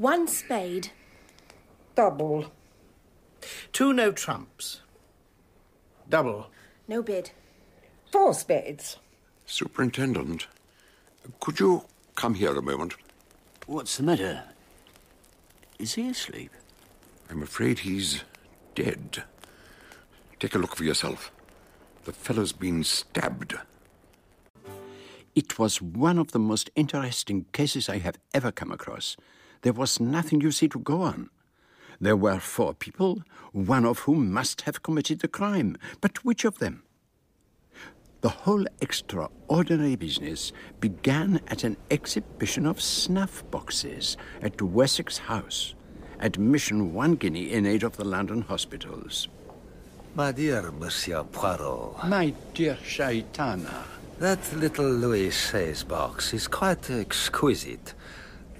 One 0.00 0.28
spade. 0.28 0.92
Double. 1.94 2.50
Two 3.70 3.92
no 3.92 4.12
trumps. 4.12 4.80
Double. 6.08 6.46
No 6.88 7.02
bid. 7.02 7.32
Four 8.10 8.32
spades. 8.32 8.96
Superintendent, 9.44 10.46
could 11.38 11.60
you 11.60 11.84
come 12.14 12.32
here 12.32 12.56
a 12.56 12.62
moment? 12.62 12.94
What's 13.66 13.98
the 13.98 14.04
matter? 14.04 14.44
Is 15.78 15.92
he 15.92 16.08
asleep? 16.08 16.52
I'm 17.28 17.42
afraid 17.42 17.80
he's 17.80 18.24
dead. 18.74 19.24
Take 20.38 20.54
a 20.54 20.58
look 20.58 20.76
for 20.76 20.84
yourself. 20.84 21.30
The 22.04 22.14
fellow's 22.14 22.52
been 22.52 22.84
stabbed. 22.84 23.54
It 25.34 25.58
was 25.58 25.82
one 25.82 26.18
of 26.18 26.32
the 26.32 26.38
most 26.38 26.70
interesting 26.74 27.44
cases 27.52 27.90
I 27.90 27.98
have 27.98 28.16
ever 28.32 28.50
come 28.50 28.72
across. 28.72 29.18
There 29.62 29.72
was 29.72 30.00
nothing, 30.00 30.40
you 30.40 30.52
see, 30.52 30.68
to 30.68 30.78
go 30.78 31.02
on. 31.02 31.30
There 32.00 32.16
were 32.16 32.40
four 32.40 32.72
people, 32.72 33.22
one 33.52 33.84
of 33.84 34.00
whom 34.00 34.32
must 34.32 34.62
have 34.62 34.82
committed 34.82 35.20
the 35.20 35.28
crime. 35.28 35.76
But 36.00 36.24
which 36.24 36.44
of 36.44 36.58
them? 36.58 36.82
The 38.22 38.28
whole 38.28 38.64
extraordinary 38.80 39.96
business 39.96 40.52
began 40.78 41.40
at 41.48 41.64
an 41.64 41.76
exhibition 41.90 42.66
of 42.66 42.80
snuff 42.80 43.42
boxes 43.50 44.16
at 44.42 44.60
Wessex 44.60 45.18
House. 45.18 45.74
Admission 46.20 46.92
one 46.92 47.14
guinea 47.14 47.52
in 47.52 47.64
aid 47.66 47.82
of 47.82 47.96
the 47.96 48.04
London 48.04 48.42
hospitals. 48.42 49.28
My 50.14 50.32
dear 50.32 50.70
Monsieur 50.72 51.22
Poirot. 51.24 52.08
My 52.08 52.34
dear 52.52 52.76
Shaitana. 52.84 53.84
That 54.18 54.54
little 54.54 54.90
Louis 54.90 55.30
XVI 55.30 55.88
box 55.88 56.34
is 56.34 56.46
quite 56.46 56.90
exquisite. 56.90 57.94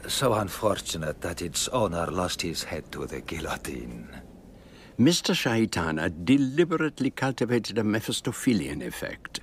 So 0.09 0.35
unfortunate 0.35 1.21
that 1.21 1.43
its 1.43 1.69
owner 1.69 2.07
lost 2.07 2.43
his 2.43 2.65
head 2.65 2.91
to 2.93 3.07
the 3.07 3.21
guillotine. 3.21 4.09
Mr. 4.99 5.35
Shaitana 5.35 6.11
deliberately 6.25 7.11
cultivated 7.11 7.79
a 7.79 7.85
Mephistophelian 7.85 8.83
effect. 8.83 9.41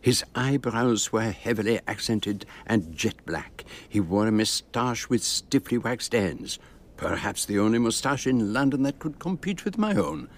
His 0.00 0.24
eyebrows 0.34 1.12
were 1.12 1.30
heavily 1.30 1.80
accented 1.86 2.46
and 2.66 2.94
jet 2.94 3.24
black. 3.26 3.64
He 3.88 4.00
wore 4.00 4.28
a 4.28 4.32
moustache 4.32 5.08
with 5.08 5.22
stiffly 5.22 5.78
waxed 5.78 6.14
ends, 6.14 6.58
perhaps 6.96 7.44
the 7.44 7.58
only 7.58 7.78
moustache 7.78 8.26
in 8.26 8.52
London 8.52 8.82
that 8.84 8.98
could 8.98 9.18
compete 9.18 9.64
with 9.64 9.78
my 9.78 9.94
own, 9.94 10.28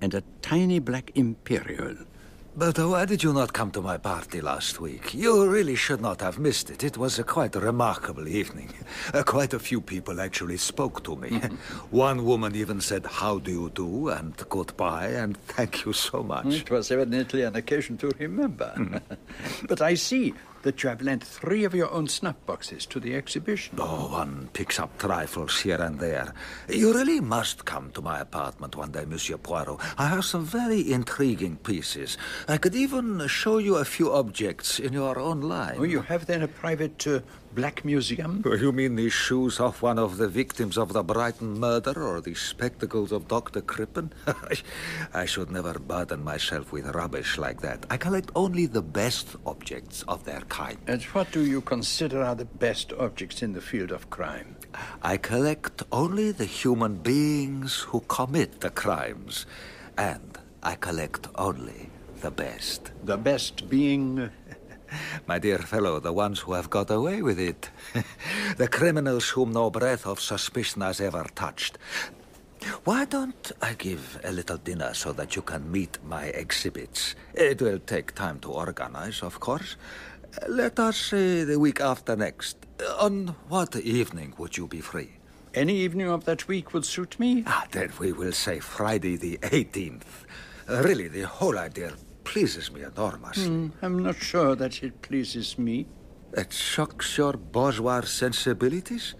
and 0.00 0.14
a 0.14 0.22
tiny 0.40 0.78
black 0.78 1.10
imperial. 1.14 1.96
But 2.58 2.78
why 2.78 3.04
did 3.04 3.22
you 3.22 3.34
not 3.34 3.52
come 3.52 3.70
to 3.72 3.82
my 3.82 3.98
party 3.98 4.40
last 4.40 4.80
week? 4.80 5.12
You 5.12 5.46
really 5.46 5.76
should 5.76 6.00
not 6.00 6.22
have 6.22 6.38
missed 6.38 6.70
it. 6.70 6.82
It 6.82 6.96
was 6.96 7.18
a 7.18 7.22
quite 7.22 7.54
remarkable 7.54 8.26
evening. 8.26 8.70
Uh, 9.12 9.22
quite 9.26 9.52
a 9.52 9.58
few 9.58 9.82
people 9.82 10.22
actually 10.22 10.56
spoke 10.56 11.04
to 11.04 11.16
me. 11.16 11.38
One 11.90 12.24
woman 12.24 12.56
even 12.56 12.80
said, 12.80 13.04
How 13.04 13.38
do 13.40 13.50
you 13.50 13.70
do? 13.70 14.08
and 14.08 14.34
goodbye, 14.48 15.08
and 15.08 15.36
thank 15.48 15.84
you 15.84 15.92
so 15.92 16.22
much. 16.22 16.46
It 16.46 16.70
was 16.70 16.90
evidently 16.90 17.42
an 17.42 17.56
occasion 17.56 17.98
to 17.98 18.10
remember. 18.18 19.02
but 19.68 19.82
I 19.82 19.92
see 19.92 20.32
that 20.66 20.82
you 20.82 20.88
have 20.88 21.00
lent 21.00 21.22
three 21.22 21.62
of 21.62 21.76
your 21.76 21.88
own 21.92 22.08
snuff 22.08 22.34
boxes 22.44 22.86
to 22.86 22.98
the 22.98 23.14
exhibition. 23.14 23.78
Oh, 23.78 24.08
one 24.10 24.50
picks 24.52 24.80
up 24.80 24.98
trifles 24.98 25.60
here 25.60 25.80
and 25.80 26.00
there. 26.00 26.34
You 26.68 26.92
really 26.92 27.20
must 27.20 27.64
come 27.64 27.92
to 27.92 28.02
my 28.02 28.18
apartment 28.18 28.74
one 28.74 28.90
day, 28.90 29.04
Monsieur 29.04 29.36
Poirot. 29.36 29.80
I 29.96 30.08
have 30.08 30.24
some 30.24 30.44
very 30.44 30.92
intriguing 30.92 31.56
pieces. 31.58 32.18
I 32.48 32.58
could 32.58 32.74
even 32.74 33.28
show 33.28 33.58
you 33.58 33.76
a 33.76 33.84
few 33.84 34.12
objects 34.12 34.80
in 34.80 34.92
your 34.92 35.20
own 35.20 35.40
line. 35.40 35.76
Oh, 35.78 35.84
you 35.84 36.00
have 36.02 36.26
then 36.26 36.42
a 36.42 36.48
private 36.48 37.06
uh, 37.06 37.20
black 37.56 37.84
museum? 37.84 38.42
You 38.44 38.70
mean 38.70 38.94
the 38.96 39.08
shoes 39.08 39.58
of 39.58 39.80
one 39.82 39.98
of 39.98 40.18
the 40.18 40.28
victims 40.28 40.76
of 40.76 40.92
the 40.92 41.02
Brighton 41.02 41.58
murder 41.58 41.94
or 42.02 42.20
the 42.20 42.34
spectacles 42.34 43.10
of 43.10 43.26
Dr. 43.26 43.62
Crippen? 43.62 44.12
I 45.14 45.24
should 45.24 45.50
never 45.50 45.78
burden 45.78 46.22
myself 46.22 46.70
with 46.70 46.86
rubbish 46.94 47.38
like 47.38 47.62
that. 47.62 47.86
I 47.90 47.96
collect 47.96 48.30
only 48.36 48.66
the 48.66 48.82
best 48.82 49.36
objects 49.46 50.04
of 50.06 50.24
their 50.24 50.42
kind. 50.42 50.78
And 50.86 51.02
what 51.14 51.32
do 51.32 51.40
you 51.40 51.62
consider 51.62 52.22
are 52.22 52.34
the 52.34 52.44
best 52.44 52.92
objects 52.92 53.42
in 53.42 53.54
the 53.54 53.62
field 53.62 53.90
of 53.90 54.10
crime? 54.10 54.56
I 55.02 55.16
collect 55.16 55.82
only 55.90 56.32
the 56.32 56.44
human 56.44 56.96
beings 56.96 57.80
who 57.88 58.00
commit 58.08 58.60
the 58.60 58.70
crimes. 58.70 59.46
And 59.96 60.38
I 60.62 60.74
collect 60.74 61.28
only 61.36 61.88
the 62.20 62.30
best. 62.30 62.92
The 63.04 63.16
best 63.16 63.70
being. 63.70 64.30
My 65.26 65.38
dear 65.38 65.58
fellow, 65.58 66.00
the 66.00 66.12
ones 66.12 66.40
who 66.40 66.52
have 66.52 66.70
got 66.70 66.90
away 66.90 67.22
with 67.22 67.38
it. 67.38 67.70
the 68.56 68.68
criminals 68.68 69.28
whom 69.30 69.52
no 69.52 69.70
breath 69.70 70.06
of 70.06 70.20
suspicion 70.20 70.82
has 70.82 71.00
ever 71.00 71.26
touched. 71.34 71.78
Why 72.84 73.04
don't 73.04 73.52
I 73.62 73.74
give 73.74 74.18
a 74.24 74.32
little 74.32 74.56
dinner 74.56 74.94
so 74.94 75.12
that 75.12 75.36
you 75.36 75.42
can 75.42 75.70
meet 75.70 75.98
my 76.04 76.24
exhibits? 76.24 77.14
It 77.34 77.62
will 77.62 77.78
take 77.78 78.14
time 78.14 78.40
to 78.40 78.50
organize, 78.50 79.22
of 79.22 79.40
course. 79.40 79.76
Let 80.48 80.78
us 80.78 80.96
say 80.96 81.44
the 81.44 81.58
week 81.58 81.80
after 81.80 82.16
next. 82.16 82.56
On 82.98 83.34
what 83.48 83.76
evening 83.76 84.34
would 84.38 84.56
you 84.56 84.66
be 84.66 84.80
free? 84.80 85.10
Any 85.54 85.76
evening 85.76 86.08
of 86.08 86.24
that 86.24 86.48
week 86.48 86.74
would 86.74 86.84
suit 86.84 87.18
me. 87.18 87.44
Ah, 87.46 87.66
then 87.70 87.90
we 87.98 88.12
will 88.12 88.32
say 88.32 88.60
Friday 88.60 89.16
the 89.16 89.38
18th. 89.38 90.26
Uh, 90.68 90.82
really, 90.82 91.08
the 91.08 91.22
whole 91.22 91.56
idea 91.56 91.92
pleases 92.30 92.66
me 92.74 92.80
enormously. 92.82 93.46
Hmm, 93.48 93.66
I'm 93.82 93.98
not 94.08 94.16
sure 94.16 94.52
that 94.62 94.82
it 94.82 94.94
pleases 95.08 95.58
me. 95.66 95.86
It 96.42 96.52
shocks 96.52 97.16
your 97.18 97.34
bourgeois 97.56 98.02
sensibilities? 98.02 99.14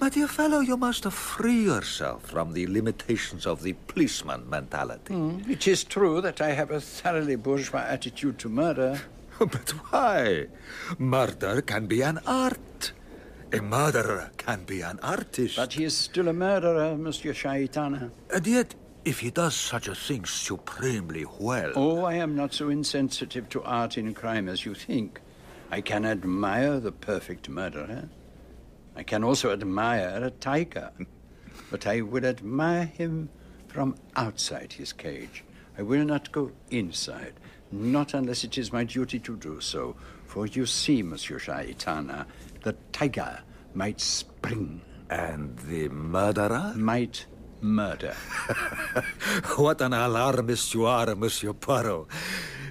My 0.00 0.10
dear 0.10 0.28
fellow, 0.28 0.60
you 0.60 0.76
must 0.76 1.04
free 1.10 1.62
yourself 1.64 2.18
from 2.32 2.52
the 2.52 2.66
limitations 2.66 3.46
of 3.46 3.62
the 3.62 3.72
policeman 3.90 4.42
mentality. 4.56 5.14
Hmm, 5.14 5.50
It 5.50 5.66
is 5.66 5.84
true 5.84 6.20
that 6.20 6.40
I 6.40 6.50
have 6.60 6.70
a 6.70 6.80
thoroughly 6.80 7.36
bourgeois 7.36 7.84
attitude 7.96 8.38
to 8.40 8.48
murder. 8.48 8.92
But 9.38 9.70
why? 9.90 10.48
Murder 10.98 11.62
can 11.62 11.86
be 11.86 12.02
an 12.02 12.18
art. 12.26 12.92
A 13.58 13.60
murderer 13.62 14.30
can 14.36 14.60
be 14.64 14.82
an 14.82 14.98
artist. 15.02 15.56
But 15.56 15.72
he 15.72 15.84
is 15.84 15.96
still 15.96 16.28
a 16.28 16.32
murderer, 16.34 16.94
Monsieur 16.96 17.32
Shaitana. 17.32 18.10
And 18.34 18.46
yet, 18.46 18.74
if 19.10 19.18
he 19.18 19.30
does 19.32 19.56
such 19.56 19.88
a 19.88 19.94
thing 19.94 20.24
supremely 20.24 21.26
well. 21.40 21.72
Oh, 21.74 22.04
I 22.04 22.14
am 22.14 22.36
not 22.36 22.54
so 22.54 22.68
insensitive 22.68 23.48
to 23.48 23.60
art 23.64 23.98
in 23.98 24.14
crime 24.14 24.48
as 24.48 24.64
you 24.64 24.72
think. 24.72 25.20
I 25.68 25.80
can 25.80 26.06
admire 26.06 26.78
the 26.78 26.92
perfect 26.92 27.48
murderer. 27.48 28.08
I 28.94 29.02
can 29.02 29.24
also 29.24 29.52
admire 29.52 30.22
a 30.22 30.30
tiger. 30.30 30.92
But 31.72 31.88
I 31.88 32.02
will 32.02 32.24
admire 32.24 32.84
him 32.84 33.30
from 33.66 33.96
outside 34.14 34.72
his 34.72 34.92
cage. 34.92 35.42
I 35.76 35.82
will 35.82 36.04
not 36.04 36.30
go 36.30 36.52
inside, 36.70 37.34
not 37.72 38.14
unless 38.14 38.44
it 38.44 38.58
is 38.58 38.72
my 38.72 38.84
duty 38.84 39.18
to 39.20 39.36
do 39.36 39.60
so. 39.60 39.96
For 40.26 40.46
you 40.46 40.66
see, 40.66 41.02
Monsieur 41.02 41.40
Shaitana, 41.40 42.26
the 42.62 42.76
tiger 42.92 43.40
might 43.74 44.00
spring. 44.00 44.82
And 45.10 45.58
the 45.58 45.88
murderer? 45.88 46.72
Might 46.76 47.26
murder. 47.60 48.14
what 49.56 49.80
an 49.80 49.92
alarmist 49.92 50.74
you 50.74 50.86
are, 50.86 51.14
Monsieur 51.14 51.52
Poirot. 51.52 52.06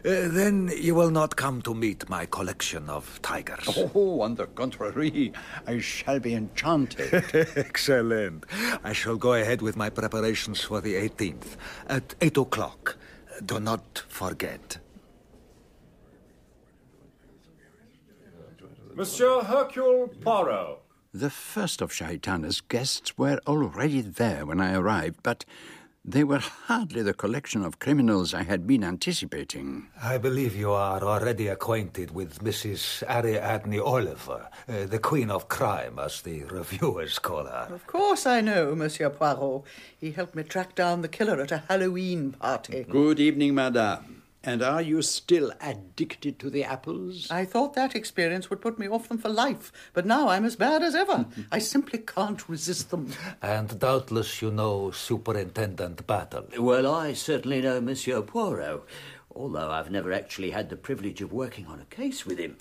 Uh, 0.06 0.30
then 0.30 0.72
you 0.78 0.96
will 0.96 1.12
not 1.12 1.36
come 1.36 1.62
to 1.62 1.74
meet 1.74 2.08
my 2.10 2.26
collection 2.26 2.90
of 2.90 3.22
tigers. 3.22 3.68
Oh, 3.94 4.22
on 4.22 4.36
the 4.36 4.48
contrary, 4.48 5.34
I 5.68 5.80
shall 5.80 6.20
be 6.20 6.34
enchanted. 6.36 7.12
Excellent. 7.56 8.46
I 8.84 8.94
shall 8.94 9.18
go 9.18 9.34
ahead 9.34 9.62
with 9.62 9.76
my 9.76 9.90
preparations 9.90 10.62
for 10.62 10.80
the 10.80 10.96
18th 10.96 11.58
at 11.88 12.16
8 12.22 12.38
o'clock. 12.38 12.98
Do 13.46 13.60
not 13.60 14.04
forget. 14.08 14.78
Monsieur 18.96 19.42
Hercule 19.42 20.10
Poirot. 20.22 20.79
The 21.14 21.32
first 21.32 21.82
of 21.82 21.92
Shaitana's 21.92 22.62
guests 22.62 23.18
were 23.18 23.40
already 23.48 24.02
there 24.02 24.46
when 24.46 24.62
I 24.62 24.76
arrived, 24.76 25.24
but 25.24 25.44
they 26.06 26.24
were 26.24 26.38
hardly 26.38 27.02
the 27.02 27.16
collection 27.16 27.66
of 27.66 27.80
criminals 27.80 28.32
I 28.36 28.44
had 28.44 28.68
been 28.68 28.84
anticipating. 28.84 29.88
I 30.00 30.20
believe 30.20 30.56
you 30.56 30.72
are 30.72 31.04
already 31.04 31.48
acquainted 31.48 32.12
with 32.12 32.44
Mrs. 32.44 33.02
Ariadne 33.10 33.80
Oliver, 33.80 34.50
uh, 34.68 34.86
the 34.86 35.00
Queen 35.00 35.32
of 35.32 35.50
Crime, 35.50 35.98
as 35.98 36.22
the 36.22 36.44
reviewers 36.44 37.18
call 37.18 37.46
her. 37.46 37.70
Of 37.74 37.88
course 37.88 38.28
I 38.28 38.42
know, 38.42 38.76
Monsieur 38.76 39.10
Poirot. 39.10 39.64
He 39.98 40.12
helped 40.12 40.36
me 40.36 40.44
track 40.44 40.76
down 40.76 41.02
the 41.02 41.08
killer 41.08 41.42
at 41.42 41.52
a 41.52 41.64
Halloween 41.68 42.34
party. 42.34 42.86
Good 42.88 43.20
evening, 43.20 43.56
madame. 43.56 44.19
And 44.44 44.62
are 44.62 44.82
you 44.82 45.02
still 45.02 45.52
addicted 45.62 46.40
to 46.40 46.50
the 46.50 46.64
apples? 46.64 47.30
I 47.30 47.44
thought 47.44 47.74
that 47.74 47.94
experience 47.94 48.50
would 48.50 48.62
put 48.62 48.80
me 48.80 48.88
off 48.88 49.10
them 49.10 49.18
for 49.18 49.28
life, 49.28 49.72
but 49.94 50.06
now 50.06 50.30
I'm 50.30 50.46
as 50.46 50.56
bad 50.56 50.82
as 50.82 50.96
ever. 50.96 51.14
Mm-hmm. 51.14 51.42
I 51.52 51.60
simply 51.60 52.00
can't 52.00 52.48
resist 52.48 52.90
them. 52.90 53.12
And 53.42 53.78
doubtless 53.78 54.42
you 54.42 54.52
know 54.52 54.92
Superintendent 54.92 56.08
Battle. 56.08 56.48
Well, 56.58 56.88
I 56.88 57.14
certainly 57.14 57.62
know 57.62 57.82
Monsieur 57.82 58.22
Poirot, 58.22 58.84
although 59.36 59.72
I've 59.72 59.92
never 59.92 60.14
actually 60.14 60.52
had 60.52 60.70
the 60.70 60.78
privilege 60.78 61.22
of 61.22 61.34
working 61.34 61.68
on 61.68 61.82
a 61.82 61.86
case 61.86 62.26
with 62.26 62.40
him. 62.40 62.56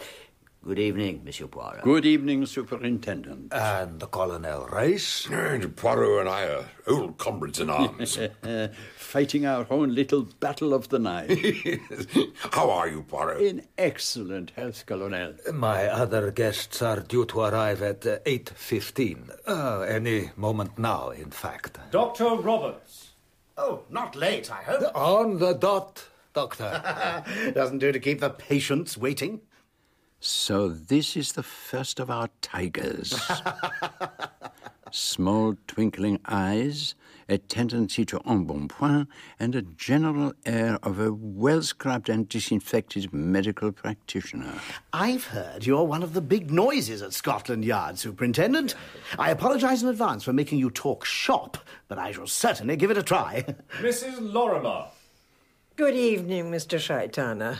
Good 0.65 0.81
evening, 0.81 1.23
Monsieur 1.25 1.47
Poirot. 1.47 1.83
Good 1.83 2.05
evening, 2.05 2.45
Superintendent. 2.45 3.53
And 3.53 4.01
the 4.01 4.07
Colonel 4.09 4.67
Race? 4.67 5.29
And 5.31 5.75
Poirot 5.77 6.21
and 6.21 6.29
I 6.29 6.45
are 6.47 6.65
old 6.89 7.17
comrades 7.17 7.61
in 7.61 7.71
arms. 7.71 8.19
Fighting 9.09 9.47
our 9.47 9.67
own 9.71 9.95
little 9.95 10.25
battle 10.39 10.75
of 10.75 10.91
the 10.91 10.99
night. 10.99 11.31
How 12.53 12.69
are 12.69 12.89
you, 12.89 13.05
Poirot? 13.05 13.41
In 13.41 13.63
excellent 13.79 14.51
health, 14.51 14.85
Colonel. 14.85 15.33
My 15.51 15.87
other 15.87 16.31
guests 16.31 16.83
are 16.83 17.01
due 17.01 17.25
to 17.25 17.41
arrive 17.41 17.81
at 17.81 18.07
uh, 18.07 18.19
8.15. 18.27 19.31
Uh, 19.47 19.81
any 19.81 20.31
moment 20.37 20.79
now, 20.79 21.09
in 21.09 21.31
fact. 21.31 21.79
Dr. 21.91 22.35
Roberts. 22.35 23.13
Oh, 23.57 23.81
not 23.89 24.15
late, 24.15 24.53
I 24.53 24.63
hope. 24.63 24.95
On 24.95 25.39
the 25.39 25.55
dot, 25.55 26.05
Doctor. 26.35 27.23
Doesn't 27.55 27.79
do 27.79 27.91
to 27.91 27.99
keep 27.99 28.21
the 28.21 28.29
patients 28.29 28.99
waiting. 28.99 29.41
So 30.21 30.69
this 30.69 31.17
is 31.17 31.33
the 31.33 31.43
first 31.43 31.99
of 31.99 32.11
our 32.11 32.29
tigers. 32.43 33.15
Small 34.91 35.55
twinkling 35.67 36.19
eyes, 36.27 36.95
a 37.29 37.39
tendency 37.39 38.05
to 38.07 38.19
embonpoint, 38.21 39.07
and 39.39 39.55
a 39.55 39.63
general 39.63 40.33
air 40.47 40.79
of 40.83 40.99
a 40.99 41.13
well 41.13 41.63
scrubbed 41.63 42.09
and 42.09 42.29
disinfected 42.29 43.13
medical 43.13 43.71
practitioner. 43.73 44.55
I've 44.93 45.27
heard 45.27 45.67
you're 45.67 45.85
one 45.85 46.03
of 46.03 46.15
the 46.15 46.21
big 46.21 46.51
noises 46.51 47.03
at 47.03 47.13
Scotland 47.13 47.65
Yard, 47.65 47.99
Superintendent. 47.99 48.75
I 49.19 49.31
apologize 49.31 49.83
in 49.83 49.89
advance 49.89 50.25
for 50.25 50.33
making 50.33 50.59
you 50.59 50.71
talk 50.71 51.05
shop, 51.05 51.59
but 51.89 51.99
I 51.99 52.13
shall 52.13 52.27
certainly 52.27 52.77
give 52.77 52.91
it 52.91 52.99
a 52.99 53.03
try. 53.03 53.45
Mrs. 53.81 54.17
Lorimer. 54.21 54.87
Good 55.77 55.95
evening, 55.95 56.51
Mr. 56.51 56.79
Shaitana. 56.79 57.59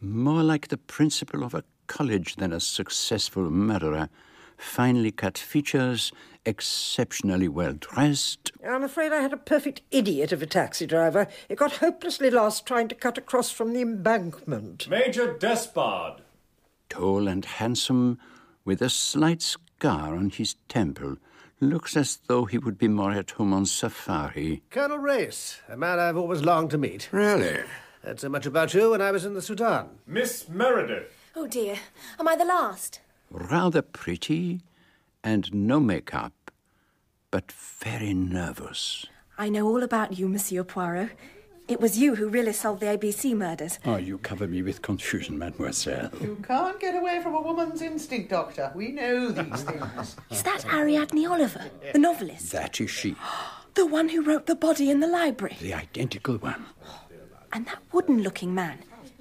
More 0.00 0.42
like 0.42 0.68
the 0.68 0.76
principal 0.76 1.42
of 1.44 1.54
a 1.54 1.64
college 1.86 2.36
than 2.36 2.52
a 2.52 2.60
successful 2.60 3.50
murderer. 3.50 4.08
Finely 4.62 5.10
cut 5.10 5.36
features, 5.36 6.12
exceptionally 6.46 7.48
well 7.48 7.74
dressed. 7.74 8.52
I'm 8.66 8.84
afraid 8.84 9.12
I 9.12 9.20
had 9.20 9.32
a 9.32 9.36
perfect 9.36 9.82
idiot 9.90 10.32
of 10.32 10.40
a 10.40 10.46
taxi 10.46 10.86
driver. 10.86 11.26
He 11.48 11.56
got 11.56 11.72
hopelessly 11.72 12.30
lost 12.30 12.64
trying 12.64 12.88
to 12.88 12.94
cut 12.94 13.18
across 13.18 13.50
from 13.50 13.72
the 13.72 13.82
embankment. 13.82 14.88
Major 14.88 15.36
Despard. 15.36 16.22
Tall 16.88 17.26
and 17.28 17.44
handsome, 17.44 18.18
with 18.64 18.80
a 18.80 18.88
slight 18.88 19.42
scar 19.42 20.14
on 20.14 20.30
his 20.30 20.54
temple. 20.68 21.16
Looks 21.60 21.96
as 21.96 22.20
though 22.28 22.44
he 22.44 22.56
would 22.56 22.78
be 22.78 22.88
more 22.88 23.12
at 23.12 23.32
home 23.32 23.52
on 23.52 23.66
safari. 23.66 24.62
Colonel 24.70 24.98
Race, 24.98 25.60
a 25.68 25.76
man 25.76 25.98
I've 25.98 26.16
always 26.16 26.42
longed 26.42 26.70
to 26.70 26.78
meet. 26.78 27.08
Really? 27.12 27.64
Heard 28.04 28.20
so 28.20 28.28
much 28.28 28.46
about 28.46 28.74
you 28.74 28.92
when 28.92 29.02
I 29.02 29.10
was 29.10 29.24
in 29.24 29.34
the 29.34 29.42
Sudan. 29.42 29.98
Miss 30.06 30.48
Meredith. 30.48 31.12
Oh 31.36 31.46
dear, 31.46 31.76
am 32.18 32.28
I 32.28 32.36
the 32.36 32.44
last? 32.44 33.00
Rather 33.32 33.82
pretty 33.82 34.60
and 35.24 35.52
no 35.54 35.80
makeup, 35.80 36.50
but 37.30 37.50
very 37.50 38.12
nervous. 38.12 39.06
I 39.38 39.48
know 39.48 39.66
all 39.66 39.82
about 39.82 40.18
you, 40.18 40.28
Monsieur 40.28 40.64
Poirot. 40.64 41.10
It 41.68 41.80
was 41.80 41.96
you 41.96 42.16
who 42.16 42.28
really 42.28 42.52
solved 42.52 42.80
the 42.80 42.86
ABC 42.86 43.34
murders. 43.34 43.78
Oh, 43.86 43.96
you 43.96 44.18
cover 44.18 44.46
me 44.46 44.60
with 44.62 44.82
confusion, 44.82 45.38
mademoiselle. 45.38 46.10
You 46.20 46.36
can't 46.46 46.78
get 46.78 46.94
away 46.94 47.20
from 47.22 47.34
a 47.34 47.40
woman's 47.40 47.80
instinct, 47.80 48.30
Doctor. 48.30 48.70
We 48.74 48.88
know 48.88 49.30
these 49.30 49.62
things. 49.62 50.16
Is 50.30 50.42
that 50.42 50.66
Ariadne 50.66 51.24
Oliver, 51.26 51.64
the 51.92 51.98
novelist? 51.98 52.50
That 52.52 52.80
is 52.80 52.90
she, 52.90 53.14
The 53.74 53.86
one 53.86 54.10
who 54.10 54.20
wrote 54.22 54.46
The 54.46 54.54
Body 54.56 54.90
in 54.90 55.00
the 55.00 55.06
Library? 55.06 55.56
the 55.60 55.72
identical 55.72 56.36
one. 56.36 56.66
And 57.54 57.64
that 57.66 57.78
wooden 57.92 58.22
looking 58.22 58.54
man. 58.54 58.80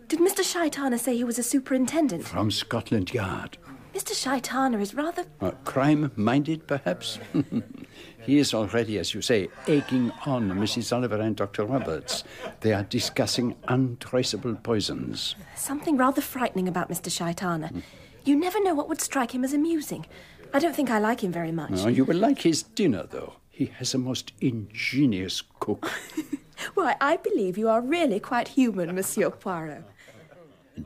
Did 0.09 0.19
Mr. 0.19 0.41
Shaitana 0.43 0.99
say 0.99 1.15
he 1.15 1.23
was 1.23 1.39
a 1.39 1.43
superintendent? 1.43 2.25
From 2.27 2.51
Scotland 2.51 3.13
Yard. 3.13 3.57
Mr. 3.93 4.13
Shaitana 4.13 4.79
is 4.81 4.93
rather. 4.95 5.25
Uh, 5.41 5.51
crime 5.65 6.11
minded, 6.15 6.65
perhaps? 6.65 7.19
he 8.21 8.37
is 8.37 8.53
already, 8.53 8.97
as 8.97 9.13
you 9.13 9.21
say, 9.21 9.49
egging 9.67 10.11
on 10.25 10.49
Mrs. 10.51 10.95
Oliver 10.95 11.19
and 11.19 11.35
Dr. 11.35 11.65
Roberts. 11.65 12.23
They 12.61 12.73
are 12.73 12.83
discussing 12.83 13.55
untraceable 13.67 14.55
poisons. 14.55 15.35
something 15.55 15.97
rather 15.97 16.21
frightening 16.21 16.67
about 16.67 16.89
Mr. 16.89 17.09
Shaitana. 17.09 17.83
You 18.23 18.35
never 18.35 18.63
know 18.63 18.73
what 18.75 18.87
would 18.87 19.01
strike 19.01 19.33
him 19.35 19.43
as 19.43 19.53
amusing. 19.53 20.05
I 20.53 20.59
don't 20.59 20.75
think 20.75 20.89
I 20.89 20.99
like 20.99 21.21
him 21.23 21.31
very 21.31 21.51
much. 21.51 21.71
Oh, 21.75 21.87
you 21.87 22.05
will 22.05 22.17
like 22.17 22.41
his 22.41 22.63
dinner, 22.63 23.05
though. 23.09 23.33
He 23.49 23.65
has 23.77 23.93
a 23.93 23.97
most 23.97 24.31
ingenious 24.41 25.43
cook. 25.59 25.91
Why, 26.75 26.95
I 27.01 27.17
believe 27.17 27.57
you 27.57 27.67
are 27.69 27.81
really 27.81 28.19
quite 28.19 28.49
human, 28.49 28.93
Monsieur 28.95 29.29
Poirot. 29.31 29.83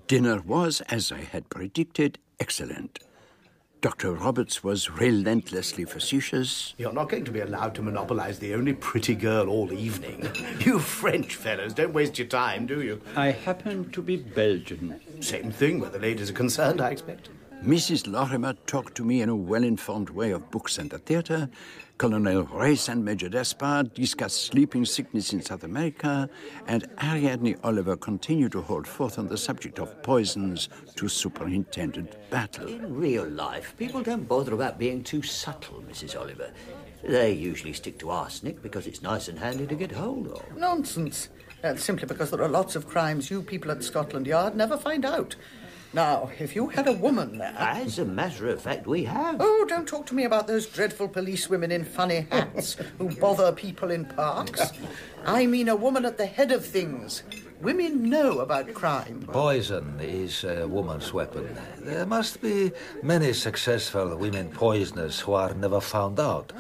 Dinner 0.07 0.41
was, 0.41 0.81
as 0.81 1.11
I 1.11 1.21
had 1.21 1.49
predicted, 1.49 2.17
excellent. 2.39 2.99
Dr. 3.81 4.13
Roberts 4.13 4.63
was 4.63 4.89
relentlessly 4.89 5.85
facetious. 5.85 6.73
You're 6.77 6.91
not 6.91 7.09
going 7.09 7.23
to 7.25 7.31
be 7.31 7.41
allowed 7.41 7.75
to 7.75 7.83
monopolize 7.83 8.39
the 8.39 8.55
only 8.55 8.73
pretty 8.73 9.13
girl 9.13 9.47
all 9.47 9.71
evening. 9.71 10.27
You 10.65 10.79
French 10.79 11.35
fellows 11.35 11.73
don't 11.75 11.93
waste 11.93 12.17
your 12.17 12.27
time, 12.27 12.65
do 12.65 12.81
you? 12.81 12.99
I 13.15 13.27
happen 13.27 13.91
to 13.91 14.01
be 14.01 14.17
Belgian. 14.17 14.99
Same 15.21 15.51
thing 15.51 15.79
where 15.79 15.91
the 15.91 15.99
ladies 15.99 16.31
are 16.31 16.33
concerned, 16.33 16.81
I 16.81 16.89
expect. 16.89 17.29
Mrs. 17.65 18.05
Lorimer 18.05 18.53
talked 18.67 18.93
to 18.93 19.03
me 19.03 19.23
in 19.23 19.29
a 19.29 19.35
well 19.35 19.63
informed 19.63 20.11
way 20.11 20.29
of 20.29 20.51
books 20.51 20.77
and 20.77 20.87
the 20.87 20.99
theatre. 20.99 21.49
Colonel 21.97 22.43
Race 22.43 22.89
and 22.89 23.03
Major 23.03 23.27
Despard 23.27 23.91
discussed 23.95 24.43
sleeping 24.43 24.85
sickness 24.85 25.33
in 25.33 25.41
South 25.41 25.63
America, 25.63 26.29
and 26.67 26.87
Ariadne 27.03 27.55
Oliver 27.63 27.97
continued 27.97 28.51
to 28.51 28.61
hold 28.61 28.87
forth 28.87 29.17
on 29.17 29.27
the 29.27 29.37
subject 29.37 29.79
of 29.79 30.03
poisons 30.03 30.69
to 30.95 31.07
Superintendent 31.07 32.15
Battle. 32.29 32.67
In 32.67 32.95
real 32.95 33.27
life, 33.27 33.73
people 33.79 34.03
don't 34.03 34.27
bother 34.27 34.53
about 34.53 34.77
being 34.77 35.03
too 35.03 35.23
subtle, 35.23 35.83
Mrs. 35.89 36.19
Oliver. 36.19 36.51
They 37.03 37.31
usually 37.31 37.73
stick 37.73 37.97
to 37.97 38.11
arsenic 38.11 38.61
because 38.61 38.85
it's 38.85 39.01
nice 39.01 39.27
and 39.27 39.39
handy 39.39 39.65
to 39.65 39.75
get 39.75 39.91
hold 39.91 40.27
of. 40.27 40.55
Nonsense. 40.55 41.29
That's 41.63 41.83
simply 41.83 42.07
because 42.07 42.29
there 42.29 42.43
are 42.43 42.47
lots 42.47 42.75
of 42.75 42.87
crimes 42.87 43.31
you 43.31 43.41
people 43.41 43.71
at 43.71 43.83
Scotland 43.83 44.27
Yard 44.27 44.55
never 44.55 44.77
find 44.77 45.03
out. 45.03 45.35
Now, 45.95 46.29
if 46.39 46.57
you 46.57 46.67
had 46.67 46.89
a 46.89 46.91
woman 46.91 47.37
there. 47.37 47.55
As 47.57 47.99
a 47.99 48.03
matter 48.03 48.49
of 48.49 48.61
fact, 48.61 48.85
we 48.85 49.05
have. 49.05 49.37
Oh, 49.39 49.65
don't 49.65 49.87
talk 49.87 50.05
to 50.07 50.13
me 50.13 50.25
about 50.25 50.45
those 50.45 50.67
dreadful 50.67 51.07
policewomen 51.07 51.71
in 51.71 51.85
funny 51.85 52.27
hats 52.29 52.75
who 52.97 53.15
bother 53.15 53.53
people 53.53 53.91
in 53.91 54.03
parks. 54.03 54.73
I 55.25 55.45
mean 55.45 55.69
a 55.69 55.75
woman 55.77 56.03
at 56.03 56.17
the 56.17 56.25
head 56.25 56.51
of 56.51 56.65
things. 56.65 57.23
Women 57.61 58.09
know 58.09 58.39
about 58.39 58.73
crime. 58.73 59.25
Poison 59.31 59.97
is 60.01 60.43
a 60.43 60.67
woman's 60.67 61.13
weapon. 61.13 61.57
There 61.79 62.05
must 62.05 62.41
be 62.41 62.73
many 63.01 63.31
successful 63.31 64.17
women 64.17 64.51
poisoners 64.51 65.21
who 65.21 65.31
are 65.31 65.53
never 65.53 65.79
found 65.79 66.19
out. 66.19 66.51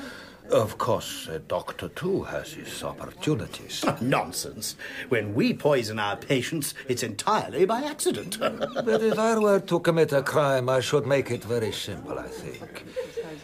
Of 0.51 0.77
course, 0.77 1.27
a 1.27 1.39
doctor 1.39 1.89
too 1.89 2.23
has 2.23 2.53
his 2.53 2.83
opportunities. 2.83 3.83
Nonsense. 4.01 4.75
When 5.09 5.33
we 5.33 5.53
poison 5.53 5.97
our 5.97 6.15
patients, 6.15 6.75
it's 6.87 7.03
entirely 7.03 7.65
by 7.65 7.83
accident. 7.83 8.37
But 8.39 9.01
if 9.01 9.17
I 9.17 9.39
were 9.39 9.59
to 9.59 9.79
commit 9.79 10.13
a 10.13 10.21
crime, 10.21 10.69
I 10.69 10.81
should 10.81 11.07
make 11.07 11.31
it 11.31 11.43
very 11.43 11.71
simple, 11.71 12.19
I 12.19 12.27
think. 12.27 12.85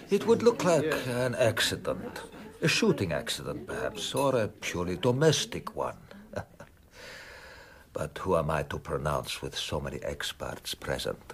It 0.09 0.27
would 0.27 0.43
look 0.43 0.63
like 0.63 0.93
an 1.07 1.35
accident. 1.35 2.21
A 2.61 2.67
shooting 2.67 3.11
accident, 3.11 3.65
perhaps, 3.65 4.13
or 4.13 4.35
a 4.35 4.47
purely 4.47 4.95
domestic 4.95 5.75
one. 5.75 5.97
but 7.93 8.17
who 8.19 8.35
am 8.37 8.51
I 8.51 8.63
to 8.63 8.77
pronounce 8.77 9.41
with 9.41 9.57
so 9.57 9.81
many 9.81 9.97
experts 10.03 10.75
present? 10.75 11.33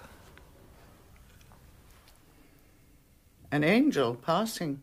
An 3.52 3.64
angel 3.64 4.14
passing. 4.14 4.80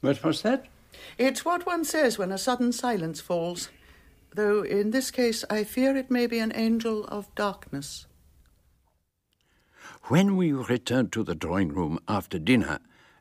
What 0.00 0.22
was 0.22 0.42
that? 0.42 0.66
It's 1.18 1.44
what 1.44 1.66
one 1.66 1.84
says 1.84 2.18
when 2.18 2.32
a 2.32 2.38
sudden 2.38 2.72
silence 2.72 3.20
falls. 3.20 3.70
Though 4.34 4.62
in 4.62 4.90
this 4.90 5.10
case, 5.10 5.44
I 5.48 5.64
fear 5.64 5.96
it 5.96 6.10
may 6.10 6.26
be 6.26 6.38
an 6.38 6.52
angel 6.54 7.04
of 7.06 7.34
darkness. 7.34 8.06
When 10.04 10.36
we 10.36 10.52
returned 10.52 11.12
to 11.12 11.24
the 11.24 11.34
drawing 11.34 11.68
room 11.68 11.98
after 12.06 12.38
dinner, 12.38 12.78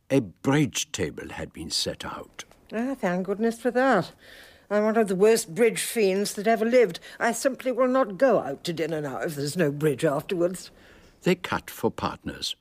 a 0.09 0.19
bridge 0.19 0.91
table 0.91 1.29
had 1.29 1.51
been 1.53 1.71
set 1.71 2.05
out. 2.05 2.43
Ah, 2.73 2.95
thank 2.95 3.25
goodness 3.25 3.59
for 3.59 3.71
that. 3.71 4.11
I'm 4.69 4.83
one 4.83 4.97
of 4.97 5.07
the 5.07 5.15
worst 5.15 5.53
bridge 5.53 5.81
fiends 5.81 6.33
that 6.33 6.47
ever 6.47 6.65
lived. 6.65 6.99
I 7.19 7.31
simply 7.31 7.71
will 7.71 7.87
not 7.87 8.17
go 8.17 8.39
out 8.39 8.63
to 8.65 8.73
dinner 8.73 9.01
now 9.01 9.19
if 9.19 9.35
there's 9.35 9.57
no 9.57 9.71
bridge 9.71 10.03
afterwards. 10.03 10.71
They 11.23 11.35
cut 11.35 11.69
for 11.69 11.89
partners. 11.89 12.55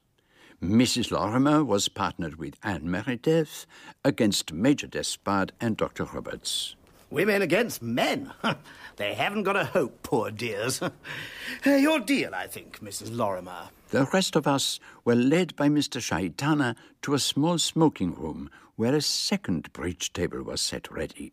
Mrs. 0.65 1.11
Lorimer 1.11 1.63
was 1.63 1.89
partnered 1.89 2.37
with 2.37 2.55
Anne 2.63 2.91
Meredith 2.91 3.67
against 4.03 4.51
Major 4.51 4.87
Despard 4.87 5.53
and 5.61 5.77
Dr. 5.77 6.05
Roberts. 6.05 6.75
Women 7.11 7.43
against 7.43 7.83
men. 7.83 8.33
they 8.97 9.13
haven't 9.13 9.43
got 9.43 9.57
a 9.57 9.67
hope, 9.67 10.03
poor 10.03 10.31
dears. 10.31 10.81
Your 11.67 12.01
deal, 12.01 12.35
I 12.35 12.47
think, 12.47 12.81
Mrs. 12.81 13.15
Lorimer. 13.15 13.69
The 13.91 14.07
rest 14.07 14.37
of 14.37 14.47
us 14.47 14.81
were 15.05 15.15
led 15.15 15.55
by 15.55 15.69
Mr. 15.69 16.01
Shaitana 16.01 16.77
to 17.03 17.13
a 17.13 17.19
small 17.19 17.59
smoking 17.59 18.15
room 18.15 18.49
where 18.77 18.95
a 18.95 19.03
second 19.03 19.71
bridge 19.75 20.15
table 20.15 20.43
was 20.43 20.63
set 20.63 20.91
ready. 20.91 21.33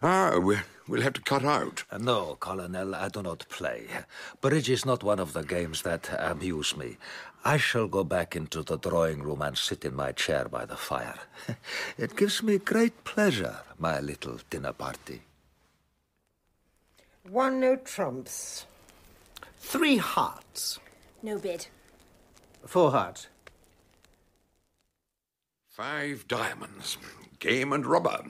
Ah, 0.00 0.38
we'll, 0.38 0.60
we'll 0.86 1.02
have 1.02 1.14
to 1.14 1.20
cut 1.20 1.44
out. 1.44 1.82
Uh, 1.90 1.98
no, 1.98 2.36
Colonel, 2.38 2.94
I 2.94 3.08
do 3.08 3.20
not 3.20 3.44
play. 3.48 3.88
Bridge 4.40 4.70
is 4.70 4.86
not 4.86 5.02
one 5.02 5.18
of 5.18 5.32
the 5.32 5.42
games 5.42 5.82
that 5.82 6.08
amuse 6.20 6.76
me. 6.76 6.98
I 7.44 7.56
shall 7.56 7.88
go 7.88 8.04
back 8.04 8.36
into 8.36 8.62
the 8.62 8.76
drawing 8.76 9.22
room 9.22 9.42
and 9.42 9.56
sit 9.56 9.84
in 9.84 9.94
my 9.94 10.12
chair 10.12 10.46
by 10.48 10.66
the 10.66 10.76
fire. 10.76 11.18
it 11.98 12.16
gives 12.16 12.42
me 12.42 12.58
great 12.58 13.04
pleasure, 13.04 13.60
my 13.78 14.00
little 14.00 14.38
dinner 14.50 14.72
party. 14.72 15.22
One 17.28 17.60
no 17.60 17.76
trumps. 17.76 18.66
Three 19.58 19.98
hearts. 19.98 20.78
No 21.22 21.38
bid. 21.38 21.66
Four 22.66 22.90
hearts. 22.90 23.28
Five 25.68 26.26
diamonds. 26.26 26.98
Game 27.38 27.72
and 27.72 27.86
rubber. 27.86 28.24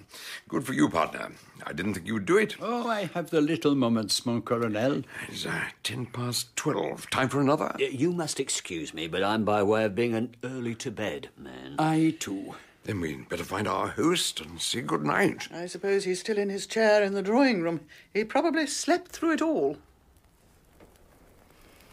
Good 0.49 0.65
for 0.67 0.75
you, 0.75 0.91
partner. 0.91 1.33
I 1.67 1.73
didn't 1.73 1.95
think 1.95 2.07
you 2.07 2.15
would 2.15 2.27
do 2.27 2.37
it. 2.37 2.57
Oh, 2.61 2.87
I 2.89 3.07
have 3.15 3.31
the 3.31 3.41
little 3.41 3.75
moments, 3.75 4.27
mon 4.27 4.43
colonel. 4.43 5.03
It's 5.29 5.47
uh, 5.47 5.65
ten 5.83 6.05
past 6.07 6.55
twelve. 6.57 7.09
Time 7.09 7.31
for 7.31 7.41
another? 7.41 7.75
You 7.79 8.13
must 8.13 8.39
excuse 8.39 8.93
me, 8.93 9.09
but 9.09 9.25
I'm 9.25 9.45
by 9.45 9.63
way 9.63 9.85
of 9.85 9.95
being 9.95 10.15
an 10.15 10.35
early 10.45 10.75
to 10.77 10.91
bed 10.91 11.31
man. 11.39 11.77
I 11.79 12.17
too. 12.19 12.55
Then 12.85 13.01
we'd 13.01 13.29
better 13.31 13.45
find 13.45 13.67
our 13.67 13.89
host 13.89 14.41
and 14.41 14.61
say 14.61 14.83
good 14.83 15.05
night. 15.05 15.49
I 15.53 15.67
suppose 15.67 16.05
he's 16.05 16.21
still 16.21 16.39
in 16.39 16.51
his 16.51 16.67
chair 16.67 17.03
in 17.03 17.15
the 17.15 17.23
drawing 17.23 17.63
room. 17.63 17.81
He 18.13 18.25
probably 18.25 18.67
slept 18.67 19.11
through 19.11 19.33
it 19.33 19.43
all. 19.43 19.79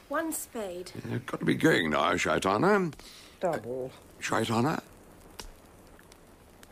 One 0.09 0.33
spade. 0.33 0.91
You've 1.09 1.25
got 1.25 1.39
to 1.39 1.45
be 1.45 1.55
going 1.55 1.91
now, 1.91 2.13
Shaitana. 2.13 2.93
Double. 3.39 3.91
Shaitana? 4.21 4.81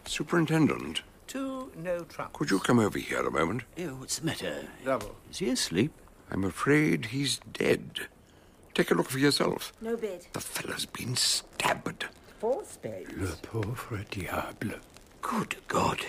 Superintendent, 0.05 1.01
Two 1.27 1.71
no 1.77 2.01
trumps. 2.03 2.37
could 2.37 2.51
you 2.51 2.59
come 2.59 2.79
over 2.79 2.99
here 2.99 3.25
a 3.25 3.31
moment? 3.31 3.63
Oh, 3.79 3.95
what's 3.95 4.19
the 4.19 4.25
matter? 4.25 4.67
Double. 4.85 5.15
Is 5.31 5.39
he 5.39 5.49
asleep? 5.49 5.91
I'm 6.29 6.43
afraid 6.43 7.07
he's 7.07 7.39
dead. 7.51 8.01
Take 8.73 8.91
a 8.91 8.93
look 8.95 9.09
for 9.09 9.19
yourself. 9.19 9.71
No 9.81 9.95
bid. 9.95 10.27
The 10.33 10.39
fellow's 10.41 10.85
been 10.85 11.15
stabbed. 11.15 12.05
Four 12.39 12.63
spades. 12.65 13.11
Le 13.17 13.35
pauvre 13.37 14.03
diable. 14.09 14.77
Good 15.21 15.55
God. 15.67 16.01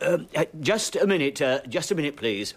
Um, 0.00 0.28
uh, 0.36 0.44
just 0.60 0.94
a 0.96 1.06
minute, 1.06 1.42
uh, 1.42 1.60
just 1.68 1.90
a 1.90 1.94
minute, 1.94 2.16
please. 2.16 2.54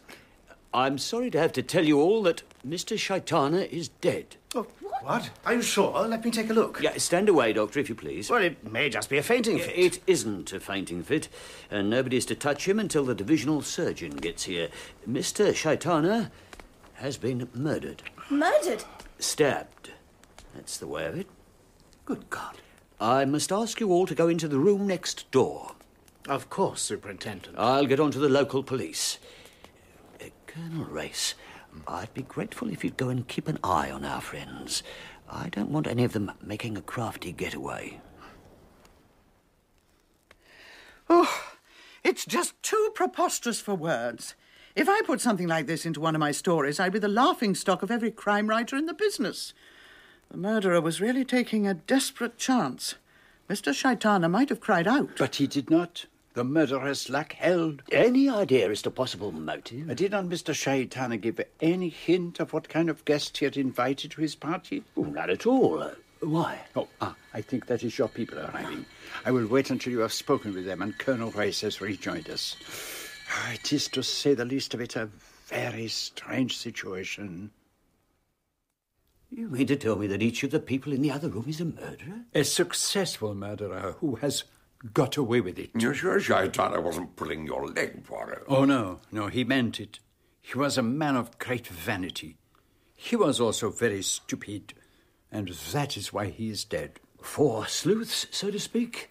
I'm 0.73 0.97
sorry 0.97 1.31
to 1.31 1.39
have 1.39 1.51
to 1.53 1.63
tell 1.63 1.83
you 1.85 1.99
all 1.99 2.21
that 2.23 2.43
Mr. 2.65 2.95
Shaitana 2.97 3.67
is 3.69 3.89
dead. 3.89 4.35
Oh, 4.55 4.67
what? 5.01 5.29
Are 5.45 5.53
you 5.55 5.61
sure? 5.61 6.07
Let 6.07 6.23
me 6.23 6.31
take 6.31 6.49
a 6.49 6.53
look. 6.53 6.79
Yeah, 6.81 6.97
stand 6.97 7.29
away, 7.29 7.53
Doctor, 7.53 7.79
if 7.79 7.89
you 7.89 7.95
please. 7.95 8.29
Well, 8.29 8.41
it 8.41 8.71
may 8.71 8.89
just 8.89 9.09
be 9.09 9.17
a 9.17 9.23
fainting 9.23 9.59
fit. 9.59 9.77
It 9.77 9.99
isn't 10.07 10.53
a 10.53 10.59
fainting 10.59 11.03
fit, 11.03 11.27
and 11.69 11.89
nobody's 11.89 12.25
to 12.27 12.35
touch 12.35 12.67
him 12.67 12.79
until 12.79 13.03
the 13.03 13.15
divisional 13.15 13.61
surgeon 13.61 14.15
gets 14.17 14.43
here. 14.43 14.69
Mr. 15.09 15.51
Shaitana 15.53 16.31
has 16.95 17.17
been 17.17 17.49
murdered. 17.53 18.03
Murdered? 18.29 18.83
Stabbed. 19.19 19.91
That's 20.55 20.77
the 20.77 20.87
way 20.87 21.05
of 21.05 21.17
it. 21.17 21.27
Good 22.05 22.29
God. 22.29 22.57
I 22.99 23.25
must 23.25 23.51
ask 23.51 23.79
you 23.79 23.91
all 23.91 24.05
to 24.05 24.13
go 24.15 24.27
into 24.27 24.47
the 24.47 24.59
room 24.59 24.85
next 24.85 25.29
door. 25.31 25.73
Of 26.29 26.49
course, 26.51 26.81
Superintendent. 26.81 27.57
I'll 27.57 27.87
get 27.87 27.99
on 27.99 28.11
to 28.11 28.19
the 28.19 28.29
local 28.29 28.61
police. 28.61 29.17
Uh, 30.23 30.25
Colonel 30.45 30.85
Race, 30.85 31.33
I'd 31.87 32.13
be 32.13 32.23
grateful 32.23 32.69
if 32.69 32.83
you'd 32.83 32.97
go 32.97 33.09
and 33.09 33.27
keep 33.27 33.47
an 33.47 33.59
eye 33.63 33.91
on 33.91 34.05
our 34.05 34.21
friends. 34.21 34.83
I 35.29 35.49
don't 35.49 35.71
want 35.71 35.87
any 35.87 36.03
of 36.03 36.13
them 36.13 36.31
making 36.41 36.77
a 36.77 36.81
crafty 36.81 37.31
getaway. 37.31 38.01
Oh, 41.09 41.55
it's 42.03 42.25
just 42.25 42.61
too 42.63 42.91
preposterous 42.95 43.59
for 43.59 43.75
words. 43.75 44.35
If 44.75 44.87
I 44.87 45.01
put 45.01 45.19
something 45.19 45.47
like 45.47 45.67
this 45.67 45.85
into 45.85 45.99
one 45.99 46.15
of 46.15 46.19
my 46.19 46.31
stories, 46.31 46.79
I'd 46.79 46.93
be 46.93 46.99
the 46.99 47.07
laughing 47.07 47.55
stock 47.55 47.83
of 47.83 47.91
every 47.91 48.11
crime 48.11 48.47
writer 48.47 48.77
in 48.77 48.85
the 48.85 48.93
business. 48.93 49.53
The 50.29 50.37
murderer 50.37 50.79
was 50.79 51.01
really 51.01 51.25
taking 51.25 51.67
a 51.67 51.73
desperate 51.73 52.37
chance. 52.37 52.95
Mr. 53.49 53.73
Shaitana 53.73 54.31
might 54.31 54.47
have 54.47 54.61
cried 54.61 54.87
out. 54.87 55.17
But 55.17 55.35
he 55.35 55.47
did 55.47 55.69
not. 55.69 56.05
The 56.33 56.43
murderer's 56.45 57.09
luck 57.09 57.33
held. 57.33 57.83
Any 57.91 58.29
idea 58.29 58.69
as 58.69 58.81
to 58.83 58.91
possible 58.91 59.31
motive? 59.33 59.89
Uh, 59.89 59.93
Did 59.93 60.11
not 60.11 60.25
Mr. 60.25 60.53
Shaitana 60.53 61.19
give 61.19 61.41
any 61.59 61.89
hint 61.89 62.39
of 62.39 62.53
what 62.53 62.69
kind 62.69 62.89
of 62.89 63.03
guest 63.03 63.37
he 63.37 63.45
had 63.45 63.57
invited 63.57 64.11
to 64.11 64.21
his 64.21 64.35
party? 64.35 64.83
Oh, 64.95 65.03
not 65.03 65.29
at 65.29 65.45
all. 65.45 65.83
Uh, 65.83 65.91
why? 66.21 66.59
Oh, 66.75 66.87
ah, 67.01 67.15
I 67.33 67.41
think 67.41 67.65
that 67.65 67.83
is 67.83 67.97
your 67.97 68.07
people 68.07 68.39
arriving. 68.39 68.85
I 69.25 69.31
will 69.31 69.47
wait 69.47 69.71
until 69.71 69.91
you 69.91 69.99
have 69.99 70.13
spoken 70.13 70.53
with 70.53 70.65
them 70.65 70.81
and 70.81 70.97
Colonel 70.97 71.31
Race 71.31 71.61
has 71.61 71.81
rejoined 71.81 72.29
us. 72.29 72.55
Ah, 73.33 73.51
It 73.53 73.73
is, 73.73 73.87
to 73.89 74.01
say 74.03 74.33
the 74.33 74.45
least 74.45 74.73
of 74.73 74.79
it, 74.81 74.95
a 74.95 75.09
very 75.47 75.89
strange 75.89 76.57
situation. 76.57 77.51
You 79.29 79.47
mean 79.49 79.67
to 79.67 79.75
tell 79.75 79.95
me 79.97 80.07
that 80.07 80.21
each 80.21 80.43
of 80.43 80.51
the 80.51 80.59
people 80.59 80.93
in 80.93 81.01
the 81.01 81.11
other 81.11 81.29
room 81.29 81.45
is 81.47 81.59
a 81.61 81.65
murderer? 81.65 82.21
A 82.35 82.43
successful 82.43 83.33
murderer 83.33 83.95
who 83.99 84.15
has 84.15 84.43
got 84.93 85.17
away 85.17 85.41
with 85.41 85.59
it. 85.59 85.71
You're 85.77 85.93
sure 85.93 86.19
Shaitana 86.19 86.81
wasn't 86.81 87.15
pulling 87.15 87.45
your 87.45 87.67
leg, 87.67 88.03
Poirot? 88.03 88.43
Oh, 88.47 88.65
no, 88.65 88.99
no, 89.11 89.27
he 89.27 89.43
meant 89.43 89.79
it. 89.79 89.99
He 90.41 90.57
was 90.57 90.77
a 90.77 90.83
man 90.83 91.15
of 91.15 91.37
great 91.37 91.67
vanity. 91.67 92.37
He 92.95 93.15
was 93.15 93.39
also 93.39 93.69
very 93.69 94.01
stupid, 94.01 94.73
and 95.31 95.49
that 95.49 95.97
is 95.97 96.11
why 96.11 96.27
he 96.27 96.49
is 96.49 96.65
dead. 96.65 96.99
Four 97.21 97.67
sleuths, 97.67 98.27
so 98.31 98.49
to 98.49 98.59
speak, 98.59 99.09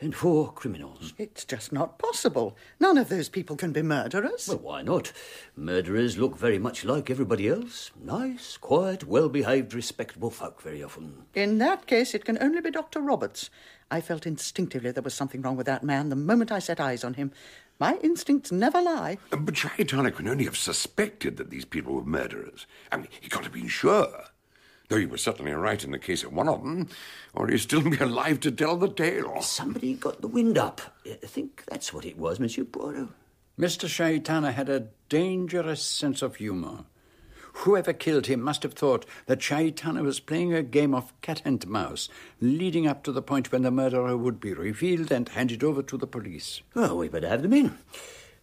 and 0.00 0.14
four 0.14 0.52
criminals. 0.52 1.14
It's 1.18 1.44
just 1.44 1.72
not 1.72 1.98
possible. 1.98 2.56
None 2.80 2.98
of 2.98 3.08
those 3.08 3.28
people 3.28 3.56
can 3.56 3.72
be 3.72 3.82
murderers. 3.82 4.48
Well, 4.48 4.58
why 4.58 4.82
not? 4.82 5.12
Murderers 5.56 6.18
look 6.18 6.36
very 6.36 6.58
much 6.58 6.84
like 6.84 7.10
everybody 7.10 7.48
else. 7.48 7.90
Nice, 8.00 8.56
quiet, 8.56 9.04
well 9.04 9.28
behaved, 9.28 9.72
respectable 9.72 10.30
folk 10.30 10.60
very 10.62 10.82
often. 10.82 11.24
In 11.34 11.58
that 11.58 11.86
case, 11.86 12.14
it 12.14 12.24
can 12.24 12.38
only 12.42 12.60
be 12.60 12.70
Dr. 12.70 13.00
Roberts. 13.00 13.50
I 13.90 14.00
felt 14.00 14.26
instinctively 14.26 14.90
there 14.90 15.02
was 15.02 15.14
something 15.14 15.42
wrong 15.42 15.56
with 15.56 15.66
that 15.66 15.84
man 15.84 16.08
the 16.08 16.16
moment 16.16 16.50
I 16.50 16.58
set 16.58 16.80
eyes 16.80 17.04
on 17.04 17.14
him. 17.14 17.32
My 17.78 17.96
instincts 18.02 18.52
never 18.52 18.80
lie. 18.80 19.18
But 19.30 19.54
Shaitana 19.54 20.14
can 20.14 20.28
only 20.28 20.44
have 20.44 20.56
suspected 20.56 21.36
that 21.36 21.50
these 21.50 21.64
people 21.64 21.94
were 21.94 22.04
murderers. 22.04 22.66
I 22.90 22.96
mean, 22.96 23.08
he 23.20 23.28
can't 23.28 23.44
have 23.44 23.52
been 23.52 23.68
sure. 23.68 24.24
Though 24.88 24.98
he 24.98 25.06
was 25.06 25.22
certainly 25.22 25.52
right 25.52 25.82
in 25.82 25.92
the 25.92 25.98
case 25.98 26.24
of 26.24 26.32
one 26.32 26.48
of 26.48 26.62
them, 26.62 26.88
or 27.32 27.48
he'd 27.48 27.58
still 27.58 27.82
be 27.90 27.96
alive 27.98 28.40
to 28.40 28.50
tell 28.50 28.76
the 28.76 28.88
tale. 28.88 29.40
Somebody 29.40 29.94
got 29.94 30.20
the 30.20 30.28
wind 30.28 30.58
up. 30.58 30.80
I 31.06 31.26
think 31.26 31.64
that's 31.66 31.92
what 31.92 32.04
it 32.04 32.18
was, 32.18 32.38
Monsieur 32.38 32.64
Poirot. 32.64 33.08
Mr. 33.58 33.88
Shaitana 33.88 34.52
had 34.52 34.68
a 34.68 34.88
dangerous 35.08 35.82
sense 35.82 36.22
of 36.22 36.36
humor. 36.36 36.84
Whoever 37.58 37.92
killed 37.92 38.26
him 38.26 38.40
must 38.40 38.64
have 38.64 38.74
thought 38.74 39.06
that 39.26 39.38
Shaitana 39.38 40.02
was 40.02 40.18
playing 40.18 40.52
a 40.52 40.62
game 40.62 40.92
of 40.92 41.18
cat 41.20 41.40
and 41.44 41.64
mouse, 41.68 42.08
leading 42.40 42.86
up 42.86 43.04
to 43.04 43.12
the 43.12 43.22
point 43.22 43.52
when 43.52 43.62
the 43.62 43.70
murderer 43.70 44.16
would 44.16 44.40
be 44.40 44.52
revealed 44.52 45.12
and 45.12 45.28
handed 45.28 45.62
over 45.62 45.80
to 45.84 45.96
the 45.96 46.06
police. 46.08 46.62
Well, 46.74 46.98
we 46.98 47.08
better 47.08 47.28
have 47.28 47.42
them 47.42 47.52
in. 47.52 47.78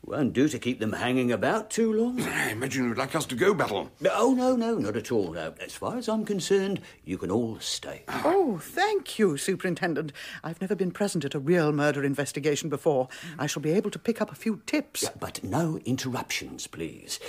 Won't 0.03 0.33
do 0.33 0.47
to 0.47 0.57
keep 0.57 0.79
them 0.79 0.93
hanging 0.93 1.31
about 1.31 1.69
too 1.69 1.93
long. 1.93 2.21
I 2.23 2.49
imagine 2.49 2.85
you'd 2.85 2.97
like 2.97 3.15
us 3.15 3.25
to 3.27 3.35
go, 3.35 3.53
Battle. 3.53 3.91
Oh, 4.11 4.33
no, 4.33 4.55
no, 4.55 4.75
not 4.77 4.97
at 4.97 5.11
all. 5.11 5.33
No. 5.33 5.53
As 5.61 5.75
far 5.75 5.97
as 5.97 6.09
I'm 6.09 6.25
concerned, 6.25 6.81
you 7.05 7.19
can 7.19 7.29
all 7.29 7.59
stay. 7.59 8.03
Ah. 8.07 8.23
Oh, 8.25 8.57
thank 8.57 9.19
you, 9.19 9.37
Superintendent. 9.37 10.11
I've 10.43 10.59
never 10.59 10.75
been 10.75 10.91
present 10.91 11.23
at 11.23 11.35
a 11.35 11.39
real 11.39 11.71
murder 11.71 12.03
investigation 12.03 12.67
before. 12.67 13.09
I 13.37 13.45
shall 13.45 13.61
be 13.61 13.71
able 13.71 13.91
to 13.91 13.99
pick 13.99 14.21
up 14.21 14.31
a 14.31 14.35
few 14.35 14.61
tips. 14.65 15.03
Yeah, 15.03 15.09
but 15.19 15.43
no 15.43 15.79
interruptions, 15.85 16.65
please. 16.65 17.19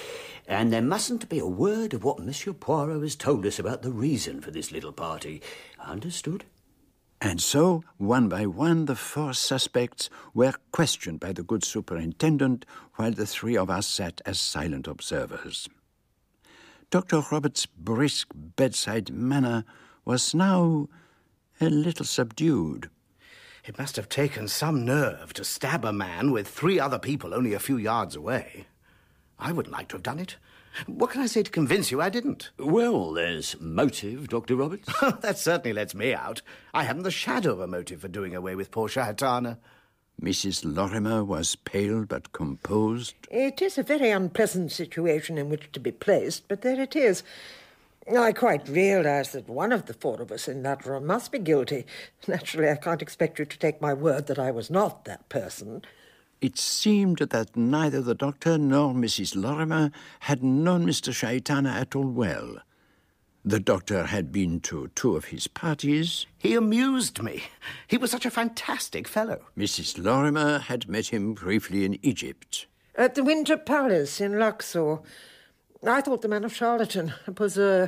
And 0.48 0.72
there 0.72 0.82
mustn't 0.82 1.28
be 1.28 1.38
a 1.38 1.46
word 1.46 1.92
of 1.92 2.04
what 2.04 2.20
Monsieur 2.20 2.54
Poirot 2.54 3.02
has 3.02 3.14
told 3.16 3.44
us 3.44 3.58
about 3.58 3.82
the 3.82 3.92
reason 3.92 4.40
for 4.40 4.50
this 4.50 4.72
little 4.72 4.92
party. 4.92 5.42
Understood? 5.78 6.44
And 7.24 7.40
so, 7.40 7.84
one 7.98 8.28
by 8.28 8.46
one, 8.46 8.86
the 8.86 8.96
four 8.96 9.32
suspects 9.32 10.10
were 10.34 10.54
questioned 10.72 11.20
by 11.20 11.32
the 11.32 11.44
good 11.44 11.62
superintendent 11.62 12.66
while 12.96 13.12
the 13.12 13.26
three 13.26 13.56
of 13.56 13.70
us 13.70 13.86
sat 13.86 14.20
as 14.26 14.40
silent 14.40 14.88
observers. 14.88 15.68
Dr. 16.90 17.22
Roberts' 17.30 17.66
brisk 17.66 18.26
bedside 18.34 19.12
manner 19.12 19.64
was 20.04 20.34
now 20.34 20.88
a 21.60 21.70
little 21.70 22.04
subdued. 22.04 22.90
It 23.64 23.78
must 23.78 23.94
have 23.94 24.08
taken 24.08 24.48
some 24.48 24.84
nerve 24.84 25.32
to 25.34 25.44
stab 25.44 25.84
a 25.84 25.92
man 25.92 26.32
with 26.32 26.48
three 26.48 26.80
other 26.80 26.98
people 26.98 27.34
only 27.34 27.54
a 27.54 27.60
few 27.60 27.76
yards 27.76 28.16
away. 28.16 28.66
I 29.38 29.52
wouldn't 29.52 29.72
like 29.72 29.86
to 29.90 29.94
have 29.94 30.02
done 30.02 30.18
it. 30.18 30.38
What 30.86 31.10
can 31.10 31.20
I 31.20 31.26
say 31.26 31.42
to 31.42 31.50
convince 31.50 31.90
you 31.90 32.00
I 32.00 32.08
didn't? 32.08 32.50
Well, 32.58 33.12
there's 33.12 33.60
motive, 33.60 34.28
Dr. 34.28 34.56
Roberts. 34.56 34.88
that 35.20 35.38
certainly 35.38 35.72
lets 35.72 35.94
me 35.94 36.14
out. 36.14 36.42
I 36.72 36.84
haven't 36.84 37.02
the 37.02 37.10
shadow 37.10 37.52
of 37.52 37.60
a 37.60 37.66
motive 37.66 38.00
for 38.00 38.08
doing 38.08 38.34
away 38.34 38.54
with 38.54 38.70
poor 38.70 38.88
Shaitana. 38.88 39.58
Mrs. 40.20 40.64
Lorimer 40.64 41.24
was 41.24 41.56
pale 41.56 42.04
but 42.04 42.32
composed. 42.32 43.14
It 43.30 43.60
is 43.60 43.76
a 43.76 43.82
very 43.82 44.10
unpleasant 44.10 44.70
situation 44.72 45.38
in 45.38 45.48
which 45.48 45.72
to 45.72 45.80
be 45.80 45.90
placed, 45.90 46.46
but 46.48 46.62
there 46.62 46.80
it 46.80 46.94
is. 46.94 47.22
I 48.18 48.32
quite 48.32 48.68
realise 48.68 49.28
that 49.28 49.48
one 49.48 49.72
of 49.72 49.86
the 49.86 49.94
four 49.94 50.20
of 50.20 50.32
us 50.32 50.48
in 50.48 50.62
that 50.64 50.84
room 50.84 51.06
must 51.06 51.32
be 51.32 51.38
guilty. 51.38 51.86
Naturally, 52.26 52.68
I 52.68 52.76
can't 52.76 53.02
expect 53.02 53.38
you 53.38 53.44
to 53.44 53.58
take 53.58 53.80
my 53.80 53.94
word 53.94 54.26
that 54.26 54.38
I 54.38 54.50
was 54.50 54.70
not 54.70 55.04
that 55.04 55.28
person. 55.28 55.82
It 56.42 56.58
seemed 56.58 57.18
that 57.18 57.56
neither 57.56 58.02
the 58.02 58.16
doctor 58.16 58.58
nor 58.58 58.94
Mrs. 58.94 59.36
Lorimer 59.36 59.92
had 60.18 60.42
known 60.42 60.84
Mr. 60.84 61.12
Shaitana 61.12 61.72
at 61.72 61.94
all 61.94 62.08
well. 62.08 62.56
The 63.44 63.60
doctor 63.60 64.06
had 64.06 64.32
been 64.32 64.58
to 64.62 64.88
two 64.96 65.14
of 65.14 65.26
his 65.26 65.46
parties. 65.46 66.26
He 66.36 66.54
amused 66.54 67.22
me. 67.22 67.44
He 67.86 67.96
was 67.96 68.10
such 68.10 68.26
a 68.26 68.30
fantastic 68.30 69.06
fellow. 69.06 69.44
Mrs. 69.56 70.02
Lorimer 70.02 70.58
had 70.58 70.88
met 70.88 71.06
him 71.06 71.34
briefly 71.34 71.84
in 71.84 71.96
Egypt. 72.04 72.66
At 72.96 73.14
the 73.14 73.22
Winter 73.22 73.56
Palace 73.56 74.20
in 74.20 74.36
Luxor. 74.36 74.98
I 75.86 76.00
thought 76.00 76.22
the 76.22 76.28
man 76.28 76.44
a 76.44 76.48
charlatan. 76.48 77.14
It 77.28 77.38
was, 77.38 77.56
uh, 77.56 77.86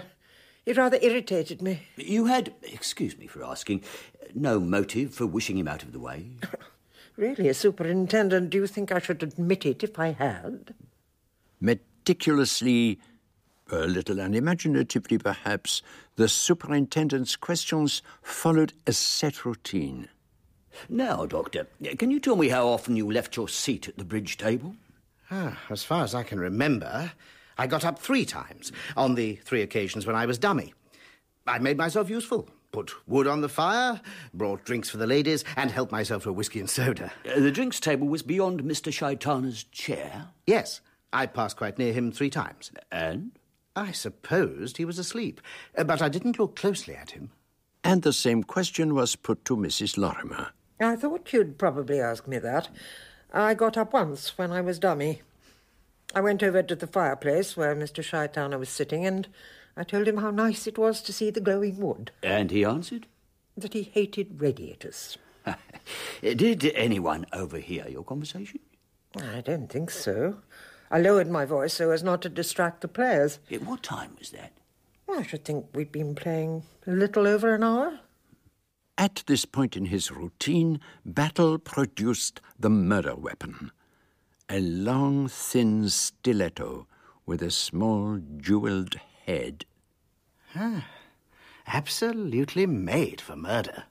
it 0.64 0.76
rather 0.76 0.98
irritated 1.02 1.60
me. 1.60 1.88
You 1.96 2.26
had, 2.26 2.54
excuse 2.62 3.18
me 3.18 3.26
for 3.26 3.42
asking, 3.44 3.82
no 4.32 4.60
motive 4.60 5.12
for 5.12 5.26
wishing 5.26 5.58
him 5.58 5.66
out 5.66 5.82
of 5.82 5.90
the 5.92 5.98
way? 5.98 6.30
really, 7.16 7.48
as 7.48 7.58
superintendent, 7.58 8.50
do 8.50 8.58
you 8.58 8.66
think 8.66 8.92
I 8.92 8.98
should 8.98 9.22
admit 9.22 9.66
it 9.66 9.82
if 9.82 9.98
I 9.98 10.12
had? 10.12 10.74
Meticulously 11.60 12.98
a 13.70 13.86
little 13.86 14.20
unimaginatively, 14.20 15.18
perhaps, 15.18 15.82
the 16.16 16.28
superintendent's 16.28 17.36
questions 17.36 18.02
followed 18.22 18.72
a 18.86 18.92
set 18.92 19.44
routine. 19.44 20.08
Now, 20.88 21.24
Doctor, 21.24 21.66
can 21.98 22.10
you 22.10 22.20
tell 22.20 22.36
me 22.36 22.48
how 22.48 22.66
often 22.66 22.96
you 22.96 23.10
left 23.10 23.36
your 23.36 23.48
seat 23.48 23.88
at 23.88 23.96
the 23.96 24.04
bridge 24.04 24.36
table? 24.36 24.76
Ah, 25.30 25.58
as 25.70 25.84
far 25.84 26.04
as 26.04 26.14
I 26.14 26.22
can 26.22 26.38
remember, 26.38 27.12
I 27.56 27.66
got 27.66 27.84
up 27.84 27.98
three 27.98 28.24
times 28.24 28.72
on 28.96 29.14
the 29.14 29.36
three 29.36 29.62
occasions 29.62 30.06
when 30.06 30.16
I 30.16 30.26
was 30.26 30.38
dummy. 30.38 30.74
I 31.46 31.58
made 31.58 31.78
myself 31.78 32.10
useful. 32.10 32.48
Put 32.74 32.92
wood 33.06 33.28
on 33.28 33.40
the 33.40 33.48
fire, 33.48 34.00
brought 34.32 34.64
drinks 34.64 34.90
for 34.90 34.96
the 34.96 35.06
ladies, 35.06 35.44
and 35.54 35.70
helped 35.70 35.92
myself 35.92 36.24
to 36.24 36.30
a 36.30 36.32
whisky 36.32 36.58
and 36.58 36.68
soda. 36.68 37.12
Uh, 37.24 37.38
the 37.38 37.52
drinks 37.52 37.78
table 37.78 38.08
was 38.08 38.24
beyond 38.24 38.64
Mr. 38.64 38.90
Shaitana's 38.90 39.62
chair? 39.62 40.30
Yes. 40.44 40.80
I 41.12 41.26
passed 41.26 41.56
quite 41.56 41.78
near 41.78 41.92
him 41.92 42.10
three 42.10 42.30
times. 42.30 42.72
And? 42.90 43.30
I 43.76 43.92
supposed 43.92 44.76
he 44.76 44.84
was 44.84 44.98
asleep, 44.98 45.40
uh, 45.78 45.84
but 45.84 46.02
I 46.02 46.08
didn't 46.08 46.36
look 46.36 46.56
closely 46.56 46.96
at 46.96 47.12
him. 47.12 47.30
And 47.84 48.02
the 48.02 48.12
same 48.12 48.42
question 48.42 48.92
was 48.96 49.14
put 49.14 49.44
to 49.44 49.56
Mrs. 49.56 49.96
Lorimer. 49.96 50.48
I 50.80 50.96
thought 50.96 51.32
you'd 51.32 51.58
probably 51.58 52.00
ask 52.00 52.26
me 52.26 52.38
that. 52.38 52.70
I 53.32 53.54
got 53.54 53.76
up 53.76 53.92
once 53.92 54.36
when 54.36 54.50
I 54.50 54.62
was 54.62 54.80
dummy. 54.80 55.22
I 56.12 56.20
went 56.20 56.42
over 56.42 56.60
to 56.60 56.74
the 56.74 56.88
fireplace 56.88 57.56
where 57.56 57.76
Mr. 57.76 58.02
Shaitana 58.02 58.58
was 58.58 58.68
sitting, 58.68 59.06
and 59.06 59.28
I 59.76 59.82
told 59.82 60.06
him 60.06 60.18
how 60.18 60.30
nice 60.30 60.66
it 60.66 60.78
was 60.78 61.02
to 61.02 61.12
see 61.12 61.30
the 61.30 61.40
glowing 61.40 61.78
wood. 61.78 62.12
And 62.22 62.50
he 62.50 62.64
answered? 62.64 63.06
That 63.56 63.72
he 63.72 63.82
hated 63.82 64.40
radiators. 64.40 65.18
Did 66.22 66.64
anyone 66.74 67.26
overhear 67.32 67.88
your 67.88 68.04
conversation? 68.04 68.60
I 69.16 69.40
don't 69.40 69.68
think 69.68 69.90
so. 69.90 70.38
I 70.90 71.00
lowered 71.00 71.28
my 71.28 71.44
voice 71.44 71.74
so 71.74 71.90
as 71.90 72.02
not 72.02 72.22
to 72.22 72.28
distract 72.28 72.80
the 72.80 72.88
players. 72.88 73.38
At 73.50 73.62
what 73.62 73.82
time 73.82 74.16
was 74.18 74.30
that? 74.30 74.52
I 75.08 75.22
should 75.22 75.44
think 75.44 75.66
we'd 75.74 75.92
been 75.92 76.14
playing 76.14 76.62
a 76.86 76.92
little 76.92 77.26
over 77.26 77.54
an 77.54 77.62
hour. 77.62 78.00
At 78.96 79.24
this 79.26 79.44
point 79.44 79.76
in 79.76 79.86
his 79.86 80.10
routine, 80.10 80.80
Battle 81.04 81.58
produced 81.58 82.40
the 82.58 82.70
murder 82.70 83.14
weapon 83.14 83.72
a 84.48 84.60
long, 84.60 85.26
thin 85.26 85.88
stiletto 85.88 86.86
with 87.24 87.42
a 87.42 87.50
small, 87.50 88.20
jeweled 88.36 89.00
head. 89.26 89.64
Ah, 90.54 90.86
absolutely 91.66 92.66
made 92.66 93.20
for 93.20 93.36
murder. 93.36 93.84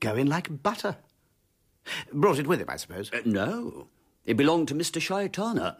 Going 0.00 0.26
like 0.26 0.62
butter. 0.62 0.96
Brought 2.12 2.38
it 2.38 2.46
with 2.46 2.60
him, 2.60 2.70
I 2.70 2.76
suppose? 2.76 3.10
Uh, 3.12 3.20
no. 3.24 3.88
It 4.24 4.36
belonged 4.36 4.68
to 4.68 4.74
Mr. 4.74 5.00
Shaitana. 5.00 5.76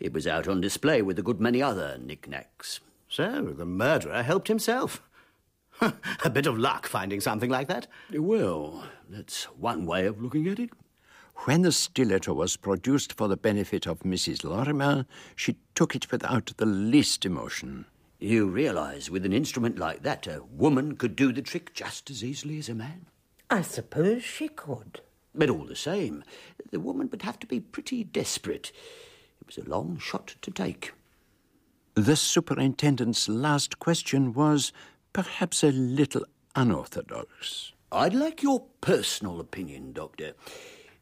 It 0.00 0.12
was 0.12 0.26
out 0.26 0.48
on 0.48 0.60
display 0.60 1.02
with 1.02 1.18
a 1.18 1.22
good 1.22 1.40
many 1.40 1.62
other 1.62 1.96
knickknacks. 1.98 2.80
So, 3.08 3.52
the 3.56 3.64
murderer 3.64 4.22
helped 4.22 4.48
himself. 4.48 5.02
a 5.80 6.30
bit 6.30 6.46
of 6.46 6.58
luck 6.58 6.86
finding 6.86 7.20
something 7.20 7.50
like 7.50 7.68
that. 7.68 7.86
Well, 8.12 8.84
that's 9.08 9.44
one 9.44 9.86
way 9.86 10.06
of 10.06 10.20
looking 10.20 10.48
at 10.48 10.58
it. 10.58 10.70
When 11.44 11.62
the 11.62 11.72
stiletto 11.72 12.32
was 12.32 12.56
produced 12.56 13.12
for 13.12 13.28
the 13.28 13.36
benefit 13.36 13.86
of 13.86 14.00
Mrs. 14.00 14.44
Lorimer, 14.44 15.04
she 15.36 15.56
took 15.74 15.94
it 15.94 16.10
without 16.10 16.52
the 16.56 16.66
least 16.66 17.26
emotion. 17.26 17.86
You 18.24 18.46
realize 18.46 19.10
with 19.10 19.26
an 19.26 19.34
instrument 19.34 19.78
like 19.78 20.02
that, 20.02 20.26
a 20.26 20.42
woman 20.50 20.96
could 20.96 21.14
do 21.14 21.30
the 21.30 21.42
trick 21.42 21.74
just 21.74 22.08
as 22.08 22.24
easily 22.24 22.58
as 22.58 22.70
a 22.70 22.74
man? 22.74 23.04
I 23.50 23.60
suppose 23.60 24.24
she 24.24 24.48
could. 24.48 25.02
But 25.34 25.50
all 25.50 25.66
the 25.66 25.76
same, 25.76 26.24
the 26.70 26.80
woman 26.80 27.10
would 27.10 27.20
have 27.20 27.38
to 27.40 27.46
be 27.46 27.60
pretty 27.60 28.02
desperate. 28.02 28.72
It 29.42 29.46
was 29.46 29.58
a 29.58 29.68
long 29.68 29.98
shot 29.98 30.36
to 30.40 30.50
take. 30.50 30.94
The 31.96 32.16
superintendent's 32.16 33.28
last 33.28 33.78
question 33.78 34.32
was 34.32 34.72
perhaps 35.12 35.62
a 35.62 35.70
little 35.70 36.24
unorthodox. 36.56 37.72
I'd 37.92 38.14
like 38.14 38.42
your 38.42 38.64
personal 38.80 39.38
opinion, 39.38 39.92
Doctor. 39.92 40.32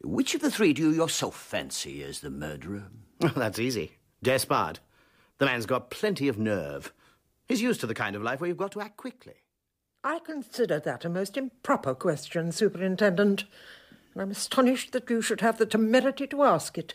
Which 0.03 0.35
of 0.35 0.41
the 0.41 0.51
three 0.51 0.73
do 0.73 0.83
you 0.83 0.91
yourself 0.91 1.37
fancy 1.37 2.03
as 2.03 2.19
the 2.19 2.31
murderer? 2.31 2.89
Oh, 3.23 3.29
that's 3.37 3.61
easy. 3.61 3.93
Despard. 4.25 4.81
The 5.39 5.47
man's 5.47 5.67
got 5.67 5.91
plenty 5.91 6.27
of 6.27 6.37
nerve. 6.37 6.93
He's 7.53 7.61
used 7.61 7.81
to 7.81 7.87
the 7.87 7.93
kind 7.93 8.17
of 8.17 8.23
life 8.23 8.41
where 8.41 8.49
you've 8.49 8.57
got 8.57 8.73
to 8.73 8.81
act 8.81 8.97
quickly. 8.97 9.35
I 10.03 10.21
consider 10.21 10.81
that 10.81 11.05
a 11.05 11.11
most 11.11 11.37
improper 11.37 11.95
question, 11.95 12.51
Superintendent, 12.51 13.45
and 14.15 14.23
I'm 14.23 14.31
astonished 14.31 14.93
that 14.93 15.11
you 15.11 15.21
should 15.21 15.43
have 15.43 15.59
the 15.59 15.67
temerity 15.67 16.27
to 16.29 16.45
ask 16.45 16.79
it. 16.79 16.95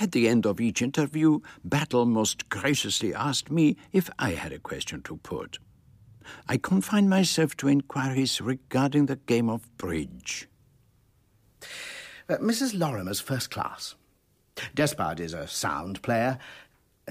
At 0.00 0.12
the 0.12 0.28
end 0.28 0.46
of 0.46 0.62
each 0.62 0.80
interview, 0.80 1.40
Battle 1.62 2.06
most 2.06 2.48
graciously 2.48 3.14
asked 3.14 3.50
me 3.50 3.76
if 3.92 4.08
I 4.18 4.30
had 4.30 4.50
a 4.50 4.58
question 4.58 5.02
to 5.02 5.18
put. 5.18 5.58
I 6.48 6.56
confined 6.56 7.10
myself 7.10 7.54
to 7.58 7.68
inquiries 7.68 8.40
regarding 8.40 9.06
the 9.06 9.16
game 9.16 9.50
of 9.50 9.76
bridge. 9.76 10.48
Uh, 12.30 12.38
Mrs. 12.38 12.72
Lorimer's 12.72 13.20
first 13.20 13.50
class. 13.50 13.94
Despard 14.74 15.20
is 15.20 15.34
a 15.34 15.46
sound 15.46 16.00
player. 16.02 16.38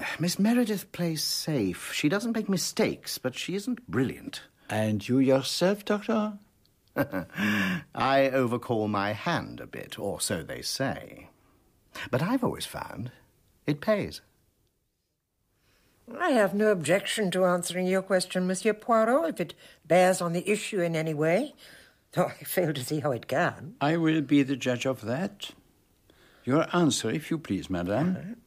Miss 0.18 0.38
Meredith 0.38 0.90
plays 0.92 1.22
safe. 1.22 1.92
She 1.92 2.08
doesn't 2.08 2.36
make 2.36 2.48
mistakes, 2.48 3.18
but 3.18 3.34
she 3.34 3.54
isn't 3.54 3.88
brilliant. 3.88 4.42
And 4.70 5.06
you 5.06 5.18
yourself, 5.18 5.84
Doctor? 5.84 6.34
I 7.94 8.30
overcall 8.30 8.88
my 8.88 9.12
hand 9.12 9.60
a 9.60 9.66
bit, 9.66 9.98
or 9.98 10.20
so 10.20 10.42
they 10.42 10.62
say. 10.62 11.28
But 12.10 12.22
I've 12.22 12.44
always 12.44 12.66
found 12.66 13.10
it 13.66 13.80
pays. 13.80 14.20
I 16.18 16.30
have 16.30 16.54
no 16.54 16.70
objection 16.70 17.30
to 17.32 17.44
answering 17.44 17.86
your 17.86 18.02
question, 18.02 18.46
Monsieur 18.46 18.72
Poirot, 18.72 19.28
if 19.28 19.40
it 19.40 19.54
bears 19.86 20.22
on 20.22 20.32
the 20.32 20.48
issue 20.50 20.80
in 20.80 20.96
any 20.96 21.12
way, 21.12 21.54
though 22.12 22.26
I 22.26 22.44
fail 22.44 22.72
to 22.72 22.82
see 22.82 23.00
how 23.00 23.12
it 23.12 23.28
can. 23.28 23.74
I 23.80 23.98
will 23.98 24.22
be 24.22 24.42
the 24.42 24.56
judge 24.56 24.86
of 24.86 25.02
that. 25.02 25.50
Your 26.44 26.66
answer, 26.74 27.10
if 27.10 27.30
you 27.30 27.36
please, 27.36 27.68
madame. 27.68 28.38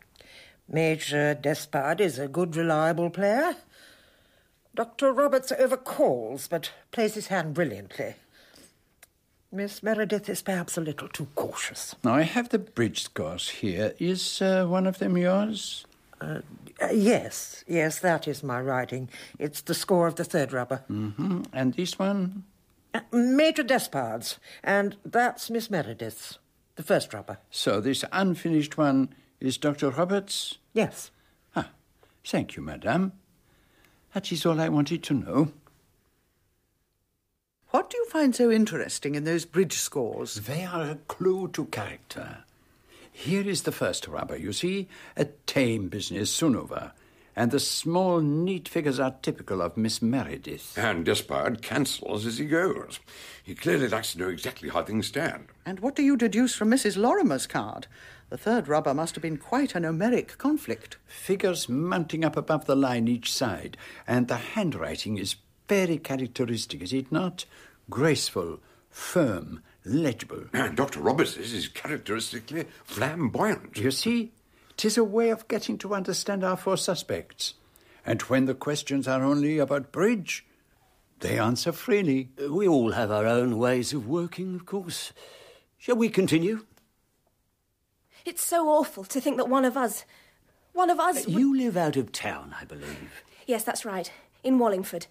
Major 0.72 1.34
Despard 1.36 2.00
is 2.00 2.18
a 2.18 2.28
good, 2.28 2.56
reliable 2.56 3.10
player. 3.10 3.56
Dr. 4.74 5.12
Roberts 5.12 5.52
overcalls, 5.52 6.48
but 6.50 6.72
plays 6.92 7.16
his 7.16 7.28
hand 7.28 7.54
brilliantly. 7.54 8.16
Miss 9.52 9.84
Meredith 9.84 10.30
is 10.30 10.42
perhaps 10.42 10.78
a 10.78 10.82
little 10.82 11.10
too 11.10 11.28
cautious. 11.36 11.94
Now, 12.06 12.16
I 12.16 12.22
have 12.22 12.50
the 12.50 12.60
bridge 12.60 13.04
scores 13.04 13.50
here. 13.50 13.94
Is 14.00 14.42
uh, 14.42 14.66
one 14.66 14.88
of 14.88 15.00
them 15.00 15.18
yours? 15.18 15.86
Uh, 16.22 16.40
uh, 16.82 16.88
yes, 16.94 17.66
yes, 17.68 18.00
that 18.00 18.30
is 18.30 18.42
my 18.42 18.62
writing. 18.62 19.10
It's 19.40 19.60
the 19.60 19.74
score 19.74 20.08
of 20.08 20.16
the 20.16 20.24
third 20.24 20.54
rubber. 20.54 20.86
Mm-hmm. 20.90 21.44
And 21.52 21.74
this 21.74 22.00
one? 22.00 22.46
Uh, 22.94 23.02
Major 23.12 23.64
Despard's, 23.64 24.40
and 24.64 24.96
that's 25.04 25.50
Miss 25.50 25.70
Meredith's, 25.70 26.40
the 26.78 26.84
first 26.84 27.14
rubber. 27.14 27.40
So 27.50 27.82
this 27.82 28.06
unfinished 28.14 28.78
one 28.78 29.10
is 29.42 29.58
Dr. 29.58 29.90
Roberts? 29.90 30.60
Yes. 30.74 31.12
Ah, 31.56 31.70
thank 32.26 32.56
you, 32.56 32.62
madame. 32.62 33.14
That 34.14 34.32
is 34.32 34.46
all 34.46 34.60
I 34.60 34.70
wanted 34.70 35.04
to 35.04 35.14
know. 35.14 35.52
What 37.70 37.90
do 37.90 37.98
you 37.98 38.06
find 38.10 38.36
so 38.36 38.52
interesting 38.52 39.16
in 39.16 39.24
those 39.24 39.46
bridge 39.46 39.78
scores? 39.78 40.36
They 40.36 40.66
are 40.66 40.84
a 40.84 40.96
clue 41.08 41.48
to 41.50 41.66
character. 41.66 42.44
Here 43.12 43.48
is 43.48 43.64
the 43.64 43.72
first 43.72 44.08
rubber, 44.08 44.36
you 44.38 44.52
see, 44.52 44.88
a 45.16 45.26
tame 45.46 45.88
business 45.88 46.32
soon 46.32 46.56
over. 46.56 46.92
And 47.34 47.52
the 47.52 47.62
small, 47.62 48.20
neat 48.20 48.68
figures 48.68 49.00
are 49.00 49.16
typical 49.22 49.62
of 49.62 49.78
Miss 49.78 50.02
Meredith. 50.02 50.78
And 50.78 51.06
Despard 51.06 51.62
cancels 51.62 52.26
as 52.26 52.40
he 52.40 52.46
goes. 52.46 53.00
He 53.42 53.56
clearly 53.56 53.88
likes 53.88 54.14
to 54.14 54.20
know 54.20 54.28
exactly 54.28 54.68
how 54.68 54.84
things 54.84 55.08
stand. 55.08 55.48
And 55.66 55.80
what 55.80 55.96
do 55.96 56.04
you 56.04 56.18
deduce 56.18 56.54
from 56.54 56.72
Mrs. 56.72 56.98
Lorimer's 56.98 57.48
card? 57.48 57.88
The 58.32 58.38
third 58.38 58.70
rubber 58.70 58.94
must 58.94 59.16
have 59.16 59.22
been 59.22 59.36
quite 59.36 59.76
an 59.76 59.84
Homeric 59.84 60.38
conflict. 60.38 60.96
Figures 61.06 61.68
mounting 61.68 62.24
up 62.24 62.38
above 62.38 62.66
the 62.66 62.78
line 62.78 63.10
each 63.10 63.30
side, 63.30 63.76
and 64.08 64.30
the 64.30 64.38
handwriting 64.38 65.18
is 65.18 65.36
very 65.68 65.98
characteristic, 65.98 66.82
is 66.82 66.94
it 66.94 67.12
not? 67.12 67.44
Graceful, 67.90 68.62
firm, 68.90 69.62
legible. 69.84 70.46
And 70.54 70.78
Dr. 70.78 71.02
Roberts 71.02 71.36
is 71.36 71.68
characteristically 71.68 72.68
flamboyant. 72.86 73.78
You 73.78 73.92
see, 73.92 74.32
tis 74.78 74.98
a 74.98 75.04
way 75.04 75.30
of 75.30 75.50
getting 75.50 75.78
to 75.80 75.94
understand 75.94 76.46
our 76.46 76.56
four 76.56 76.78
suspects. 76.78 77.56
And 78.06 78.22
when 78.22 78.46
the 78.46 78.56
questions 78.56 79.10
are 79.10 79.26
only 79.26 79.58
about 79.58 79.92
bridge, 79.92 80.46
they 81.20 81.38
answer 81.38 81.74
freely. 81.74 82.30
We 82.50 82.66
all 82.66 82.94
have 82.94 83.12
our 83.12 83.28
own 83.28 83.58
ways 83.58 83.92
of 83.92 84.08
working, 84.08 84.56
of 84.56 84.66
course. 84.66 85.12
Shall 85.78 85.98
we 85.98 86.08
continue? 86.08 86.66
It's 88.26 88.44
so 88.44 88.68
awful 88.70 89.04
to 89.06 89.22
think 89.22 89.38
that 89.38 89.50
one 89.50 89.66
of 89.66 89.76
us. 89.78 90.06
One 90.74 90.90
of 90.90 91.00
us. 91.00 91.26
would- 91.26 91.36
You 91.36 91.56
live 91.58 91.76
out 91.76 91.98
of 91.98 92.12
town, 92.12 92.56
I 92.60 92.66
believe. 92.66 93.24
Yes, 93.46 93.64
that's 93.64 93.84
right. 93.86 94.12
In 94.44 94.58
Wallingford. 94.60 95.08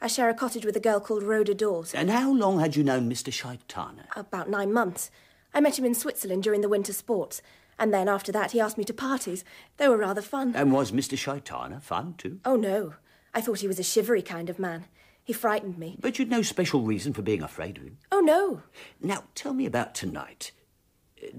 I 0.00 0.06
share 0.08 0.28
a 0.28 0.34
cottage 0.34 0.64
with 0.66 0.76
a 0.76 0.80
girl 0.80 1.00
called 1.00 1.22
Rhoda 1.22 1.54
Dawes. 1.54 1.94
And 1.94 2.10
how 2.10 2.32
long 2.32 2.58
had 2.60 2.76
you 2.76 2.82
known 2.84 3.08
Mr. 3.10 3.32
Shaitana? 3.32 4.06
About 4.16 4.50
nine 4.50 4.72
months. 4.72 5.10
I 5.54 5.60
met 5.60 5.78
him 5.78 5.84
in 5.84 5.94
Switzerland 5.94 6.42
during 6.42 6.60
the 6.62 6.68
winter 6.68 6.92
sports. 6.92 7.40
And 7.78 7.92
then 7.94 8.08
after 8.08 8.32
that, 8.32 8.50
he 8.52 8.60
asked 8.60 8.76
me 8.78 8.84
to 8.84 8.92
parties. 8.94 9.44
They 9.76 9.88
were 9.88 9.96
rather 9.96 10.20
fun. 10.22 10.54
And 10.56 10.72
was 10.72 10.90
Mr. 10.92 11.16
Shaitana 11.16 11.80
fun, 11.80 12.14
too? 12.18 12.40
Oh, 12.44 12.56
no. 12.56 12.94
I 13.32 13.40
thought 13.40 13.60
he 13.60 13.68
was 13.68 13.78
a 13.78 13.84
shivery 13.84 14.22
kind 14.22 14.50
of 14.50 14.58
man. 14.58 14.86
He 15.24 15.32
frightened 15.32 15.78
me. 15.78 15.96
But 16.00 16.18
you'd 16.18 16.30
no 16.30 16.42
special 16.42 16.82
reason 16.82 17.12
for 17.14 17.22
being 17.22 17.42
afraid 17.42 17.78
of 17.78 17.84
him. 17.84 17.98
Oh, 18.12 18.20
no. 18.20 18.62
Now, 19.00 19.24
tell 19.34 19.54
me 19.54 19.64
about 19.64 19.94
tonight. 19.94 20.52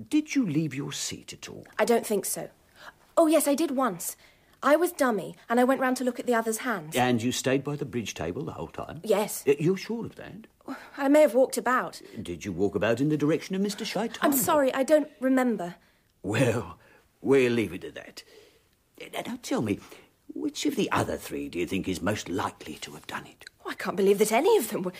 Did 0.09 0.35
you 0.35 0.45
leave 0.45 0.73
your 0.73 0.91
seat 0.91 1.33
at 1.33 1.49
all? 1.49 1.65
I 1.77 1.85
don't 1.85 2.05
think 2.05 2.25
so. 2.25 2.49
Oh, 3.17 3.27
yes, 3.27 3.47
I 3.47 3.55
did 3.55 3.71
once. 3.71 4.15
I 4.63 4.75
was 4.75 4.91
dummy, 4.91 5.35
and 5.47 5.59
I 5.59 5.63
went 5.63 5.79
round 5.79 5.97
to 5.97 6.03
look 6.03 6.19
at 6.19 6.25
the 6.25 6.33
other's 6.33 6.59
hands. 6.59 6.95
And 6.95 7.21
you 7.21 7.31
stayed 7.31 7.63
by 7.63 7.75
the 7.75 7.85
bridge 7.85 8.13
table 8.13 8.43
the 8.43 8.53
whole 8.53 8.67
time? 8.67 9.01
Yes. 9.03 9.43
You're 9.45 9.77
sure 9.77 10.05
of 10.05 10.15
that? 10.15 10.47
I 10.97 11.07
may 11.07 11.21
have 11.21 11.35
walked 11.35 11.57
about. 11.57 12.01
Did 12.21 12.43
you 12.45 12.51
walk 12.51 12.73
about 12.73 12.99
in 12.99 13.09
the 13.09 13.17
direction 13.17 13.55
of 13.55 13.61
Mr. 13.61 13.85
Shaitana? 13.85 14.17
I'm 14.21 14.33
sorry, 14.33 14.73
I 14.73 14.83
don't 14.83 15.09
remember. 15.19 15.75
Well, 16.23 16.79
we'll 17.21 17.51
leave 17.51 17.73
it 17.73 17.83
at 17.83 17.95
that. 17.95 18.23
Now 19.27 19.37
tell 19.43 19.61
me, 19.61 19.79
which 20.33 20.65
of 20.65 20.75
the 20.75 20.91
other 20.91 21.17
three 21.17 21.49
do 21.49 21.59
you 21.59 21.67
think 21.67 21.87
is 21.87 22.01
most 22.01 22.27
likely 22.29 22.75
to 22.75 22.93
have 22.93 23.05
done 23.05 23.27
it? 23.27 23.45
Oh, 23.63 23.69
I 23.69 23.75
can't 23.75 23.97
believe 23.97 24.17
that 24.17 24.31
any 24.31 24.57
of 24.57 24.69
them 24.69 24.81
were. 24.81 24.93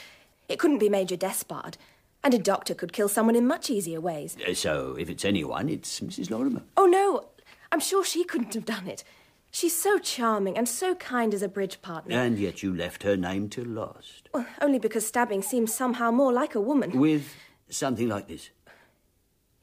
It 0.47 0.59
couldn't 0.59 0.77
be 0.77 0.89
Major 0.89 1.15
Despard. 1.15 1.77
And 2.25 2.33
a 2.33 2.39
doctor 2.39 2.73
could 2.73 2.91
kill 2.91 3.07
someone 3.07 3.35
in 3.35 3.45
much 3.45 3.69
easier 3.69 4.01
ways. 4.01 4.35
Uh, 4.35 4.55
So, 4.55 4.95
if 4.99 5.11
it's 5.11 5.23
anyone, 5.23 5.69
it's 5.69 5.99
Mrs. 5.99 6.31
Lorimer. 6.31 6.63
Oh, 6.75 6.87
no. 6.87 7.29
I'm 7.71 7.79
sure 7.79 8.03
she 8.03 8.23
couldn't 8.23 8.55
have 8.55 8.65
done 8.65 8.87
it. 8.87 9.03
She's 9.51 9.77
so 9.77 9.99
charming 9.99 10.57
and 10.57 10.67
so 10.67 10.95
kind 10.95 11.35
as 11.35 11.43
a 11.43 11.47
bridge 11.47 11.83
partner. 11.83 12.17
And 12.17 12.39
yet 12.39 12.63
you 12.63 12.75
left 12.75 13.03
her 13.03 13.15
name 13.15 13.47
till 13.47 13.65
last. 13.65 14.27
Well, 14.33 14.47
only 14.59 14.79
because 14.79 15.05
stabbing 15.05 15.43
seems 15.43 15.71
somehow 15.71 16.09
more 16.09 16.33
like 16.33 16.55
a 16.55 16.59
woman. 16.59 16.99
With 16.99 17.31
something 17.69 18.09
like 18.09 18.27
this. 18.27 18.49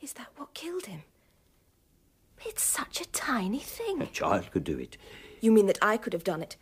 Is 0.00 0.12
that 0.12 0.28
what 0.36 0.54
killed 0.54 0.86
him? 0.86 1.02
It's 2.46 2.62
such 2.62 3.00
a 3.00 3.06
tiny 3.10 3.58
thing. 3.58 4.00
A 4.00 4.06
child 4.06 4.52
could 4.52 4.64
do 4.64 4.78
it. 4.78 4.96
You 5.40 5.50
mean 5.50 5.66
that 5.66 5.78
I 5.82 5.96
could 5.96 6.12
have 6.12 6.24
done 6.24 6.42
it? 6.42 6.56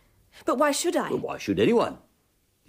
But 0.46 0.56
why 0.56 0.70
should 0.72 0.96
I? 0.96 1.10
Well, 1.10 1.18
why 1.18 1.38
should 1.38 1.60
anyone? 1.60 1.98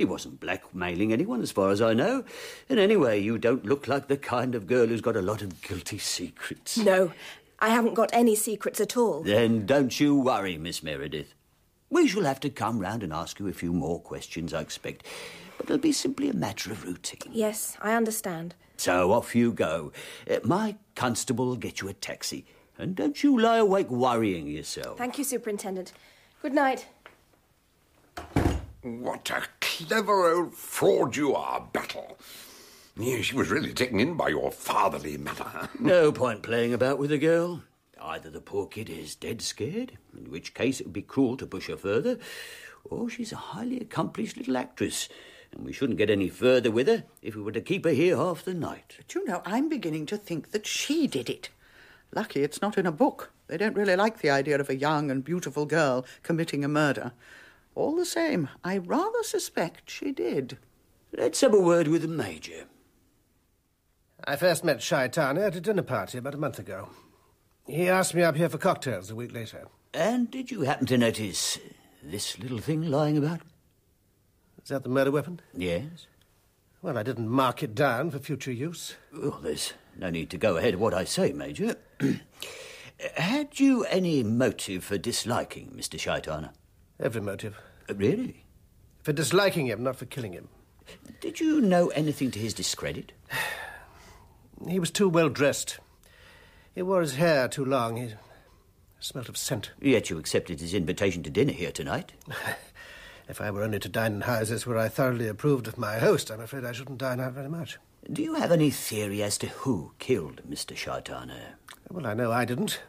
He 0.01 0.05
wasn't 0.05 0.39
blackmailing 0.39 1.13
anyone, 1.13 1.43
as 1.43 1.51
far 1.51 1.69
as 1.69 1.79
I 1.79 1.93
know. 1.93 2.23
And 2.69 2.79
anyway, 2.79 3.21
you 3.21 3.37
don't 3.37 3.63
look 3.63 3.87
like 3.87 4.07
the 4.07 4.17
kind 4.17 4.55
of 4.55 4.65
girl 4.65 4.87
who's 4.87 4.99
got 4.99 5.15
a 5.15 5.21
lot 5.21 5.43
of 5.43 5.61
guilty 5.61 5.99
secrets. 5.99 6.75
No, 6.75 7.11
I 7.59 7.69
haven't 7.69 7.93
got 7.93 8.09
any 8.11 8.33
secrets 8.33 8.81
at 8.81 8.97
all. 8.97 9.21
Then 9.21 9.67
don't 9.67 9.99
you 9.99 10.15
worry, 10.15 10.57
Miss 10.57 10.81
Meredith. 10.81 11.35
We 11.91 12.07
shall 12.07 12.23
have 12.23 12.39
to 12.39 12.49
come 12.49 12.79
round 12.79 13.03
and 13.03 13.13
ask 13.13 13.39
you 13.39 13.47
a 13.47 13.53
few 13.53 13.71
more 13.71 13.99
questions, 13.99 14.55
I 14.55 14.61
expect. 14.61 15.05
But 15.57 15.67
it'll 15.67 15.77
be 15.77 15.91
simply 15.91 16.29
a 16.29 16.33
matter 16.33 16.71
of 16.71 16.83
routine. 16.83 17.31
Yes, 17.31 17.77
I 17.79 17.93
understand. 17.93 18.55
So 18.77 19.11
off 19.11 19.35
you 19.35 19.53
go. 19.53 19.91
Uh, 20.27 20.37
my 20.43 20.77
constable 20.95 21.45
will 21.45 21.57
get 21.57 21.79
you 21.79 21.89
a 21.89 21.93
taxi. 21.93 22.47
And 22.79 22.95
don't 22.95 23.21
you 23.21 23.39
lie 23.39 23.57
awake 23.57 23.91
worrying 23.91 24.47
yourself. 24.47 24.97
Thank 24.97 25.19
you, 25.19 25.23
Superintendent. 25.23 25.93
Good 26.41 26.55
night. 26.55 26.87
What 28.83 29.29
a 29.29 29.43
clever 29.59 30.31
old 30.31 30.55
fraud 30.55 31.15
you 31.15 31.35
are, 31.35 31.69
Battle. 31.71 32.17
Yeah, 32.97 33.21
she 33.21 33.35
was 33.35 33.51
really 33.51 33.73
taken 33.73 33.99
in 33.99 34.15
by 34.15 34.29
your 34.29 34.51
fatherly 34.51 35.17
manner. 35.17 35.69
No 35.79 36.11
point 36.11 36.41
playing 36.41 36.73
about 36.73 36.97
with 36.97 37.11
the 37.11 37.19
girl. 37.19 37.61
Either 38.01 38.31
the 38.31 38.41
poor 38.41 38.65
kid 38.65 38.89
is 38.89 39.13
dead 39.13 39.43
scared, 39.43 39.99
in 40.17 40.31
which 40.31 40.55
case 40.55 40.79
it 40.79 40.87
would 40.87 40.93
be 40.93 41.03
cruel 41.03 41.37
to 41.37 41.45
push 41.45 41.67
her 41.67 41.77
further, 41.77 42.17
or 42.83 43.07
she's 43.07 43.31
a 43.31 43.35
highly 43.35 43.79
accomplished 43.79 44.37
little 44.37 44.57
actress, 44.57 45.07
and 45.51 45.63
we 45.63 45.73
shouldn't 45.73 45.99
get 45.99 46.09
any 46.09 46.27
further 46.27 46.71
with 46.71 46.87
her 46.87 47.03
if 47.21 47.35
we 47.35 47.43
were 47.43 47.51
to 47.51 47.61
keep 47.61 47.85
her 47.85 47.91
here 47.91 48.17
half 48.17 48.43
the 48.43 48.55
night. 48.55 48.95
But 48.97 49.13
you 49.13 49.23
know, 49.25 49.43
I'm 49.45 49.69
beginning 49.69 50.07
to 50.07 50.17
think 50.17 50.51
that 50.51 50.65
she 50.65 51.05
did 51.05 51.29
it. 51.29 51.49
Lucky 52.15 52.41
it's 52.41 52.63
not 52.63 52.79
in 52.79 52.87
a 52.87 52.91
book. 52.91 53.31
They 53.45 53.57
don't 53.57 53.75
really 53.75 53.95
like 53.95 54.19
the 54.19 54.31
idea 54.31 54.59
of 54.59 54.69
a 54.69 54.75
young 54.75 55.11
and 55.11 55.23
beautiful 55.23 55.67
girl 55.67 56.03
committing 56.23 56.65
a 56.65 56.67
murder. 56.67 57.11
All 57.75 57.95
the 57.95 58.05
same, 58.05 58.49
I 58.63 58.77
rather 58.77 59.23
suspect 59.23 59.89
she 59.89 60.11
did. 60.11 60.57
Let's 61.15 61.41
have 61.41 61.53
a 61.53 61.59
word 61.59 61.87
with 61.87 62.01
the 62.01 62.07
Major. 62.07 62.65
I 64.25 64.35
first 64.35 64.63
met 64.63 64.79
Shaitana 64.79 65.47
at 65.47 65.55
a 65.55 65.61
dinner 65.61 65.81
party 65.81 66.17
about 66.17 66.35
a 66.35 66.37
month 66.37 66.59
ago. 66.59 66.89
He 67.67 67.89
asked 67.89 68.13
me 68.13 68.23
up 68.23 68.35
here 68.35 68.49
for 68.49 68.57
cocktails 68.57 69.09
a 69.09 69.15
week 69.15 69.33
later. 69.33 69.67
And 69.93 70.29
did 70.29 70.51
you 70.51 70.61
happen 70.61 70.85
to 70.87 70.97
notice 70.97 71.57
this 72.03 72.37
little 72.39 72.59
thing 72.59 72.89
lying 72.89 73.17
about? 73.17 73.41
Is 74.61 74.69
that 74.69 74.83
the 74.83 74.89
murder 74.89 75.11
weapon? 75.11 75.41
Yes. 75.53 76.07
Well, 76.81 76.97
I 76.97 77.03
didn't 77.03 77.29
mark 77.29 77.63
it 77.63 77.75
down 77.75 78.11
for 78.11 78.19
future 78.19 78.51
use. 78.51 78.95
Well, 79.13 79.39
there's 79.41 79.73
no 79.97 80.09
need 80.09 80.29
to 80.31 80.37
go 80.37 80.57
ahead 80.57 80.75
of 80.75 80.79
what 80.79 80.93
I 80.93 81.03
say, 81.03 81.31
Major. 81.31 81.75
Had 83.15 83.59
you 83.59 83.85
any 83.85 84.23
motive 84.23 84.83
for 84.83 84.97
disliking 84.97 85.73
Mr. 85.75 85.97
Shaitana? 85.99 86.51
Every 87.01 87.21
motive. 87.21 87.57
Uh, 87.89 87.95
Really? 87.95 88.45
For 89.03 89.11
disliking 89.13 89.65
him, 89.65 89.83
not 89.83 89.95
for 89.95 90.05
killing 90.05 90.33
him. 90.33 90.47
Did 91.19 91.39
you 91.39 91.59
know 91.59 91.87
anything 91.89 92.29
to 92.31 92.39
his 92.39 92.53
discredit? 92.53 93.11
He 94.67 94.79
was 94.79 94.91
too 94.91 95.09
well 95.09 95.29
dressed. 95.29 95.79
He 96.75 96.83
wore 96.83 97.01
his 97.01 97.15
hair 97.15 97.47
too 97.47 97.65
long. 97.65 97.97
He 97.97 98.13
smelt 98.99 99.27
of 99.27 99.35
scent. 99.35 99.71
Yet 99.81 100.11
you 100.11 100.19
accepted 100.19 100.59
his 100.61 100.75
invitation 100.75 101.23
to 101.23 101.31
dinner 101.31 101.53
here 101.53 101.71
tonight. 101.71 102.13
If 103.27 103.39
I 103.39 103.49
were 103.49 103.63
only 103.63 103.79
to 103.79 103.87
dine 103.87 104.15
in 104.15 104.21
houses 104.21 104.67
where 104.67 104.77
I 104.77 104.89
thoroughly 104.89 105.29
approved 105.29 105.65
of 105.67 105.77
my 105.77 105.99
host, 105.99 106.29
I'm 106.29 106.41
afraid 106.41 106.65
I 106.65 106.73
shouldn't 106.73 106.97
dine 106.97 107.21
out 107.21 107.31
very 107.31 107.47
much. 107.47 107.77
Do 108.11 108.21
you 108.21 108.33
have 108.33 108.51
any 108.51 108.69
theory 108.71 109.23
as 109.23 109.37
to 109.37 109.47
who 109.47 109.93
killed 109.99 110.41
Mr. 110.49 110.75
Shaitana? 110.75 111.53
Well, 111.89 112.05
I 112.05 112.13
know 112.13 112.29
I 112.31 112.43
didn't. 112.43 112.81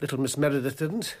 Little 0.00 0.18
Miss 0.18 0.38
Meredith 0.38 0.78
didn't. 0.78 1.14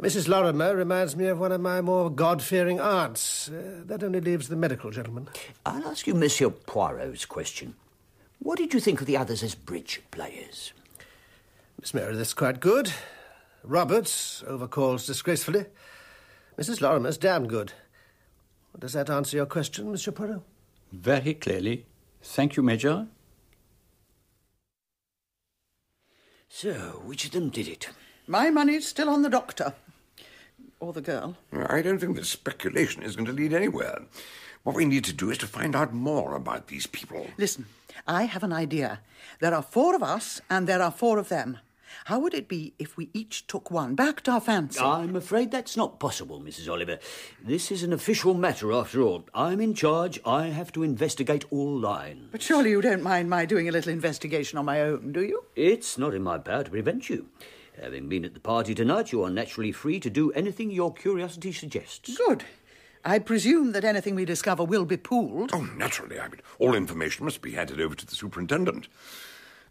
Mrs. 0.00 0.28
Lorimer 0.28 0.74
reminds 0.74 1.14
me 1.16 1.26
of 1.26 1.38
one 1.38 1.52
of 1.52 1.60
my 1.60 1.80
more 1.80 2.10
God-fearing 2.10 2.80
aunts. 2.80 3.48
Uh, 3.48 3.82
that 3.86 4.02
only 4.02 4.20
leaves 4.20 4.48
the 4.48 4.56
medical 4.56 4.90
gentleman. 4.90 5.28
I'll 5.64 5.86
ask 5.86 6.06
you 6.06 6.14
Monsieur 6.14 6.50
Poirot's 6.50 7.24
question. 7.24 7.74
What 8.40 8.58
did 8.58 8.74
you 8.74 8.80
think 8.80 9.00
of 9.00 9.06
the 9.06 9.16
others 9.16 9.42
as 9.42 9.54
bridge 9.54 10.02
players? 10.10 10.72
Miss 11.80 11.94
Meredith's 11.94 12.34
quite 12.34 12.60
good. 12.60 12.92
Roberts 13.62 14.42
overcalls 14.46 15.06
disgracefully. 15.06 15.66
Mrs. 16.58 16.80
Lorimer's 16.80 17.16
damn 17.16 17.46
good. 17.46 17.72
Does 18.78 18.92
that 18.92 19.08
answer 19.08 19.36
your 19.36 19.46
question, 19.46 19.90
Monsieur 19.90 20.12
Poirot? 20.12 20.42
Very 20.92 21.34
clearly. 21.34 21.86
Thank 22.20 22.56
you, 22.56 22.62
Major. 22.62 23.06
So, 26.48 27.02
which 27.04 27.24
of 27.24 27.30
them 27.30 27.48
did 27.50 27.68
it? 27.68 27.88
My 28.26 28.50
money's 28.50 28.86
still 28.88 29.08
on 29.08 29.22
the 29.22 29.28
doctor. 29.28 29.74
Or 30.84 30.92
the 30.92 31.00
girl. 31.00 31.34
I 31.50 31.80
don't 31.80 31.98
think 31.98 32.14
this 32.14 32.28
speculation 32.28 33.02
is 33.02 33.16
going 33.16 33.24
to 33.24 33.32
lead 33.32 33.54
anywhere. 33.54 34.02
What 34.64 34.76
we 34.76 34.84
need 34.84 35.04
to 35.04 35.14
do 35.14 35.30
is 35.30 35.38
to 35.38 35.46
find 35.46 35.74
out 35.74 35.94
more 35.94 36.34
about 36.34 36.66
these 36.66 36.86
people. 36.86 37.26
Listen, 37.38 37.64
I 38.06 38.24
have 38.24 38.42
an 38.42 38.52
idea. 38.52 39.00
There 39.40 39.54
are 39.54 39.62
four 39.62 39.96
of 39.96 40.02
us, 40.02 40.42
and 40.50 40.66
there 40.66 40.82
are 40.82 40.90
four 40.90 41.18
of 41.18 41.30
them. 41.30 41.56
How 42.04 42.18
would 42.18 42.34
it 42.34 42.48
be 42.48 42.74
if 42.78 42.98
we 42.98 43.08
each 43.14 43.46
took 43.46 43.70
one, 43.70 43.94
backed 43.94 44.28
our 44.28 44.42
fancy? 44.42 44.78
I'm 44.78 45.16
afraid 45.16 45.50
that's 45.50 45.74
not 45.74 45.98
possible, 45.98 46.38
Mrs. 46.38 46.70
Oliver. 46.70 46.98
This 47.42 47.70
is 47.72 47.82
an 47.82 47.94
official 47.94 48.34
matter, 48.34 48.70
after 48.70 49.00
all. 49.00 49.24
I'm 49.34 49.62
in 49.62 49.72
charge. 49.72 50.20
I 50.26 50.48
have 50.48 50.70
to 50.72 50.82
investigate 50.82 51.46
all 51.50 51.78
lines. 51.78 52.28
But 52.30 52.42
surely 52.42 52.68
you 52.70 52.82
don't 52.82 53.02
mind 53.02 53.30
my 53.30 53.46
doing 53.46 53.70
a 53.70 53.72
little 53.72 53.92
investigation 53.92 54.58
on 54.58 54.66
my 54.66 54.82
own, 54.82 55.12
do 55.12 55.22
you? 55.22 55.44
It's 55.56 55.96
not 55.96 56.12
in 56.12 56.22
my 56.22 56.36
power 56.36 56.64
to 56.64 56.70
prevent 56.70 57.08
you. 57.08 57.28
Having 57.80 58.08
been 58.08 58.24
at 58.24 58.34
the 58.34 58.40
party 58.40 58.74
tonight, 58.74 59.12
you 59.12 59.22
are 59.24 59.30
naturally 59.30 59.72
free 59.72 59.98
to 60.00 60.10
do 60.10 60.30
anything 60.32 60.70
your 60.70 60.92
curiosity 60.92 61.52
suggests. 61.52 62.16
Good. 62.16 62.44
I 63.04 63.18
presume 63.18 63.72
that 63.72 63.84
anything 63.84 64.14
we 64.14 64.24
discover 64.24 64.64
will 64.64 64.84
be 64.84 64.96
pooled. 64.96 65.50
Oh, 65.52 65.68
naturally. 65.76 66.18
I 66.18 66.28
mean, 66.28 66.40
all 66.58 66.74
information 66.74 67.24
must 67.24 67.42
be 67.42 67.52
handed 67.52 67.80
over 67.80 67.94
to 67.94 68.06
the 68.06 68.14
superintendent. 68.14 68.88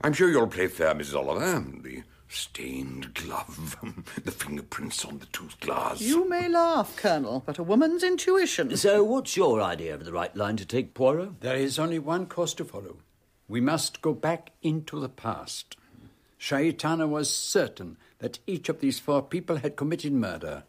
I'm 0.02 0.14
sure 0.14 0.30
you'll 0.30 0.48
play 0.48 0.68
fair, 0.68 0.94
Mrs. 0.94 1.16
Oliver. 1.16 1.64
The 1.82 2.04
Stained 2.34 3.14
glove, 3.14 3.78
the 4.24 4.32
fingerprints 4.32 5.06
on 5.06 5.20
the 5.20 5.28
tooth 5.28 5.60
glass. 5.60 6.02
You 6.02 6.28
may 6.28 6.50
laugh, 6.50 6.96
Colonel, 6.98 7.44
but 7.46 7.60
a 7.60 7.64
woman's 7.64 8.02
intuition. 8.02 8.76
So, 8.76 9.04
what's 9.04 9.38
your 9.38 9.62
idea 9.62 9.94
of 9.94 10.04
the 10.04 10.12
right 10.12 10.36
line 10.36 10.58
to 10.58 10.66
take, 10.66 10.96
Poirot? 10.96 11.42
There 11.42 11.56
is 11.56 11.78
only 11.78 12.00
one 12.00 12.26
course 12.26 12.56
to 12.56 12.66
follow. 12.66 12.98
We 13.48 13.62
must 13.62 14.02
go 14.02 14.14
back 14.14 14.50
into 14.64 15.00
the 15.00 15.10
past. 15.10 15.78
Shaitana 16.44 17.08
was 17.08 17.34
certain 17.34 17.96
that 18.20 18.40
each 18.46 18.68
of 18.68 18.82
these 18.82 19.00
four 19.00 19.22
people 19.22 19.58
had 19.58 19.78
committed 19.78 20.12
murder. 20.12 20.64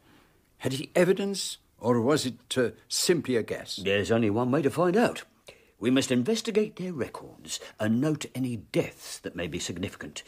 Had 0.59 0.75
he 0.75 0.93
evidence, 0.95 1.59
or 1.81 2.01
was 2.01 2.27
it 2.27 2.57
uh, 2.57 2.71
simply 2.87 3.35
a 3.35 3.43
guess? 3.43 3.81
There's 3.83 4.13
only 4.13 4.31
one 4.31 4.53
way 4.53 4.63
to 4.63 4.71
find 4.71 4.97
out. 4.97 5.25
We 5.81 5.91
must 5.91 6.13
investigate 6.13 6.77
their 6.77 6.93
records 6.93 7.59
and 7.81 8.01
note 8.01 8.27
any 8.37 8.59
deaths 8.59 9.19
that 9.19 9.35
may 9.35 9.49
be 9.49 9.59
significant. 9.59 10.23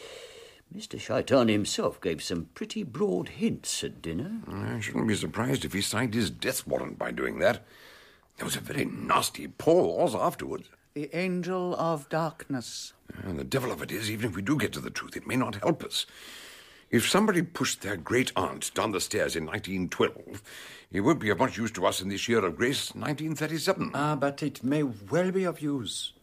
Mr. 0.76 0.98
Shaitana 0.98 1.52
himself 1.52 2.00
gave 2.00 2.24
some 2.24 2.46
pretty 2.54 2.82
broad 2.82 3.28
hints 3.28 3.84
at 3.84 4.02
dinner. 4.02 4.40
I 4.48 4.80
shouldn't 4.80 5.06
be 5.06 5.14
surprised 5.14 5.64
if 5.64 5.74
he 5.74 5.80
signed 5.80 6.14
his 6.14 6.28
death 6.28 6.66
warrant 6.66 6.98
by 6.98 7.12
doing 7.12 7.38
that. 7.38 7.64
There 8.36 8.46
was 8.46 8.56
a 8.56 8.60
very 8.60 8.84
nasty 8.84 9.46
pause 9.46 10.16
afterwards. 10.16 10.68
The 10.96 11.14
Angel 11.14 11.76
of 11.76 12.08
Darkness. 12.08 12.94
And 13.22 13.38
the 13.38 13.44
devil 13.44 13.70
of 13.70 13.82
it 13.82 13.92
is, 13.92 14.10
even 14.10 14.30
if 14.30 14.34
we 14.34 14.40
do 14.40 14.56
get 14.56 14.72
to 14.72 14.80
the 14.80 14.88
truth, 14.88 15.14
it 15.14 15.26
may 15.26 15.36
not 15.36 15.56
help 15.56 15.84
us. 15.84 16.06
If 16.90 17.06
somebody 17.06 17.42
pushed 17.42 17.82
their 17.82 17.98
great 17.98 18.32
aunt 18.34 18.72
down 18.72 18.92
the 18.92 19.00
stairs 19.02 19.36
in 19.36 19.44
1912, 19.44 20.42
it 20.90 21.02
would 21.02 21.18
be 21.18 21.28
of 21.28 21.38
much 21.38 21.58
use 21.58 21.70
to 21.72 21.84
us 21.84 22.00
in 22.00 22.08
this 22.08 22.30
year 22.30 22.42
of 22.42 22.56
grace, 22.56 22.94
1937. 22.94 23.90
Ah, 23.92 24.16
but 24.16 24.42
it 24.42 24.64
may 24.64 24.84
well 24.84 25.30
be 25.30 25.44
of 25.44 25.60
use. 25.60 26.14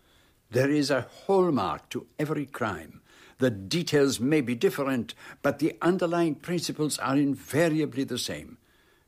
There 0.50 0.72
is 0.72 0.90
a 0.90 1.06
hallmark 1.28 1.90
to 1.90 2.08
every 2.18 2.48
crime. 2.48 3.02
The 3.38 3.52
details 3.52 4.20
may 4.20 4.42
be 4.42 4.56
different, 4.56 5.14
but 5.44 5.60
the 5.60 5.78
underlying 5.84 6.34
principles 6.34 6.98
are 6.98 7.16
invariably 7.16 8.06
the 8.06 8.18
same. 8.18 8.58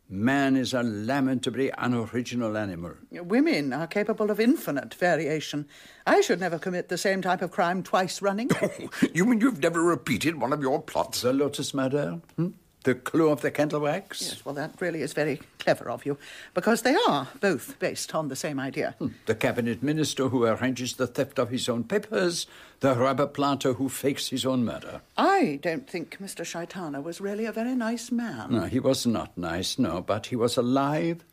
Man 0.07 0.55
is 0.55 0.73
a 0.73 0.83
lamentably 0.83 1.71
unoriginal 1.77 2.55
animal. 2.57 2.93
Women 3.11 3.73
are 3.73 3.87
capable 3.87 4.29
of 4.29 4.39
infinite 4.39 4.93
variation. 4.93 5.67
I 6.05 6.21
should 6.21 6.39
never 6.39 6.59
commit 6.59 6.89
the 6.89 6.97
same 6.97 7.23
type 7.23 7.41
of 7.41 7.49
crime 7.49 7.81
twice 7.81 8.21
running. 8.21 8.51
you 9.13 9.25
mean 9.25 9.41
you've 9.41 9.61
never 9.61 9.81
repeated 9.81 10.39
one 10.39 10.53
of 10.53 10.61
your 10.61 10.79
plots? 10.81 11.21
The 11.21 11.33
Lotus 11.33 11.73
murder? 11.73 12.21
Hmm? 12.35 12.49
The 12.86 12.93
clue 12.93 13.32
of 13.32 13.41
the 13.41 13.50
candle 13.50 13.80
wax? 13.80 14.21
Yes, 14.21 14.45
well, 14.45 14.54
that 14.54 14.80
really 14.80 15.02
is 15.02 15.13
very 15.13 15.41
clever 15.58 15.89
of 15.89 16.06
you, 16.06 16.19
because 16.54 16.84
they 16.84 16.95
are 17.08 17.28
both 17.41 17.80
based 17.80 18.13
on 18.13 18.28
the 18.28 18.36
same 18.36 18.60
idea. 18.60 18.93
Hmm. 19.00 19.08
The 19.26 19.34
cabinet 19.34 19.82
minister 19.82 20.30
who 20.30 20.45
arranges 20.45 20.93
the 20.93 21.08
theft 21.08 21.39
of 21.39 21.50
his 21.50 21.67
own 21.67 21.86
papers, 21.86 22.45
the 22.82 22.93
rubber 22.93 23.26
planter 23.26 23.74
who 23.74 23.89
fakes 23.89 24.30
his 24.30 24.45
own 24.45 24.63
murder. 24.63 25.02
I 25.17 25.58
don't 25.63 25.89
think 25.89 26.19
Mr. 26.19 26.45
Shaitana 26.45 27.02
was 27.02 27.19
really 27.19 27.45
a 27.45 27.52
very 27.52 27.74
nice 27.74 28.12
man. 28.12 28.52
No, 28.52 28.65
he 28.65 28.80
was 28.80 29.08
not 29.08 29.36
nice, 29.36 29.80
no, 29.80 30.02
but 30.02 30.28
he 30.28 30.36
was 30.36 30.56
alive, 30.56 31.26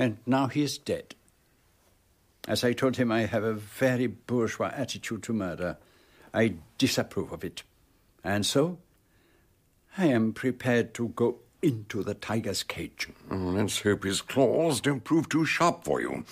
and 0.00 0.18
now 0.26 0.48
he 0.48 0.64
is 0.64 0.78
dead. 0.78 1.14
As 2.48 2.64
I 2.64 2.72
told 2.72 2.96
him, 2.96 3.12
I 3.12 3.26
have 3.26 3.44
a 3.44 3.54
very 3.54 4.08
bourgeois 4.08 4.72
attitude 4.74 5.22
to 5.22 5.32
murder. 5.32 5.76
I 6.34 6.54
disapprove 6.76 7.30
of 7.30 7.44
it. 7.44 7.62
And 8.24 8.44
so, 8.44 8.78
I 9.98 10.06
am 10.06 10.34
prepared 10.34 10.92
to 10.94 11.08
go 11.08 11.38
into 11.62 12.02
the 12.02 12.12
tiger's 12.12 12.62
cage. 12.62 13.08
Let's 13.30 13.80
hope 13.80 14.04
his 14.04 14.20
claws 14.20 14.82
don't 14.82 15.02
prove 15.02 15.28
too 15.28 15.46
sharp 15.46 15.84
for 15.84 16.02
you. 16.02 16.24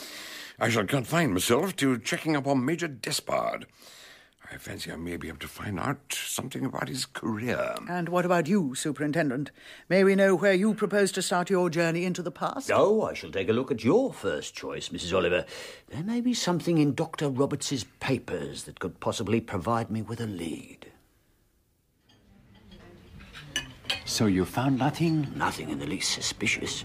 I 0.61 0.69
shall 0.69 0.85
confine 0.85 1.33
myself 1.33 1.75
to 1.77 1.99
checking 1.99 2.37
up 2.37 2.47
on 2.47 2.65
Major 2.65 2.89
Despard. 2.89 3.65
I 4.53 4.59
fancy 4.59 4.93
I 4.93 4.97
may 4.97 5.17
be 5.17 5.29
able 5.29 5.39
to 5.39 5.49
find 5.49 5.81
out 5.81 6.13
something 6.13 6.67
about 6.67 6.89
his 6.89 7.07
career. 7.07 7.75
And 7.89 8.11
what 8.11 8.27
about 8.27 8.47
you, 8.47 8.75
Superintendent? 8.75 9.51
May 9.89 10.05
we 10.05 10.15
know 10.15 10.37
where 10.37 10.53
you 10.53 10.75
propose 10.75 11.11
to 11.13 11.23
start 11.23 11.49
your 11.49 11.71
journey 11.71 12.05
into 12.05 12.23
the 12.23 12.31
past? 12.31 12.71
Oh, 12.71 13.03
I 13.03 13.15
shall 13.15 13.31
take 13.31 13.49
a 13.49 13.55
look 13.55 13.71
at 13.71 13.83
your 13.83 14.13
first 14.13 14.55
choice, 14.55 14.91
Mrs. 14.91 15.17
Oliver. 15.17 15.47
There 15.89 16.05
may 16.05 16.21
be 16.21 16.35
something 16.35 16.77
in 16.77 16.95
Dr. 16.95 17.31
Roberts's 17.31 17.85
papers 17.99 18.65
that 18.65 18.79
could 18.79 19.01
possibly 19.01 19.41
provide 19.41 19.91
me 19.91 20.03
with 20.03 20.21
a 20.21 20.27
lead. 20.27 20.84
So 24.15 24.27
you 24.27 24.45
found 24.45 24.79
nothing? 24.79 25.27
Nothing 25.35 25.71
in 25.71 25.81
the 25.81 25.89
least 25.89 26.13
suspicious. 26.13 26.85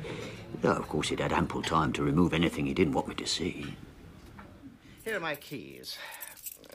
Though, 0.62 0.72
of 0.72 0.88
course, 0.88 1.10
he'd 1.10 1.20
had 1.20 1.32
ample 1.32 1.62
time 1.62 1.94
to 1.94 2.02
remove 2.02 2.34
anything 2.34 2.66
he 2.66 2.74
didn't 2.74 2.94
want 2.94 3.08
me 3.08 3.14
to 3.14 3.28
see. 3.28 3.76
Here 5.06 5.18
are 5.18 5.20
my 5.20 5.36
keys. 5.36 5.96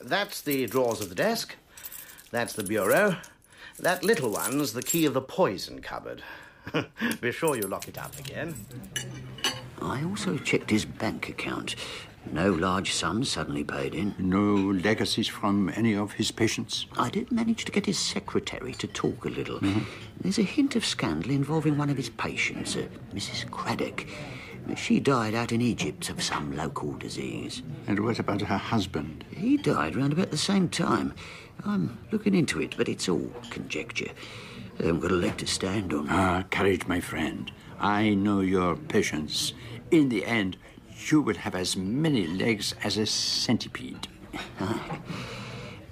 That's 0.01 0.43
the 0.43 0.67
drawers 0.67 1.01
of 1.01 1.09
the 1.09 1.17
desk. 1.17 1.57
That's 2.31 2.53
the 2.53 2.63
bureau. 2.63 3.17
That 3.81 4.05
little 4.05 4.31
one's 4.31 4.75
the 4.75 4.83
key 4.85 5.07
of 5.07 5.15
the 5.15 5.21
poison 5.21 5.83
cupboard. 5.83 6.23
Be 7.21 7.33
sure 7.33 7.57
you 7.57 7.63
lock 7.63 7.89
it 7.89 7.99
up 7.99 8.17
again. 8.21 8.55
I 9.83 10.05
also 10.05 10.39
checked 10.39 10.71
his 10.71 10.85
bank 10.85 11.29
account. 11.29 11.75
No 12.33 12.51
large 12.51 12.93
sums 12.93 13.31
suddenly 13.31 13.65
paid 13.65 13.95
in. 13.95 14.15
No 14.19 14.55
legacies 14.55 15.29
from 15.29 15.71
any 15.77 15.95
of 15.95 16.13
his 16.13 16.31
patients? 16.31 16.87
I 16.97 17.11
did 17.11 17.31
manage 17.31 17.65
to 17.67 17.73
get 17.73 17.87
his 17.87 17.99
secretary 17.99 18.73
to 18.75 18.87
talk 18.87 19.25
a 19.25 19.29
little. 19.29 19.61
Mm-hmm. 19.61 19.85
There's 20.21 20.39
a 20.39 20.43
hint 20.43 20.75
of 20.77 20.85
scandal 20.85 21.31
involving 21.31 21.77
one 21.79 21.91
of 21.91 21.97
his 21.97 22.09
patients, 22.09 22.77
uh, 22.77 22.87
Mrs. 23.15 23.51
Craddock. 23.51 24.07
She 24.77 24.99
died 24.99 25.35
out 25.35 25.53
in 25.53 25.61
Egypt 25.61 26.09
of 26.09 26.23
some 26.23 26.57
local 26.57 26.95
disease. 26.95 27.63
And 27.87 28.01
what 28.01 28.19
about 28.19 28.41
her 28.41 28.57
husband? 28.57 29.25
He 29.31 29.59
died 29.59 29.95
round 29.95 30.13
about 30.15 30.31
the 30.31 30.39
same 30.39 30.69
time. 30.71 31.15
I'm 31.65 31.99
looking 32.11 32.35
into 32.35 32.61
it, 32.61 32.75
but 32.77 32.89
it's 32.89 33.09
all 33.09 33.31
conjecture. 33.51 34.11
I 34.81 34.85
haven't 34.87 35.01
got 35.01 35.13
a 35.13 35.17
leg 35.17 35.37
to 35.39 35.47
stand 35.47 35.93
on. 35.93 36.09
Ah, 36.09 36.45
courage, 36.51 36.87
my 36.87 37.01
friend. 37.01 37.53
I 37.79 38.15
know 38.15 38.41
your 38.41 38.77
patience. 38.77 39.53
In 39.91 40.09
the 40.09 40.25
end, 40.25 40.57
you 41.11 41.21
will 41.21 41.37
have 41.37 41.55
as 41.55 41.77
many 41.77 42.27
legs 42.27 42.75
as 42.83 42.97
a 42.97 43.07
centipede. 43.07 44.09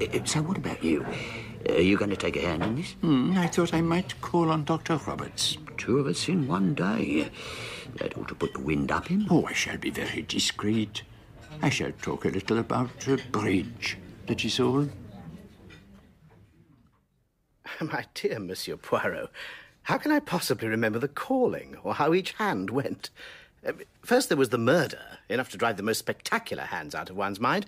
Uh, 0.01 0.25
so, 0.25 0.43
what 0.43 0.57
about 0.57 0.83
you? 0.83 1.07
Are 1.69 1.81
you 1.81 1.97
going 1.97 2.11
to 2.11 2.17
take 2.17 2.37
a 2.37 2.41
hand 2.41 2.63
in 2.65 2.75
this? 2.77 2.93
Hmm, 3.03 3.37
I 3.37 3.47
thought 3.47 3.73
I 3.73 3.83
might 3.83 4.21
call 4.21 4.51
on 4.51 4.65
Dr. 4.65 4.97
Roberts. 4.97 5.59
Two 5.77 5.99
of 5.99 6.07
us 6.09 6.29
in 6.29 6.49
one 6.49 6.75
day. 6.75 7.31
That 7.97 8.17
ought 8.19 8.29
to 8.29 8.35
put 8.35 8.55
the 8.55 8.61
wind 8.61 8.91
up 8.91 9.09
him. 9.09 9.27
Oh, 9.31 9.45
I 9.45 9.53
shall 9.53 9.77
be 9.77 9.91
very 9.91 10.23
discreet. 10.23 11.03
I 11.61 11.69
shall 11.69 11.93
talk 12.01 12.25
a 12.25 12.31
little 12.31 12.59
about 12.59 13.07
uh, 13.07 13.19
bridge. 13.31 13.99
That 14.27 14.45
is 14.45 14.59
all. 14.59 14.89
My 17.81 18.05
dear 18.15 18.41
Monsieur 18.41 18.77
Poirot, 18.77 19.31
how 19.83 19.99
can 19.99 20.11
I 20.11 20.21
possibly 20.21 20.69
remember 20.69 20.99
the 20.99 21.09
calling 21.09 21.77
or 21.85 21.95
how 21.95 22.15
each 22.15 22.33
hand 22.33 22.71
went? 22.71 23.11
Uh, 23.67 23.73
First, 24.03 24.29
there 24.29 24.39
was 24.39 24.49
the 24.49 24.59
murder, 24.59 25.01
enough 25.29 25.51
to 25.51 25.57
drive 25.57 25.77
the 25.77 25.83
most 25.85 25.99
spectacular 26.01 26.65
hands 26.65 26.95
out 26.95 27.09
of 27.09 27.17
one's 27.17 27.39
mind. 27.39 27.65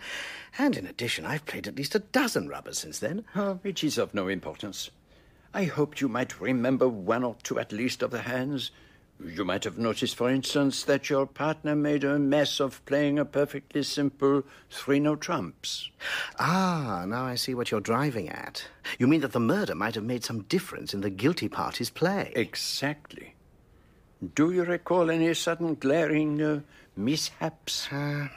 And 0.58 0.76
in 0.76 0.86
addition, 0.86 1.24
I've 1.24 1.46
played 1.46 1.68
at 1.68 1.76
least 1.76 1.94
a 1.94 2.00
dozen 2.00 2.48
rubbers 2.48 2.78
since 2.78 2.98
then. 2.98 3.24
Oh, 3.36 3.60
it 3.62 3.84
is 3.84 3.98
of 3.98 4.14
no 4.14 4.26
importance. 4.28 4.90
I 5.52 5.64
hoped 5.64 6.00
you 6.00 6.08
might 6.08 6.40
remember 6.40 6.88
one 6.88 7.22
or 7.22 7.36
two 7.44 7.60
at 7.60 7.70
least 7.70 8.02
of 8.02 8.10
the 8.10 8.22
hands. 8.22 8.72
You 9.24 9.44
might 9.44 9.62
have 9.62 9.78
noticed, 9.78 10.16
for 10.16 10.28
instance, 10.28 10.82
that 10.84 11.08
your 11.08 11.24
partner 11.24 11.76
made 11.76 12.02
a 12.02 12.18
mess 12.18 12.58
of 12.58 12.84
playing 12.84 13.20
a 13.20 13.24
perfectly 13.24 13.84
simple 13.84 14.42
three 14.70 14.98
no 14.98 15.14
trumps. 15.14 15.88
Ah, 16.40 17.04
now 17.06 17.24
I 17.24 17.36
see 17.36 17.54
what 17.54 17.70
you're 17.70 17.80
driving 17.80 18.28
at. 18.28 18.66
You 18.98 19.06
mean 19.06 19.20
that 19.20 19.30
the 19.30 19.38
murder 19.38 19.76
might 19.76 19.94
have 19.94 20.02
made 20.02 20.24
some 20.24 20.42
difference 20.42 20.92
in 20.92 21.00
the 21.00 21.10
guilty 21.10 21.48
party's 21.48 21.90
play? 21.90 22.32
Exactly. 22.34 23.33
Do 24.32 24.52
you 24.52 24.64
recall 24.64 25.10
any 25.10 25.34
sudden 25.34 25.74
glaring 25.74 26.40
uh, 26.40 26.60
mishaps? 26.96 27.92
Uh, 27.92 28.28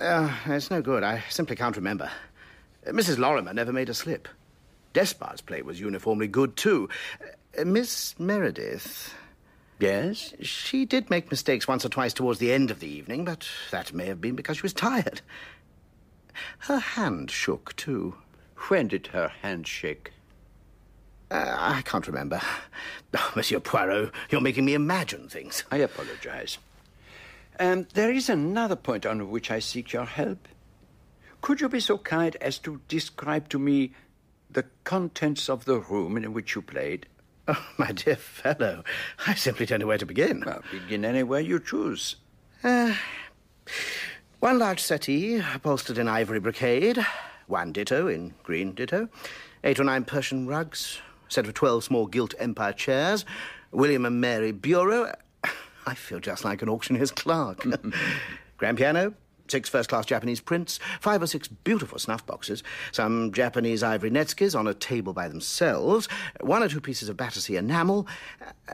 uh, 0.00 0.32
it's 0.46 0.70
no 0.70 0.82
good. 0.82 1.02
I 1.02 1.24
simply 1.30 1.56
can't 1.56 1.76
remember. 1.76 2.10
Uh, 2.86 2.90
Mrs. 2.90 3.18
Lorimer 3.18 3.52
never 3.52 3.72
made 3.72 3.88
a 3.88 3.94
slip. 3.94 4.28
Despard's 4.92 5.40
play 5.40 5.62
was 5.62 5.80
uniformly 5.80 6.28
good, 6.28 6.56
too. 6.56 6.88
Uh, 7.58 7.64
Miss 7.64 8.14
Meredith. 8.18 9.14
Yes? 9.80 10.34
She 10.42 10.84
did 10.84 11.10
make 11.10 11.30
mistakes 11.30 11.66
once 11.66 11.84
or 11.84 11.88
twice 11.88 12.12
towards 12.12 12.40
the 12.40 12.52
end 12.52 12.70
of 12.70 12.80
the 12.80 12.88
evening, 12.88 13.24
but 13.24 13.48
that 13.70 13.92
may 13.94 14.06
have 14.06 14.20
been 14.20 14.36
because 14.36 14.58
she 14.58 14.62
was 14.62 14.72
tired. 14.72 15.22
Her 16.60 16.78
hand 16.78 17.30
shook, 17.30 17.74
too. 17.76 18.16
When 18.68 18.88
did 18.88 19.08
her 19.08 19.28
hand 19.28 19.66
shake? 19.66 20.12
Uh, 21.30 21.54
I 21.58 21.82
can't 21.82 22.06
remember. 22.06 22.40
Oh, 23.16 23.32
Monsieur 23.36 23.60
Poirot, 23.60 24.12
you're 24.30 24.40
making 24.40 24.64
me 24.64 24.74
imagine 24.74 25.28
things. 25.28 25.64
I 25.70 25.78
apologize. 25.78 26.58
Um, 27.58 27.86
there 27.94 28.12
is 28.12 28.28
another 28.28 28.76
point 28.76 29.06
on 29.06 29.30
which 29.30 29.50
I 29.50 29.58
seek 29.58 29.92
your 29.92 30.04
help. 30.04 30.46
Could 31.40 31.60
you 31.60 31.68
be 31.68 31.80
so 31.80 31.98
kind 31.98 32.36
as 32.40 32.58
to 32.60 32.80
describe 32.88 33.48
to 33.48 33.58
me 33.58 33.92
the 34.50 34.64
contents 34.84 35.48
of 35.48 35.64
the 35.64 35.78
room 35.78 36.16
in 36.16 36.32
which 36.32 36.54
you 36.54 36.62
played? 36.62 37.06
Oh, 37.46 37.66
my 37.78 37.92
dear 37.92 38.16
fellow, 38.16 38.84
I 39.26 39.34
simply 39.34 39.64
don't 39.64 39.80
know 39.80 39.86
where 39.86 39.96
to 39.98 40.06
begin. 40.06 40.42
Well, 40.44 40.62
begin 40.70 41.04
anywhere 41.04 41.40
you 41.40 41.58
choose. 41.58 42.16
Uh, 42.62 42.94
one 44.40 44.58
large 44.58 44.80
settee, 44.80 45.38
upholstered 45.54 45.96
in 45.98 46.08
ivory 46.08 46.40
brocade. 46.40 47.04
one 47.46 47.72
ditto 47.72 48.06
in 48.06 48.34
green 48.42 48.74
ditto, 48.74 49.08
eight 49.64 49.80
or 49.80 49.84
nine 49.84 50.04
Persian 50.04 50.46
rugs, 50.46 51.00
set 51.28 51.46
of 51.46 51.54
twelve 51.54 51.84
small 51.84 52.06
gilt 52.06 52.34
empire 52.38 52.72
chairs, 52.72 53.24
William 53.70 54.04
and 54.04 54.20
Mary 54.20 54.52
bureau. 54.52 55.12
I 55.86 55.94
feel 55.94 56.20
just 56.20 56.44
like 56.44 56.62
an 56.62 56.68
auctioneer's 56.68 57.10
clerk. 57.10 57.64
Grand 58.58 58.76
piano, 58.76 59.14
six 59.48 59.68
first 59.68 59.88
class 59.88 60.04
Japanese 60.06 60.40
prints, 60.40 60.78
five 61.00 61.22
or 61.22 61.26
six 61.26 61.48
beautiful 61.48 61.98
snuff 61.98 62.26
boxes, 62.26 62.62
some 62.92 63.32
Japanese 63.32 63.82
ivory 63.82 64.10
netsukes 64.10 64.58
on 64.58 64.66
a 64.66 64.74
table 64.74 65.12
by 65.12 65.28
themselves, 65.28 66.08
one 66.40 66.62
or 66.62 66.68
two 66.68 66.80
pieces 66.80 67.08
of 67.08 67.16
Battersea 67.16 67.56
enamel. 67.56 68.06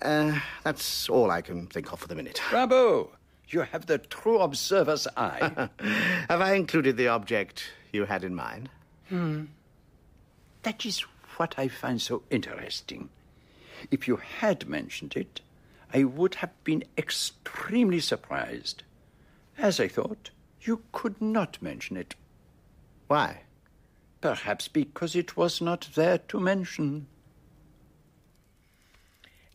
Uh, 0.02 0.38
that's 0.64 1.08
all 1.08 1.30
I 1.30 1.42
can 1.42 1.66
think 1.66 1.92
of 1.92 2.00
for 2.00 2.08
the 2.08 2.14
minute. 2.14 2.40
Bravo! 2.50 3.10
You 3.48 3.60
have 3.60 3.86
the 3.86 3.98
true 3.98 4.38
observer's 4.38 5.06
eye. 5.16 5.68
Have 6.28 6.40
I 6.40 6.54
included 6.54 6.96
the 6.96 7.08
object 7.08 7.64
you 7.92 8.06
had 8.06 8.24
in 8.24 8.34
mind? 8.34 8.70
Hmm. 9.10 9.44
That 10.62 10.84
is 10.86 11.04
what 11.38 11.58
I 11.58 11.68
find 11.68 12.00
so 12.00 12.22
interesting. 12.30 13.08
If 13.90 14.08
you 14.08 14.16
had 14.16 14.68
mentioned 14.68 15.14
it, 15.16 15.40
I 15.92 16.04
would 16.04 16.36
have 16.36 16.52
been 16.64 16.84
extremely 16.98 18.00
surprised. 18.00 18.82
As 19.58 19.78
I 19.78 19.88
thought, 19.88 20.30
you 20.62 20.82
could 20.92 21.20
not 21.20 21.62
mention 21.62 21.96
it. 21.96 22.14
Why? 23.06 23.42
Perhaps 24.20 24.68
because 24.68 25.14
it 25.14 25.36
was 25.36 25.60
not 25.60 25.88
there 25.94 26.18
to 26.18 26.40
mention. 26.40 27.06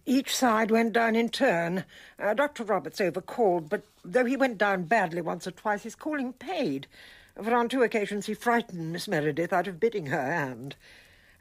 Each 0.05 0.35
side 0.35 0.71
went 0.71 0.93
down 0.93 1.15
in 1.15 1.29
turn. 1.29 1.85
Uh, 2.17 2.33
Dr. 2.33 2.63
Roberts 2.63 2.99
overcalled, 2.99 3.69
but 3.69 3.83
though 4.03 4.25
he 4.25 4.37
went 4.37 4.57
down 4.57 4.83
badly 4.83 5.21
once 5.21 5.45
or 5.45 5.51
twice, 5.51 5.83
his 5.83 5.95
calling 5.95 6.33
paid. 6.33 6.87
For 7.35 7.53
on 7.53 7.69
two 7.69 7.83
occasions 7.83 8.25
he 8.25 8.33
frightened 8.33 8.91
Miss 8.91 9.07
Meredith 9.07 9.53
out 9.53 9.67
of 9.67 9.79
bidding 9.79 10.07
her 10.07 10.21
hand. 10.21 10.75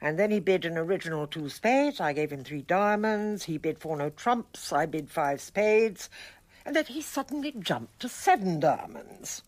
And 0.01 0.17
then 0.17 0.31
he 0.31 0.39
bid 0.39 0.65
an 0.65 0.77
original 0.77 1.27
two 1.27 1.49
spades. 1.49 1.99
I 1.99 2.13
gave 2.13 2.31
him 2.31 2.43
three 2.43 2.61
diamonds. 2.61 3.43
He 3.43 3.57
bid 3.57 3.79
four 3.79 3.97
no 3.97 4.09
trumps. 4.09 4.71
I 4.71 4.85
bid 4.85 5.09
five 5.09 5.41
spades. 5.41 6.09
And 6.65 6.75
then 6.75 6.85
he 6.85 7.01
suddenly 7.01 7.51
jumped 7.51 7.99
to 8.01 8.09
seven 8.09 8.59
diamonds. 8.59 9.41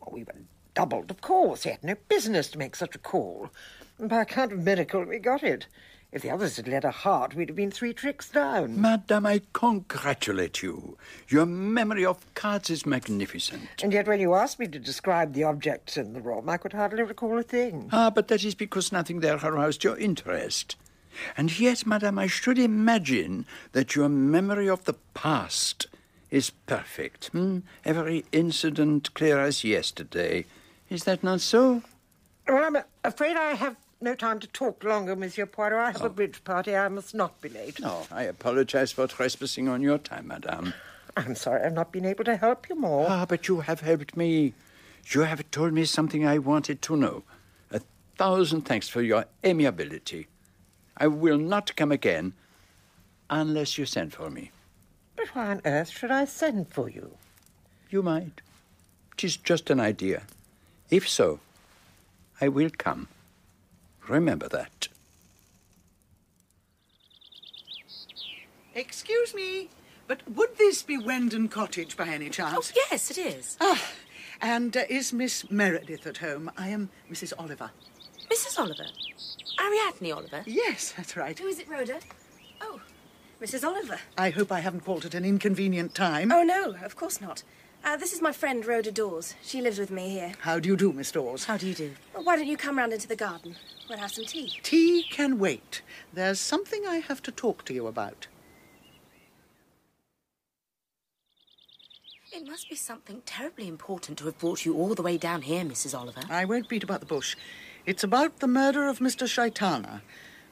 Well, 0.00 0.10
we 0.12 0.24
were 0.24 0.34
doubled, 0.74 1.10
of 1.10 1.20
course. 1.20 1.64
He 1.64 1.70
had 1.70 1.82
no 1.82 1.96
business 2.08 2.48
to 2.50 2.58
make 2.58 2.76
such 2.76 2.94
a 2.94 2.98
call. 3.00 3.50
And 3.98 4.08
by 4.08 4.22
a 4.22 4.26
kind 4.26 4.52
of 4.52 4.60
miracle, 4.60 5.04
we 5.04 5.18
got 5.18 5.42
it. 5.42 5.66
If 6.14 6.22
the 6.22 6.30
others 6.30 6.56
had 6.56 6.68
led 6.68 6.84
a 6.84 6.92
heart, 6.92 7.34
we'd 7.34 7.48
have 7.48 7.56
been 7.56 7.72
three 7.72 7.92
tricks 7.92 8.30
down. 8.30 8.80
Madame, 8.80 9.26
I 9.26 9.40
congratulate 9.52 10.62
you. 10.62 10.96
Your 11.28 11.44
memory 11.44 12.06
of 12.06 12.32
cards 12.34 12.70
is 12.70 12.86
magnificent. 12.86 13.82
And 13.82 13.92
yet, 13.92 14.06
when 14.06 14.20
you 14.20 14.34
asked 14.34 14.60
me 14.60 14.68
to 14.68 14.78
describe 14.78 15.32
the 15.32 15.42
objects 15.42 15.96
in 15.96 16.12
the 16.12 16.20
room, 16.20 16.48
I 16.48 16.56
could 16.56 16.72
hardly 16.72 17.02
recall 17.02 17.36
a 17.36 17.42
thing. 17.42 17.88
Ah, 17.90 18.10
but 18.10 18.28
that 18.28 18.44
is 18.44 18.54
because 18.54 18.92
nothing 18.92 19.18
there 19.18 19.40
aroused 19.42 19.82
your 19.82 19.98
interest. 19.98 20.76
And 21.36 21.58
yet, 21.58 21.84
Madame, 21.84 22.20
I 22.20 22.28
should 22.28 22.60
imagine 22.60 23.44
that 23.72 23.96
your 23.96 24.08
memory 24.08 24.68
of 24.68 24.84
the 24.84 24.94
past 25.14 25.88
is 26.30 26.50
perfect. 26.50 27.26
Hmm? 27.32 27.58
Every 27.84 28.24
incident 28.30 29.12
clear 29.14 29.40
as 29.40 29.64
yesterday. 29.64 30.44
Is 30.88 31.02
that 31.04 31.24
not 31.24 31.40
so? 31.40 31.82
Well, 32.46 32.62
I'm 32.62 32.84
afraid 33.02 33.36
I 33.36 33.54
have 33.54 33.76
no 34.04 34.14
time 34.14 34.38
to 34.38 34.46
talk 34.46 34.84
longer, 34.84 35.16
Monsieur 35.16 35.46
Poirot. 35.46 35.80
I 35.80 35.92
have 35.92 36.02
oh. 36.02 36.06
a 36.06 36.10
bridge 36.10 36.44
party. 36.44 36.76
I 36.76 36.88
must 36.88 37.14
not 37.14 37.40
be 37.40 37.48
late. 37.48 37.80
No, 37.80 38.06
I 38.12 38.24
apologize 38.24 38.92
for 38.92 39.08
trespassing 39.08 39.68
on 39.68 39.82
your 39.82 39.98
time, 39.98 40.28
Madame. 40.28 40.74
I'm 41.16 41.34
sorry 41.34 41.62
I've 41.62 41.72
not 41.72 41.92
been 41.92 42.04
able 42.04 42.24
to 42.24 42.36
help 42.36 42.68
you 42.68 42.76
more. 42.76 43.06
Ah, 43.08 43.24
but 43.26 43.48
you 43.48 43.60
have 43.60 43.80
helped 43.80 44.16
me. 44.16 44.52
You 45.06 45.22
have 45.22 45.50
told 45.50 45.72
me 45.72 45.84
something 45.84 46.26
I 46.26 46.38
wanted 46.38 46.82
to 46.82 46.96
know. 46.96 47.22
A 47.72 47.80
thousand 48.16 48.62
thanks 48.62 48.88
for 48.88 49.02
your 49.02 49.24
amiability. 49.44 50.28
I 50.96 51.06
will 51.06 51.38
not 51.38 51.74
come 51.76 51.92
again 51.92 52.34
unless 53.30 53.78
you 53.78 53.86
send 53.86 54.12
for 54.12 54.30
me. 54.30 54.50
But 55.16 55.28
why 55.28 55.46
on 55.46 55.60
earth 55.64 55.90
should 55.90 56.10
I 56.10 56.24
send 56.24 56.68
for 56.72 56.88
you? 56.88 57.16
You 57.90 58.02
might. 58.02 58.40
Tis 59.16 59.36
just 59.36 59.70
an 59.70 59.80
idea. 59.80 60.24
If 60.90 61.08
so, 61.08 61.40
I 62.40 62.48
will 62.48 62.70
come. 62.76 63.08
Remember 64.08 64.48
that. 64.48 64.88
Excuse 68.74 69.34
me, 69.34 69.70
but 70.08 70.20
would 70.28 70.56
this 70.58 70.82
be 70.82 70.98
Wendon 70.98 71.48
Cottage 71.48 71.96
by 71.96 72.08
any 72.08 72.28
chance? 72.28 72.72
Oh, 72.74 72.80
yes, 72.90 73.10
it 73.10 73.18
is. 73.18 73.56
Ah, 73.60 73.80
and 74.42 74.76
uh, 74.76 74.82
is 74.88 75.12
Miss 75.12 75.48
Meredith 75.50 76.06
at 76.06 76.18
home? 76.18 76.50
I 76.56 76.68
am 76.68 76.90
Mrs. 77.10 77.32
Oliver. 77.38 77.70
Mrs. 78.30 78.58
Oliver? 78.58 78.86
Ariadne 79.60 80.12
Oliver? 80.12 80.42
Yes, 80.44 80.92
that's 80.96 81.16
right. 81.16 81.38
Who 81.38 81.46
is 81.46 81.60
it, 81.60 81.68
Rhoda? 81.68 82.00
Oh, 82.60 82.80
Mrs. 83.40 83.64
Oliver. 83.64 83.98
I 84.18 84.30
hope 84.30 84.50
I 84.50 84.60
haven't 84.60 84.84
called 84.84 85.04
at 85.04 85.14
an 85.14 85.24
inconvenient 85.24 85.94
time. 85.94 86.32
Oh, 86.32 86.42
no, 86.42 86.74
of 86.82 86.96
course 86.96 87.20
not. 87.20 87.44
Uh, 87.84 87.98
this 87.98 88.14
is 88.14 88.22
my 88.22 88.32
friend 88.32 88.64
Rhoda 88.64 88.90
Dawes. 88.90 89.34
She 89.42 89.60
lives 89.60 89.78
with 89.78 89.90
me 89.90 90.08
here. 90.08 90.32
How 90.40 90.58
do 90.58 90.70
you 90.70 90.76
do, 90.76 90.90
Miss 90.90 91.12
Dawes? 91.12 91.44
How 91.44 91.58
do 91.58 91.66
you 91.66 91.74
do? 91.74 91.92
Well, 92.14 92.24
why 92.24 92.36
don't 92.36 92.46
you 92.46 92.56
come 92.56 92.78
round 92.78 92.94
into 92.94 93.06
the 93.06 93.14
garden? 93.14 93.56
We'll 93.90 93.98
have 93.98 94.10
some 94.10 94.24
tea. 94.24 94.58
Tea 94.62 95.04
can 95.10 95.38
wait. 95.38 95.82
There's 96.10 96.40
something 96.40 96.86
I 96.86 96.96
have 96.96 97.22
to 97.24 97.30
talk 97.30 97.62
to 97.66 97.74
you 97.74 97.86
about. 97.86 98.26
It 102.32 102.48
must 102.48 102.70
be 102.70 102.74
something 102.74 103.20
terribly 103.26 103.68
important 103.68 104.16
to 104.18 104.24
have 104.24 104.38
brought 104.38 104.64
you 104.64 104.74
all 104.74 104.94
the 104.94 105.02
way 105.02 105.18
down 105.18 105.42
here, 105.42 105.62
Mrs. 105.62 105.96
Oliver. 105.96 106.22
I 106.30 106.46
won't 106.46 106.70
beat 106.70 106.82
about 106.82 107.00
the 107.00 107.06
bush. 107.06 107.36
It's 107.84 108.02
about 108.02 108.40
the 108.40 108.48
murder 108.48 108.88
of 108.88 108.98
Mr. 108.98 109.28
Shaitana. 109.28 110.00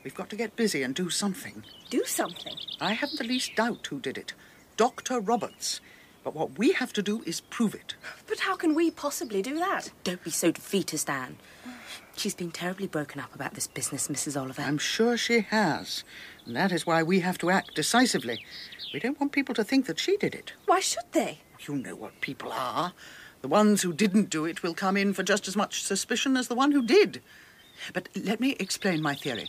We've 0.04 0.14
got 0.14 0.28
to 0.30 0.36
get 0.36 0.54
busy 0.54 0.82
and 0.82 0.94
do 0.94 1.08
something. 1.08 1.64
Do 1.88 2.04
something? 2.04 2.56
I 2.78 2.92
haven't 2.92 3.18
the 3.18 3.24
least 3.24 3.56
doubt 3.56 3.86
who 3.86 4.00
did 4.00 4.18
it. 4.18 4.34
Dr. 4.76 5.18
Roberts. 5.18 5.80
But 6.24 6.34
what 6.34 6.58
we 6.58 6.72
have 6.72 6.92
to 6.94 7.02
do 7.02 7.22
is 7.26 7.40
prove 7.40 7.74
it. 7.74 7.94
But 8.26 8.40
how 8.40 8.56
can 8.56 8.74
we 8.74 8.90
possibly 8.90 9.42
do 9.42 9.58
that? 9.58 9.90
Don't 10.04 10.22
be 10.22 10.30
so 10.30 10.52
defeatist, 10.52 11.10
Anne. 11.10 11.36
She's 12.16 12.34
been 12.34 12.50
terribly 12.50 12.86
broken 12.86 13.20
up 13.20 13.34
about 13.34 13.54
this 13.54 13.66
business, 13.66 14.08
Mrs. 14.08 14.40
Oliver. 14.40 14.62
I'm 14.62 14.78
sure 14.78 15.16
she 15.16 15.40
has. 15.40 16.04
And 16.46 16.54
that 16.54 16.70
is 16.70 16.86
why 16.86 17.02
we 17.02 17.20
have 17.20 17.38
to 17.38 17.50
act 17.50 17.74
decisively. 17.74 18.44
We 18.92 19.00
don't 19.00 19.18
want 19.18 19.32
people 19.32 19.54
to 19.54 19.64
think 19.64 19.86
that 19.86 19.98
she 19.98 20.16
did 20.16 20.34
it. 20.34 20.52
Why 20.66 20.80
should 20.80 21.10
they? 21.12 21.40
You 21.66 21.74
know 21.74 21.96
what 21.96 22.20
people 22.20 22.52
are. 22.52 22.92
The 23.40 23.48
ones 23.48 23.82
who 23.82 23.92
didn't 23.92 24.30
do 24.30 24.44
it 24.44 24.62
will 24.62 24.74
come 24.74 24.96
in 24.96 25.14
for 25.14 25.22
just 25.22 25.48
as 25.48 25.56
much 25.56 25.82
suspicion 25.82 26.36
as 26.36 26.48
the 26.48 26.54
one 26.54 26.72
who 26.72 26.82
did. 26.82 27.22
But 27.92 28.08
let 28.14 28.40
me 28.40 28.54
explain 28.60 29.02
my 29.02 29.14
theory. 29.14 29.48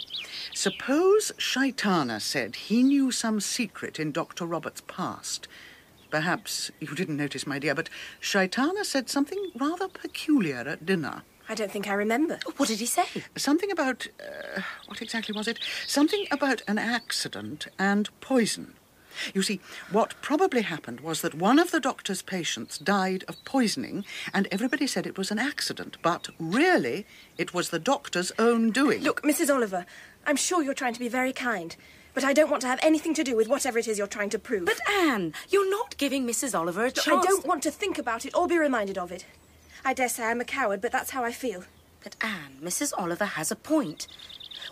Suppose 0.54 1.32
Shaitana 1.38 2.22
said 2.22 2.56
he 2.56 2.82
knew 2.82 3.12
some 3.12 3.40
secret 3.40 4.00
in 4.00 4.12
Dr. 4.12 4.46
Roberts' 4.46 4.82
past 4.88 5.48
Perhaps 6.13 6.69
you 6.80 6.93
didn't 6.93 7.17
notice, 7.17 7.47
my 7.47 7.58
dear, 7.58 7.73
but 7.73 7.89
Shaitana 8.21 8.86
said 8.86 9.10
something 9.10 9.49
rather 9.56 9.88
peculiar 9.88 10.58
at 10.60 10.86
dinner. 10.86 11.23
I 11.49 11.56
don't 11.56 11.71
think 11.71 11.88
I 11.88 11.93
remember. 11.93 12.38
What 12.58 12.69
did 12.69 12.78
he 12.78 12.86
say? 12.86 13.06
Something 13.36 13.71
about. 13.71 14.06
Uh, 14.19 14.62
what 14.86 15.02
exactly 15.02 15.36
was 15.36 15.47
it? 15.47 15.58
Something 15.88 16.28
about 16.30 16.62
an 16.67 16.78
accident 16.78 17.65
and 17.80 18.12
poison. 18.21 18.76
You 19.34 19.41
see, 19.41 19.60
what 19.91 20.13
probably 20.21 20.62
happened 20.62 20.99
was 20.99 21.21
that 21.21 21.34
one 21.34 21.58
of 21.58 21.71
the 21.71 21.80
doctor's 21.80 22.21
patients 22.21 22.78
died 22.78 23.23
of 23.28 23.43
poisoning, 23.43 24.06
and 24.36 24.47
everybody 24.52 24.86
said 24.86 25.08
it 25.08 25.17
was 25.17 25.32
an 25.32 25.39
accident, 25.39 25.97
but 26.04 26.30
really, 26.38 27.08
it 27.39 27.56
was 27.56 27.71
the 27.71 27.80
doctor's 27.80 28.32
own 28.38 28.69
doing. 28.69 29.02
Look, 29.02 29.23
Mrs. 29.23 29.52
Oliver, 29.52 29.88
I'm 30.28 30.36
sure 30.36 30.62
you're 30.62 30.76
trying 30.76 30.93
to 30.93 30.99
be 30.99 31.10
very 31.10 31.34
kind. 31.34 31.76
But 32.13 32.23
I 32.23 32.34
don't 32.34 32.49
want 32.49 32.62
to 32.62 32.67
have 32.67 32.80
anything 32.84 33.13
to 33.15 33.23
do 33.23 33.36
with 33.36 33.47
whatever 33.47 33.80
it 33.80 33.88
is 33.88 33.97
you're 33.97 34.08
trying 34.08 34.30
to 34.30 34.39
prove. 34.39 34.65
But, 34.65 34.80
Anne, 34.89 35.34
you're 35.49 35.69
not 35.69 35.97
giving 35.97 36.28
Mrs. 36.28 36.58
Oliver 36.58 36.82
a 36.82 36.86
Look, 36.86 36.95
chance. 36.95 37.26
I 37.26 37.30
don't 37.30 37.45
want 37.45 37.63
to 37.63 37.71
think 37.71 37.97
about 37.97 38.26
it 38.26 38.36
or 38.36 38.47
be 38.47 38.58
reminded 38.58 38.97
of 38.97 39.12
it. 39.12 39.26
I 39.84 39.93
dare 39.93 40.10
say 40.10 40.26
I'm 40.26 40.41
a 40.41 40.45
coward, 40.45 40.80
but 40.82 40.91
that's 40.91 41.10
how 41.10 41.23
I 41.23 41.32
feel. 41.32 41.63
But, 42.04 42.15
Anne, 42.21 42.60
Mrs. 42.62 42.93
Oliver 42.97 43.26
has 43.26 43.52
a 43.52 43.56
point. 43.56 44.08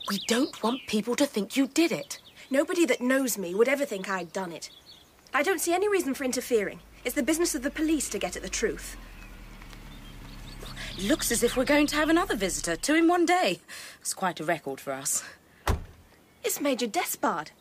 We 0.08 0.20
don't 0.28 0.62
want 0.62 0.88
people 0.88 1.16
to 1.16 1.26
think 1.26 1.58
you 1.58 1.68
did 1.68 1.92
it. 1.92 2.20
Nobody 2.50 2.86
that 2.86 3.02
knows 3.02 3.38
me 3.38 3.56
would 3.56 3.68
ever 3.68 3.86
think 3.86 4.10
I'd 4.10 4.34
done 4.34 4.52
it. 4.52 4.70
I 5.34 5.42
don't 5.42 5.62
see 5.62 5.74
any 5.74 5.88
reason 5.90 6.14
for 6.14 6.26
interfering. 6.26 6.80
It's 7.04 7.16
the 7.16 7.24
business 7.24 7.56
of 7.56 7.64
the 7.64 7.72
police 7.72 8.10
to 8.10 8.20
get 8.20 8.36
at 8.36 8.44
the 8.44 8.50
truth. 8.50 8.98
Looks 11.02 11.32
as 11.32 11.42
if 11.42 11.56
we're 11.56 11.66
going 11.66 11.88
to 11.88 11.96
have 11.96 12.10
another 12.10 12.36
visitor, 12.36 12.76
two 12.76 12.96
in 12.96 13.08
one 13.08 13.26
day. 13.26 13.62
It's 14.02 14.14
quite 14.14 14.40
a 14.40 14.44
record 14.44 14.80
for 14.80 14.92
us. 14.92 15.24
It's 16.44 16.60
Major 16.60 16.88
Despard. 16.88 17.52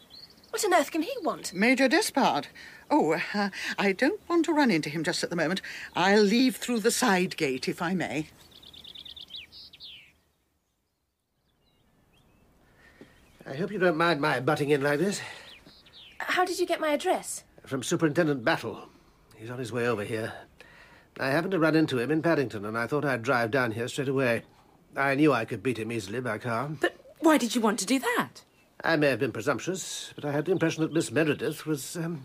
What 0.51 0.65
on 0.65 0.75
earth 0.75 0.91
can 0.91 1.03
he 1.03 1.13
want? 1.23 1.53
Major 1.53 1.89
Despard? 1.89 2.47
Oh, 2.91 3.21
uh, 3.35 3.51
I 3.79 3.93
don't 3.93 4.21
want 4.29 4.45
to 4.47 4.53
run 4.53 4.71
into 4.71 4.91
him 4.91 5.05
just 5.05 5.23
at 5.23 5.31
the 5.31 5.37
moment. 5.37 5.63
I'll 5.95 6.23
leave 6.23 6.57
through 6.57 6.81
the 6.81 6.91
side 6.91 7.37
gate, 7.37 7.69
if 7.69 7.81
I 7.81 7.95
may. 7.95 8.29
I 13.47 13.55
hope 13.55 13.71
you 13.71 13.79
don't 13.79 13.97
mind 13.97 14.21
my 14.21 14.41
butting 14.41 14.71
in 14.71 14.83
like 14.83 14.99
this. 14.99 15.21
How 16.19 16.45
did 16.45 16.59
you 16.59 16.67
get 16.67 16.81
my 16.81 16.91
address? 16.91 17.45
From 17.67 17.83
Superintendent 17.83 18.45
Battle. 18.45 18.89
He's 19.37 19.51
on 19.51 19.59
his 19.59 19.73
way 19.73 19.87
over 19.87 20.05
here. 20.05 20.33
I 21.19 21.31
happened 21.31 21.53
to 21.53 21.59
run 21.59 21.77
into 21.77 21.99
him 21.99 22.11
in 22.11 22.23
Paddington, 22.23 22.65
and 22.65 22.77
I 22.77 22.87
thought 22.87 23.05
I'd 23.05 23.23
drive 23.23 23.51
down 23.51 23.73
here 23.73 23.89
straight 23.89 24.09
away. 24.09 24.43
I 24.97 25.15
knew 25.15 25.33
I 25.33 25.45
could 25.45 25.63
beat 25.63 25.79
him 25.79 25.93
easily 25.93 26.21
by 26.21 26.39
car. 26.39 26.71
But 26.81 26.97
why 27.21 27.39
did 27.39 27.55
you 27.55 27.61
want 27.61 27.79
to 27.81 27.87
do 27.87 27.99
that? 27.99 28.43
I 28.83 28.97
may 28.97 29.09
have 29.09 29.19
been 29.19 29.33
presumptuous, 29.33 30.13
but 30.15 30.25
I 30.25 30.33
had 30.33 30.47
the 30.47 30.53
impression 30.53 30.83
that 30.83 30.93
Miss 30.93 31.11
Meredith 31.11 31.67
was, 31.67 31.97
um, 31.97 32.25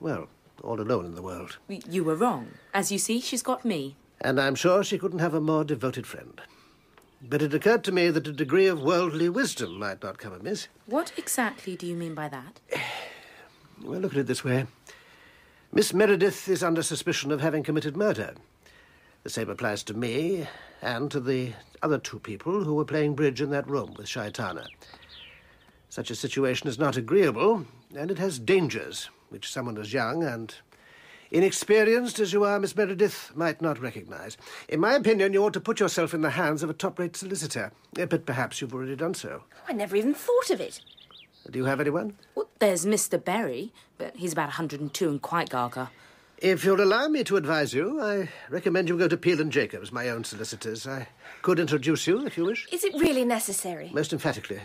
well, 0.00 0.28
all 0.62 0.80
alone 0.80 1.04
in 1.04 1.14
the 1.14 1.22
world. 1.22 1.58
You 1.68 2.04
were 2.04 2.16
wrong. 2.16 2.48
As 2.74 2.90
you 2.90 2.98
see, 2.98 3.20
she's 3.20 3.42
got 3.42 3.64
me. 3.64 3.96
And 4.20 4.40
I'm 4.40 4.54
sure 4.54 4.82
she 4.82 4.98
couldn't 4.98 5.20
have 5.20 5.34
a 5.34 5.40
more 5.40 5.64
devoted 5.64 6.06
friend. 6.06 6.40
But 7.22 7.42
it 7.42 7.54
occurred 7.54 7.84
to 7.84 7.92
me 7.92 8.10
that 8.10 8.26
a 8.26 8.32
degree 8.32 8.66
of 8.66 8.82
worldly 8.82 9.28
wisdom 9.28 9.78
might 9.78 10.02
not 10.02 10.18
come 10.18 10.32
amiss. 10.32 10.68
What 10.86 11.12
exactly 11.16 11.76
do 11.76 11.86
you 11.86 11.96
mean 11.96 12.14
by 12.14 12.28
that? 12.28 12.60
Well, 13.82 14.00
look 14.00 14.12
at 14.12 14.18
it 14.18 14.26
this 14.26 14.44
way. 14.44 14.66
Miss 15.72 15.94
Meredith 15.94 16.50
is 16.50 16.62
under 16.62 16.82
suspicion 16.82 17.32
of 17.32 17.40
having 17.40 17.62
committed 17.62 17.96
murder. 17.96 18.34
The 19.22 19.30
same 19.30 19.48
applies 19.48 19.82
to 19.84 19.94
me 19.94 20.46
and 20.82 21.10
to 21.10 21.18
the 21.18 21.54
other 21.82 21.96
two 21.96 22.18
people 22.18 22.62
who 22.64 22.74
were 22.74 22.84
playing 22.84 23.14
bridge 23.14 23.40
in 23.40 23.48
that 23.52 23.66
room 23.66 23.94
with 23.96 24.04
Shaitana. 24.04 24.66
Such 25.90 26.10
a 26.10 26.14
situation 26.14 26.68
is 26.68 26.78
not 26.78 26.96
agreeable, 26.96 27.66
and 27.96 28.12
it 28.12 28.18
has 28.18 28.38
dangers, 28.38 29.10
which 29.28 29.50
someone 29.50 29.76
as 29.76 29.92
young 29.92 30.22
and 30.22 30.54
inexperienced 31.32 32.20
as 32.20 32.32
you 32.32 32.44
are, 32.44 32.60
Miss 32.60 32.76
Meredith, 32.76 33.32
might 33.34 33.60
not 33.60 33.80
recognize. 33.80 34.36
In 34.68 34.78
my 34.78 34.94
opinion, 34.94 35.32
you 35.32 35.44
ought 35.44 35.52
to 35.54 35.60
put 35.60 35.80
yourself 35.80 36.14
in 36.14 36.20
the 36.22 36.30
hands 36.30 36.62
of 36.62 36.70
a 36.70 36.74
top-rate 36.74 37.16
solicitor. 37.16 37.72
Eh, 37.98 38.04
But 38.06 38.24
perhaps 38.24 38.60
you've 38.60 38.72
already 38.72 38.94
done 38.94 39.14
so. 39.14 39.42
I 39.66 39.72
never 39.72 39.96
even 39.96 40.14
thought 40.14 40.50
of 40.50 40.60
it. 40.60 40.80
Do 41.50 41.58
you 41.58 41.64
have 41.64 41.80
anyone? 41.80 42.16
Well, 42.36 42.48
there's 42.60 42.86
Mr. 42.86 43.22
Berry, 43.22 43.72
but 43.98 44.14
he's 44.14 44.32
about 44.32 44.46
102 44.48 45.08
and 45.08 45.20
quite 45.20 45.50
gaga. 45.50 45.90
If 46.38 46.64
you'll 46.64 46.80
allow 46.82 47.08
me 47.08 47.24
to 47.24 47.36
advise 47.36 47.74
you, 47.74 48.00
I 48.00 48.28
recommend 48.48 48.88
you 48.88 48.96
go 48.96 49.08
to 49.08 49.16
Peel 49.16 49.40
and 49.40 49.50
Jacobs, 49.50 49.90
my 49.90 50.08
own 50.08 50.22
solicitors. 50.22 50.86
I 50.86 51.08
could 51.42 51.58
introduce 51.58 52.06
you 52.06 52.24
if 52.26 52.36
you 52.38 52.44
wish. 52.44 52.68
Is 52.72 52.84
it 52.84 52.94
really 52.94 53.24
necessary? 53.24 53.90
Most 53.92 54.12
emphatically. 54.12 54.60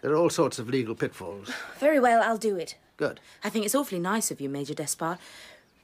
There 0.00 0.12
are 0.12 0.16
all 0.16 0.30
sorts 0.30 0.58
of 0.58 0.68
legal 0.68 0.94
pitfalls. 0.94 1.50
Very 1.78 2.00
well, 2.00 2.22
I'll 2.22 2.38
do 2.38 2.56
it. 2.56 2.76
Good. 2.96 3.20
I 3.42 3.50
think 3.50 3.64
it's 3.64 3.74
awfully 3.74 4.00
nice 4.00 4.30
of 4.30 4.40
you, 4.40 4.48
Major 4.48 4.74
Despard. 4.74 5.18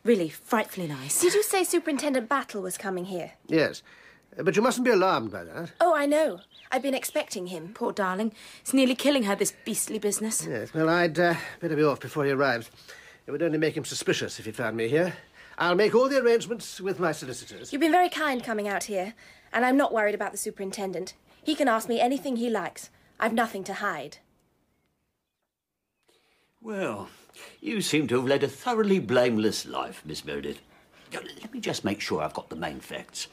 Really, 0.05 0.29
frightfully 0.29 0.87
nice. 0.87 1.21
Did 1.21 1.35
you 1.35 1.43
say 1.43 1.65
Superintendent 1.65 2.29
Battle 2.29 2.63
was 2.63 2.77
coming 2.77 3.07
here? 3.07 3.33
Yes. 3.47 3.83
But 4.37 4.57
you 4.57 4.63
mustn't 4.63 4.85
be 4.85 4.91
alarmed 4.91 5.31
by 5.31 5.45
that. 5.45 5.73
Oh, 5.81 5.95
I 5.95 6.07
know. 6.07 6.41
I've 6.71 6.83
been 6.83 6.95
expecting 6.95 7.47
him. 7.47 7.71
Poor 7.73 7.93
darling. 7.93 8.33
It's 8.61 8.75
nearly 8.75 8.95
killing 8.97 9.23
her, 9.25 9.37
this 9.37 9.55
beastly 9.65 9.99
business. 9.99 10.47
Yes, 10.47 10.75
well, 10.75 10.89
I'd 10.89 11.19
uh, 11.19 11.35
better 11.61 11.77
be 11.77 11.85
off 11.85 12.01
before 12.01 12.25
he 12.25 12.33
arrives. 12.33 12.71
It 13.27 13.31
would 13.31 13.43
only 13.43 13.59
make 13.59 13.77
him 13.77 13.85
suspicious 13.85 14.39
if 14.39 14.45
he 14.45 14.53
found 14.53 14.77
me 14.77 14.89
here. 14.89 15.15
I'll 15.57 15.77
make 15.77 15.95
all 15.95 16.09
the 16.09 16.21
arrangements 16.21 16.81
with 16.81 16.99
my 16.99 17.13
solicitors. 17.13 17.73
You've 17.73 17.81
been 17.81 17.93
very 17.93 18.09
kind 18.09 18.43
coming 18.43 18.67
out 18.67 18.85
here, 18.85 19.15
and 19.53 19.65
I'm 19.65 19.77
not 19.77 19.93
worried 19.93 20.15
about 20.15 20.33
the 20.33 20.39
superintendent. 20.39 21.15
He 21.45 21.55
can 21.55 21.69
ask 21.69 21.89
me 21.89 22.01
anything 22.01 22.37
he 22.37 22.51
likes. 22.51 22.91
I've 23.19 23.33
nothing 23.33 23.65
to 23.65 23.75
hide. 23.75 24.19
Well, 26.61 27.09
you 27.61 27.81
seem 27.81 28.07
to 28.09 28.17
have 28.17 28.27
led 28.27 28.43
a 28.43 28.49
thoroughly 28.49 28.99
blameless 28.99 29.67
life, 29.67 30.03
Miss 30.05 30.25
Meredith. 30.25 30.61
Let 31.13 31.53
me 31.53 31.61
just 31.61 31.85
make 31.85 32.01
sure 32.01 32.23
I've 32.23 32.35
got 32.35 32.49
the 32.49 32.57
main 32.57 32.81
facts. 32.81 33.29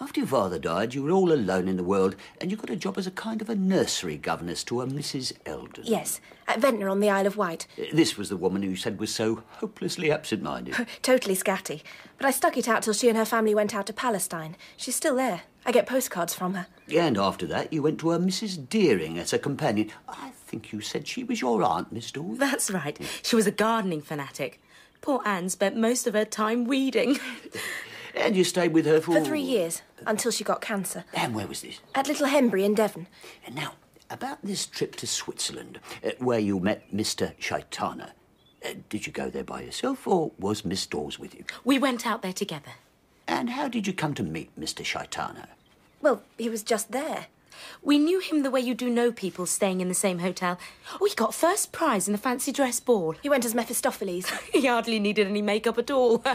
After 0.00 0.20
your 0.20 0.26
father 0.28 0.58
died, 0.58 0.92
you 0.94 1.04
were 1.04 1.12
all 1.12 1.32
alone 1.32 1.68
in 1.68 1.76
the 1.76 1.84
world, 1.84 2.16
and 2.40 2.50
you 2.50 2.56
got 2.56 2.70
a 2.70 2.74
job 2.76 2.98
as 2.98 3.06
a 3.06 3.12
kind 3.12 3.40
of 3.40 3.48
a 3.48 3.54
nursery 3.54 4.16
governess 4.16 4.64
to 4.64 4.80
a 4.80 4.86
Mrs. 4.86 5.32
Eldon. 5.46 5.84
Yes, 5.86 6.20
at 6.48 6.58
Ventnor 6.60 6.88
on 6.88 6.98
the 6.98 7.10
Isle 7.10 7.28
of 7.28 7.36
Wight. 7.36 7.68
Uh, 7.78 7.84
This 7.92 8.16
was 8.16 8.28
the 8.28 8.36
woman 8.36 8.62
who 8.64 8.70
you 8.70 8.76
said 8.76 8.98
was 8.98 9.14
so 9.14 9.44
hopelessly 9.58 10.10
absent-minded. 10.10 10.74
Totally 11.02 11.36
scatty. 11.36 11.82
But 12.18 12.26
I 12.26 12.32
stuck 12.32 12.56
it 12.56 12.66
out 12.68 12.82
till 12.82 12.92
she 12.92 13.08
and 13.08 13.16
her 13.16 13.24
family 13.24 13.54
went 13.54 13.72
out 13.72 13.86
to 13.86 13.92
Palestine. 13.92 14.56
She's 14.76 14.96
still 14.96 15.14
there. 15.14 15.42
I 15.66 15.72
get 15.72 15.86
postcards 15.86 16.34
from 16.34 16.54
her. 16.54 16.66
and 16.94 17.16
after 17.16 17.46
that, 17.46 17.72
you 17.72 17.82
went 17.82 18.00
to 18.00 18.12
a 18.12 18.18
Mrs. 18.18 18.68
Deering 18.68 19.18
as 19.18 19.32
a 19.32 19.38
companion. 19.38 19.90
I 20.08 20.30
think 20.46 20.72
you 20.72 20.80
said 20.80 21.08
she 21.08 21.24
was 21.24 21.40
your 21.40 21.62
aunt, 21.62 21.92
Miss 21.92 22.10
Dawes. 22.10 22.38
That's 22.38 22.70
right. 22.70 22.98
She 23.22 23.36
was 23.36 23.46
a 23.46 23.50
gardening 23.50 24.02
fanatic. 24.02 24.60
Poor 25.00 25.20
Anne 25.24 25.48
spent 25.48 25.76
most 25.76 26.06
of 26.06 26.14
her 26.14 26.24
time 26.24 26.64
weeding. 26.64 27.18
And 28.16 28.36
you 28.36 28.44
stayed 28.44 28.72
with 28.72 28.86
her 28.86 29.00
for... 29.00 29.12
For 29.18 29.24
three 29.24 29.40
years, 29.40 29.82
until 30.06 30.30
she 30.30 30.44
got 30.44 30.60
cancer. 30.60 31.04
And 31.14 31.34
where 31.34 31.46
was 31.46 31.62
this? 31.62 31.80
At 31.94 32.06
Little 32.06 32.26
Hembury 32.26 32.64
in 32.64 32.74
Devon. 32.74 33.08
And 33.44 33.54
now, 33.56 33.72
about 34.08 34.38
this 34.44 34.66
trip 34.66 34.94
to 34.96 35.06
Switzerland, 35.06 35.80
uh, 36.04 36.10
where 36.18 36.38
you 36.38 36.60
met 36.60 36.92
Mr. 36.92 37.36
Shaitana. 37.38 38.12
Uh, 38.64 38.74
did 38.88 39.06
you 39.06 39.12
go 39.12 39.30
there 39.30 39.44
by 39.44 39.62
yourself, 39.62 40.06
or 40.06 40.30
was 40.38 40.64
Miss 40.64 40.86
Dawes 40.86 41.18
with 41.18 41.34
you? 41.34 41.44
We 41.64 41.78
went 41.78 42.06
out 42.06 42.22
there 42.22 42.32
together. 42.32 42.72
And 43.26 43.50
how 43.50 43.68
did 43.68 43.86
you 43.86 43.92
come 43.92 44.14
to 44.14 44.22
meet 44.22 44.58
Mr. 44.58 44.84
Shaitana? 44.84 45.46
Well, 46.00 46.22
he 46.36 46.48
was 46.48 46.62
just 46.62 46.92
there. 46.92 47.26
We 47.82 47.98
knew 47.98 48.20
him 48.20 48.42
the 48.42 48.50
way 48.50 48.60
you 48.60 48.74
do 48.74 48.90
know 48.90 49.12
people 49.12 49.46
staying 49.46 49.80
in 49.80 49.88
the 49.88 49.94
same 49.94 50.18
hotel. 50.18 50.58
Oh, 51.00 51.06
he 51.06 51.14
got 51.14 51.34
first 51.34 51.72
prize 51.72 52.08
in 52.08 52.12
the 52.12 52.18
fancy 52.18 52.52
dress 52.52 52.80
ball. 52.80 53.14
He 53.22 53.28
went 53.28 53.44
as 53.44 53.54
Mephistopheles. 53.54 54.28
he 54.52 54.66
hardly 54.66 54.98
needed 54.98 55.26
any 55.26 55.42
makeup 55.42 55.78
at 55.78 55.90
all. 55.90 56.22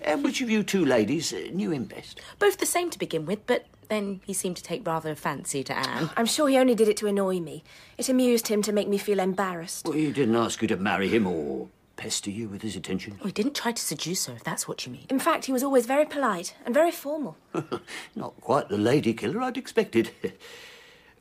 And 0.00 0.22
which 0.22 0.40
of 0.40 0.48
you 0.48 0.62
two 0.62 0.84
ladies 0.84 1.32
uh, 1.32 1.48
knew 1.52 1.72
him 1.72 1.84
best? 1.84 2.20
Both 2.38 2.58
the 2.58 2.66
same 2.66 2.88
to 2.90 2.98
begin 2.98 3.26
with, 3.26 3.44
but 3.46 3.66
then 3.88 4.20
he 4.24 4.32
seemed 4.32 4.56
to 4.56 4.62
take 4.62 4.86
rather 4.86 5.10
a 5.10 5.16
fancy 5.16 5.64
to 5.64 5.76
Anne. 5.76 6.10
I'm 6.16 6.24
sure 6.24 6.48
he 6.48 6.56
only 6.56 6.76
did 6.76 6.88
it 6.88 6.96
to 6.98 7.08
annoy 7.08 7.40
me. 7.40 7.64
It 7.96 8.08
amused 8.08 8.46
him 8.46 8.62
to 8.62 8.72
make 8.72 8.88
me 8.88 8.96
feel 8.96 9.18
embarrassed. 9.18 9.86
Well, 9.86 9.96
he 9.96 10.12
didn't 10.12 10.36
ask 10.36 10.62
you 10.62 10.68
to 10.68 10.76
marry 10.76 11.08
him 11.08 11.26
or 11.26 11.68
pester 11.98 12.30
you 12.30 12.48
with 12.48 12.62
his 12.62 12.76
attention. 12.76 13.18
Oh, 13.20 13.26
he 13.26 13.32
didn't 13.32 13.54
try 13.54 13.72
to 13.72 13.82
seduce 13.82 14.24
her, 14.26 14.32
if 14.32 14.44
that's 14.44 14.66
what 14.66 14.86
you 14.86 14.92
mean. 14.92 15.06
In 15.10 15.18
fact, 15.18 15.44
he 15.44 15.52
was 15.52 15.62
always 15.62 15.84
very 15.84 16.06
polite 16.06 16.54
and 16.64 16.72
very 16.72 16.92
formal. 16.92 17.36
Not 18.16 18.40
quite 18.40 18.70
the 18.70 18.78
lady 18.78 19.12
killer 19.12 19.42
I'd 19.42 19.58
expected. 19.58 20.12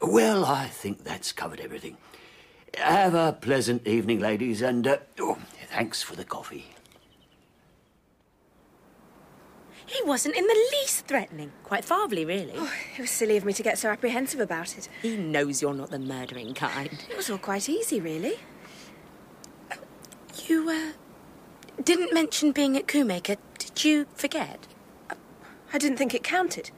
well, 0.01 0.45
I 0.45 0.67
think 0.67 1.03
that's 1.03 1.33
covered 1.33 1.59
everything. 1.59 1.97
Have 2.77 3.15
a 3.15 3.33
pleasant 3.33 3.85
evening, 3.85 4.19
ladies, 4.19 4.61
and 4.61 4.87
uh, 4.87 4.97
oh, 5.19 5.39
thanks 5.69 6.03
for 6.03 6.15
the 6.15 6.23
coffee. 6.23 6.67
He 9.87 10.03
wasn't 10.03 10.35
in 10.35 10.45
the 10.45 10.67
least 10.73 11.07
threatening. 11.07 11.53
Quite 11.63 11.85
fatherly, 11.85 12.25
really. 12.25 12.53
It 12.97 13.01
was 13.01 13.09
silly 13.09 13.37
of 13.37 13.45
me 13.45 13.53
to 13.53 13.63
get 13.63 13.77
so 13.77 13.89
apprehensive 13.89 14.41
about 14.41 14.77
it. 14.77 14.89
He 15.01 15.15
knows 15.15 15.61
you're 15.61 15.73
not 15.73 15.91
the 15.91 15.97
murdering 15.97 16.53
kind. 16.53 16.89
It 17.09 17.15
was 17.15 17.29
all 17.29 17.37
quite 17.37 17.69
easy, 17.69 18.01
really. 18.01 18.37
You, 20.45 20.69
uh, 20.69 21.81
didn't 21.83 22.13
mention 22.13 22.51
being 22.51 22.77
at 22.77 22.87
Combeacre. 22.87 23.37
Did 23.57 23.83
you 23.83 24.05
forget? 24.13 24.67
I 25.73 25.77
didn't 25.77 25.97
think 25.97 26.13
it 26.13 26.23
counted. 26.23 26.71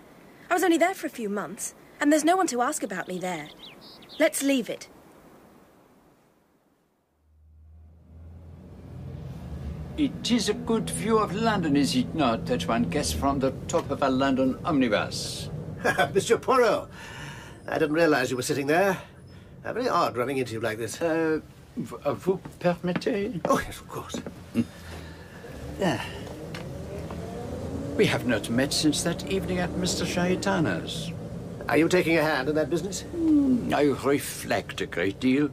I 0.49 0.53
was 0.53 0.63
only 0.63 0.77
there 0.77 0.93
for 0.93 1.07
a 1.07 1.11
few 1.11 1.29
months, 1.29 1.75
and 1.99 2.11
there's 2.11 2.23
no 2.23 2.37
one 2.37 2.47
to 2.47 2.61
ask 2.61 2.83
about 2.83 3.07
me 3.07 3.19
there. 3.19 3.49
Let's 4.19 4.41
leave 4.41 4.69
it. 4.69 4.87
It 9.97 10.31
is 10.31 10.47
a 10.47 10.53
good 10.53 10.89
view 10.89 11.17
of 11.17 11.35
London, 11.35 11.75
is 11.75 11.95
it 11.95 12.15
not, 12.15 12.45
that 12.45 12.67
one 12.67 12.83
gets 12.83 13.11
from 13.11 13.39
the 13.39 13.51
top 13.67 13.91
of 13.91 14.01
a 14.01 14.09
London 14.09 14.57
omnibus? 14.63 15.49
Monsieur 16.13 16.37
Poirot, 16.37 16.89
I 17.67 17.77
didn't 17.77 17.95
realize 17.95 18.31
you 18.31 18.37
were 18.37 18.41
sitting 18.41 18.67
there. 18.67 18.97
How 19.63 19.73
very 19.73 19.89
odd 19.89 20.15
running 20.15 20.37
into 20.37 20.53
you 20.53 20.61
like 20.61 20.77
this. 20.77 21.01
Uh, 21.01 21.41
vous 21.79 22.39
permettez? 22.59 23.39
Oh, 23.45 23.59
yes, 23.65 23.79
of 23.79 23.87
course. 23.87 24.15
Hmm. 24.53 24.61
Yeah. 25.79 26.01
We 27.97 28.05
have 28.05 28.25
not 28.25 28.49
met 28.49 28.73
since 28.73 29.03
that 29.03 29.29
evening 29.31 29.59
at 29.59 29.69
Mr. 29.71 30.05
Shaitana's. 30.05 31.11
Are 31.67 31.77
you 31.77 31.87
taking 31.87 32.17
a 32.17 32.23
hand 32.23 32.49
in 32.49 32.55
that 32.55 32.69
business? 32.69 33.01
Hmm, 33.01 33.73
I 33.73 33.83
reflect 33.83 34.81
a 34.81 34.85
great 34.85 35.19
deal. 35.19 35.49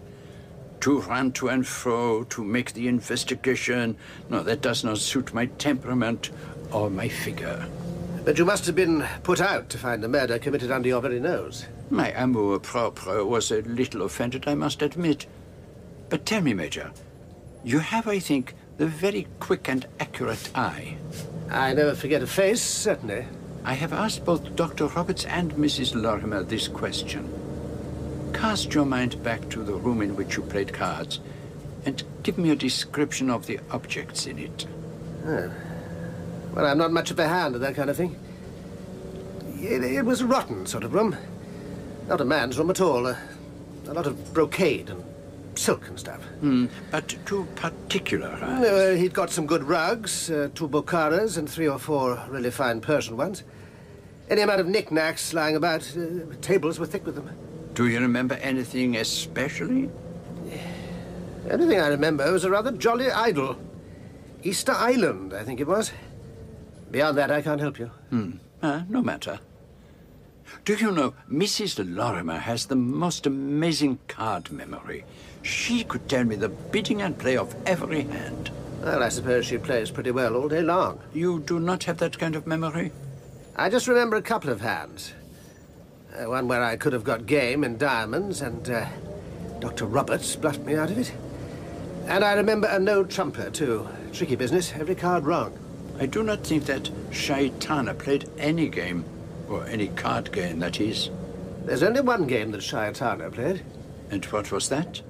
To 0.81 1.01
run 1.01 1.33
to 1.33 1.49
and 1.49 1.67
fro, 1.67 2.25
to 2.25 2.45
make 2.45 2.73
the 2.73 2.89
investigation. 2.89 3.97
No, 4.31 4.43
that 4.43 4.61
does 4.61 4.85
not 4.85 4.99
suit 4.99 5.35
my 5.35 5.47
temperament 5.47 6.31
or 6.73 6.91
my 6.91 7.09
figure. 7.09 7.67
But 8.25 8.39
you 8.39 8.45
must 8.45 8.67
have 8.67 8.75
been 8.75 9.07
put 9.23 9.41
out 9.41 9.69
to 9.71 9.79
find 9.79 10.03
the 10.03 10.09
murder 10.09 10.39
committed 10.39 10.71
under 10.71 10.89
your 10.89 11.01
very 11.01 11.21
nose. 11.21 11.67
My 11.91 12.11
amour 12.11 12.59
propre 12.59 13.25
was 13.25 13.51
a 13.53 13.63
little 13.63 14.03
offended, 14.03 14.49
I 14.49 14.55
must 14.55 14.83
admit. 14.83 15.27
But 16.09 16.25
tell 16.25 16.41
me, 16.41 16.55
Major, 16.55 16.93
you 17.65 17.81
have, 17.81 18.07
I 18.07 18.19
think, 18.19 18.55
the 18.77 18.87
very 18.87 19.27
quick 19.41 19.69
and 19.69 19.87
accurate 19.99 20.51
eye. 20.55 20.97
I 21.51 21.73
never 21.73 21.95
forget 21.95 22.23
a 22.23 22.27
face, 22.27 22.63
certainly. 22.63 23.25
I 23.65 23.75
have 23.75 23.93
asked 23.93 24.25
both 24.25 24.55
Dr. 24.55 24.87
Roberts 24.87 25.25
and 25.25 25.53
Mrs. 25.55 26.01
Lorimer 26.01 26.43
this 26.43 26.69
question. 26.69 27.33
Cast 28.33 28.75
your 28.75 28.85
mind 28.85 29.23
back 29.25 29.49
to 29.51 29.65
the 29.65 29.75
room 29.75 30.03
in 30.03 30.15
which 30.15 30.37
you 30.37 30.43
played 30.43 30.73
cards 30.73 31.21
and 31.85 32.03
give 32.23 32.39
me 32.39 32.51
a 32.51 32.57
description 32.57 33.31
of 33.31 33.47
the 33.47 33.59
objects 33.71 34.27
in 34.27 34.39
it. 34.39 34.67
Oh. 35.25 35.51
Well, 36.55 36.67
I'm 36.67 36.79
not 36.79 36.93
much 36.93 37.11
of 37.11 37.19
a 37.19 37.27
hand 37.27 37.55
at 37.55 37.61
that 37.63 37.75
kind 37.75 37.91
of 37.91 37.97
thing. 37.97 38.17
It, 39.61 39.83
it 39.83 40.05
was 40.05 40.21
a 40.21 40.27
rotten 40.27 40.67
sort 40.67 40.85
of 40.85 40.95
room. 40.95 41.17
Not 42.09 42.21
a 42.21 42.25
man's 42.25 42.59
room 42.59 42.71
at 42.71 42.81
all. 42.81 43.07
A, 43.07 43.19
a 43.87 43.93
lot 43.93 44.07
of 44.07 44.33
brocade 44.35 44.91
and 44.91 45.05
silk 45.59 45.89
and 45.89 45.99
stuff. 45.99 46.23
Hmm, 46.41 46.67
but 46.91 47.09
to 47.27 47.47
particularize. 47.57 48.61
No, 48.61 48.95
he'd 48.95 49.15
got 49.15 49.31
some 49.31 49.47
good 49.47 49.65
rugs, 49.65 50.31
uh, 50.31 50.49
two 50.55 50.69
Bokharas, 50.69 51.39
and 51.39 51.49
three 51.49 51.69
or 51.69 51.79
four 51.79 52.23
really 52.29 52.51
fine 52.51 52.81
Persian 52.81 53.17
ones. 53.17 53.43
Any 54.29 54.43
amount 54.43 54.61
of 54.61 54.67
knickknacks 54.67 55.33
lying 55.33 55.57
about. 55.57 55.83
Uh, 55.97 56.35
tables 56.41 56.79
were 56.79 56.87
thick 56.87 57.07
with 57.07 57.15
them. 57.15 57.31
Do 57.75 57.87
you 57.87 58.01
remember 58.01 58.35
anything 58.37 58.97
especially? 58.97 59.91
Anything 61.51 61.79
I 61.79 61.89
remember 61.89 62.33
was 62.33 62.45
a 62.45 62.51
rather 62.51 62.73
jolly 62.73 63.09
idol. 63.11 63.57
Easter 64.43 64.73
Island, 64.73 65.33
I 65.33 65.45
think 65.45 65.61
it 65.61 65.67
was. 65.67 65.93
Beyond 66.91 67.19
that, 67.19 67.31
I 67.31 67.41
can't 67.43 67.61
help 67.61 67.79
you. 67.79 67.87
Hmm. 68.11 68.31
Uh, 68.63 68.83
no 68.89 69.01
matter. 69.03 69.39
Do 70.65 70.75
you 70.75 70.91
know, 70.91 71.15
Mrs. 71.31 71.85
Lorimer 71.95 72.39
has 72.39 72.67
the 72.67 72.77
most 72.77 73.27
amazing 73.27 73.99
card 74.09 74.51
memory. 74.51 75.05
She 75.47 75.85
could 75.85 76.09
tell 76.09 76.25
me 76.25 76.35
the 76.35 76.49
bidding 76.49 77.03
and 77.03 77.17
play 77.17 77.37
of 77.37 77.55
every 77.67 78.03
hand. 78.03 78.51
Well, 78.83 79.01
I 79.01 79.09
suppose 79.11 79.47
she 79.47 79.59
plays 79.59 79.93
pretty 79.93 80.11
well 80.11 80.35
all 80.35 80.49
day 80.49 80.61
long. 80.61 80.99
You 81.15 81.39
do 81.39 81.61
not 81.61 81.85
have 81.85 81.99
that 81.99 82.19
kind 82.19 82.35
of 82.35 82.49
memory? 82.49 82.91
I 83.55 83.71
just 83.71 83.87
remember 83.87 84.17
a 84.17 84.23
couple 84.23 84.51
of 84.51 84.61
hands. 84.61 85.15
Uh, 86.13 86.29
one 86.29 86.49
where 86.49 86.65
I 86.65 86.77
could 86.77 86.93
have 86.93 87.05
got 87.05 87.27
game 87.27 87.63
in 87.63 87.79
diamonds, 87.79 88.43
and 88.43 88.69
uh, 88.69 88.87
Dr. 89.61 89.87
Roberts 89.87 90.35
bluffed 90.35 90.65
me 90.65 90.75
out 90.75 90.91
of 90.91 90.99
it. 90.99 91.13
And 92.07 92.25
I 92.25 92.33
remember 92.35 92.67
a 92.67 92.81
no 92.81 93.05
trumper, 93.05 93.49
too. 93.51 93.89
Tricky 94.13 94.35
business, 94.35 94.73
every 94.75 94.97
card 94.97 95.27
wrong. 95.27 95.57
I 96.01 96.07
do 96.07 96.25
not 96.25 96.45
think 96.45 96.65
that 96.65 96.91
Shaitana 97.11 97.97
played 97.97 98.29
any 98.37 98.69
game, 98.69 99.05
or 99.49 99.65
any 99.67 99.89
card 99.89 100.33
game, 100.33 100.59
that 100.59 100.81
is. 100.81 101.09
There's 101.65 101.85
only 101.85 102.01
one 102.01 102.27
game 102.27 102.51
that 102.51 102.63
Shaitana 102.63 103.33
played. 103.33 103.63
And 104.11 104.25
what 104.27 104.51
was 104.51 104.69
that? 104.71 105.03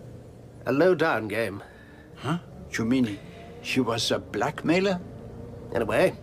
A 0.66 0.72
low-down 0.72 1.28
game. 1.28 1.62
Huh? 2.16 2.38
You 2.72 2.84
mean 2.84 3.18
she 3.62 3.80
was 3.80 4.10
a 4.10 4.18
blackmailer? 4.18 5.00
In 5.72 5.82
a 5.82 5.84
way. 5.86 6.14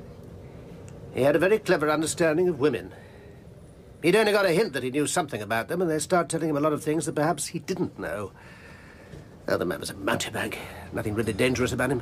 He 1.14 1.22
had 1.22 1.36
a 1.36 1.40
very 1.40 1.60
clever 1.60 1.90
understanding 1.90 2.48
of 2.50 2.60
women. 2.60 2.94
He'd 4.02 4.16
only 4.16 4.32
got 4.32 4.46
a 4.46 4.52
hint 4.52 4.74
that 4.74 4.84
he 4.84 4.92
knew 4.92 5.08
something 5.08 5.42
about 5.42 5.70
them, 5.70 5.82
and 5.82 5.90
they 5.90 6.00
start 6.00 6.28
telling 6.28 6.50
him 6.50 6.58
a 6.58 6.62
lot 6.62 6.74
of 6.74 6.84
things 6.84 7.06
that 7.06 7.16
perhaps 7.16 7.48
he 7.48 7.60
didn't 7.60 7.98
know. 7.98 8.34
Oh, 9.48 9.58
the 9.58 9.66
man 9.66 9.80
was 9.80 9.90
a 9.90 9.96
mountebank. 9.96 10.58
Nothing 10.92 11.16
really 11.16 11.34
dangerous 11.34 11.72
about 11.72 11.92
him. 11.92 12.02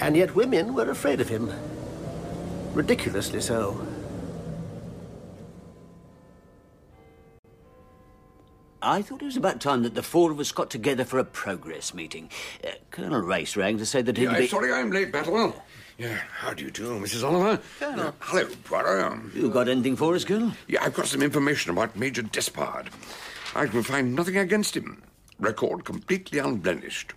And 0.00 0.16
yet 0.16 0.34
women 0.34 0.74
were 0.74 0.90
afraid 0.90 1.20
of 1.20 1.28
him. 1.28 1.50
Ridiculously 2.74 3.40
so. 3.40 3.86
I 8.86 9.02
thought 9.02 9.20
it 9.20 9.24
was 9.26 9.36
about 9.36 9.60
time 9.60 9.82
that 9.82 9.96
the 9.96 10.02
four 10.02 10.30
of 10.30 10.38
us 10.38 10.52
got 10.52 10.70
together 10.70 11.04
for 11.04 11.18
a 11.18 11.24
progress 11.24 11.92
meeting. 11.92 12.30
Uh, 12.64 12.70
Colonel 12.92 13.20
Race 13.20 13.56
rang 13.56 13.78
to 13.78 13.86
say 13.86 14.00
that 14.00 14.16
he'd 14.16 14.24
Yeah, 14.24 14.38
be... 14.38 14.46
sorry 14.46 14.72
I'm 14.72 14.92
late, 14.92 15.10
Battle. 15.10 15.60
Yeah, 15.98 16.20
how 16.30 16.54
do 16.54 16.62
you 16.64 16.70
do, 16.70 16.90
Mrs. 17.00 17.24
Oliver? 17.24 17.60
Colonel. 17.80 18.08
Uh, 18.08 18.12
hello, 18.20 18.46
Poirot. 18.62 19.34
You 19.34 19.50
got 19.50 19.68
anything 19.68 19.96
for 19.96 20.14
us, 20.14 20.24
Colonel? 20.24 20.52
Yeah, 20.68 20.84
I've 20.84 20.94
got 20.94 21.06
some 21.06 21.20
information 21.22 21.72
about 21.72 21.96
Major 21.96 22.22
Despard. 22.22 22.90
I 23.56 23.66
can 23.66 23.82
find 23.82 24.14
nothing 24.14 24.36
against 24.36 24.76
him. 24.76 25.02
Record 25.40 25.84
completely 25.84 26.38
unblemished. 26.38 27.12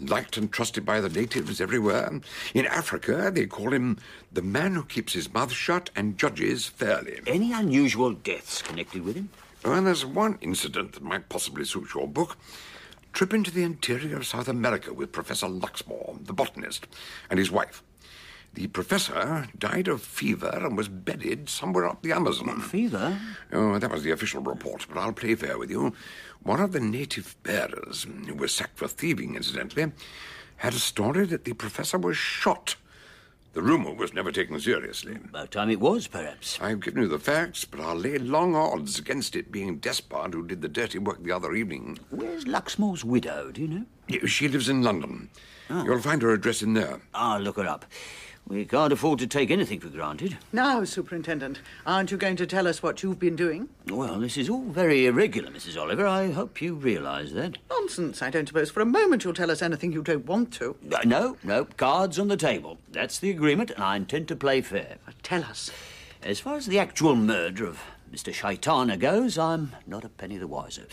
Liked 0.00 0.36
and 0.36 0.52
trusted 0.52 0.84
by 0.86 1.00
the 1.00 1.08
natives 1.08 1.60
everywhere. 1.60 2.20
In 2.54 2.66
Africa, 2.66 3.30
they 3.34 3.46
call 3.46 3.72
him 3.72 3.98
the 4.32 4.42
man 4.42 4.74
who 4.74 4.84
keeps 4.84 5.14
his 5.14 5.32
mouth 5.32 5.52
shut 5.52 5.90
and 5.96 6.16
judges 6.16 6.66
fairly. 6.66 7.20
Any 7.26 7.52
unusual 7.52 8.12
deaths 8.12 8.62
connected 8.62 9.02
with 9.04 9.16
him? 9.16 9.30
Oh, 9.64 9.70
well, 9.70 9.82
there's 9.82 10.04
one 10.04 10.38
incident 10.40 10.94
that 10.94 11.04
might 11.04 11.28
possibly 11.28 11.64
suit 11.64 11.94
your 11.94 12.08
book. 12.08 12.36
Trip 13.12 13.32
into 13.32 13.52
the 13.52 13.62
interior 13.62 14.16
of 14.16 14.26
South 14.26 14.48
America 14.48 14.92
with 14.92 15.12
Professor 15.12 15.46
Luxmore, 15.46 16.18
the 16.24 16.32
botanist, 16.32 16.88
and 17.30 17.38
his 17.38 17.50
wife. 17.50 17.82
The 18.54 18.66
professor 18.66 19.46
died 19.56 19.86
of 19.86 20.02
fever 20.02 20.50
and 20.52 20.76
was 20.76 20.88
buried 20.88 21.48
somewhere 21.48 21.86
up 21.86 22.02
the 22.02 22.12
Amazon. 22.12 22.60
Fever? 22.60 23.18
Oh, 23.52 23.78
that 23.78 23.90
was 23.90 24.02
the 24.02 24.10
official 24.10 24.42
report, 24.42 24.86
but 24.88 24.98
I'll 24.98 25.12
play 25.12 25.36
fair 25.36 25.56
with 25.56 25.70
you. 25.70 25.94
One 26.42 26.60
of 26.60 26.72
the 26.72 26.80
native 26.80 27.36
bearers, 27.44 28.06
who 28.26 28.34
was 28.34 28.52
sacked 28.52 28.78
for 28.78 28.88
thieving, 28.88 29.36
incidentally, 29.36 29.92
had 30.56 30.74
a 30.74 30.78
story 30.78 31.24
that 31.26 31.44
the 31.44 31.52
professor 31.52 31.98
was 31.98 32.16
shot. 32.16 32.74
The 33.54 33.62
rumor 33.62 33.92
was 33.92 34.14
never 34.14 34.32
taken 34.32 34.58
seriously. 34.58 35.16
About 35.28 35.50
time 35.50 35.68
it 35.68 35.78
was, 35.80 36.06
perhaps. 36.06 36.58
I've 36.60 36.80
given 36.80 37.02
you 37.02 37.08
the 37.08 37.18
facts, 37.18 37.66
but 37.66 37.80
I'll 37.80 37.94
lay 37.94 38.16
long 38.16 38.54
odds 38.54 38.98
against 38.98 39.36
it 39.36 39.52
being 39.52 39.76
Despard 39.76 40.32
who 40.32 40.46
did 40.46 40.62
the 40.62 40.68
dirty 40.68 40.98
work 40.98 41.22
the 41.22 41.32
other 41.32 41.54
evening. 41.54 41.98
Where's 42.10 42.46
Luxmore's 42.46 43.04
widow, 43.04 43.50
do 43.52 43.60
you 43.60 43.68
know? 43.68 44.26
She 44.26 44.48
lives 44.48 44.70
in 44.70 44.82
London. 44.82 45.28
Ah. 45.68 45.84
You'll 45.84 46.00
find 46.00 46.22
her 46.22 46.32
address 46.32 46.62
in 46.62 46.72
there. 46.72 47.02
I'll 47.14 47.40
look 47.40 47.56
her 47.56 47.66
up. 47.66 47.84
We 48.46 48.64
can't 48.66 48.92
afford 48.92 49.18
to 49.20 49.26
take 49.26 49.50
anything 49.50 49.80
for 49.80 49.88
granted. 49.88 50.36
Now, 50.52 50.84
Superintendent, 50.84 51.60
aren't 51.86 52.10
you 52.10 52.18
going 52.18 52.36
to 52.36 52.46
tell 52.46 52.66
us 52.66 52.82
what 52.82 53.02
you've 53.02 53.18
been 53.18 53.36
doing? 53.36 53.68
Well, 53.88 54.20
this 54.20 54.36
is 54.36 54.50
all 54.50 54.64
very 54.64 55.06
irregular, 55.06 55.50
Mrs. 55.50 55.80
Oliver. 55.80 56.06
I 56.06 56.32
hope 56.32 56.60
you 56.60 56.74
realise 56.74 57.32
that. 57.32 57.56
Nonsense. 57.70 58.20
I 58.20 58.30
don't 58.30 58.46
suppose 58.46 58.70
for 58.70 58.80
a 58.80 58.86
moment 58.86 59.24
you'll 59.24 59.32
tell 59.32 59.50
us 59.50 59.62
anything 59.62 59.92
you 59.92 60.02
don't 60.02 60.26
want 60.26 60.52
to. 60.54 60.76
Uh, 60.92 60.98
no, 61.04 61.38
no, 61.42 61.64
cards 61.64 62.18
on 62.18 62.28
the 62.28 62.36
table. 62.36 62.78
That's 62.90 63.18
the 63.18 63.30
agreement, 63.30 63.70
and 63.70 63.82
I 63.82 63.96
intend 63.96 64.28
to 64.28 64.36
play 64.36 64.60
fair. 64.60 64.98
Tell 65.22 65.44
us. 65.44 65.70
As 66.22 66.38
far 66.40 66.56
as 66.56 66.66
the 66.66 66.78
actual 66.78 67.16
murder 67.16 67.66
of 67.66 67.80
Mr. 68.12 68.34
Shaitana 68.34 68.98
goes, 68.98 69.38
I'm 69.38 69.72
not 69.86 70.04
a 70.04 70.08
penny 70.10 70.36
the 70.36 70.46
wiser. 70.46 70.86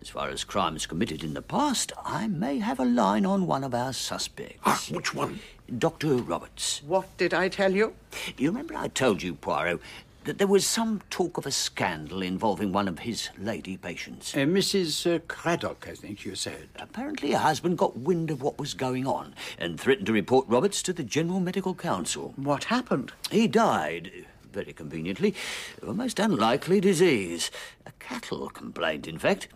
As 0.00 0.10
far 0.10 0.28
as 0.28 0.44
crimes 0.44 0.86
committed 0.86 1.24
in 1.24 1.34
the 1.34 1.42
past, 1.42 1.92
I 2.04 2.28
may 2.28 2.58
have 2.58 2.78
a 2.78 2.84
line 2.84 3.24
on 3.24 3.46
one 3.46 3.64
of 3.64 3.74
our 3.74 3.92
suspects. 3.92 4.60
Ah, 4.64 4.80
which 4.90 5.14
one? 5.14 5.40
Dr. 5.76 6.16
Roberts. 6.16 6.82
What 6.86 7.14
did 7.18 7.34
I 7.34 7.48
tell 7.48 7.72
you? 7.72 7.92
You 8.38 8.48
remember 8.48 8.74
I 8.74 8.88
told 8.88 9.22
you, 9.22 9.34
Poirot, 9.34 9.80
that 10.24 10.38
there 10.38 10.46
was 10.46 10.66
some 10.66 11.02
talk 11.10 11.36
of 11.36 11.46
a 11.46 11.50
scandal 11.50 12.22
involving 12.22 12.72
one 12.72 12.88
of 12.88 13.00
his 13.00 13.28
lady 13.38 13.76
patients. 13.76 14.34
Uh, 14.34 14.40
Mrs. 14.40 15.14
Uh, 15.14 15.18
Craddock, 15.28 15.86
I 15.88 15.94
think 15.94 16.24
you 16.24 16.34
said. 16.34 16.68
Apparently, 16.76 17.32
her 17.32 17.38
husband 17.38 17.78
got 17.78 17.98
wind 17.98 18.30
of 18.30 18.42
what 18.42 18.58
was 18.58 18.74
going 18.74 19.06
on 19.06 19.34
and 19.58 19.78
threatened 19.78 20.06
to 20.06 20.12
report 20.12 20.46
Roberts 20.48 20.82
to 20.82 20.92
the 20.92 21.02
General 21.04 21.40
Medical 21.40 21.74
Council. 21.74 22.32
What 22.36 22.64
happened? 22.64 23.12
He 23.30 23.46
died, 23.46 24.26
very 24.52 24.72
conveniently, 24.72 25.34
of 25.82 25.88
a 25.88 25.94
most 25.94 26.18
unlikely 26.18 26.80
disease. 26.80 27.50
A 27.86 27.92
cattle 27.92 28.48
complaint, 28.50 29.06
in 29.06 29.18
fact. 29.18 29.48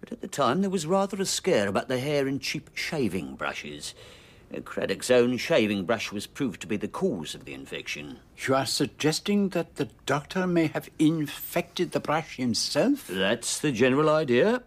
But 0.00 0.12
at 0.12 0.20
the 0.22 0.28
time, 0.28 0.62
there 0.62 0.70
was 0.70 0.86
rather 0.86 1.20
a 1.20 1.26
scare 1.26 1.68
about 1.68 1.88
the 1.88 1.98
hair 1.98 2.26
in 2.26 2.40
cheap 2.40 2.70
shaving 2.74 3.36
brushes. 3.36 3.94
Craddock's 4.64 5.10
own 5.10 5.36
shaving 5.36 5.84
brush 5.84 6.10
was 6.10 6.26
proved 6.26 6.60
to 6.60 6.66
be 6.66 6.76
the 6.76 6.88
cause 6.88 7.34
of 7.34 7.44
the 7.44 7.54
infection. 7.54 8.18
You 8.46 8.56
are 8.56 8.66
suggesting 8.66 9.50
that 9.50 9.76
the 9.76 9.88
doctor 10.06 10.46
may 10.46 10.66
have 10.68 10.90
infected 10.98 11.92
the 11.92 12.00
brush 12.00 12.36
himself? 12.36 13.06
That's 13.06 13.60
the 13.60 13.72
general 13.72 14.08
idea. 14.08 14.62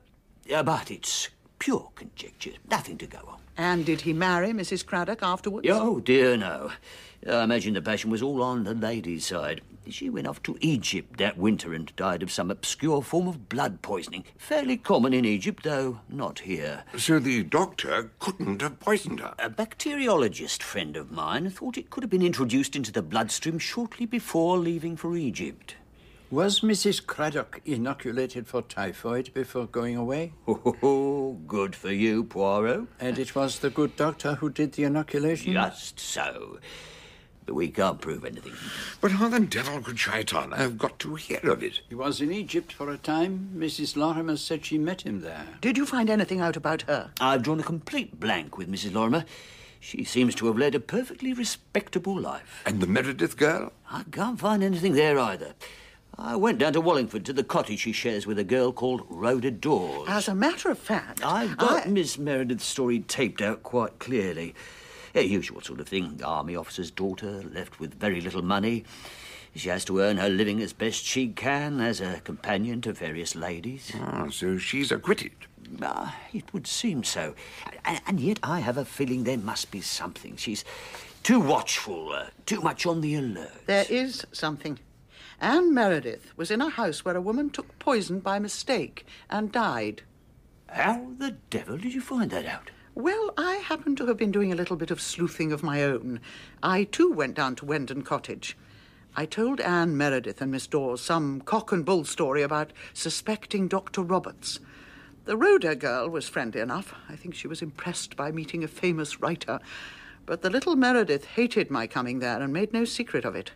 Uh, 0.53 0.63
but 0.63 0.89
it's 0.89 1.29
pure 1.59 1.91
conjecture, 1.95 2.53
nothing 2.69 2.97
to 2.97 3.07
go 3.07 3.19
on. 3.27 3.39
And 3.57 3.85
did 3.85 4.01
he 4.01 4.13
marry 4.13 4.49
Mrs. 4.49 4.85
Craddock 4.85 5.21
afterwards? 5.21 5.67
Oh, 5.69 5.99
dear, 5.99 6.37
no. 6.37 6.71
I 7.29 7.43
imagine 7.43 7.73
the 7.73 7.81
passion 7.81 8.09
was 8.09 8.21
all 8.21 8.41
on 8.41 8.63
the 8.63 8.73
lady's 8.73 9.25
side. 9.25 9.61
She 9.89 10.09
went 10.09 10.27
off 10.27 10.41
to 10.43 10.57
Egypt 10.61 11.17
that 11.17 11.37
winter 11.37 11.73
and 11.73 11.93
died 11.95 12.23
of 12.23 12.31
some 12.31 12.49
obscure 12.49 13.01
form 13.01 13.27
of 13.27 13.49
blood 13.49 13.81
poisoning. 13.81 14.23
Fairly 14.37 14.77
common 14.77 15.13
in 15.13 15.25
Egypt, 15.25 15.63
though 15.63 15.99
not 16.09 16.39
here. 16.39 16.83
So 16.97 17.19
the 17.19 17.43
doctor 17.43 18.11
couldn't 18.19 18.61
have 18.61 18.79
poisoned 18.79 19.19
her. 19.19 19.35
A 19.39 19.49
bacteriologist 19.49 20.63
friend 20.63 20.95
of 20.95 21.11
mine 21.11 21.49
thought 21.49 21.77
it 21.77 21.89
could 21.89 22.03
have 22.03 22.09
been 22.09 22.21
introduced 22.25 22.75
into 22.75 22.91
the 22.91 23.01
bloodstream 23.01 23.59
shortly 23.59 24.05
before 24.05 24.57
leaving 24.57 24.95
for 24.95 25.15
Egypt. 25.17 25.75
Was 26.31 26.61
Mrs. 26.61 27.05
Craddock 27.05 27.61
inoculated 27.63 28.47
for 28.47 28.63
typhoid 28.63 29.31
before 29.35 29.67
going 29.67 29.95
away? 29.95 30.33
Oh, 30.47 31.33
good 31.47 31.75
for 31.75 31.91
you, 31.91 32.23
Poirot. 32.23 32.87
And 32.99 33.19
it 33.19 33.35
was 33.35 33.59
the 33.59 33.69
good 33.69 33.95
doctor 33.95 34.35
who 34.35 34.49
did 34.49 34.73
the 34.73 34.83
inoculation? 34.83 35.53
Just 35.53 35.99
so. 35.99 36.59
But 37.45 37.55
we 37.55 37.67
can't 37.69 37.99
prove 37.99 38.23
anything. 38.23 38.53
But 39.01 39.11
how 39.13 39.27
the 39.27 39.39
devil 39.41 39.81
could 39.81 39.97
Shaitana 39.97 40.55
have 40.57 40.77
got 40.77 40.97
to 40.99 41.15
hear 41.15 41.39
of 41.43 41.61
it? 41.61 41.81
He 41.89 41.95
was 41.95 42.21
in 42.21 42.31
Egypt 42.31 42.71
for 42.71 42.89
a 42.89 42.97
time. 42.97 43.49
Mrs. 43.55 43.95
Lorimer 43.97 44.37
said 44.37 44.65
she 44.65 44.77
met 44.77 45.01
him 45.01 45.21
there. 45.21 45.45
Did 45.61 45.77
you 45.77 45.85
find 45.85 46.09
anything 46.09 46.39
out 46.39 46.55
about 46.55 46.83
her? 46.83 47.11
I've 47.19 47.43
drawn 47.43 47.59
a 47.59 47.63
complete 47.63 48.19
blank 48.19 48.57
with 48.57 48.71
Mrs. 48.71 48.93
Lorimer. 48.93 49.25
She 49.79 50.05
seems 50.05 50.33
to 50.35 50.47
have 50.47 50.57
led 50.57 50.75
a 50.75 50.79
perfectly 50.79 51.33
respectable 51.33 52.17
life. 52.17 52.63
And 52.65 52.79
the 52.79 52.87
Meredith 52.87 53.35
girl? 53.35 53.73
I 53.91 54.03
can't 54.09 54.39
find 54.39 54.63
anything 54.63 54.93
there 54.93 55.19
either. 55.19 55.55
I 56.17 56.37
went 56.37 56.59
down 56.59 56.73
to 56.73 56.79
Wallingford 56.81 57.25
to 57.25 57.33
the 57.33 57.43
cottage 57.43 57.79
she 57.79 57.91
shares 57.91 58.25
with 58.25 58.39
a 58.39 58.43
girl 58.43 58.71
called 58.71 59.01
Rhoda 59.09 59.51
Dawes. 59.51 60.05
As 60.07 60.27
a 60.29 60.35
matter 60.35 60.69
of 60.69 60.77
fact, 60.77 61.25
I've 61.25 61.57
got 61.57 61.87
I- 61.87 61.89
Miss 61.89 62.17
Meredith's 62.17 62.63
story 62.65 62.99
taped 62.99 63.41
out 63.41 63.63
quite 63.63 63.99
clearly. 63.99 64.53
A 65.15 65.21
usual 65.21 65.61
sort 65.61 65.79
of 65.79 65.87
thing. 65.87 66.19
Army 66.23 66.55
officer's 66.55 66.89
daughter, 66.89 67.43
left 67.53 67.79
with 67.79 67.93
very 67.93 68.19
little 68.19 68.41
money. 68.41 68.83
She 69.55 69.69
has 69.69 69.85
to 69.85 69.99
earn 69.99 70.17
her 70.17 70.29
living 70.29 70.59
as 70.59 70.73
best 70.73 71.05
she 71.05 71.27
can 71.27 71.79
as 71.79 72.01
a 72.01 72.19
companion 72.23 72.81
to 72.81 72.93
various 72.93 73.35
ladies. 73.35 73.91
Ah, 73.99 74.27
so 74.31 74.57
she's 74.57 74.91
acquitted. 74.91 75.33
Ah, 75.83 76.17
it 76.33 76.51
would 76.51 76.65
seem 76.65 77.03
so. 77.03 77.35
And, 77.85 78.01
and 78.07 78.19
yet 78.19 78.39
I 78.41 78.61
have 78.61 78.77
a 78.77 78.85
feeling 78.85 79.23
there 79.23 79.37
must 79.37 79.69
be 79.69 79.81
something. 79.81 80.35
She's 80.37 80.65
too 81.21 81.39
watchful, 81.39 82.11
uh, 82.11 82.25
too 82.47 82.61
much 82.61 82.87
on 82.87 83.01
the 83.01 83.13
alert. 83.13 83.67
There 83.67 83.85
is 83.89 84.25
something. 84.31 84.79
Anne 85.39 85.73
Meredith 85.73 86.35
was 86.35 86.49
in 86.49 86.61
a 86.61 86.69
house 86.69 87.05
where 87.05 87.17
a 87.17 87.21
woman 87.21 87.51
took 87.51 87.77
poison 87.77 88.19
by 88.19 88.39
mistake 88.39 89.05
and 89.29 89.51
died. 89.51 90.01
How 90.69 91.11
the 91.19 91.35
devil 91.51 91.77
did 91.77 91.93
you 91.93 92.01
find 92.01 92.31
that 92.31 92.47
out? 92.47 92.71
Well, 92.95 93.33
I 93.37 93.55
happen 93.55 93.95
to 93.95 94.05
have 94.05 94.17
been 94.17 94.31
doing 94.31 94.51
a 94.51 94.55
little 94.55 94.75
bit 94.75 94.91
of 94.91 95.01
sleuthing 95.01 95.51
of 95.51 95.63
my 95.63 95.81
own. 95.81 96.19
I 96.61 96.83
too 96.83 97.11
went 97.11 97.33
down 97.33 97.55
to 97.55 97.65
Wendon 97.65 98.03
Cottage. 98.03 98.55
I 99.15 99.25
told 99.25 99.59
Anne 99.59 99.97
Meredith 99.97 100.41
and 100.41 100.51
Miss 100.51 100.67
Dawes 100.67 101.01
some 101.01 101.41
cock 101.41 101.71
and 101.71 101.83
bull 101.83 102.05
story 102.05 102.43
about 102.43 102.71
suspecting 102.93 103.67
Dr. 103.67 104.03
Roberts. 104.03 104.59
The 105.25 105.35
Rhoda 105.35 105.75
girl 105.75 106.07
was 106.07 106.29
friendly 106.29 106.61
enough. 106.61 106.93
I 107.09 107.15
think 107.15 107.33
she 107.33 107.47
was 107.47 107.63
impressed 107.63 108.15
by 108.15 108.31
meeting 108.31 108.63
a 108.63 108.67
famous 108.67 109.19
writer. 109.19 109.59
But 110.27 110.43
the 110.43 110.51
little 110.51 110.75
Meredith 110.75 111.25
hated 111.25 111.71
my 111.71 111.87
coming 111.87 112.19
there 112.19 112.41
and 112.41 112.53
made 112.53 112.73
no 112.73 112.85
secret 112.85 113.25
of 113.25 113.35
it. 113.35 113.53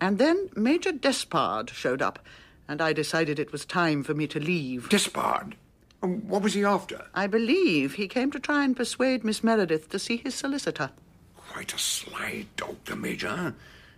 And 0.00 0.18
then 0.18 0.50
Major 0.56 0.90
Despard 0.90 1.70
showed 1.70 2.02
up, 2.02 2.18
and 2.66 2.82
I 2.82 2.92
decided 2.92 3.38
it 3.38 3.52
was 3.52 3.64
time 3.64 4.02
for 4.02 4.14
me 4.14 4.26
to 4.26 4.40
leave. 4.40 4.88
Despard? 4.88 5.54
And 6.04 6.28
What 6.28 6.42
was 6.42 6.52
he 6.52 6.64
after? 6.64 7.06
I 7.14 7.26
believe 7.26 7.94
he 7.94 8.08
came 8.08 8.30
to 8.32 8.38
try 8.38 8.62
and 8.62 8.76
persuade 8.76 9.24
Miss 9.24 9.42
Meredith 9.42 9.88
to 9.88 9.98
see 9.98 10.18
his 10.18 10.34
solicitor. 10.34 10.90
Quite 11.34 11.72
a 11.72 11.78
sly 11.78 12.44
dog, 12.56 12.76
the 12.84 12.94
Major. 12.94 13.54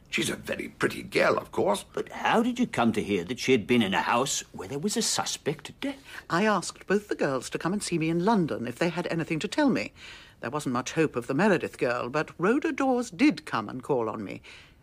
She's 0.09 0.31
a 0.31 0.37
very 0.37 0.69
pretty 0.69 1.03
girl, 1.03 1.37
of 1.37 1.51
course. 1.51 1.85
But 1.93 2.09
how 2.11 2.45
did 2.45 2.61
you 2.61 2.67
come 2.69 2.93
to 2.93 3.03
hear 3.03 3.25
that 3.25 3.41
she 3.41 3.51
had 3.51 3.67
been 3.67 3.83
in 3.83 3.93
a 3.93 4.03
house 4.03 4.45
where 4.53 4.69
there 4.69 4.79
was 4.79 4.97
a 4.97 5.03
suspect 5.03 5.69
of 5.69 5.81
death? 5.81 5.99
I 6.31 6.47
asked 6.47 6.87
both 6.87 7.09
the 7.09 7.17
girls 7.17 7.51
to 7.51 7.59
come 7.59 7.73
and 7.73 7.83
see 7.83 7.99
me 7.99 8.09
in 8.09 8.25
London 8.25 8.69
if 8.69 8.79
they 8.79 8.91
had 8.91 9.09
anything 9.09 9.41
to 9.41 9.49
tell 9.49 9.69
me. 9.69 9.93
There 10.41 10.51
wasn't 10.51 10.75
much 10.75 10.93
hope 10.93 11.17
of 11.17 11.27
the 11.27 11.35
Meredith 11.35 11.77
girl, 11.77 12.09
but 12.09 12.31
Rhoda 12.39 12.71
Dawes 12.71 13.11
did 13.11 13.47
come 13.47 13.69
and 13.69 13.83
call 13.83 14.09
on 14.09 14.23
me. 14.23 14.43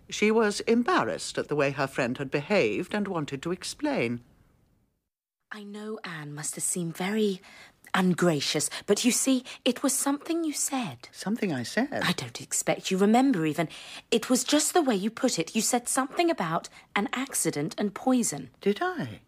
She 0.09 0.30
was 0.30 0.59
embarrassed 0.61 1.38
at 1.38 1.47
the 1.47 1.55
way 1.55 1.71
her 1.71 1.88
friend 1.88 2.17
had 2.17 2.30
behaved 2.30 2.93
and 2.93 3.07
wanted 3.07 3.41
to 3.43 3.53
explain. 3.53 4.19
I 5.55 5.61
know 5.61 5.99
Anne 6.03 6.33
must 6.33 6.55
have 6.55 6.63
seemed 6.63 6.97
very 6.97 7.39
ungracious, 7.93 8.71
but 8.87 9.05
you 9.05 9.11
see, 9.11 9.43
it 9.63 9.83
was 9.83 9.93
something 9.93 10.43
you 10.43 10.51
said. 10.51 11.09
Something 11.11 11.53
I 11.53 11.61
said? 11.61 11.89
I 11.91 12.13
don't 12.13 12.41
expect 12.41 12.89
you 12.89 12.97
remember 12.97 13.45
even. 13.45 13.69
It 14.09 14.31
was 14.31 14.43
just 14.43 14.73
the 14.73 14.81
way 14.81 14.95
you 14.95 15.11
put 15.11 15.37
it. 15.37 15.55
You 15.55 15.61
said 15.61 15.87
something 15.87 16.31
about 16.31 16.69
an 16.95 17.07
accident 17.13 17.75
and 17.77 17.93
poison. 17.93 18.49
Did 18.61 18.79
I? 18.81 19.19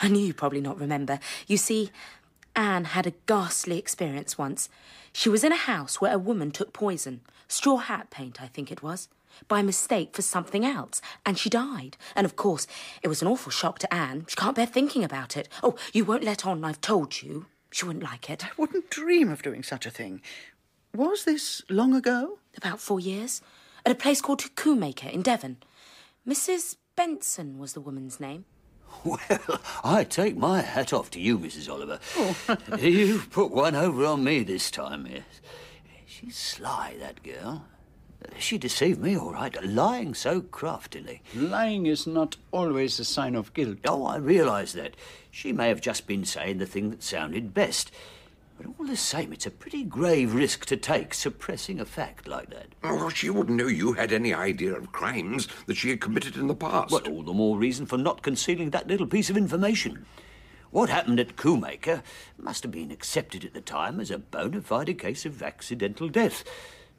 I 0.00 0.06
knew 0.06 0.24
you'd 0.24 0.36
probably 0.36 0.60
not 0.60 0.78
remember. 0.78 1.18
You 1.48 1.56
see, 1.56 1.90
Anne 2.54 2.84
had 2.84 3.08
a 3.08 3.14
ghastly 3.26 3.76
experience 3.76 4.38
once. 4.38 4.68
She 5.12 5.28
was 5.28 5.42
in 5.42 5.50
a 5.50 5.56
house 5.56 6.00
where 6.00 6.14
a 6.14 6.18
woman 6.18 6.52
took 6.52 6.72
poison, 6.72 7.22
straw 7.48 7.78
hat 7.78 8.08
paint, 8.08 8.40
I 8.40 8.46
think 8.46 8.70
it 8.70 8.84
was, 8.84 9.08
by 9.48 9.62
mistake 9.62 10.14
for 10.14 10.22
something 10.22 10.64
else, 10.64 11.00
and 11.24 11.38
she 11.38 11.50
died. 11.50 11.96
And 12.14 12.24
of 12.24 12.36
course, 12.36 12.66
it 13.02 13.08
was 13.08 13.22
an 13.22 13.28
awful 13.28 13.50
shock 13.50 13.78
to 13.80 13.94
Anne. 13.94 14.26
She 14.28 14.36
can't 14.36 14.56
bear 14.56 14.66
thinking 14.66 15.04
about 15.04 15.36
it. 15.36 15.48
Oh, 15.62 15.76
you 15.92 16.04
won't 16.04 16.24
let 16.24 16.46
on 16.46 16.64
I've 16.64 16.80
told 16.80 17.22
you. 17.22 17.46
She 17.70 17.86
wouldn't 17.86 18.04
like 18.04 18.28
it. 18.28 18.44
I 18.44 18.50
wouldn't 18.58 18.90
dream 18.90 19.30
of 19.30 19.42
doing 19.42 19.62
such 19.62 19.86
a 19.86 19.90
thing. 19.90 20.20
Was 20.94 21.24
this 21.24 21.62
long 21.70 21.94
ago? 21.94 22.38
About 22.56 22.80
four 22.80 23.00
years. 23.00 23.40
At 23.84 23.92
a 23.92 23.96
place 23.96 24.20
called 24.20 24.54
Combeacre 24.54 25.08
in 25.08 25.22
Devon. 25.22 25.56
Mrs. 26.28 26.76
Benson 26.94 27.58
was 27.58 27.72
the 27.72 27.80
woman's 27.80 28.20
name. 28.20 28.44
Well, 29.04 29.60
I 29.82 30.04
take 30.04 30.36
my 30.36 30.60
hat 30.60 30.92
off 30.92 31.10
to 31.12 31.20
you, 31.20 31.38
Mrs. 31.38 31.68
Oliver. 31.72 31.98
Oh. 32.16 32.56
You've 32.78 33.30
put 33.30 33.50
one 33.50 33.74
over 33.74 34.04
on 34.04 34.22
me 34.22 34.42
this 34.44 34.70
time. 34.70 35.08
Yes. 35.10 35.24
She's 36.06 36.36
sly, 36.36 36.96
that 37.00 37.22
girl. 37.22 37.64
She 38.38 38.58
deceived 38.58 39.00
me, 39.00 39.16
all 39.16 39.32
right, 39.32 39.64
lying 39.64 40.14
so 40.14 40.40
craftily. 40.40 41.22
Lying 41.34 41.86
is 41.86 42.06
not 42.06 42.36
always 42.50 42.98
a 42.98 43.04
sign 43.04 43.34
of 43.34 43.54
guilt. 43.54 43.78
Oh, 43.84 44.04
I 44.04 44.16
realise 44.16 44.72
that. 44.72 44.96
She 45.30 45.52
may 45.52 45.68
have 45.68 45.80
just 45.80 46.06
been 46.06 46.24
saying 46.24 46.58
the 46.58 46.66
thing 46.66 46.90
that 46.90 47.02
sounded 47.02 47.54
best. 47.54 47.90
But 48.58 48.66
all 48.78 48.86
the 48.86 48.96
same, 48.96 49.32
it's 49.32 49.46
a 49.46 49.50
pretty 49.50 49.82
grave 49.82 50.34
risk 50.34 50.66
to 50.66 50.76
take, 50.76 51.14
suppressing 51.14 51.80
a 51.80 51.84
fact 51.84 52.28
like 52.28 52.50
that. 52.50 52.68
Oh, 52.84 53.08
she 53.08 53.30
wouldn't 53.30 53.56
know 53.56 53.66
you 53.66 53.94
had 53.94 54.12
any 54.12 54.32
idea 54.34 54.74
of 54.74 54.92
crimes 54.92 55.48
that 55.66 55.76
she 55.76 55.90
had 55.90 56.00
committed 56.00 56.36
in 56.36 56.46
the 56.46 56.54
past. 56.54 56.90
But 56.90 57.08
all 57.08 57.22
the 57.22 57.32
more 57.32 57.58
reason 57.58 57.86
for 57.86 57.98
not 57.98 58.22
concealing 58.22 58.70
that 58.70 58.86
little 58.86 59.06
piece 59.06 59.30
of 59.30 59.36
information. 59.36 60.06
What 60.70 60.90
happened 60.90 61.20
at 61.20 61.36
Combeacre 61.36 62.02
must 62.38 62.62
have 62.62 62.72
been 62.72 62.90
accepted 62.90 63.44
at 63.44 63.52
the 63.52 63.60
time 63.60 64.00
as 64.00 64.10
a 64.10 64.18
bona 64.18 64.62
fide 64.62 64.98
case 64.98 65.26
of 65.26 65.42
accidental 65.42 66.08
death. 66.08 66.44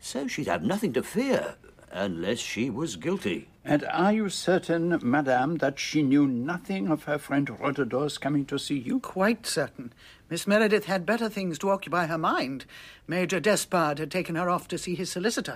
So 0.06 0.28
she'd 0.28 0.48
have 0.48 0.64
nothing 0.64 0.92
to 0.94 1.02
fear, 1.02 1.56
unless 1.90 2.40
she 2.40 2.70
was 2.70 2.98
guilty. 2.98 3.48
And 3.64 3.86
are 3.86 4.12
you 4.12 4.28
certain, 4.28 5.00
madame, 5.02 5.60
that 5.60 5.80
she 5.80 6.04
knew 6.04 6.28
nothing 6.28 6.90
of 6.90 7.06
her 7.06 7.18
friend 7.18 7.50
Rhoda 7.58 7.86
Dawes 7.86 8.18
coming 8.18 8.46
to 8.48 8.60
see 8.60 8.78
you? 8.78 9.00
Quite 9.00 9.48
certain. 9.48 9.94
Miss 10.30 10.46
Meredith 10.46 10.86
had 10.86 11.06
better 11.06 11.30
things 11.30 11.58
to 11.60 11.70
occupy 11.70 12.08
her 12.08 12.18
mind. 12.18 12.66
Major 13.08 13.40
Despard 13.40 13.98
had 13.98 14.12
taken 14.12 14.36
her 14.36 14.50
off 14.50 14.68
to 14.68 14.78
see 14.78 14.94
his 14.94 15.10
solicitor. 15.10 15.56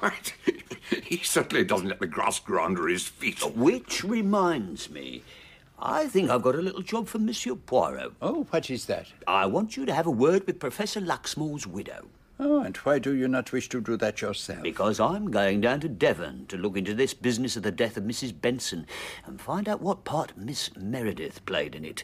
Right. 0.00 0.32
He 1.04 1.18
certainly 1.18 1.64
doesn't 1.64 1.88
let 1.88 2.00
the 2.00 2.06
grass 2.06 2.40
grow 2.40 2.64
under 2.64 2.88
his 2.88 3.06
feet. 3.06 3.40
Which 3.54 4.02
reminds 4.02 4.88
me, 4.88 5.22
I 5.78 6.06
think 6.06 6.30
I've 6.30 6.42
got 6.42 6.54
a 6.54 6.62
little 6.62 6.82
job 6.82 7.08
for 7.08 7.18
Monsieur 7.18 7.56
Poirot. 7.56 8.14
Oh, 8.22 8.44
what 8.50 8.70
is 8.70 8.86
that? 8.86 9.08
I 9.26 9.46
want 9.46 9.76
you 9.76 9.84
to 9.84 9.94
have 9.94 10.06
a 10.06 10.10
word 10.10 10.46
with 10.46 10.58
Professor 10.58 11.00
Luxmore's 11.00 11.66
widow. 11.66 12.08
Oh, 12.42 12.62
and 12.62 12.74
why 12.78 12.98
do 12.98 13.12
you 13.12 13.28
not 13.28 13.52
wish 13.52 13.68
to 13.68 13.82
do 13.82 13.98
that 13.98 14.22
yourself? 14.22 14.62
Because 14.62 14.98
I'm 14.98 15.30
going 15.30 15.60
down 15.60 15.80
to 15.80 15.90
Devon 15.90 16.46
to 16.46 16.56
look 16.56 16.74
into 16.74 16.94
this 16.94 17.12
business 17.12 17.54
of 17.54 17.64
the 17.64 17.70
death 17.70 17.98
of 17.98 18.04
Mrs. 18.04 18.32
Benson 18.40 18.86
and 19.26 19.38
find 19.38 19.68
out 19.68 19.82
what 19.82 20.04
part 20.04 20.38
Miss 20.38 20.74
Meredith 20.74 21.44
played 21.44 21.74
in 21.74 21.84
it. 21.84 22.02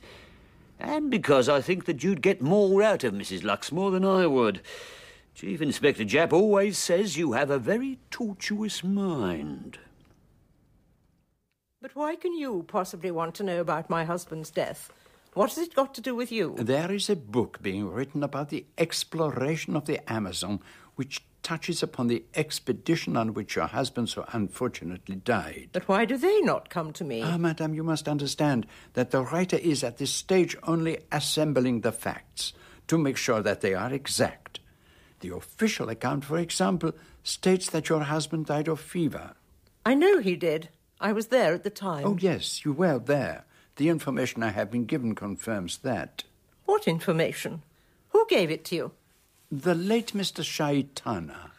And 0.78 1.10
because 1.10 1.48
I 1.48 1.62
think 1.62 1.86
that 1.86 2.04
you'd 2.04 2.20
get 2.20 2.42
more 2.42 2.82
out 2.82 3.02
of 3.02 3.14
Mrs. 3.14 3.44
Luxmore 3.44 3.90
than 3.90 4.04
I 4.04 4.26
would. 4.26 4.60
Chief 5.34 5.62
Inspector 5.62 6.04
Japp 6.04 6.34
always 6.34 6.76
says 6.76 7.16
you 7.16 7.32
have 7.32 7.48
a 7.48 7.58
very 7.58 7.98
tortuous 8.10 8.84
mind. 8.84 9.78
But 11.80 11.96
why 11.96 12.14
can 12.14 12.34
you 12.34 12.66
possibly 12.68 13.10
want 13.10 13.34
to 13.36 13.42
know 13.42 13.62
about 13.62 13.88
my 13.88 14.04
husband's 14.04 14.50
death? 14.50 14.92
What 15.36 15.50
has 15.50 15.58
it 15.58 15.74
got 15.74 15.92
to 15.92 16.00
do 16.00 16.14
with 16.14 16.32
you? 16.32 16.54
There 16.56 16.90
is 16.90 17.10
a 17.10 17.14
book 17.14 17.58
being 17.60 17.90
written 17.90 18.22
about 18.22 18.48
the 18.48 18.64
exploration 18.78 19.76
of 19.76 19.84
the 19.84 20.00
Amazon, 20.10 20.60
which 20.94 21.26
touches 21.42 21.82
upon 21.82 22.06
the 22.06 22.24
expedition 22.34 23.18
on 23.18 23.34
which 23.34 23.54
your 23.54 23.66
husband 23.66 24.08
so 24.08 24.24
unfortunately 24.32 25.16
died. 25.16 25.68
But 25.72 25.88
why 25.88 26.06
do 26.06 26.16
they 26.16 26.40
not 26.40 26.70
come 26.70 26.90
to 26.94 27.04
me? 27.04 27.20
Ah, 27.22 27.36
madame, 27.36 27.74
you 27.74 27.84
must 27.84 28.08
understand 28.08 28.66
that 28.94 29.10
the 29.10 29.20
writer 29.24 29.58
is 29.58 29.84
at 29.84 29.98
this 29.98 30.10
stage 30.10 30.56
only 30.62 31.00
assembling 31.12 31.82
the 31.82 31.92
facts 31.92 32.54
to 32.88 32.96
make 32.96 33.18
sure 33.18 33.42
that 33.42 33.60
they 33.60 33.74
are 33.74 33.92
exact. 33.92 34.60
The 35.20 35.34
official 35.34 35.90
account, 35.90 36.24
for 36.24 36.38
example, 36.38 36.92
states 37.22 37.68
that 37.68 37.90
your 37.90 38.04
husband 38.04 38.46
died 38.46 38.68
of 38.68 38.80
fever. 38.80 39.34
I 39.84 39.92
know 39.92 40.18
he 40.18 40.34
did. 40.34 40.70
I 40.98 41.12
was 41.12 41.26
there 41.26 41.52
at 41.52 41.62
the 41.62 41.68
time. 41.68 42.06
Oh, 42.06 42.16
yes, 42.18 42.64
you 42.64 42.72
were 42.72 42.98
there. 42.98 43.44
The 43.76 43.88
information 43.90 44.42
I 44.42 44.50
have 44.50 44.70
been 44.70 44.86
given 44.86 45.14
confirms 45.14 45.78
that. 45.78 46.24
What 46.64 46.88
information? 46.88 47.62
Who 48.08 48.26
gave 48.28 48.50
it 48.50 48.64
to 48.66 48.76
you? 48.76 48.92
The 49.52 49.74
late 49.74 50.12
Mr. 50.14 50.42
Shaitana. 50.42 51.50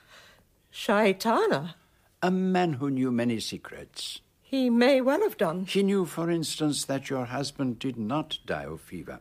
Shaitana? 0.73 1.75
A 2.21 2.31
man 2.31 2.73
who 2.73 2.89
knew 2.89 3.11
many 3.11 3.39
secrets. 3.39 4.21
He 4.41 4.69
may 4.69 5.01
well 5.01 5.21
have 5.21 5.37
done. 5.37 5.65
He 5.65 5.83
knew, 5.83 6.05
for 6.05 6.31
instance, 6.31 6.85
that 6.85 7.09
your 7.09 7.25
husband 7.25 7.79
did 7.79 7.97
not 7.97 8.39
die 8.45 8.65
of 8.65 8.81
fever. 8.81 9.19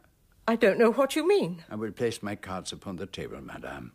I 0.48 0.56
don't 0.56 0.78
know 0.78 0.92
what 0.92 1.16
you 1.16 1.26
mean. 1.26 1.64
I 1.68 1.74
will 1.74 1.90
place 1.90 2.22
my 2.22 2.36
cards 2.36 2.72
upon 2.72 2.96
the 2.96 3.06
table, 3.06 3.40
madame. 3.42 3.92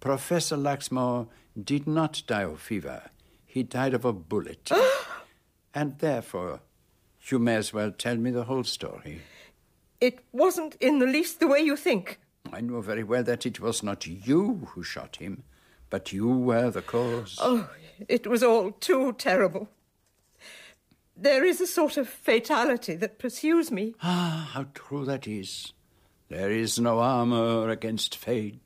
Professor 0.00 0.56
Luxmore 0.56 1.28
did 1.62 1.86
not 1.86 2.22
die 2.26 2.44
of 2.44 2.60
fever. 2.60 3.10
He 3.44 3.62
died 3.62 3.92
of 3.92 4.04
a 4.04 4.12
bullet. 4.12 4.70
and 5.74 5.98
therefore, 5.98 6.60
you 7.30 7.38
may 7.38 7.56
as 7.56 7.72
well 7.72 7.92
tell 7.92 8.16
me 8.16 8.30
the 8.30 8.44
whole 8.44 8.64
story. 8.64 9.20
It 10.00 10.20
wasn't 10.32 10.76
in 10.80 10.98
the 10.98 11.06
least 11.06 11.38
the 11.38 11.46
way 11.46 11.60
you 11.60 11.76
think. 11.76 12.18
I 12.52 12.60
know 12.60 12.80
very 12.80 13.04
well 13.04 13.22
that 13.22 13.46
it 13.46 13.60
was 13.60 13.82
not 13.82 14.06
you 14.06 14.68
who 14.72 14.82
shot 14.82 15.16
him, 15.16 15.44
but 15.90 16.12
you 16.12 16.28
were 16.28 16.70
the 16.70 16.82
cause. 16.82 17.38
Oh, 17.40 17.68
it 18.08 18.26
was 18.26 18.42
all 18.42 18.72
too 18.72 19.12
terrible. 19.12 19.68
There 21.16 21.44
is 21.44 21.60
a 21.60 21.66
sort 21.66 21.96
of 21.96 22.08
fatality 22.08 22.96
that 22.96 23.18
pursues 23.18 23.70
me. 23.70 23.94
Ah, 24.02 24.50
how 24.54 24.66
true 24.74 25.04
that 25.04 25.28
is. 25.28 25.72
There 26.28 26.50
is 26.50 26.80
no 26.80 26.98
armor 26.98 27.68
against 27.68 28.16
fate, 28.16 28.58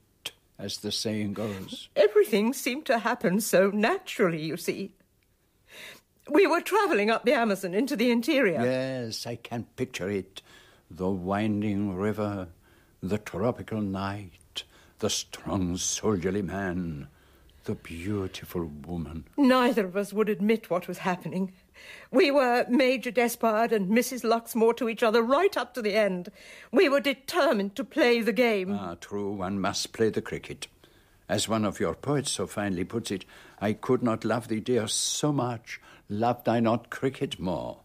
as 0.58 0.78
the 0.78 0.92
saying 0.92 1.34
goes. 1.34 1.88
Everything 1.96 2.52
seemed 2.52 2.86
to 2.86 3.00
happen 3.00 3.40
so 3.40 3.70
naturally, 3.70 4.42
you 4.42 4.56
see. 4.56 4.92
We 6.28 6.46
were 6.46 6.60
travelling 6.60 7.10
up 7.10 7.24
the 7.24 7.34
Amazon 7.34 7.74
into 7.74 7.96
the 7.96 8.10
interior. 8.10 8.60
Yes, 8.62 9.26
I 9.26 9.36
can 9.36 9.64
picture 9.76 10.10
it. 10.10 10.42
The 10.90 11.08
winding 11.08 11.94
river, 11.94 12.48
the 13.02 13.18
tropical 13.18 13.80
night, 13.80 14.64
the 14.98 15.10
strong 15.10 15.76
soldierly 15.76 16.42
man, 16.42 17.08
the 17.64 17.74
beautiful 17.74 18.64
woman. 18.86 19.24
Neither 19.36 19.86
of 19.86 19.96
us 19.96 20.12
would 20.12 20.28
admit 20.28 20.70
what 20.70 20.88
was 20.88 20.98
happening. 20.98 21.52
We 22.10 22.30
were 22.30 22.66
Major 22.68 23.10
Despard 23.10 23.72
and 23.72 23.90
Mrs. 23.90 24.24
Luxmore 24.24 24.76
to 24.76 24.88
each 24.88 25.02
other 25.02 25.22
right 25.22 25.56
up 25.56 25.74
to 25.74 25.82
the 25.82 25.94
end. 25.94 26.30
We 26.72 26.88
were 26.88 27.00
determined 27.00 27.76
to 27.76 27.84
play 27.84 28.20
the 28.20 28.32
game. 28.32 28.72
Ah, 28.72 28.96
true, 29.00 29.32
one 29.32 29.60
must 29.60 29.92
play 29.92 30.10
the 30.10 30.22
cricket. 30.22 30.68
As 31.28 31.48
one 31.48 31.64
of 31.64 31.80
your 31.80 31.94
poets 31.94 32.30
so 32.30 32.46
finely 32.46 32.84
puts 32.84 33.10
it, 33.10 33.24
I 33.60 33.72
could 33.72 34.02
not 34.02 34.24
love 34.24 34.48
thee, 34.48 34.60
dear, 34.60 34.86
so 34.86 35.32
much. 35.32 35.80
Loved 36.08 36.48
I 36.48 36.60
not 36.60 36.90
cricket 36.90 37.38
more? 37.38 37.80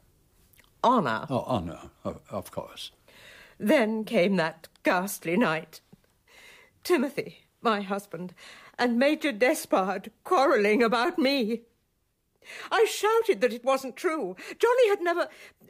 Honour. 0.83 1.25
Oh, 1.29 1.43
honour, 1.47 1.89
of, 2.03 2.21
of 2.29 2.51
course. 2.51 2.91
Then 3.59 4.03
came 4.03 4.35
that 4.37 4.67
ghastly 4.83 5.37
night. 5.37 5.81
Timothy, 6.83 7.45
my 7.61 7.81
husband, 7.81 8.33
and 8.77 8.97
Major 8.97 9.31
Despard 9.31 10.11
quarrelling 10.23 10.81
about 10.81 11.17
me. 11.19 11.61
I 12.71 12.85
shouted 12.85 13.41
that 13.41 13.53
it 13.53 13.63
wasn't 13.63 13.95
true. 13.95 14.35
Johnny 14.57 14.89
had 14.89 15.01
never. 15.01 15.27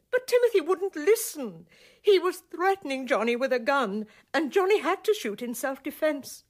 But 0.10 0.28
Timothy 0.28 0.62
wouldn't 0.62 0.95
listen. 0.95 1.68
He 2.02 2.18
was 2.18 2.43
threatening 2.54 3.08
Johnny 3.08 3.36
with 3.36 3.52
a 3.54 3.60
gun, 3.60 4.08
and 4.34 4.52
Johnny 4.52 4.80
had 4.80 5.04
to 5.04 5.14
shoot 5.14 5.41
in 5.41 5.54
self 5.54 5.84
defense. 5.84 6.43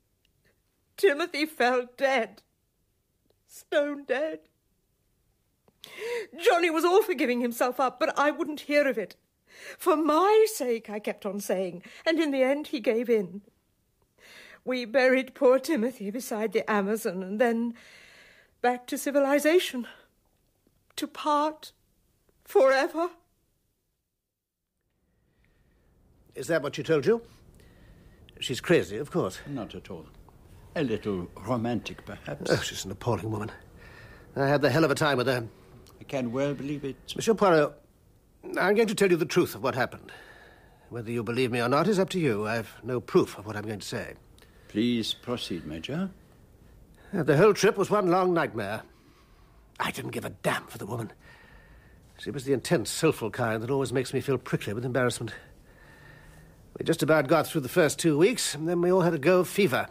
Timothy 0.97 1.45
fell 1.45 1.87
dead. 1.97 2.43
Stone 3.47 4.05
dead. 4.05 4.41
Johnny 6.39 6.69
was 6.69 6.85
all 6.85 7.03
for 7.03 7.13
giving 7.13 7.41
himself 7.41 7.79
up, 7.79 7.99
but 7.99 8.17
I 8.17 8.31
wouldn't 8.31 8.61
hear 8.61 8.87
of 8.87 8.97
it. 8.97 9.15
For 9.77 9.95
my 9.95 10.45
sake, 10.53 10.89
I 10.89 10.99
kept 10.99 11.25
on 11.25 11.39
saying, 11.39 11.83
and 12.05 12.19
in 12.19 12.31
the 12.31 12.43
end 12.43 12.67
he 12.67 12.79
gave 12.79 13.09
in. 13.09 13.41
We 14.63 14.85
buried 14.85 15.33
poor 15.33 15.59
Timothy 15.59 16.11
beside 16.11 16.53
the 16.53 16.69
Amazon, 16.69 17.23
and 17.23 17.41
then 17.41 17.73
back 18.61 18.87
to 18.87 18.97
civilization. 18.97 19.87
To 20.97 21.07
part 21.07 21.71
forever. 22.43 23.09
Is 26.35 26.47
that 26.47 26.61
what 26.61 26.75
she 26.75 26.83
told 26.83 27.05
you? 27.05 27.21
She's 28.39 28.61
crazy, 28.61 28.97
of 28.97 29.11
course. 29.11 29.39
Not 29.47 29.75
at 29.75 29.89
all. 29.89 30.05
A 30.75 30.83
little 30.83 31.27
romantic, 31.45 32.05
perhaps. 32.05 32.49
Oh, 32.51 32.61
she's 32.61 32.85
an 32.85 32.91
appalling 32.91 33.29
woman. 33.29 33.51
I 34.35 34.47
had 34.47 34.61
the 34.61 34.69
hell 34.69 34.85
of 34.85 34.91
a 34.91 34.95
time 34.95 35.17
with 35.17 35.27
her. 35.27 35.47
I 36.11 36.19
can 36.19 36.33
well 36.33 36.53
believe 36.53 36.83
it. 36.83 36.97
Monsieur 37.15 37.33
Poirot, 37.33 37.71
I'm 38.59 38.75
going 38.75 38.89
to 38.89 38.95
tell 38.95 39.09
you 39.09 39.15
the 39.15 39.23
truth 39.25 39.55
of 39.55 39.63
what 39.63 39.75
happened. 39.75 40.11
Whether 40.89 41.09
you 41.09 41.23
believe 41.23 41.53
me 41.53 41.61
or 41.61 41.69
not 41.69 41.87
is 41.87 41.99
up 41.99 42.09
to 42.09 42.19
you. 42.19 42.45
I've 42.45 42.75
no 42.83 42.99
proof 42.99 43.37
of 43.37 43.45
what 43.45 43.55
I'm 43.55 43.63
going 43.65 43.79
to 43.79 43.87
say. 43.87 44.15
Please 44.67 45.13
proceed, 45.13 45.65
Major. 45.65 46.09
Uh, 47.17 47.23
The 47.23 47.37
whole 47.37 47.53
trip 47.53 47.77
was 47.77 47.89
one 47.89 48.09
long 48.11 48.33
nightmare. 48.33 48.81
I 49.79 49.91
didn't 49.91 50.11
give 50.11 50.25
a 50.25 50.31
damn 50.31 50.67
for 50.67 50.77
the 50.77 50.85
woman. 50.85 51.13
She 52.17 52.29
was 52.29 52.43
the 52.43 52.51
intense, 52.51 52.89
soulful 52.89 53.31
kind 53.31 53.63
that 53.63 53.71
always 53.71 53.93
makes 53.93 54.13
me 54.13 54.19
feel 54.19 54.37
prickly 54.37 54.73
with 54.73 54.83
embarrassment. 54.83 55.33
We 56.77 56.83
just 56.83 57.03
about 57.03 57.29
got 57.29 57.47
through 57.47 57.61
the 57.61 57.69
first 57.69 57.99
two 57.99 58.17
weeks, 58.17 58.53
and 58.53 58.67
then 58.67 58.81
we 58.81 58.91
all 58.91 59.01
had 59.01 59.13
a 59.13 59.17
go 59.17 59.39
of 59.39 59.47
fever. 59.47 59.87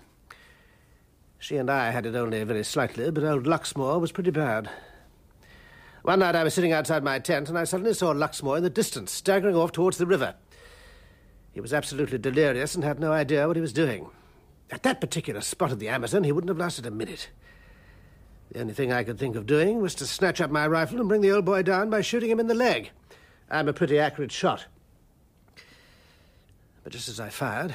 She 1.38 1.56
and 1.56 1.70
I 1.70 1.90
had 1.92 2.04
it 2.04 2.14
only 2.14 2.44
very 2.44 2.62
slightly, 2.62 3.10
but 3.10 3.24
old 3.24 3.44
Luxmore 3.44 3.98
was 3.98 4.12
pretty 4.12 4.30
bad. 4.30 4.68
One 6.02 6.20
night 6.20 6.34
I 6.34 6.44
was 6.44 6.54
sitting 6.54 6.72
outside 6.72 7.04
my 7.04 7.18
tent, 7.18 7.48
and 7.48 7.58
I 7.58 7.64
suddenly 7.64 7.92
saw 7.92 8.12
Luxmore 8.12 8.56
in 8.56 8.62
the 8.62 8.70
distance, 8.70 9.12
staggering 9.12 9.56
off 9.56 9.72
towards 9.72 9.98
the 9.98 10.06
river. 10.06 10.34
He 11.52 11.60
was 11.60 11.74
absolutely 11.74 12.18
delirious 12.18 12.74
and 12.74 12.82
had 12.82 13.00
no 13.00 13.12
idea 13.12 13.46
what 13.46 13.56
he 13.56 13.62
was 13.62 13.72
doing. 13.72 14.08
At 14.70 14.82
that 14.84 15.00
particular 15.00 15.40
spot 15.40 15.72
of 15.72 15.78
the 15.78 15.88
Amazon, 15.88 16.24
he 16.24 16.32
wouldn't 16.32 16.48
have 16.48 16.58
lasted 16.58 16.86
a 16.86 16.90
minute. 16.90 17.28
The 18.52 18.60
only 18.60 18.72
thing 18.72 18.92
I 18.92 19.04
could 19.04 19.18
think 19.18 19.36
of 19.36 19.46
doing 19.46 19.80
was 19.80 19.94
to 19.96 20.06
snatch 20.06 20.40
up 20.40 20.50
my 20.50 20.66
rifle 20.66 21.00
and 21.00 21.08
bring 21.08 21.20
the 21.20 21.32
old 21.32 21.44
boy 21.44 21.62
down 21.62 21.90
by 21.90 22.00
shooting 22.00 22.30
him 22.30 22.40
in 22.40 22.46
the 22.46 22.54
leg. 22.54 22.90
I'm 23.50 23.68
a 23.68 23.72
pretty 23.72 23.98
accurate 23.98 24.32
shot. 24.32 24.66
But 26.82 26.92
just 26.92 27.08
as 27.08 27.20
I 27.20 27.28
fired, 27.28 27.74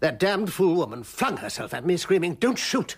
that 0.00 0.18
damned 0.18 0.52
fool 0.52 0.74
woman 0.74 1.02
flung 1.02 1.38
herself 1.38 1.72
at 1.72 1.86
me, 1.86 1.96
screaming, 1.96 2.34
Don't 2.34 2.58
shoot! 2.58 2.96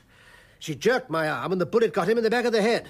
She 0.59 0.75
jerked 0.75 1.09
my 1.09 1.29
arm, 1.29 1.53
and 1.53 1.61
the 1.61 1.67
bullet 1.67 1.93
got 1.93 2.09
him 2.09 2.19
in 2.19 2.25
the 2.25 2.31
back 2.31 2.45
of 2.45 2.53
the 2.53 2.63
head. 2.63 2.89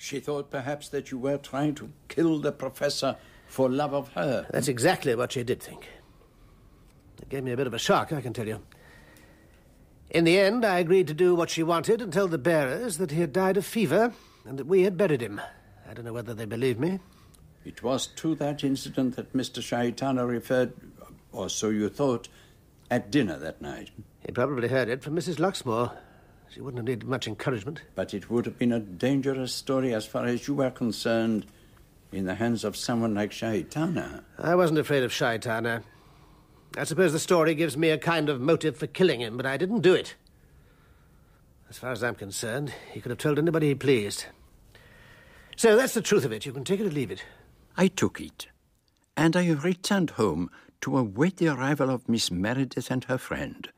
She 0.00 0.18
thought 0.18 0.50
perhaps 0.50 0.88
that 0.88 1.10
you 1.10 1.18
were 1.18 1.36
trying 1.36 1.74
to 1.74 1.92
kill 2.08 2.38
the 2.38 2.52
professor 2.52 3.16
for 3.46 3.68
love 3.68 3.92
of 3.92 4.08
her. 4.14 4.46
That's 4.50 4.66
exactly 4.66 5.14
what 5.14 5.32
she 5.32 5.42
did 5.42 5.62
think. 5.62 5.86
It 7.20 7.28
gave 7.28 7.44
me 7.44 7.52
a 7.52 7.56
bit 7.56 7.66
of 7.66 7.74
a 7.74 7.78
shock, 7.78 8.10
I 8.10 8.22
can 8.22 8.32
tell 8.32 8.48
you. 8.48 8.62
In 10.08 10.24
the 10.24 10.38
end, 10.38 10.64
I 10.64 10.78
agreed 10.78 11.06
to 11.08 11.14
do 11.14 11.34
what 11.34 11.50
she 11.50 11.62
wanted 11.62 12.00
and 12.00 12.10
tell 12.10 12.28
the 12.28 12.38
bearers 12.38 12.96
that 12.96 13.10
he 13.10 13.20
had 13.20 13.34
died 13.34 13.58
of 13.58 13.66
fever 13.66 14.14
and 14.46 14.58
that 14.58 14.66
we 14.66 14.84
had 14.84 14.96
buried 14.96 15.20
him. 15.20 15.38
I 15.86 15.92
don't 15.92 16.06
know 16.06 16.14
whether 16.14 16.32
they 16.32 16.46
believed 16.46 16.80
me. 16.80 16.98
It 17.66 17.82
was 17.82 18.06
to 18.06 18.34
that 18.36 18.64
incident 18.64 19.16
that 19.16 19.34
Mr. 19.34 19.60
Shaitana 19.60 20.26
referred, 20.26 20.72
or 21.30 21.50
so 21.50 21.68
you 21.68 21.90
thought, 21.90 22.26
at 22.90 23.10
dinner 23.10 23.38
that 23.38 23.60
night. 23.60 23.90
He 24.24 24.32
probably 24.32 24.68
heard 24.68 24.88
it 24.88 25.02
from 25.02 25.14
Mrs. 25.14 25.36
Luxmore. 25.36 25.92
She 26.52 26.60
wouldn't 26.60 26.78
have 26.78 26.86
needed 26.86 27.08
much 27.08 27.28
encouragement. 27.28 27.82
But 27.94 28.12
it 28.12 28.28
would 28.28 28.44
have 28.44 28.58
been 28.58 28.72
a 28.72 28.80
dangerous 28.80 29.54
story 29.54 29.94
as 29.94 30.04
far 30.04 30.24
as 30.24 30.48
you 30.48 30.54
were 30.54 30.70
concerned 30.70 31.46
in 32.10 32.24
the 32.26 32.34
hands 32.34 32.64
of 32.64 32.76
someone 32.76 33.14
like 33.14 33.30
Shaitana. 33.30 34.24
I 34.36 34.56
wasn't 34.56 34.80
afraid 34.80 35.04
of 35.04 35.12
Shaitana. 35.12 35.84
I 36.76 36.84
suppose 36.84 37.12
the 37.12 37.20
story 37.20 37.54
gives 37.54 37.76
me 37.76 37.90
a 37.90 37.98
kind 37.98 38.28
of 38.28 38.40
motive 38.40 38.76
for 38.76 38.88
killing 38.88 39.20
him, 39.20 39.36
but 39.36 39.46
I 39.46 39.56
didn't 39.56 39.80
do 39.80 39.94
it. 39.94 40.16
As 41.68 41.78
far 41.78 41.92
as 41.92 42.02
I'm 42.02 42.16
concerned, 42.16 42.72
he 42.92 43.00
could 43.00 43.10
have 43.10 43.18
told 43.18 43.38
anybody 43.38 43.68
he 43.68 43.74
pleased. 43.76 44.26
So 45.56 45.76
that's 45.76 45.94
the 45.94 46.02
truth 46.02 46.24
of 46.24 46.32
it. 46.32 46.46
You 46.46 46.52
can 46.52 46.64
take 46.64 46.80
it 46.80 46.86
or 46.86 46.90
leave 46.90 47.12
it. 47.12 47.22
I 47.76 47.86
took 47.86 48.20
it, 48.20 48.48
and 49.16 49.36
I 49.36 49.50
returned 49.50 50.10
home 50.10 50.50
to 50.80 50.98
await 50.98 51.36
the 51.36 51.48
arrival 51.48 51.90
of 51.90 52.08
Miss 52.08 52.30
Meredith 52.30 52.90
and 52.90 53.04
her 53.04 53.18
friend. 53.18 53.70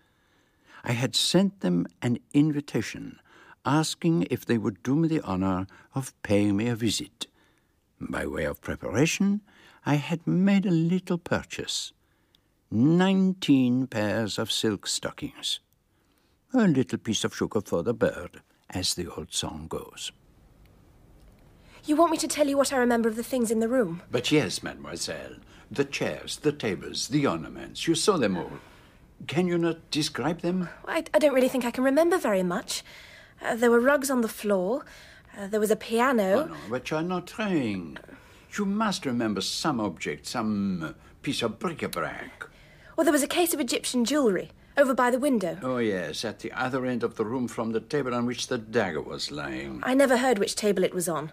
I 0.85 0.93
had 0.93 1.14
sent 1.14 1.61
them 1.61 1.87
an 2.01 2.18
invitation 2.33 3.20
asking 3.64 4.26
if 4.30 4.45
they 4.45 4.59
would 4.59 4.83
do 4.83 4.97
me 4.97 5.09
the 5.09 5.20
honor 5.20 5.66
of 5.95 6.20
paying 6.22 6.57
me 6.57 6.68
a 6.68 6.74
visit. 6.74 7.26
By 8.01 8.26
way 8.26 8.45
of 8.45 8.61
preparation, 8.61 9.41
I 9.87 9.95
had 9.95 10.26
made 10.26 10.66
a 10.66 10.70
little 10.70 11.18
purchase 11.18 11.93
nineteen 12.70 13.87
pairs 13.87 14.39
of 14.39 14.51
silk 14.51 14.87
stockings. 14.87 15.61
A 16.55 16.66
little 16.66 16.99
piece 16.99 17.22
of 17.22 17.37
sugar 17.37 17.61
for 17.61 17.83
the 17.83 17.95
bird, 17.95 18.41
as 18.70 18.95
the 18.95 19.09
old 19.09 19.33
song 19.33 19.66
goes. 19.68 20.11
You 21.85 21.97
want 21.97 22.12
me 22.12 22.18
to 22.18 22.28
tell 22.28 22.49
you 22.49 22.57
what 22.57 22.72
I 22.72 22.78
remember 22.78 23.09
of 23.09 23.16
the 23.16 23.22
things 23.22 23.51
in 23.51 23.61
the 23.61 23.68
room? 23.68 24.03
But 24.11 24.33
yes, 24.33 24.62
mademoiselle, 24.62 25.37
the 25.70 25.85
chairs, 25.85 26.39
the 26.39 26.53
tables, 26.53 27.09
the 27.09 27.26
ornaments, 27.26 27.87
you 27.87 27.95
saw 27.95 28.16
them 28.16 28.37
all. 28.37 28.53
Can 29.27 29.47
you 29.47 29.59
not 29.59 29.91
describe 29.91 30.41
them? 30.41 30.68
I, 30.87 31.05
I 31.14 31.18
don't 31.18 31.35
really 31.35 31.49
think 31.49 31.64
I 31.64 31.70
can 31.70 31.85
remember 31.85 32.18
very 32.18 32.43
much. 32.43 32.83
Uh, 33.41 33.55
there 33.55 33.70
were 33.70 33.81
rugs 33.81 34.11
on 34.11 34.20
the 34.20 34.29
floor. 34.29 34.85
Uh, 35.39 35.47
there 35.47 35.61
was 35.61 35.70
a 35.70 35.77
piano. 35.77 36.45
Oh, 36.45 36.47
no, 36.47 36.57
but 36.68 36.91
you're 36.91 37.03
not 37.03 37.27
trying. 37.27 37.99
You 38.57 38.64
must 38.66 39.07
remember 39.07 39.41
some 39.41 39.81
object, 39.81 40.27
some 40.27 40.83
uh, 40.83 40.93
piece 41.23 41.43
of 41.43 41.59
bric-a-brac. 41.59 42.47
Well, 42.97 43.05
there 43.05 43.12
was 43.12 43.23
a 43.23 43.29
case 43.29 43.55
of 43.55 43.61
Egyptian 43.61 44.05
jewellery 44.05 44.51
over 44.77 44.95
by 44.95 45.11
the 45.11 45.18
window. 45.18 45.59
Oh, 45.62 45.79
yes, 45.79 46.25
at 46.25 46.41
the 46.41 46.53
other 46.53 46.85
end 46.85 47.03
of 47.03 47.16
the 47.16 47.25
room 47.25 47.49
from 47.49 47.73
the 47.73 47.81
table 47.81 48.14
on 48.14 48.27
which 48.27 48.49
the 48.49 48.59
dagger 48.59 49.01
was 49.01 49.31
lying. 49.31 49.81
I 49.83 49.95
never 49.95 50.18
heard 50.18 50.39
which 50.39 50.57
table 50.57 50.85
it 50.85 50.95
was 50.95 51.09
on. 51.09 51.33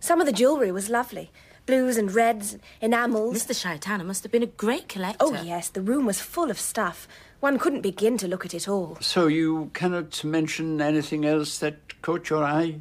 Some 0.00 0.20
of 0.20 0.26
the 0.26 0.32
jewellery 0.32 0.72
was 0.72 0.90
lovely. 0.90 1.30
Blues 1.70 1.96
and 1.96 2.12
reds, 2.12 2.58
enamels. 2.82 3.32
Mr. 3.32 3.54
Shaitana 3.54 4.04
must 4.04 4.24
have 4.24 4.32
been 4.32 4.42
a 4.42 4.46
great 4.46 4.88
collector. 4.88 5.18
Oh, 5.20 5.40
yes, 5.40 5.68
the 5.68 5.80
room 5.80 6.04
was 6.04 6.20
full 6.20 6.50
of 6.50 6.58
stuff. 6.58 7.06
One 7.38 7.60
couldn't 7.60 7.82
begin 7.82 8.18
to 8.18 8.26
look 8.26 8.44
at 8.44 8.54
it 8.54 8.66
all. 8.66 8.98
So 9.00 9.28
you 9.28 9.70
cannot 9.72 10.24
mention 10.24 10.80
anything 10.80 11.24
else 11.24 11.58
that 11.58 12.02
caught 12.02 12.28
your 12.28 12.42
eye? 12.42 12.80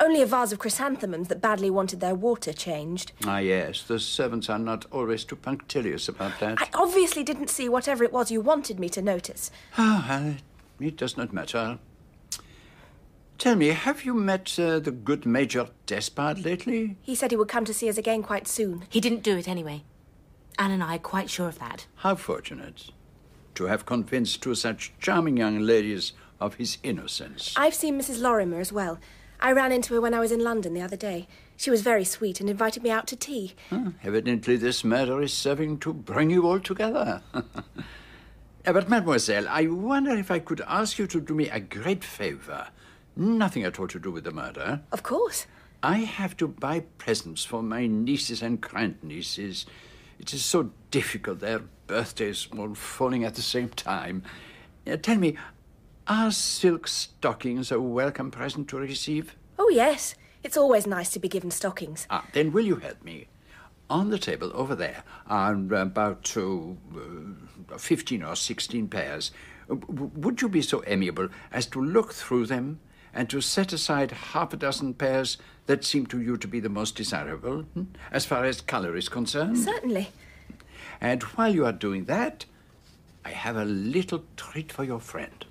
Only 0.00 0.20
a 0.20 0.26
vase 0.26 0.50
of 0.50 0.58
chrysanthemums 0.58 1.28
that 1.28 1.40
badly 1.40 1.70
wanted 1.70 2.00
their 2.00 2.16
water 2.16 2.52
changed. 2.52 3.12
Ah, 3.24 3.38
yes, 3.38 3.84
the 3.84 4.00
servants 4.00 4.50
are 4.50 4.58
not 4.58 4.84
always 4.90 5.22
too 5.24 5.36
punctilious 5.36 6.08
about 6.08 6.40
that. 6.40 6.60
I 6.60 6.70
obviously 6.74 7.22
didn't 7.22 7.50
see 7.50 7.68
whatever 7.68 8.02
it 8.02 8.12
was 8.12 8.32
you 8.32 8.40
wanted 8.40 8.80
me 8.80 8.88
to 8.88 9.00
notice. 9.00 9.52
Ah, 9.78 10.04
well, 10.08 10.34
it 10.80 10.96
does 10.96 11.16
not 11.16 11.32
matter. 11.32 11.78
Tell 13.40 13.56
me, 13.56 13.68
have 13.68 14.04
you 14.04 14.12
met 14.12 14.58
uh, 14.58 14.80
the 14.80 14.90
good 14.90 15.24
Major 15.24 15.68
Despard 15.86 16.44
lately? 16.44 16.98
He 17.00 17.14
said 17.14 17.30
he 17.30 17.38
would 17.38 17.48
come 17.48 17.64
to 17.64 17.72
see 17.72 17.88
us 17.88 17.96
again 17.96 18.22
quite 18.22 18.46
soon. 18.46 18.84
He 18.90 19.00
didn't 19.00 19.22
do 19.22 19.38
it 19.38 19.48
anyway. 19.48 19.82
Anne 20.58 20.72
and 20.72 20.82
I 20.82 20.96
are 20.96 20.98
quite 20.98 21.30
sure 21.30 21.48
of 21.48 21.58
that. 21.58 21.86
How 21.94 22.16
fortunate 22.16 22.90
to 23.54 23.64
have 23.64 23.86
convinced 23.86 24.42
two 24.42 24.54
such 24.54 24.92
charming 25.00 25.38
young 25.38 25.60
ladies 25.60 26.12
of 26.38 26.56
his 26.56 26.76
innocence. 26.82 27.54
I've 27.56 27.72
seen 27.72 27.98
Mrs. 27.98 28.20
Lorimer 28.20 28.60
as 28.60 28.74
well. 28.74 28.98
I 29.40 29.52
ran 29.52 29.72
into 29.72 29.94
her 29.94 30.02
when 30.02 30.12
I 30.12 30.20
was 30.20 30.32
in 30.32 30.44
London 30.44 30.74
the 30.74 30.82
other 30.82 30.98
day. 30.98 31.26
She 31.56 31.70
was 31.70 31.80
very 31.80 32.04
sweet 32.04 32.40
and 32.40 32.50
invited 32.50 32.82
me 32.82 32.90
out 32.90 33.06
to 33.06 33.16
tea. 33.16 33.54
Huh, 33.70 33.92
evidently, 34.04 34.58
this 34.58 34.84
murder 34.84 35.22
is 35.22 35.32
serving 35.32 35.78
to 35.78 35.94
bring 35.94 36.28
you 36.28 36.46
all 36.46 36.60
together. 36.60 37.22
Uh, 37.32 37.40
but, 38.66 38.90
mademoiselle, 38.90 39.48
I 39.48 39.66
wonder 39.66 40.14
if 40.14 40.30
I 40.30 40.40
could 40.40 40.60
ask 40.66 40.98
you 40.98 41.06
to 41.06 41.22
do 41.22 41.34
me 41.34 41.48
a 41.48 41.58
great 41.58 42.04
favor. 42.04 42.68
Nothing 43.16 43.64
at 43.64 43.78
all 43.78 43.88
to 43.88 43.98
do 43.98 44.10
with 44.10 44.24
the 44.24 44.32
murder. 44.32 44.82
Of 44.92 45.02
course. 45.02 45.46
I 45.82 45.98
have 45.98 46.36
to 46.36 46.48
buy 46.48 46.80
presents 46.98 47.44
for 47.44 47.62
my 47.62 47.86
nieces 47.86 48.42
and 48.42 48.60
grandnieces. 48.60 49.64
It 50.18 50.34
is 50.34 50.44
so 50.44 50.70
difficult, 50.90 51.40
their 51.40 51.62
birthdays 51.86 52.48
all 52.56 52.74
falling 52.74 53.24
at 53.24 53.34
the 53.34 53.42
same 53.42 53.70
time. 53.70 54.22
Uh, 54.86 54.96
tell 54.96 55.16
me, 55.16 55.36
are 56.06 56.30
silk 56.30 56.86
stockings 56.86 57.72
a 57.72 57.80
welcome 57.80 58.30
present 58.30 58.68
to 58.68 58.76
receive? 58.76 59.34
Oh, 59.58 59.70
yes. 59.70 60.14
It's 60.42 60.56
always 60.56 60.86
nice 60.86 61.10
to 61.10 61.18
be 61.18 61.28
given 61.28 61.50
stockings. 61.50 62.06
Ah, 62.10 62.26
then 62.32 62.52
will 62.52 62.64
you 62.64 62.76
help 62.76 63.02
me? 63.02 63.28
On 63.88 64.10
the 64.10 64.18
table 64.18 64.50
over 64.54 64.74
there 64.74 65.02
are 65.26 65.52
about 65.52 66.32
uh, 66.36 66.70
uh, 67.72 67.78
15 67.78 68.22
or 68.22 68.36
16 68.36 68.88
pairs. 68.88 69.32
Would 69.68 70.42
you 70.42 70.48
be 70.48 70.62
so 70.62 70.82
amiable 70.86 71.28
as 71.52 71.66
to 71.66 71.82
look 71.82 72.12
through 72.12 72.46
them 72.46 72.80
and 73.14 73.28
to 73.30 73.40
set 73.40 73.72
aside 73.72 74.12
half 74.12 74.52
a 74.52 74.56
dozen 74.56 74.94
pairs 74.94 75.38
that 75.66 75.84
seem 75.84 76.06
to 76.06 76.20
you 76.20 76.36
to 76.36 76.48
be 76.48 76.60
the 76.60 76.68
most 76.68 76.96
desirable, 76.96 77.62
hmm, 77.62 77.84
as 78.10 78.24
far 78.24 78.44
as 78.44 78.60
colour 78.60 78.96
is 78.96 79.08
concerned? 79.08 79.58
Certainly. 79.58 80.08
And 81.00 81.22
while 81.22 81.54
you 81.54 81.64
are 81.66 81.72
doing 81.72 82.04
that, 82.04 82.44
I 83.24 83.30
have 83.30 83.56
a 83.56 83.64
little 83.64 84.24
treat 84.36 84.72
for 84.72 84.84
your 84.84 85.00
friend. 85.00 85.44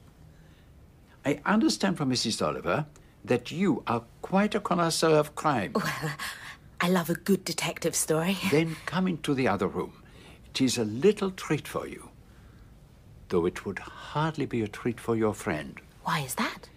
I 1.26 1.40
understand 1.46 1.98
from 1.98 2.12
Mrs. 2.12 2.46
Oliver 2.46 2.86
that 3.24 3.52
you 3.52 3.84
are 3.88 4.04
quite 4.22 4.56
a 4.56 4.60
connoisseur 4.60 5.18
of 5.18 5.36
crime. 5.36 5.74
Well, 5.76 6.12
I 6.82 6.90
love 6.90 7.10
a 7.10 7.16
good 7.16 7.44
detective 7.44 7.96
story. 7.96 8.38
Then 8.52 8.78
come 8.86 9.08
into 9.08 9.34
the 9.34 9.48
other 9.48 9.68
room. 9.68 10.04
It 10.50 10.62
is 10.62 10.78
a 10.78 10.86
little 10.86 11.32
treat 11.32 11.68
for 11.68 11.88
you. 11.88 12.10
Though 13.28 13.46
it 13.46 13.66
would 13.66 13.80
hardly 13.80 14.46
be 14.46 14.62
a 14.62 14.68
treat 14.68 15.00
for 15.00 15.16
your 15.16 15.34
friend. 15.34 15.80
Why 16.04 16.22
is 16.22 16.36
that? 16.36 16.70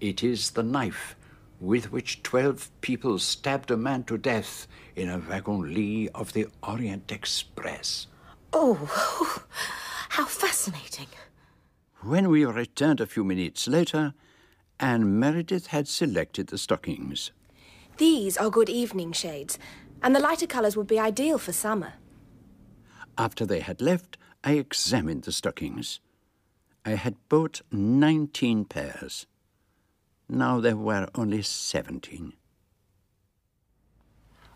It 0.00 0.22
is 0.22 0.52
the 0.52 0.62
knife 0.62 1.16
with 1.60 1.92
which 1.92 2.22
twelve 2.22 2.70
people 2.80 3.18
stabbed 3.18 3.70
a 3.70 3.76
man 3.76 4.04
to 4.04 4.16
death 4.16 4.66
in 4.96 5.10
a 5.10 5.18
wagon-lit 5.18 6.10
of 6.14 6.32
the 6.32 6.46
Orient 6.62 7.12
Express. 7.12 8.06
Oh, 8.52 9.44
how 10.08 10.24
fascinating. 10.24 11.08
When 12.00 12.30
we 12.30 12.46
returned 12.46 13.00
a 13.00 13.06
few 13.06 13.24
minutes 13.24 13.68
later, 13.68 14.14
Anne 14.80 15.18
Meredith 15.18 15.66
had 15.66 15.86
selected 15.86 16.46
the 16.46 16.56
stockings. 16.56 17.30
These 17.98 18.38
are 18.38 18.48
good 18.48 18.70
evening 18.70 19.12
shades, 19.12 19.58
and 20.02 20.16
the 20.16 20.20
lighter 20.20 20.46
colours 20.46 20.78
would 20.78 20.86
be 20.86 20.98
ideal 20.98 21.36
for 21.36 21.52
summer. 21.52 21.92
After 23.18 23.44
they 23.44 23.60
had 23.60 23.82
left, 23.82 24.16
I 24.42 24.52
examined 24.52 25.24
the 25.24 25.32
stockings. 25.32 26.00
I 26.86 26.92
had 26.92 27.16
bought 27.28 27.60
19 27.70 28.64
pairs. 28.64 29.26
Now 30.30 30.60
there 30.60 30.76
were 30.76 31.08
only 31.16 31.42
17. 31.42 32.34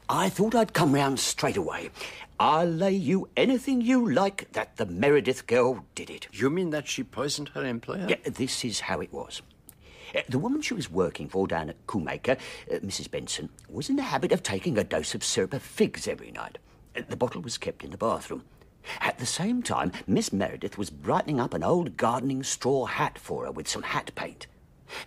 I 0.08 0.28
thought 0.28 0.54
I'd 0.54 0.72
come 0.72 0.92
round 0.94 1.18
straight 1.18 1.56
away. 1.56 1.90
I'll 2.38 2.68
lay 2.68 2.92
you 2.92 3.28
anything 3.36 3.80
you 3.80 4.08
like 4.08 4.52
that 4.52 4.76
the 4.76 4.86
Meredith 4.86 5.46
girl 5.48 5.84
did 5.96 6.10
it. 6.10 6.28
You 6.32 6.48
mean 6.48 6.70
that 6.70 6.86
she 6.86 7.02
poisoned 7.02 7.48
her 7.50 7.64
employer? 7.64 8.06
Yeah, 8.08 8.16
this 8.24 8.64
is 8.64 8.80
how 8.80 9.00
it 9.00 9.12
was. 9.12 9.42
Uh, 10.14 10.20
The 10.28 10.38
woman 10.38 10.60
she 10.62 10.74
was 10.74 10.90
working 10.90 11.28
for 11.28 11.48
down 11.48 11.70
at 11.70 11.86
Combeacre, 11.88 12.36
uh, 12.70 12.74
Mrs. 12.76 13.10
Benson, 13.10 13.48
was 13.68 13.88
in 13.88 13.96
the 13.96 14.02
habit 14.02 14.30
of 14.30 14.42
taking 14.44 14.78
a 14.78 14.84
dose 14.84 15.14
of 15.14 15.24
syrup 15.24 15.54
of 15.54 15.62
figs 15.62 16.06
every 16.06 16.30
night. 16.30 16.58
Uh, 16.96 17.02
The 17.08 17.16
bottle 17.16 17.40
was 17.40 17.58
kept 17.58 17.82
in 17.82 17.90
the 17.90 17.96
bathroom. 17.96 18.44
At 19.00 19.18
the 19.18 19.26
same 19.26 19.62
time, 19.62 19.90
Miss 20.06 20.32
Meredith 20.32 20.76
was 20.78 20.90
brightening 20.90 21.40
up 21.40 21.54
an 21.54 21.64
old 21.64 21.96
gardening 21.96 22.42
straw 22.44 22.84
hat 22.84 23.18
for 23.18 23.44
her 23.46 23.50
with 23.50 23.66
some 23.66 23.82
hat 23.82 24.12
paint. 24.14 24.46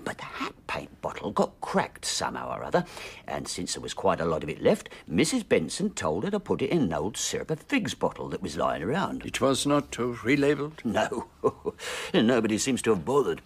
But 0.03 0.17
the 0.17 0.25
hat 0.25 0.53
paint 0.67 1.01
bottle 1.01 1.31
got 1.31 1.59
cracked 1.61 2.05
somehow 2.05 2.55
or 2.57 2.63
other, 2.63 2.85
and 3.27 3.47
since 3.47 3.73
there 3.73 3.81
was 3.81 3.93
quite 3.93 4.19
a 4.19 4.25
lot 4.25 4.43
of 4.43 4.49
it 4.49 4.61
left, 4.61 4.89
Mrs. 5.09 5.47
Benson 5.47 5.91
told 5.91 6.23
her 6.23 6.31
to 6.31 6.39
put 6.39 6.61
it 6.61 6.69
in 6.69 6.81
an 6.83 6.93
old 6.93 7.17
syrup 7.17 7.51
of 7.51 7.59
figs 7.61 7.93
bottle 7.93 8.29
that 8.29 8.41
was 8.41 8.57
lying 8.57 8.83
around. 8.83 9.25
It 9.25 9.41
was 9.41 9.65
not 9.65 9.97
uh, 9.99 10.03
relabeled? 10.03 10.83
No, 10.83 11.27
nobody 12.13 12.57
seems 12.57 12.81
to 12.83 12.91
have 12.91 13.05
bothered. 13.05 13.41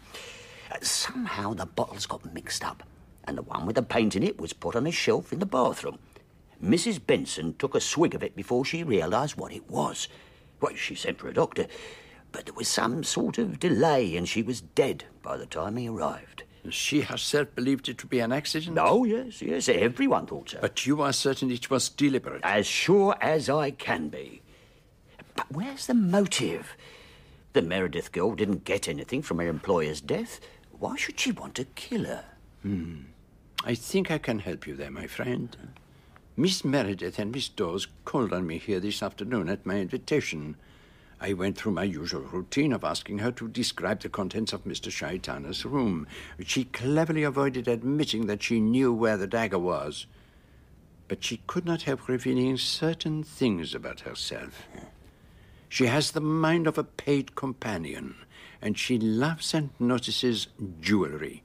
Uh, 0.72 0.78
Somehow 0.82 1.54
the 1.54 1.66
bottles 1.66 2.06
got 2.06 2.34
mixed 2.34 2.64
up, 2.64 2.84
and 3.26 3.38
the 3.38 3.44
one 3.44 3.66
with 3.66 3.76
the 3.76 3.84
paint 3.84 4.16
in 4.16 4.24
it 4.24 4.40
was 4.40 4.54
put 4.54 4.76
on 4.76 4.88
a 4.88 4.92
shelf 4.92 5.32
in 5.32 5.40
the 5.40 5.46
bathroom. 5.46 6.00
Mrs. 6.64 7.06
Benson 7.06 7.56
took 7.56 7.74
a 7.76 7.82
swig 7.82 8.14
of 8.14 8.24
it 8.24 8.36
before 8.36 8.64
she 8.64 8.84
realised 8.84 9.36
what 9.36 9.52
it 9.52 9.70
was. 9.70 10.08
Well, 10.60 10.76
she 10.76 10.94
sent 10.94 11.18
for 11.18 11.28
a 11.28 11.34
doctor, 11.34 11.66
but 12.32 12.46
there 12.46 12.54
was 12.54 12.68
some 12.68 13.04
sort 13.04 13.38
of 13.38 13.60
delay, 13.60 14.16
and 14.16 14.28
she 14.28 14.42
was 14.42 14.62
dead 14.62 15.06
by 15.22 15.38
the 15.38 15.46
time 15.46 15.78
he 15.78 15.90
arrived. 15.90 16.44
She 16.70 17.02
herself 17.02 17.54
believed 17.56 17.90
it 17.90 17.98
to 18.00 18.08
be 18.08 18.20
an 18.20 18.32
accident? 18.32 18.78
Oh, 18.80 19.04
yes, 19.04 19.42
yes, 19.42 19.68
everyone 19.68 20.28
thought 20.28 20.52
so. 20.52 20.60
But 20.62 20.86
you 20.86 21.02
are 21.02 21.14
certain 21.14 21.50
it 21.50 21.70
was 21.70 21.90
deliberate? 21.90 22.42
As 22.44 22.68
sure 22.68 23.16
as 23.20 23.50
I 23.50 23.72
can 23.72 24.10
be. 24.10 24.42
But 25.36 25.52
where's 25.52 25.88
the 25.88 25.96
motive? 25.96 26.76
The 27.54 27.62
Meredith 27.62 28.12
girl 28.12 28.36
didn't 28.36 28.64
get 28.64 28.88
anything 28.88 29.22
from 29.22 29.40
her 29.40 29.48
employer's 29.48 30.02
death. 30.02 30.40
Why 30.72 30.96
should 30.96 31.20
she 31.20 31.32
want 31.32 31.56
to 31.56 31.66
kill 31.66 32.06
her? 32.06 32.26
Hmm. 32.62 33.02
I 33.64 33.76
think 33.76 34.10
I 34.10 34.18
can 34.18 34.40
help 34.40 34.66
you 34.66 34.76
there, 34.76 34.92
my 34.92 35.08
friend. 35.08 35.56
Miss 36.38 36.64
Meredith 36.64 37.20
and 37.20 37.32
Miss 37.32 37.50
Dawes 37.50 37.88
called 38.06 38.34
on 38.34 38.48
me 38.48 38.58
here 38.58 38.80
this 38.80 39.04
afternoon 39.04 39.50
at 39.50 39.66
my 39.66 39.76
invitation. 39.76 40.56
I 41.24 41.34
went 41.34 41.56
through 41.56 41.74
my 41.74 41.84
usual 41.84 42.22
routine 42.22 42.74
of 42.74 42.84
asking 42.84 43.20
her 43.20 43.32
to 43.34 43.48
describe 43.48 44.00
the 44.00 44.10
contents 44.10 44.54
of 44.54 44.64
Mr. 44.64 44.90
Shaitana's 44.92 45.64
room. 45.64 46.08
She 46.44 46.64
cleverly 46.64 47.22
avoided 47.22 47.68
admitting 47.68 48.26
that 48.26 48.42
she 48.42 48.60
knew 48.60 48.92
where 48.92 49.18
the 49.18 49.28
dagger 49.28 49.60
was. 49.60 50.08
But 51.08 51.24
she 51.24 51.42
could 51.46 51.64
not 51.64 51.84
help 51.84 52.08
revealing 52.08 52.58
certain 52.58 53.22
things 53.22 53.76
about 53.76 54.00
herself. 54.00 54.68
She 55.70 55.86
has 55.86 56.12
the 56.12 56.22
mind 56.22 56.66
of 56.66 56.80
a 56.80 56.84
paid 56.84 57.36
companion, 57.36 58.16
and 58.60 58.78
she 58.78 58.98
loves 58.98 59.54
and 59.54 59.70
notices 59.80 60.48
jewelry. 60.82 61.44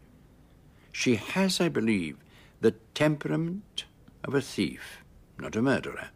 She 0.91 1.17
has, 1.17 1.61
I 1.61 1.69
believe, 1.69 2.17
the 2.63 2.73
temperament 2.95 3.85
of 4.25 4.35
a 4.35 4.41
thief, 4.41 5.05
not 5.39 5.55
a 5.55 5.61
murderer. 5.61 6.09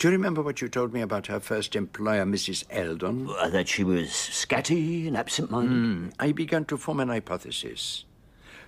Do 0.00 0.08
you 0.08 0.12
remember 0.12 0.40
what 0.40 0.62
you 0.62 0.68
told 0.70 0.94
me 0.94 1.02
about 1.02 1.26
her 1.26 1.40
first 1.40 1.76
employer, 1.76 2.24
Mrs. 2.24 2.64
Eldon? 2.70 3.28
Uh, 3.28 3.50
that 3.50 3.68
she 3.68 3.84
was 3.84 4.08
scatty 4.08 5.06
and 5.06 5.14
absent-minded. 5.14 5.70
Hmm, 5.70 6.08
I 6.18 6.32
began 6.32 6.64
to 6.66 6.78
form 6.78 7.00
an 7.00 7.10
hypothesis. 7.10 8.06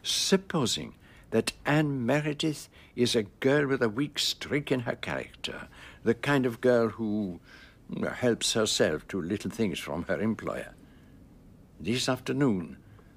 Supposing 0.03 0.95
that 1.30 1.55
Anne 1.64 2.05
Meredith 2.05 2.68
is 2.95 3.16
a 3.16 3.22
girl 3.22 3.66
with 3.66 3.80
a 3.83 3.89
weak 3.89 4.18
streak 4.18 4.70
in 4.70 4.80
her 4.80 4.95
character, 4.95 5.68
the 6.05 6.12
kind 6.12 6.45
of 6.45 6.61
girl 6.61 6.91
who 6.91 7.41
uh, 7.97 8.11
helps 8.11 8.53
herself 8.53 9.09
to 9.09 9.22
little 9.22 9.51
things 9.51 9.78
from 9.78 10.03
her 10.03 10.20
employer. 10.20 10.74
This 11.80 12.11
afternoon, 12.11 12.76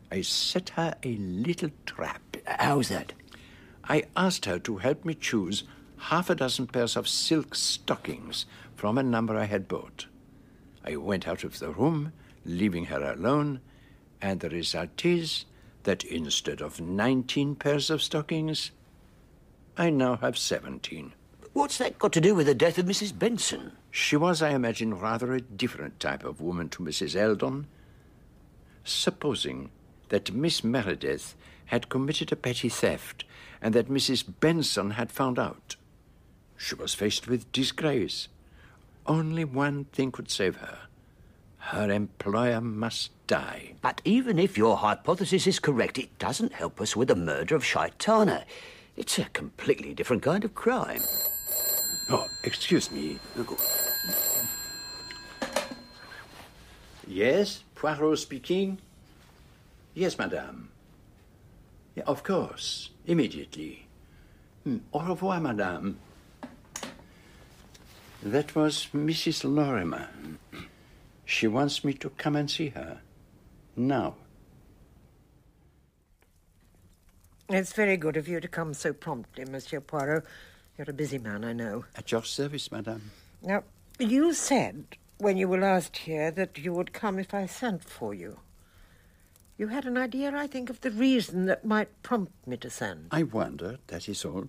I 0.09 0.21
set 0.21 0.69
her 0.69 0.95
a 1.03 1.17
little 1.17 1.71
trap. 1.85 2.37
How's 2.45 2.87
that? 2.87 3.11
I 3.83 4.05
asked 4.15 4.45
her 4.45 4.57
to 4.59 4.77
help 4.77 5.03
me 5.03 5.15
choose 5.15 5.65
half 6.09 6.29
a 6.29 6.35
dozen 6.35 6.67
pairs 6.67 6.95
of 6.95 7.07
silk 7.07 7.55
stockings 7.55 8.45
from 8.75 8.95
a 8.95 9.01
number 9.01 9.35
I 9.35 9.45
had 9.45 9.67
bought. 9.67 10.05
I 10.85 10.97
went 10.97 11.27
out 11.27 11.43
of 11.43 11.57
the 11.57 11.71
room, 11.71 12.13
leaving 12.45 12.85
her 12.85 13.01
alone, 13.11 13.59
and 14.21 14.39
the 14.39 14.49
result 14.49 15.03
is 15.03 15.45
that 15.81 16.03
instead 16.03 16.61
of 16.61 16.79
19 16.79 17.55
pairs 17.55 17.89
of 17.89 18.03
stockings, 18.03 18.69
I 19.77 19.89
now 19.89 20.17
have 20.17 20.37
17. 20.37 21.11
What's 21.53 21.79
that 21.79 21.97
got 21.97 22.13
to 22.13 22.21
do 22.21 22.35
with 22.35 22.45
the 22.45 22.53
death 22.53 22.77
of 22.77 22.85
Mrs. 22.85 23.17
Benson? 23.17 23.71
She 23.89 24.15
was, 24.15 24.43
I 24.43 24.51
imagine, 24.51 24.99
rather 24.99 25.33
a 25.33 25.41
different 25.41 25.99
type 25.99 26.23
of 26.23 26.39
woman 26.39 26.69
to 26.69 26.83
Mrs. 26.83 27.15
Eldon. 27.15 27.65
Supposing 28.83 29.71
that 30.09 30.31
Miss 30.31 30.63
Meredith 30.63 31.35
had 31.65 31.89
committed 31.89 32.31
a 32.31 32.35
petty 32.35 32.69
theft 32.69 33.25
and 33.59 33.73
that 33.73 33.89
Mrs. 33.89 34.23
Benson 34.39 34.91
had 34.91 35.11
found 35.11 35.39
out. 35.39 35.77
She 36.57 36.75
was 36.75 36.93
faced 36.93 37.27
with 37.27 37.51
disgrace. 37.51 38.27
Only 39.05 39.45
one 39.45 39.85
thing 39.85 40.11
could 40.11 40.29
save 40.31 40.57
her. 40.57 40.77
Her 41.57 41.91
employer 41.91 42.61
must 42.61 43.11
die. 43.27 43.73
But 43.81 44.01
even 44.05 44.37
if 44.39 44.57
your 44.57 44.77
hypothesis 44.77 45.47
is 45.47 45.59
correct, 45.59 45.97
it 45.97 46.17
doesn't 46.19 46.53
help 46.53 46.79
us 46.79 46.95
with 46.95 47.07
the 47.07 47.15
murder 47.15 47.55
of 47.55 47.63
Shaitana. 47.63 48.43
It's 48.95 49.17
a 49.19 49.25
completely 49.25 49.93
different 49.93 50.23
kind 50.23 50.43
of 50.45 50.55
crime. 50.55 51.01
Oh, 52.09 52.27
excuse 52.43 52.91
me. 52.91 53.19
Yes, 57.07 57.63
Poirot 57.75 58.19
speaking. 58.19 58.79
Yes, 59.93 60.17
madame. 60.17 60.69
Yeah, 61.95 62.03
of 62.07 62.23
course, 62.23 62.89
immediately. 63.05 63.87
Hmm, 64.63 64.77
Au 64.93 64.99
revoir, 64.99 65.39
madame. 65.39 65.97
That 68.25 68.55
was 68.55 68.87
Mrs. 68.91 69.43
Lorimer. 69.43 70.09
She 71.25 71.45
wants 71.45 71.83
me 71.83 71.93
to 71.93 72.09
come 72.09 72.35
and 72.35 72.49
see 72.49 72.69
her. 72.69 72.99
Now. 73.75 74.15
It's 77.49 77.73
very 77.73 77.97
good 77.97 78.17
of 78.17 78.27
you 78.27 78.39
to 78.39 78.47
come 78.47 78.73
so 78.73 78.93
promptly, 78.93 79.45
Monsieur 79.45 79.79
Poirot. 79.79 80.25
You're 80.75 80.89
a 80.89 80.93
busy 80.93 81.19
man, 81.19 81.45
I 81.45 81.53
know. 81.53 81.85
At 81.95 82.11
your 82.11 82.23
service, 82.23 82.71
madame. 82.71 83.11
Now, 83.43 83.63
you 83.99 84.33
said 84.33 84.97
when 85.19 85.37
you 85.37 85.47
were 85.47 85.59
last 85.59 85.95
here 85.95 86.31
that 86.31 86.57
you 86.57 86.73
would 86.73 86.93
come 86.93 87.19
if 87.19 87.31
I 87.31 87.45
sent 87.45 87.83
for 87.83 88.15
you. 88.15 88.39
You 89.55 89.67
had 89.67 89.85
an 89.85 89.99
idea, 89.99 90.35
I 90.35 90.47
think, 90.47 90.71
of 90.71 90.81
the 90.81 90.89
reason 90.89 91.45
that 91.45 91.63
might 91.63 92.01
prompt 92.01 92.47
me 92.47 92.57
to 92.57 92.71
send. 92.71 93.09
I 93.11 93.21
wondered, 93.21 93.81
that 93.85 94.09
is 94.09 94.25
all. 94.25 94.47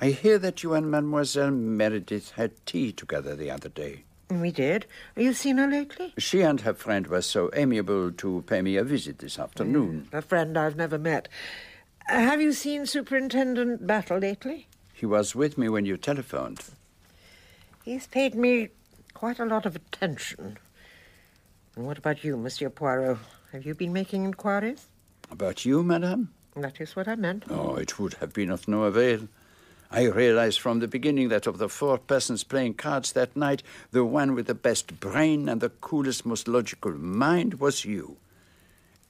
I 0.00 0.10
hear 0.10 0.38
that 0.38 0.62
you 0.62 0.74
and 0.74 0.90
Mademoiselle 0.90 1.50
Meredith 1.50 2.32
had 2.32 2.64
tea 2.66 2.92
together 2.92 3.36
the 3.36 3.50
other 3.50 3.68
day. 3.68 4.04
We 4.30 4.50
did. 4.50 4.86
Have 5.14 5.24
you 5.24 5.32
seen 5.34 5.58
her 5.58 5.66
lately? 5.66 6.14
She 6.16 6.40
and 6.40 6.60
her 6.62 6.72
friend 6.74 7.06
were 7.06 7.20
so 7.22 7.50
amiable 7.54 8.12
to 8.12 8.42
pay 8.46 8.62
me 8.62 8.76
a 8.76 8.84
visit 8.84 9.18
this 9.18 9.38
afternoon. 9.38 10.08
A 10.12 10.22
friend 10.22 10.56
I've 10.56 10.76
never 10.76 10.98
met. 10.98 11.28
Uh, 12.08 12.14
have 12.14 12.40
you 12.40 12.52
seen 12.52 12.86
Superintendent 12.86 13.86
Battle 13.86 14.18
lately? 14.18 14.68
He 14.94 15.04
was 15.06 15.34
with 15.34 15.58
me 15.58 15.68
when 15.68 15.84
you 15.84 15.96
telephoned. 15.96 16.60
He's 17.84 18.06
paid 18.06 18.34
me 18.34 18.68
quite 19.12 19.38
a 19.38 19.44
lot 19.44 19.66
of 19.66 19.76
attention. 19.76 20.56
And 21.76 21.86
what 21.86 21.98
about 21.98 22.24
you, 22.24 22.36
Monsieur 22.36 22.70
Poirot? 22.70 23.18
Have 23.52 23.66
you 23.66 23.74
been 23.74 23.92
making 23.92 24.24
inquiries? 24.24 24.86
About 25.30 25.64
you, 25.64 25.82
madame? 25.82 26.32
That 26.56 26.80
is 26.80 26.96
what 26.96 27.08
I 27.08 27.16
meant. 27.16 27.44
Oh, 27.50 27.76
it 27.76 27.98
would 27.98 28.14
have 28.14 28.32
been 28.32 28.50
of 28.50 28.68
no 28.68 28.84
avail. 28.84 29.28
I 29.94 30.04
realized 30.04 30.58
from 30.58 30.78
the 30.78 30.88
beginning 30.88 31.28
that 31.28 31.46
of 31.46 31.58
the 31.58 31.68
four 31.68 31.98
persons 31.98 32.44
playing 32.44 32.74
cards 32.74 33.12
that 33.12 33.36
night, 33.36 33.62
the 33.90 34.06
one 34.06 34.34
with 34.34 34.46
the 34.46 34.54
best 34.54 34.98
brain 35.00 35.50
and 35.50 35.60
the 35.60 35.68
coolest, 35.68 36.24
most 36.24 36.48
logical 36.48 36.92
mind 36.92 37.60
was 37.60 37.84
you. 37.84 38.16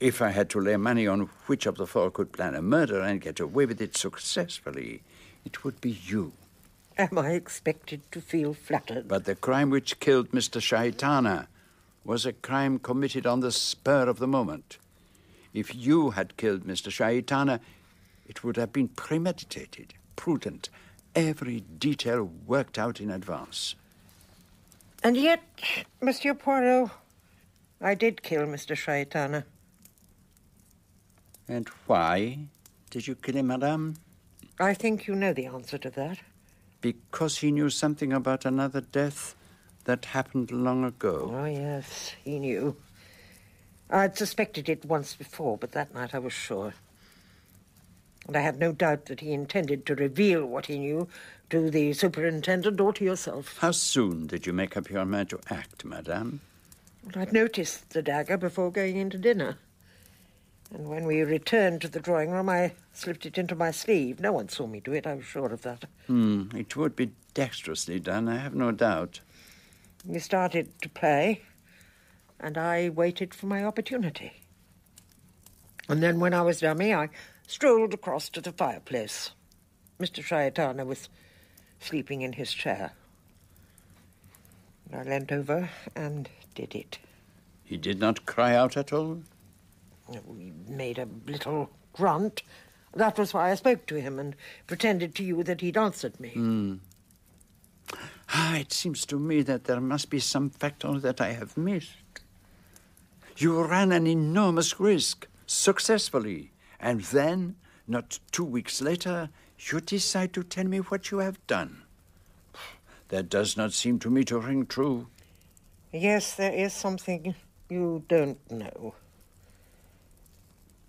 If 0.00 0.20
I 0.20 0.30
had 0.30 0.50
to 0.50 0.60
lay 0.60 0.76
money 0.76 1.06
on 1.06 1.30
which 1.46 1.66
of 1.66 1.76
the 1.76 1.86
four 1.86 2.10
could 2.10 2.32
plan 2.32 2.56
a 2.56 2.62
murder 2.62 3.00
and 3.00 3.20
get 3.20 3.38
away 3.38 3.66
with 3.66 3.80
it 3.80 3.96
successfully, 3.96 5.02
it 5.44 5.62
would 5.62 5.80
be 5.80 5.90
you. 5.90 6.32
Am 6.98 7.16
I 7.16 7.30
expected 7.30 8.00
to 8.10 8.20
feel 8.20 8.52
flattered? 8.52 9.06
But 9.06 9.24
the 9.24 9.36
crime 9.36 9.70
which 9.70 10.00
killed 10.00 10.32
Mr. 10.32 10.60
Shaitana 10.60 11.46
was 12.04 12.26
a 12.26 12.32
crime 12.32 12.80
committed 12.80 13.24
on 13.24 13.38
the 13.38 13.52
spur 13.52 14.08
of 14.08 14.18
the 14.18 14.26
moment. 14.26 14.78
If 15.54 15.76
you 15.76 16.10
had 16.10 16.36
killed 16.36 16.64
Mr. 16.64 16.90
Shaitana, 16.90 17.60
it 18.26 18.42
would 18.42 18.56
have 18.56 18.72
been 18.72 18.88
premeditated 18.88 19.94
prudent, 20.16 20.68
every 21.14 21.60
detail 21.60 22.30
worked 22.46 22.78
out 22.78 23.00
in 23.00 23.10
advance. 23.10 23.74
And 25.02 25.16
yet, 25.16 25.42
Monsieur 26.00 26.34
Poirot, 26.34 26.90
I 27.80 27.94
did 27.94 28.22
kill 28.22 28.42
Mr. 28.42 28.76
Shaitana. 28.76 29.44
And 31.48 31.68
why 31.86 32.38
did 32.90 33.06
you 33.06 33.14
kill 33.16 33.36
him, 33.36 33.48
madame? 33.48 33.96
I 34.60 34.74
think 34.74 35.06
you 35.06 35.14
know 35.14 35.32
the 35.32 35.46
answer 35.46 35.78
to 35.78 35.90
that. 35.90 36.18
Because 36.80 37.38
he 37.38 37.50
knew 37.50 37.70
something 37.70 38.12
about 38.12 38.44
another 38.44 38.80
death 38.80 39.34
that 39.84 40.04
happened 40.04 40.52
long 40.52 40.84
ago. 40.84 41.32
Oh, 41.34 41.44
yes, 41.44 42.14
he 42.24 42.38
knew. 42.38 42.76
I'd 43.90 44.16
suspected 44.16 44.68
it 44.68 44.84
once 44.84 45.14
before, 45.14 45.58
but 45.58 45.72
that 45.72 45.92
night 45.92 46.14
I 46.14 46.18
was 46.18 46.32
sure 46.32 46.74
and 48.26 48.36
I 48.36 48.40
had 48.40 48.58
no 48.58 48.72
doubt 48.72 49.06
that 49.06 49.20
he 49.20 49.32
intended 49.32 49.84
to 49.86 49.94
reveal 49.94 50.46
what 50.46 50.66
he 50.66 50.78
knew 50.78 51.08
to 51.50 51.70
the 51.70 51.92
superintendent 51.92 52.80
or 52.80 52.92
to 52.92 53.04
yourself. 53.04 53.58
How 53.58 53.72
soon 53.72 54.26
did 54.26 54.46
you 54.46 54.52
make 54.52 54.76
up 54.76 54.90
your 54.90 55.04
mind 55.04 55.30
to 55.30 55.40
act, 55.50 55.84
madame? 55.84 56.40
Well, 57.04 57.22
I'd 57.22 57.32
noticed 57.32 57.90
the 57.90 58.02
dagger 58.02 58.36
before 58.36 58.70
going 58.70 58.96
into 58.96 59.18
dinner. 59.18 59.58
And 60.72 60.88
when 60.88 61.04
we 61.04 61.20
returned 61.20 61.82
to 61.82 61.88
the 61.88 62.00
drawing 62.00 62.30
room, 62.30 62.48
I 62.48 62.72
slipped 62.94 63.26
it 63.26 63.36
into 63.36 63.54
my 63.54 63.70
sleeve. 63.70 64.20
No 64.20 64.32
one 64.32 64.48
saw 64.48 64.66
me 64.66 64.80
do 64.80 64.92
it, 64.92 65.06
I 65.06 65.14
was 65.14 65.24
sure 65.24 65.52
of 65.52 65.62
that. 65.62 65.84
Hmm, 66.06 66.44
it 66.54 66.76
would 66.76 66.96
be 66.96 67.10
dexterously 67.34 68.00
done, 68.00 68.28
I 68.28 68.38
have 68.38 68.54
no 68.54 68.70
doubt. 68.70 69.20
We 70.06 70.18
started 70.18 70.80
to 70.80 70.88
play, 70.88 71.42
and 72.40 72.56
I 72.56 72.88
waited 72.88 73.34
for 73.34 73.46
my 73.46 73.64
opportunity. 73.64 74.32
And 75.88 76.02
then 76.02 76.20
when 76.20 76.32
I 76.32 76.42
was 76.42 76.60
dummy, 76.60 76.94
I 76.94 77.10
strolled 77.52 77.92
across 77.92 78.30
to 78.30 78.40
the 78.40 78.52
fireplace. 78.52 79.32
Mr. 80.00 80.24
Shaitana 80.24 80.86
was 80.86 81.10
sleeping 81.80 82.22
in 82.22 82.32
his 82.32 82.52
chair. 82.52 82.92
I 84.92 85.02
leant 85.02 85.30
over 85.30 85.68
and 85.94 86.28
did 86.54 86.74
it. 86.74 86.98
He 87.62 87.76
did 87.76 88.00
not 88.00 88.26
cry 88.26 88.54
out 88.54 88.76
at 88.76 88.92
all? 88.92 89.22
He 90.10 90.52
made 90.66 90.98
a 90.98 91.08
little 91.26 91.70
grunt. 91.92 92.42
That 92.94 93.18
was 93.18 93.34
why 93.34 93.50
I 93.50 93.54
spoke 93.54 93.86
to 93.86 94.00
him 94.00 94.18
and 94.18 94.34
pretended 94.66 95.14
to 95.16 95.24
you 95.24 95.42
that 95.42 95.60
he'd 95.60 95.76
answered 95.76 96.18
me. 96.18 96.32
Mm. 96.34 96.78
Ah, 98.30 98.56
it 98.56 98.72
seems 98.72 99.04
to 99.06 99.18
me 99.18 99.42
that 99.42 99.64
there 99.64 99.80
must 99.80 100.08
be 100.08 100.20
some 100.20 100.48
factor 100.48 100.98
that 100.98 101.20
I 101.20 101.32
have 101.32 101.56
missed. 101.58 102.20
You 103.36 103.62
ran 103.62 103.92
an 103.92 104.06
enormous 104.06 104.80
risk, 104.80 105.26
successfully. 105.46 106.51
And 106.82 107.00
then, 107.02 107.54
not 107.86 108.18
two 108.32 108.44
weeks 108.44 108.82
later, 108.82 109.30
you 109.70 109.80
decide 109.80 110.32
to 110.34 110.42
tell 110.42 110.64
me 110.64 110.78
what 110.78 111.12
you 111.12 111.18
have 111.18 111.44
done. 111.46 111.82
That 113.08 113.30
does 113.30 113.56
not 113.56 113.72
seem 113.72 114.00
to 114.00 114.10
me 114.10 114.24
to 114.24 114.38
ring 114.38 114.66
true. 114.66 115.06
Yes, 115.92 116.34
there 116.34 116.52
is 116.52 116.72
something 116.72 117.34
you 117.70 118.02
don't 118.08 118.38
know. 118.50 118.94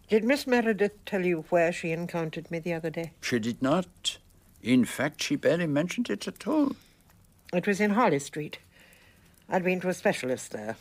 Did 0.10 0.24
Miss 0.24 0.48
Meredith 0.48 1.06
tell 1.06 1.26
you 1.26 1.46
where 1.50 1.72
she 1.72 1.91
encountered 1.91 2.50
me 2.50 2.60
the 2.60 2.74
other 2.74 2.89
day? 2.89 3.12
She 3.22 3.39
did 3.39 3.62
not. 3.62 4.18
In 4.62 4.86
fact, 4.86 5.22
she 5.22 5.36
barely 5.36 5.68
mentioned 5.68 6.10
it 6.10 6.28
at 6.28 6.48
all. 6.48 6.76
It 7.54 7.68
was 7.68 7.80
in 7.80 7.91
Harley 7.91 8.20
Street. 8.20 8.58
I'd 9.50 9.64
been 9.64 9.82
to 9.82 9.89
a 9.89 9.94
specialist 9.94 10.52
there. 10.52 10.78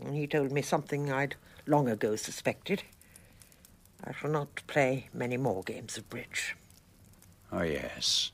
And 0.00 0.14
he 0.14 0.26
told 0.26 0.52
me 0.52 0.62
something 0.62 1.12
I'd 1.12 1.34
long 1.66 1.88
ago 1.88 2.16
suspected. 2.16 2.82
I 4.04 4.12
shall 4.12 4.30
not 4.30 4.62
play 4.66 5.08
many 5.12 5.36
more 5.36 5.62
games 5.62 5.96
of 5.96 6.08
bridge. 6.10 6.56
Oh, 7.52 7.62
yes. 7.62 8.30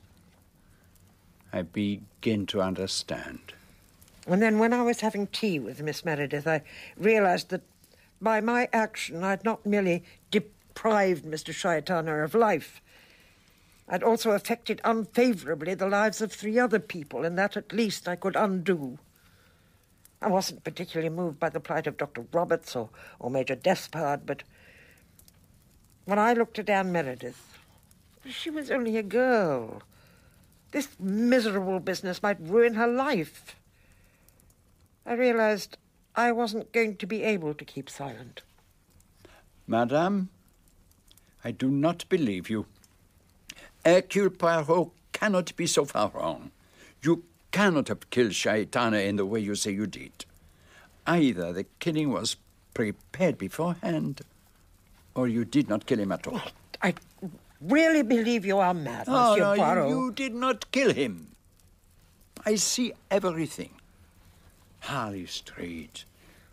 I 1.53 1.63
begin 1.63 2.47
to 2.47 2.61
understand. 2.63 3.53
And 4.27 4.41
then 4.41 4.59
when 4.59 4.73
I 4.73 4.83
was 4.83 5.01
having 5.01 5.27
tea 5.27 5.59
with 5.59 5.83
Miss 5.83 6.05
Meredith, 6.05 6.47
I 6.47 6.63
realized 6.97 7.51
that 7.51 7.63
by 8.21 8.41
my 8.41 8.69
action 8.73 9.25
I'd 9.25 9.45
not 9.45 9.67
merely 9.67 10.05
deprived 10.31 11.25
Mr. 11.25 11.53
Shaitana 11.53 12.25
of 12.25 12.35
life, 12.35 12.81
I'd 13.89 14.03
also 14.03 14.31
affected 14.31 14.81
unfavorably 14.85 15.75
the 15.75 15.89
lives 15.89 16.23
of 16.23 16.33
three 16.33 16.59
other 16.59 16.79
people, 16.79 17.25
and 17.25 17.37
that 17.37 17.57
at 17.57 17.73
least 17.73 18.09
I 18.09 18.17
could 18.17 18.37
undo. 18.37 18.99
I 20.23 20.29
wasn't 20.29 20.65
particularly 20.65 21.11
moved 21.11 21.41
by 21.41 21.49
the 21.49 21.61
plight 21.61 21.89
of 21.89 21.97
Dr. 21.97 22.25
Roberts 22.33 22.77
or, 22.77 22.91
or 23.19 23.29
Major 23.29 23.57
Despard, 23.57 24.25
but 24.25 24.45
when 26.13 26.19
I 26.19 26.35
looked 26.35 26.59
at 26.59 26.69
Anne 26.69 26.93
Meredith, 26.93 27.57
she 28.29 28.51
was 28.51 28.71
only 28.71 28.99
a 28.99 29.03
girl. 29.03 29.81
This 30.71 30.89
miserable 31.01 31.81
business 31.81 32.23
might 32.23 32.37
ruin 32.39 32.75
her 32.75 32.87
life. 32.87 33.57
I 35.07 35.15
realized 35.15 35.79
I 36.15 36.31
wasn't 36.33 36.71
going 36.71 36.97
to 36.97 37.07
be 37.07 37.23
able 37.23 37.55
to 37.55 37.65
keep 37.65 37.89
silent. 37.89 38.43
Madame, 39.67 40.29
I 41.43 41.51
do 41.51 41.71
not 41.71 42.07
believe 42.11 42.51
you. 42.51 42.67
Hercule 43.83 44.29
Poirot 44.29 44.91
cannot 45.15 45.57
be 45.57 45.67
so 45.67 45.87
far 45.87 46.11
wrong. 46.11 46.51
You 47.03 47.25
cannot 47.53 47.89
have 47.89 48.11
killed 48.11 48.33
Shaitana 48.33 49.03
in 49.03 49.17
the 49.17 49.25
way 49.25 49.41
you 49.41 49.55
say 49.55 49.71
you 49.71 49.87
did. 49.87 50.27
Either 51.07 51.55
the 51.55 51.65
killing 51.79 52.11
was 52.11 52.37
prepared 52.75 53.39
beforehand, 53.39 54.21
or 55.15 55.29
you 55.29 55.45
did 55.45 55.69
not 55.69 55.87
kill 55.87 55.99
him 55.99 56.13
at 56.13 56.27
all. 56.27 56.41
I 56.83 56.95
really 57.61 58.03
believe 58.03 58.45
you 58.45 58.59
are 58.59 58.75
mad, 58.75 59.05
oh, 59.09 59.31
Monsieur 59.31 59.45
no, 59.45 59.57
Poirot. 59.57 59.89
You, 59.89 60.05
you 60.05 60.13
did 60.13 60.35
not 60.35 60.71
kill 60.73 60.93
him. 60.93 61.29
I 62.45 62.57
see 62.57 62.93
everything. 63.11 63.71
Harley 64.81 65.27
Street, 65.27 66.05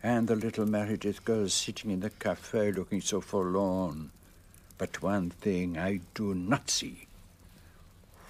and 0.02 0.28
the 0.28 0.36
little 0.36 0.66
Meredith 0.66 1.24
girl 1.24 1.48
sitting 1.48 1.90
in 1.90 2.00
the 2.00 2.10
cafe 2.10 2.70
looking 2.70 3.00
so 3.00 3.20
forlorn. 3.20 4.12
But 4.78 5.02
one 5.02 5.30
thing 5.30 5.76
I 5.76 6.00
do 6.14 6.34
not 6.34 6.70
see. 6.70 7.06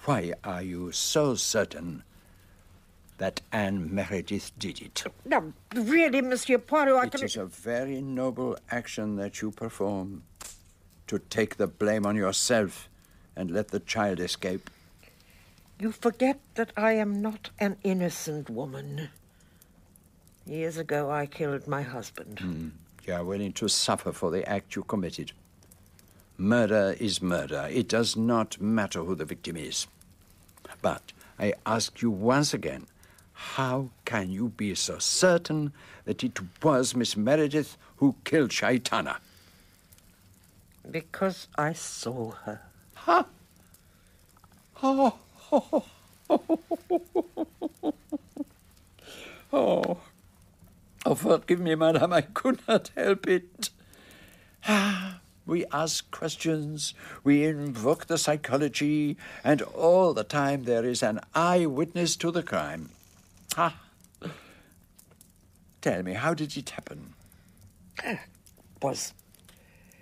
Why 0.05 0.33
are 0.43 0.63
you 0.63 0.91
so 0.91 1.35
certain 1.35 2.03
that 3.21 3.39
Anne 3.51 3.93
Meredith 3.93 4.51
did 4.57 4.81
it? 4.81 5.03
No, 5.25 5.53
really, 5.75 6.21
Monsieur 6.23 6.57
Poirot, 6.57 6.95
I 6.95 7.05
It 7.05 7.11
can... 7.11 7.23
is 7.23 7.37
a 7.37 7.45
very 7.45 8.01
noble 8.01 8.57
action 8.71 9.15
that 9.17 9.43
you 9.43 9.51
perform 9.51 10.23
to 11.05 11.19
take 11.19 11.57
the 11.57 11.67
blame 11.67 12.07
on 12.07 12.15
yourself 12.15 12.89
and 13.35 13.51
let 13.51 13.67
the 13.67 13.79
child 13.79 14.19
escape. 14.19 14.71
You 15.79 15.91
forget 15.91 16.39
that 16.55 16.71
I 16.75 16.93
am 16.93 17.21
not 17.21 17.51
an 17.59 17.77
innocent 17.83 18.49
woman. 18.49 19.09
Years 20.47 20.77
ago, 20.77 21.11
I 21.11 21.27
killed 21.27 21.67
my 21.67 21.83
husband. 21.83 22.37
Mm. 22.37 22.71
You 23.05 23.13
are 23.13 23.23
willing 23.23 23.53
to 23.53 23.67
suffer 23.67 24.11
for 24.11 24.31
the 24.31 24.49
act 24.49 24.75
you 24.75 24.81
committed. 24.81 25.31
Murder 26.39 26.95
is 26.99 27.21
murder. 27.21 27.69
It 27.69 27.87
does 27.87 28.17
not 28.17 28.59
matter 28.59 29.03
who 29.03 29.13
the 29.13 29.25
victim 29.25 29.57
is. 29.57 29.85
But 30.81 31.13
I 31.37 31.53
ask 31.67 32.01
you 32.01 32.09
once 32.09 32.55
again, 32.55 32.87
how 33.41 33.89
can 34.05 34.29
you 34.29 34.49
be 34.49 34.75
so 34.75 34.99
certain 34.99 35.73
that 36.05 36.23
it 36.23 36.39
was 36.63 36.95
Miss 36.95 37.17
Meredith 37.17 37.75
who 37.97 38.15
killed 38.23 38.51
Shaitana? 38.51 39.17
Because 40.89 41.47
I 41.57 41.73
saw 41.73 42.31
her. 42.45 42.61
Huh? 42.93 43.23
Oh, 44.83 45.15
oh, 45.51 45.83
oh, 49.51 49.97
oh, 51.05 51.15
forgive 51.15 51.59
me, 51.59 51.75
madam, 51.75 52.13
I 52.13 52.21
could 52.21 52.59
not 52.67 52.91
help 52.95 53.27
it. 53.27 53.69
We 55.45 55.65
ask 55.73 56.09
questions, 56.11 56.93
we 57.23 57.43
invoke 57.43 58.05
the 58.05 58.17
psychology, 58.19 59.17
and 59.43 59.63
all 59.63 60.13
the 60.13 60.23
time 60.23 60.63
there 60.63 60.85
is 60.85 61.01
an 61.03 61.19
eyewitness 61.33 62.15
to 62.17 62.31
the 62.31 62.43
crime. 62.43 62.91
Ah. 63.57 63.77
Tell 65.81 66.03
me, 66.03 66.13
how 66.13 66.33
did 66.33 66.55
it 66.55 66.69
happen? 66.69 67.13
It 68.03 68.19
was 68.81 69.13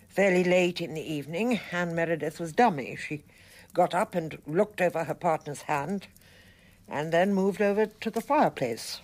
fairly 0.07 0.43
late 0.43 0.81
in 0.81 0.93
the 0.93 1.13
evening. 1.13 1.59
Anne 1.71 1.95
Meredith 1.95 2.39
was 2.39 2.51
dummy. 2.51 2.95
She 2.95 3.23
got 3.73 3.95
up 3.95 4.13
and 4.13 4.37
looked 4.45 4.81
over 4.81 5.05
her 5.05 5.15
partner's 5.15 5.63
hand, 5.63 6.07
and 6.87 7.11
then 7.11 7.33
moved 7.33 7.61
over 7.61 7.85
to 7.85 8.11
the 8.11 8.21
fireplace. 8.21 9.01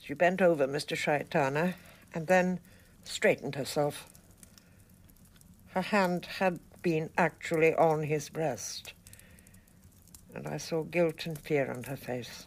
She 0.00 0.14
bent 0.14 0.42
over 0.42 0.66
Mr. 0.66 0.96
Shaitana 0.96 1.74
and 2.14 2.26
then 2.26 2.60
straightened 3.04 3.54
herself. 3.54 4.08
Her 5.68 5.82
hand 5.82 6.26
had 6.38 6.60
been 6.82 7.10
actually 7.16 7.74
on 7.74 8.02
his 8.04 8.28
breast, 8.28 8.92
and 10.34 10.46
I 10.46 10.58
saw 10.58 10.82
guilt 10.82 11.26
and 11.26 11.38
fear 11.38 11.70
on 11.70 11.84
her 11.84 11.96
face. 11.96 12.46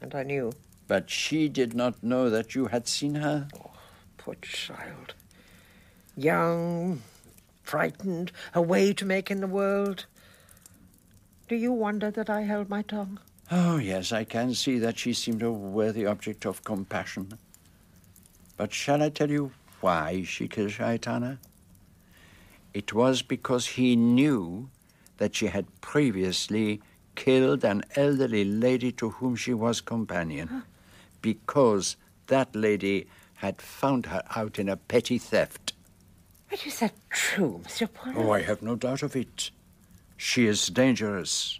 And 0.00 0.14
I 0.14 0.22
knew. 0.22 0.52
But 0.86 1.10
she 1.10 1.48
did 1.48 1.74
not 1.74 2.02
know 2.02 2.30
that 2.30 2.54
you 2.54 2.66
had 2.66 2.88
seen 2.88 3.16
her? 3.16 3.48
Oh, 3.56 3.70
poor 4.16 4.36
child. 4.40 5.14
Young, 6.16 7.02
frightened, 7.62 8.32
a 8.54 8.62
way 8.62 8.92
to 8.94 9.04
make 9.04 9.30
in 9.30 9.40
the 9.40 9.46
world. 9.46 10.06
Do 11.48 11.56
you 11.56 11.72
wonder 11.72 12.10
that 12.10 12.30
I 12.30 12.42
held 12.42 12.68
my 12.68 12.82
tongue? 12.82 13.18
Oh, 13.50 13.78
yes, 13.78 14.12
I 14.12 14.24
can 14.24 14.54
see 14.54 14.78
that 14.78 14.98
she 14.98 15.12
seemed 15.12 15.42
a 15.42 15.50
worthy 15.50 16.04
object 16.04 16.44
of 16.44 16.64
compassion. 16.64 17.38
But 18.56 18.72
shall 18.72 19.02
I 19.02 19.08
tell 19.08 19.30
you 19.30 19.52
why 19.80 20.24
she 20.24 20.48
killed 20.48 20.70
Shaitana? 20.70 21.38
It 22.74 22.92
was 22.92 23.22
because 23.22 23.66
he 23.66 23.96
knew 23.96 24.68
that 25.16 25.34
she 25.34 25.46
had 25.46 25.80
previously 25.80 26.82
killed 27.18 27.64
an 27.64 27.82
elderly 27.96 28.44
lady 28.44 28.92
to 28.92 29.10
whom 29.10 29.34
she 29.34 29.52
was 29.52 29.80
companion. 29.80 30.62
Because 31.20 31.96
that 32.28 32.54
lady 32.54 33.08
had 33.34 33.60
found 33.60 34.06
her 34.06 34.22
out 34.36 34.56
in 34.58 34.68
a 34.68 34.76
petty 34.76 35.18
theft. 35.18 35.72
But 36.48 36.64
is 36.64 36.78
that 36.78 36.94
true, 37.10 37.60
Monsieur 37.64 37.88
Poirot? 37.88 38.16
Oh, 38.16 38.30
I 38.30 38.42
have 38.42 38.62
no 38.62 38.76
doubt 38.76 39.02
of 39.02 39.16
it. 39.16 39.50
She 40.16 40.46
is 40.46 40.68
dangerous. 40.68 41.58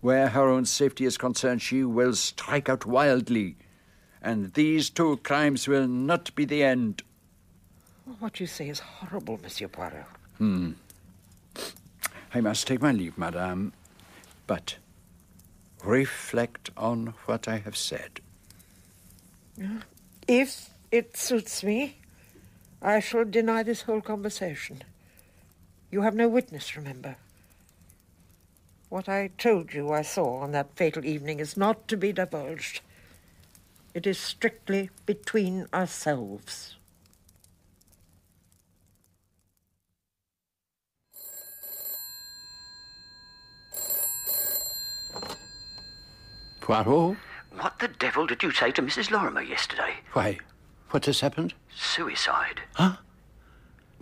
Where 0.00 0.28
her 0.28 0.48
own 0.48 0.64
safety 0.64 1.04
is 1.04 1.16
concerned, 1.16 1.62
she 1.62 1.84
will 1.84 2.16
strike 2.16 2.68
out 2.68 2.84
wildly. 2.84 3.56
And 4.20 4.52
these 4.54 4.90
two 4.90 5.18
crimes 5.18 5.68
will 5.68 5.86
not 5.86 6.34
be 6.34 6.44
the 6.44 6.64
end. 6.64 7.02
What 8.18 8.40
you 8.40 8.48
say 8.48 8.68
is 8.68 8.80
horrible, 8.80 9.38
Monsieur 9.40 9.68
Poirot. 9.68 10.06
Hmm. 10.38 10.72
I 12.34 12.40
must 12.40 12.66
take 12.66 12.82
my 12.82 12.90
leave, 12.90 13.16
madame. 13.16 13.72
But 14.52 14.76
reflect 15.82 16.68
on 16.76 17.14
what 17.24 17.48
I 17.48 17.56
have 17.56 17.74
said. 17.74 18.20
If 20.28 20.68
it 20.90 21.16
suits 21.16 21.64
me, 21.64 21.96
I 22.82 23.00
shall 23.00 23.24
deny 23.24 23.62
this 23.62 23.80
whole 23.80 24.02
conversation. 24.02 24.82
You 25.90 26.02
have 26.02 26.14
no 26.14 26.28
witness, 26.28 26.76
remember. 26.76 27.16
What 28.90 29.08
I 29.08 29.30
told 29.38 29.72
you 29.72 29.90
I 29.90 30.02
saw 30.02 30.40
on 30.40 30.52
that 30.52 30.76
fatal 30.76 31.06
evening 31.06 31.40
is 31.40 31.56
not 31.56 31.88
to 31.88 31.96
be 31.96 32.12
divulged. 32.12 32.82
It 33.94 34.06
is 34.06 34.18
strictly 34.18 34.90
between 35.06 35.66
ourselves. 35.72 36.76
Poirot? 46.72 47.16
What 47.60 47.78
the 47.80 47.88
devil 47.88 48.26
did 48.26 48.42
you 48.42 48.50
say 48.50 48.72
to 48.72 48.82
Mrs. 48.82 49.10
Lorimer 49.10 49.42
yesterday? 49.42 49.96
Why, 50.14 50.38
what 50.90 51.04
has 51.04 51.20
happened? 51.20 51.52
Suicide. 51.76 52.62
Huh? 52.74 52.96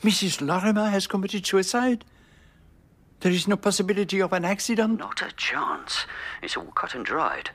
Mrs. 0.02 0.40
Lorimer 0.40 0.88
has 0.88 1.08
committed 1.08 1.44
suicide? 1.44 2.04
There 3.20 3.32
is 3.32 3.48
no 3.48 3.56
possibility 3.56 4.22
of 4.22 4.32
an 4.32 4.44
accident? 4.44 5.00
Not 5.00 5.20
a 5.20 5.32
chance. 5.32 6.06
It's 6.42 6.56
all 6.56 6.70
cut 6.76 6.94
and 6.94 7.04
dried. 7.04 7.50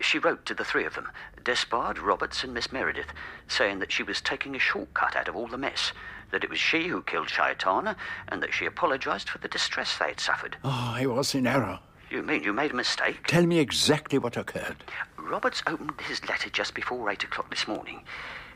She 0.00 0.18
wrote 0.18 0.44
to 0.46 0.54
the 0.54 0.64
three 0.64 0.84
of 0.84 0.94
them, 0.94 1.08
Despard, 1.42 1.98
Roberts, 1.98 2.44
and 2.44 2.52
Miss 2.52 2.70
Meredith, 2.70 3.12
saying 3.48 3.78
that 3.78 3.90
she 3.90 4.02
was 4.02 4.20
taking 4.20 4.54
a 4.54 4.60
shortcut 4.60 5.16
out 5.16 5.28
of 5.28 5.34
all 5.34 5.48
the 5.48 5.56
mess, 5.56 5.92
that 6.30 6.44
it 6.44 6.50
was 6.50 6.58
she 6.58 6.88
who 6.88 7.02
killed 7.02 7.28
Shaitana, 7.28 7.96
and 8.28 8.42
that 8.42 8.52
she 8.52 8.66
apologized 8.66 9.30
for 9.30 9.38
the 9.38 9.48
distress 9.48 9.96
they 9.96 10.08
had 10.08 10.20
suffered. 10.20 10.58
Oh, 10.62 10.92
I 10.94 11.06
was 11.06 11.34
in 11.34 11.46
error. 11.46 11.80
You 12.10 12.22
mean 12.22 12.42
you 12.42 12.52
made 12.52 12.70
a 12.70 12.76
mistake? 12.76 13.26
Tell 13.26 13.44
me 13.44 13.58
exactly 13.58 14.18
what 14.18 14.36
occurred. 14.36 14.76
Roberts 15.18 15.62
opened 15.66 16.00
his 16.08 16.26
letter 16.26 16.48
just 16.48 16.74
before 16.74 17.10
eight 17.10 17.24
o'clock 17.24 17.50
this 17.50 17.68
morning. 17.68 18.02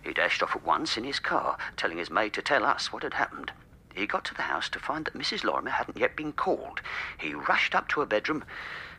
He 0.03 0.13
dashed 0.13 0.43
off 0.43 0.57
at 0.57 0.65
once 0.65 0.97
in 0.97 1.05
his 1.05 1.21
car, 1.21 1.59
telling 1.77 1.99
his 1.99 2.11
maid 2.11 2.33
to 2.35 2.43
tell 2.43 2.65
us 2.65 2.93
what 2.93 3.03
had 3.03 3.15
happened. 3.15 3.53
He 3.95 4.07
got 4.07 4.25
to 4.27 4.35
the 4.35 4.43
house 4.43 4.71
to 4.71 4.79
find 4.79 5.05
that 5.05 5.15
Mrs. 5.15 5.45
Lorimer 5.45 5.71
hadn't 5.71 5.99
yet 5.99 6.17
been 6.17 6.33
called. 6.33 6.81
He 7.19 7.35
rushed 7.35 7.75
up 7.75 7.89
to 7.89 8.01
her 8.01 8.07
bedroom, 8.07 8.43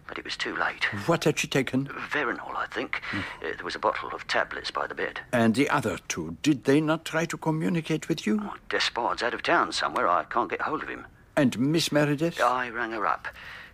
but 0.08 0.20
it 0.20 0.24
was 0.24 0.38
too 0.38 0.56
late. 0.56 0.84
What 1.08 1.24
had 1.24 1.40
she 1.40 1.48
taken? 1.48 1.88
Veronal, 1.88 2.56
I 2.56 2.68
think. 2.68 3.02
Mm. 3.12 3.20
Uh, 3.20 3.56
there 3.56 3.66
was 3.66 3.76
a 3.76 3.80
bottle 3.80 4.12
of 4.14 4.28
tablets 4.28 4.70
by 4.70 4.86
the 4.86 4.94
bed. 4.94 5.22
And 5.32 5.56
the 5.56 5.70
other 5.70 5.98
two, 6.08 6.38
did 6.44 6.66
they 6.66 6.80
not 6.80 7.06
try 7.06 7.26
to 7.26 7.38
communicate 7.38 8.08
with 8.08 8.28
you? 8.28 8.40
Oh, 8.44 8.56
Despard's 8.70 9.24
out 9.24 9.34
of 9.34 9.42
town 9.42 9.72
somewhere. 9.72 10.08
I 10.08 10.26
can't 10.26 10.50
get 10.50 10.62
hold 10.62 10.84
of 10.84 10.90
him. 10.90 11.08
And 11.36 11.58
Miss 11.58 11.92
Meredith? 11.92 12.40
I 12.40 12.70
rang 12.70 12.92
her 12.92 13.08
up. 13.08 13.28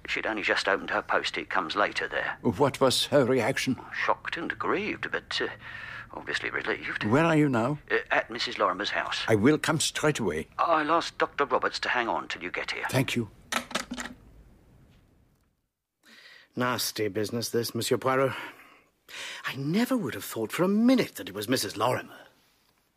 She'd 0.10 0.26
only 0.26 0.42
just 0.42 0.68
opened 0.68 0.90
her 0.90 1.04
post. 1.04 1.38
It 1.38 1.52
comes 1.52 1.76
later 1.76 2.08
there. 2.08 2.40
What 2.42 2.82
was 2.82 3.06
her 3.06 3.26
reaction? 3.26 3.80
Shocked 3.94 4.38
and 4.38 4.58
grieved, 4.58 5.12
but 5.12 5.40
uh, 5.40 5.48
obviously 6.14 6.50
relieved. 6.50 7.04
Where 7.04 7.24
are 7.26 7.36
you 7.36 7.48
now? 7.48 7.78
Uh, 7.92 7.98
at 8.10 8.28
Mrs. 8.30 8.58
Lorimer's 8.58 8.90
house. 8.90 9.22
I 9.28 9.36
will 9.36 9.60
come 9.60 9.80
straight 9.80 10.18
away. 10.18 10.48
I'll 10.58 10.92
ask 10.92 11.16
Dr. 11.20 11.46
Roberts 11.46 11.78
to 11.82 11.90
hang 11.90 12.08
on 12.08 12.28
till 12.28 12.42
you 12.42 12.50
get 12.50 12.72
here. 12.72 12.86
Thank 12.90 13.16
you. 13.16 13.30
Nasty 16.56 17.08
business, 17.08 17.50
this, 17.50 17.76
Monsieur 17.76 17.98
Poirot. 17.98 18.34
I 19.46 19.56
never 19.58 19.96
would 19.96 20.16
have 20.16 20.26
thought 20.26 20.52
for 20.52 20.64
a 20.64 20.68
minute 20.68 21.16
that 21.18 21.30
it 21.30 21.36
was 21.36 21.46
Mrs. 21.46 21.78
Lorimer. 21.78 22.29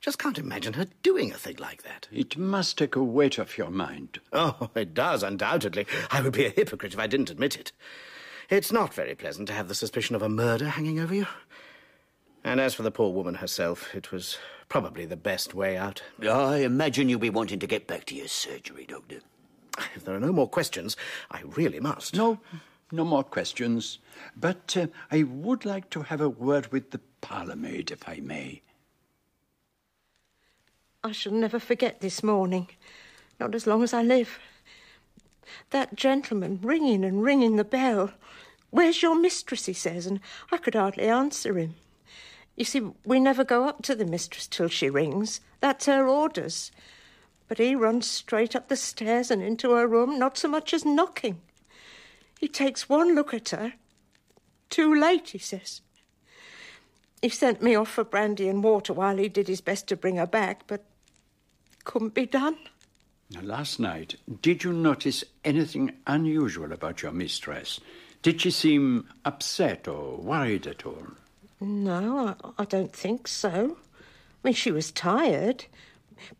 Just 0.02 0.18
can't 0.18 0.36
imagine 0.38 0.72
her 0.72 0.88
doing 1.04 1.30
a 1.30 1.36
thing 1.36 1.56
like 1.60 1.84
that. 1.84 2.08
It 2.10 2.36
must 2.36 2.76
take 2.76 2.96
a 2.96 3.02
weight 3.04 3.38
off 3.38 3.56
your 3.56 3.70
mind. 3.70 4.18
Oh, 4.32 4.68
it 4.74 4.94
does, 4.94 5.22
undoubtedly. 5.22 5.86
I 6.10 6.20
would 6.20 6.32
be 6.32 6.44
a 6.44 6.50
hypocrite 6.50 6.92
if 6.92 6.98
I 6.98 7.06
didn't 7.06 7.30
admit 7.30 7.56
it. 7.56 7.70
It's 8.50 8.72
not 8.72 8.92
very 8.92 9.14
pleasant 9.14 9.46
to 9.46 9.54
have 9.54 9.68
the 9.68 9.76
suspicion 9.76 10.16
of 10.16 10.22
a 10.22 10.28
murder 10.28 10.70
hanging 10.70 10.98
over 10.98 11.14
you. 11.14 11.28
And 12.42 12.60
as 12.60 12.74
for 12.74 12.82
the 12.82 12.90
poor 12.90 13.12
woman 13.12 13.34
herself, 13.34 13.94
it 13.94 14.10
was 14.10 14.38
probably 14.68 15.06
the 15.06 15.16
best 15.16 15.54
way 15.54 15.76
out. 15.76 16.02
I 16.20 16.56
imagine 16.56 17.08
you'll 17.08 17.20
be 17.20 17.30
wanting 17.30 17.60
to 17.60 17.68
get 17.68 17.86
back 17.86 18.04
to 18.06 18.16
your 18.16 18.26
surgery, 18.26 18.86
Doctor. 18.86 19.20
If 19.94 20.04
there 20.04 20.16
are 20.16 20.20
no 20.20 20.32
more 20.32 20.48
questions, 20.48 20.96
I 21.30 21.42
really 21.42 21.78
must. 21.78 22.16
No, 22.16 22.40
no 22.90 23.04
more 23.04 23.22
questions. 23.22 24.00
But 24.36 24.76
uh, 24.76 24.88
I 25.12 25.22
would 25.22 25.64
like 25.64 25.90
to 25.90 26.02
have 26.02 26.20
a 26.20 26.28
word 26.28 26.72
with 26.72 26.90
the 26.90 27.00
parlour 27.20 27.54
maid, 27.54 27.92
if 27.92 28.08
I 28.08 28.16
may. 28.16 28.62
I 31.04 31.10
shall 31.10 31.32
never 31.32 31.58
forget 31.58 32.00
this 32.00 32.22
morning, 32.22 32.68
not 33.40 33.56
as 33.56 33.66
long 33.66 33.82
as 33.82 33.92
I 33.92 34.02
live. 34.02 34.38
That 35.70 35.96
gentleman 35.96 36.60
ringing 36.62 37.04
and 37.04 37.24
ringing 37.24 37.56
the 37.56 37.64
bell. 37.64 38.12
Where's 38.70 39.02
your 39.02 39.16
mistress? 39.16 39.66
he 39.66 39.72
says, 39.72 40.06
and 40.06 40.20
I 40.52 40.58
could 40.58 40.76
hardly 40.76 41.08
answer 41.08 41.58
him. 41.58 41.74
You 42.54 42.64
see, 42.64 42.92
we 43.04 43.18
never 43.18 43.42
go 43.42 43.64
up 43.64 43.82
to 43.82 43.96
the 43.96 44.04
mistress 44.04 44.46
till 44.46 44.68
she 44.68 44.88
rings. 44.88 45.40
That's 45.58 45.86
her 45.86 46.06
orders. 46.06 46.70
But 47.48 47.58
he 47.58 47.74
runs 47.74 48.08
straight 48.08 48.54
up 48.54 48.68
the 48.68 48.76
stairs 48.76 49.28
and 49.28 49.42
into 49.42 49.72
her 49.72 49.88
room, 49.88 50.20
not 50.20 50.38
so 50.38 50.46
much 50.46 50.72
as 50.72 50.84
knocking. 50.84 51.40
He 52.38 52.46
takes 52.46 52.88
one 52.88 53.16
look 53.16 53.34
at 53.34 53.48
her. 53.48 53.72
Too 54.70 54.94
late, 54.94 55.30
he 55.30 55.38
says. 55.38 55.80
He 57.20 57.28
sent 57.28 57.60
me 57.60 57.74
off 57.74 57.88
for 57.88 58.04
brandy 58.04 58.48
and 58.48 58.62
water 58.62 58.92
while 58.92 59.16
he 59.16 59.28
did 59.28 59.48
his 59.48 59.60
best 59.60 59.88
to 59.88 59.96
bring 59.96 60.16
her 60.16 60.26
back, 60.28 60.62
but 60.68 60.84
couldn't 61.84 62.14
be 62.14 62.26
done. 62.26 62.56
Last 63.40 63.80
night, 63.80 64.16
did 64.42 64.62
you 64.62 64.72
notice 64.72 65.24
anything 65.44 65.92
unusual 66.06 66.72
about 66.72 67.02
your 67.02 67.12
mistress? 67.12 67.80
Did 68.20 68.40
she 68.40 68.50
seem 68.50 69.08
upset 69.24 69.88
or 69.88 70.16
worried 70.16 70.66
at 70.66 70.84
all? 70.84 71.06
No, 71.60 72.36
I, 72.58 72.62
I 72.62 72.64
don't 72.64 72.92
think 72.92 73.26
so. 73.26 73.76
I 74.44 74.48
mean, 74.48 74.54
she 74.54 74.70
was 74.70 74.90
tired. 74.90 75.64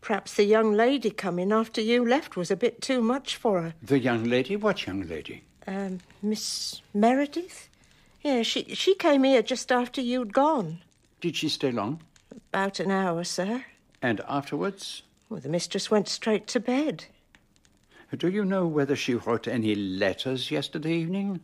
Perhaps 0.01 0.35
the 0.35 0.43
young 0.43 0.73
lady 0.73 1.09
coming 1.09 1.51
after 1.51 1.81
you 1.81 2.07
left 2.07 2.35
was 2.35 2.51
a 2.51 2.55
bit 2.55 2.81
too 2.81 3.01
much 3.01 3.35
for 3.35 3.61
her. 3.61 3.73
The 3.81 3.99
young 3.99 4.25
lady? 4.25 4.55
What 4.55 4.85
young 4.85 5.07
lady? 5.07 5.43
Um, 5.67 5.99
Miss 6.21 6.81
Meredith? 6.93 7.69
Yeah, 8.21 8.43
she, 8.43 8.75
she 8.75 8.95
came 8.95 9.23
here 9.23 9.41
just 9.41 9.71
after 9.71 9.99
you'd 9.99 10.33
gone. 10.33 10.79
Did 11.21 11.35
she 11.35 11.49
stay 11.49 11.71
long? 11.71 12.01
About 12.31 12.79
an 12.79 12.91
hour, 12.91 13.23
sir. 13.23 13.65
And 14.01 14.21
afterwards? 14.27 15.03
Well, 15.29 15.39
the 15.39 15.49
mistress 15.49 15.89
went 15.89 16.07
straight 16.07 16.47
to 16.47 16.59
bed. 16.59 17.05
Do 18.15 18.29
you 18.29 18.45
know 18.45 18.67
whether 18.67 18.95
she 18.95 19.15
wrote 19.15 19.47
any 19.47 19.73
letters 19.73 20.51
yesterday 20.51 20.93
evening? 20.93 21.39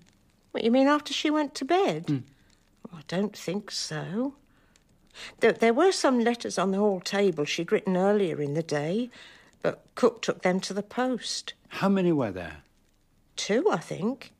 What, 0.51 0.63
you 0.63 0.71
mean 0.71 0.87
after 0.87 1.13
she 1.13 1.29
went 1.29 1.55
to 1.55 1.65
bed? 1.65 2.05
Hmm. 2.07 2.17
I 2.93 3.01
don't 3.07 3.35
think 3.35 3.71
so. 3.71 4.35
There, 5.39 5.51
there 5.51 5.73
were 5.73 5.91
some 5.91 6.19
letters 6.19 6.57
on 6.57 6.71
the 6.71 6.77
hall 6.77 6.99
table 6.99 7.45
she'd 7.45 7.71
written 7.71 7.97
earlier 7.97 8.41
in 8.41 8.53
the 8.53 8.63
day, 8.63 9.09
but 9.61 9.83
Cook 9.95 10.21
took 10.21 10.43
them 10.43 10.59
to 10.61 10.73
the 10.73 10.83
post. 10.83 11.53
How 11.69 11.89
many 11.89 12.11
were 12.11 12.31
there? 12.31 12.57
Two, 13.35 13.69
I 13.71 13.77
think. 13.77 14.31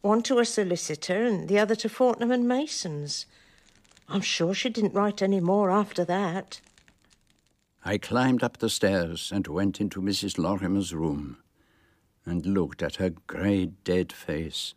One 0.00 0.22
to 0.22 0.38
a 0.38 0.44
solicitor 0.44 1.24
and 1.24 1.48
the 1.48 1.58
other 1.58 1.74
to 1.76 1.88
Fortnum 1.88 2.30
and 2.30 2.46
Mason's. 2.46 3.26
I'm 4.08 4.20
sure 4.20 4.54
she 4.54 4.68
didn't 4.68 4.94
write 4.94 5.22
any 5.22 5.40
more 5.40 5.70
after 5.70 6.04
that. 6.04 6.60
I 7.86 7.98
climbed 7.98 8.42
up 8.42 8.58
the 8.58 8.70
stairs 8.70 9.30
and 9.30 9.46
went 9.46 9.78
into 9.78 10.00
Mrs. 10.00 10.38
Lorimer's 10.38 10.94
room 10.94 11.36
and 12.24 12.46
looked 12.46 12.82
at 12.82 12.96
her 12.96 13.10
grey, 13.10 13.66
dead 13.66 14.10
face. 14.10 14.74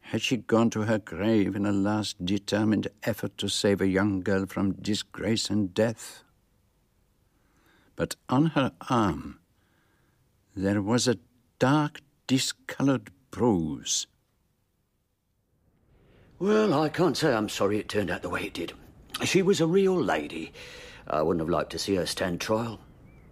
Had 0.00 0.20
she 0.20 0.36
gone 0.36 0.68
to 0.70 0.82
her 0.82 0.98
grave 0.98 1.56
in 1.56 1.64
a 1.64 1.72
last 1.72 2.22
determined 2.22 2.88
effort 3.04 3.38
to 3.38 3.48
save 3.48 3.80
a 3.80 3.86
young 3.86 4.20
girl 4.20 4.44
from 4.44 4.72
disgrace 4.72 5.48
and 5.48 5.72
death? 5.72 6.22
But 7.96 8.16
on 8.28 8.46
her 8.48 8.72
arm 8.90 9.38
there 10.54 10.82
was 10.82 11.08
a 11.08 11.18
dark, 11.58 12.02
discoloured 12.26 13.10
bruise. 13.30 14.06
Well, 16.38 16.74
I 16.74 16.90
can't 16.90 17.16
say 17.16 17.32
I'm 17.32 17.48
sorry 17.48 17.78
it 17.78 17.88
turned 17.88 18.10
out 18.10 18.20
the 18.20 18.28
way 18.28 18.44
it 18.44 18.54
did. 18.54 18.74
She 19.24 19.40
was 19.40 19.62
a 19.62 19.66
real 19.66 19.96
lady. 19.96 20.52
I 21.06 21.22
wouldn't 21.22 21.40
have 21.40 21.50
liked 21.50 21.70
to 21.72 21.78
see 21.78 21.96
her 21.96 22.06
stand 22.06 22.40
trial. 22.40 22.80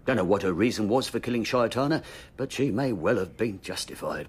Don't 0.05 0.17
know 0.17 0.25
what 0.25 0.43
her 0.43 0.53
reason 0.53 0.89
was 0.89 1.09
for 1.09 1.21
killing 1.21 1.45
Shaitana, 1.45 2.03
but 2.37 2.53
she 2.53 2.71
may 2.71 2.93
well 2.93 3.19
have 3.19 3.37
been 3.37 3.61
justified. 3.63 4.29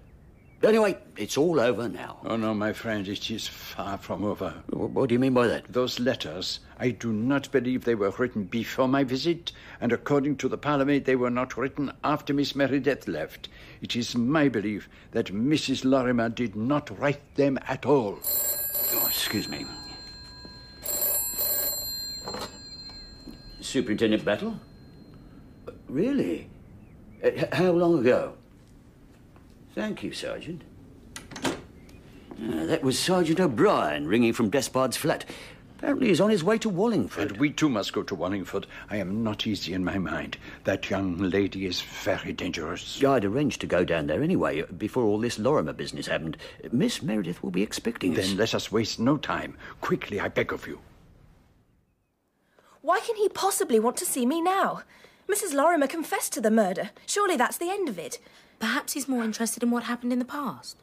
Anyway, 0.63 0.97
it's 1.17 1.37
all 1.37 1.59
over 1.59 1.89
now. 1.89 2.19
Oh, 2.23 2.37
no, 2.37 2.53
my 2.53 2.71
friend, 2.71 3.05
it 3.05 3.29
is 3.29 3.49
far 3.49 3.97
from 3.97 4.23
over. 4.23 4.53
What 4.69 5.09
do 5.09 5.13
you 5.13 5.19
mean 5.19 5.33
by 5.33 5.47
that? 5.47 5.65
Those 5.67 5.99
letters, 5.99 6.61
I 6.79 6.91
do 6.91 7.11
not 7.11 7.51
believe 7.51 7.83
they 7.83 7.95
were 7.95 8.11
written 8.11 8.45
before 8.45 8.87
my 8.87 9.03
visit, 9.03 9.51
and 9.81 9.91
according 9.91 10.37
to 10.37 10.47
the 10.47 10.57
parlourmaid, 10.57 11.03
they 11.03 11.17
were 11.17 11.29
not 11.29 11.57
written 11.57 11.91
after 12.01 12.33
Miss 12.33 12.55
Meredith 12.55 13.09
left. 13.09 13.49
It 13.81 13.97
is 13.97 14.15
my 14.15 14.47
belief 14.47 14.87
that 15.11 15.33
Mrs. 15.33 15.83
Lorimer 15.83 16.29
did 16.29 16.55
not 16.55 16.97
write 16.97 17.35
them 17.35 17.59
at 17.67 17.85
all. 17.85 18.19
Oh, 18.23 19.05
excuse 19.07 19.49
me. 19.49 19.65
Superintendent 23.63 24.25
Battle? 24.25 24.59
Really? 25.87 26.49
Uh, 27.23 27.31
how 27.51 27.71
long 27.71 27.99
ago? 27.99 28.33
Thank 29.75 30.03
you, 30.03 30.11
Sergeant. 30.11 30.61
Ah, 31.45 32.65
that 32.65 32.83
was 32.83 32.99
Sergeant 32.99 33.39
O'Brien 33.39 34.07
ringing 34.07 34.33
from 34.33 34.49
Despard's 34.49 34.97
flat. 34.97 35.25
Apparently 35.77 36.07
he's 36.07 36.21
on 36.21 36.29
his 36.29 36.43
way 36.43 36.57
to 36.59 36.69
Wallingford. 36.69 37.31
And 37.31 37.39
we 37.39 37.51
too 37.51 37.67
must 37.67 37.91
go 37.91 38.03
to 38.03 38.15
Wallingford. 38.15 38.67
I 38.89 38.97
am 38.97 39.21
not 39.21 39.45
easy 39.45 39.73
in 39.73 39.83
my 39.83 39.97
mind. 39.97 40.37
That 40.63 40.89
young 40.89 41.17
lady 41.17 41.65
is 41.65 41.81
very 41.81 42.31
dangerous. 42.31 43.03
I'd 43.03 43.25
arranged 43.25 43.59
to 43.61 43.67
go 43.67 43.83
down 43.83 44.07
there 44.07 44.23
anyway, 44.23 44.61
uh, 44.61 44.65
before 44.77 45.03
all 45.03 45.19
this 45.19 45.37
Lorimer 45.37 45.73
business 45.73 46.07
happened. 46.07 46.37
Miss 46.71 47.01
Meredith 47.01 47.43
will 47.43 47.51
be 47.51 47.63
expecting 47.63 48.17
us. 48.17 48.27
Then 48.27 48.37
let 48.37 48.55
us 48.55 48.71
waste 48.71 48.99
no 48.99 49.17
time. 49.17 49.57
Quickly, 49.81 50.21
I 50.21 50.29
beg 50.29 50.53
of 50.53 50.67
you. 50.67 50.79
Why 52.83 52.99
can 52.99 53.15
he 53.15 53.29
possibly 53.29 53.79
want 53.79 53.95
to 53.97 54.05
see 54.05 54.25
me 54.25 54.41
now? 54.41 54.83
Mrs. 55.31 55.53
Lorimer 55.53 55.87
confessed 55.87 56.33
to 56.33 56.41
the 56.41 56.51
murder. 56.51 56.89
Surely 57.05 57.37
that's 57.37 57.55
the 57.55 57.69
end 57.69 57.87
of 57.87 57.97
it. 57.97 58.19
Perhaps 58.59 58.91
he's 58.91 59.07
more 59.07 59.23
interested 59.23 59.63
in 59.63 59.71
what 59.71 59.83
happened 59.83 60.11
in 60.11 60.19
the 60.19 60.25
past. 60.25 60.75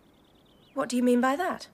What 0.73 0.89
do 0.89 0.97
you 0.97 1.03
mean 1.03 1.21
by 1.21 1.37
that? 1.37 1.69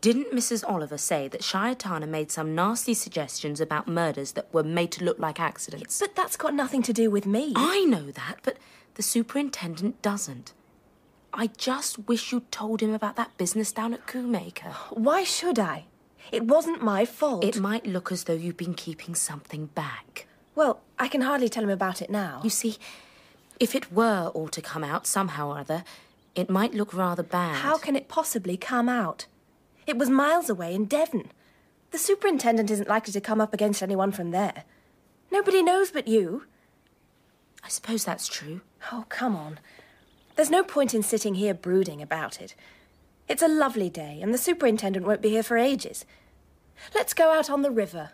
Didn't 0.00 0.30
Mrs. 0.32 0.62
Oliver 0.64 0.96
say 0.96 1.26
that 1.26 1.40
Shaitana 1.40 2.08
made 2.08 2.30
some 2.30 2.54
nasty 2.54 2.94
suggestions 2.94 3.60
about 3.60 3.88
murders 3.88 4.32
that 4.32 4.54
were 4.54 4.62
made 4.62 4.92
to 4.92 5.04
look 5.04 5.18
like 5.18 5.40
accidents? 5.40 5.98
But 5.98 6.14
that's 6.14 6.36
got 6.36 6.54
nothing 6.54 6.82
to 6.82 6.92
do 6.92 7.10
with 7.10 7.26
me. 7.26 7.52
I 7.56 7.84
know 7.84 8.12
that, 8.12 8.36
but 8.44 8.58
the 8.94 9.02
superintendent 9.02 10.00
doesn't. 10.02 10.52
I 11.34 11.48
just 11.48 12.06
wish 12.06 12.30
you'd 12.30 12.52
told 12.52 12.80
him 12.80 12.94
about 12.94 13.16
that 13.16 13.36
business 13.36 13.72
down 13.72 13.92
at 13.92 14.06
Combeacre. 14.06 14.76
Why 14.90 15.24
should 15.24 15.58
I? 15.58 15.86
It 16.30 16.44
wasn't 16.44 16.82
my 16.82 17.04
fault. 17.04 17.44
It 17.44 17.60
might 17.60 17.86
look 17.86 18.12
as 18.12 18.24
though 18.24 18.34
you've 18.34 18.56
been 18.56 18.74
keeping 18.74 19.14
something 19.14 19.66
back. 19.66 20.26
Well, 20.54 20.80
I 20.98 21.08
can 21.08 21.22
hardly 21.22 21.48
tell 21.48 21.64
him 21.64 21.70
about 21.70 22.02
it 22.02 22.10
now. 22.10 22.40
You 22.44 22.50
see, 22.50 22.76
if 23.60 23.74
it 23.74 23.92
were 23.92 24.30
all 24.34 24.48
to 24.48 24.60
come 24.60 24.84
out 24.84 25.06
somehow 25.06 25.50
or 25.50 25.58
other, 25.58 25.84
it 26.34 26.50
might 26.50 26.74
look 26.74 26.92
rather 26.92 27.22
bad. 27.22 27.56
How 27.56 27.78
can 27.78 27.96
it 27.96 28.08
possibly 28.08 28.56
come 28.56 28.88
out? 28.88 29.26
It 29.86 29.96
was 29.96 30.10
miles 30.10 30.50
away 30.50 30.74
in 30.74 30.84
Devon. 30.84 31.30
The 31.90 31.98
superintendent 31.98 32.70
isn't 32.70 32.88
likely 32.88 33.12
to 33.12 33.20
come 33.20 33.40
up 33.40 33.54
against 33.54 33.82
anyone 33.82 34.12
from 34.12 34.30
there. 34.30 34.64
Nobody 35.30 35.62
knows 35.62 35.90
but 35.90 36.06
you. 36.06 36.44
I 37.64 37.68
suppose 37.68 38.04
that's 38.04 38.28
true. 38.28 38.60
Oh, 38.92 39.06
come 39.08 39.34
on. 39.34 39.58
There's 40.36 40.50
no 40.50 40.62
point 40.62 40.94
in 40.94 41.02
sitting 41.02 41.34
here 41.34 41.54
brooding 41.54 42.00
about 42.02 42.40
it. 42.40 42.54
It's 43.28 43.42
a 43.42 43.48
lovely 43.48 43.90
day, 43.90 44.20
and 44.22 44.32
the 44.32 44.38
superintendent 44.38 45.06
won't 45.06 45.20
be 45.20 45.30
here 45.30 45.42
for 45.42 45.58
ages. 45.58 46.04
Let's 46.94 47.14
go 47.14 47.32
out 47.32 47.50
on 47.50 47.62
the 47.62 47.70
river. 47.70 48.10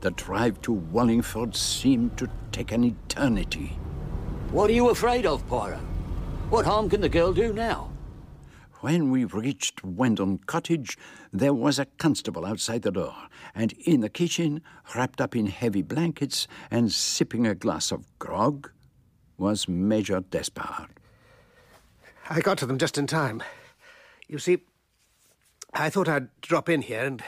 The 0.00 0.10
drive 0.10 0.60
to 0.62 0.72
Wallingford 0.72 1.56
seemed 1.56 2.16
to 2.18 2.28
take 2.52 2.72
an 2.72 2.84
eternity. 2.84 3.78
What 4.50 4.70
are 4.70 4.74
you 4.74 4.90
afraid 4.90 5.26
of, 5.26 5.46
Poirot? 5.48 5.80
What 6.50 6.64
harm 6.64 6.88
can 6.88 7.00
the 7.00 7.08
girl 7.08 7.32
do 7.32 7.52
now? 7.52 7.90
When 8.80 9.10
we 9.10 9.24
reached 9.24 9.82
Wendon 9.82 10.38
Cottage, 10.46 10.96
there 11.32 11.54
was 11.54 11.78
a 11.78 11.86
constable 11.86 12.44
outside 12.44 12.82
the 12.82 12.92
door, 12.92 13.16
and 13.54 13.72
in 13.72 14.00
the 14.00 14.08
kitchen, 14.08 14.62
wrapped 14.94 15.20
up 15.20 15.34
in 15.34 15.46
heavy 15.46 15.82
blankets 15.82 16.46
and 16.70 16.92
sipping 16.92 17.46
a 17.46 17.54
glass 17.54 17.90
of 17.90 18.06
grog, 18.18 18.70
was 19.38 19.66
Major 19.66 20.20
Despard. 20.20 20.90
I 22.28 22.40
got 22.40 22.58
to 22.58 22.66
them 22.66 22.78
just 22.78 22.98
in 22.98 23.06
time. 23.06 23.42
You 24.28 24.38
see, 24.38 24.58
I 25.78 25.90
thought 25.90 26.08
I'd 26.08 26.28
drop 26.40 26.68
in 26.68 26.82
here 26.82 27.04
and 27.04 27.22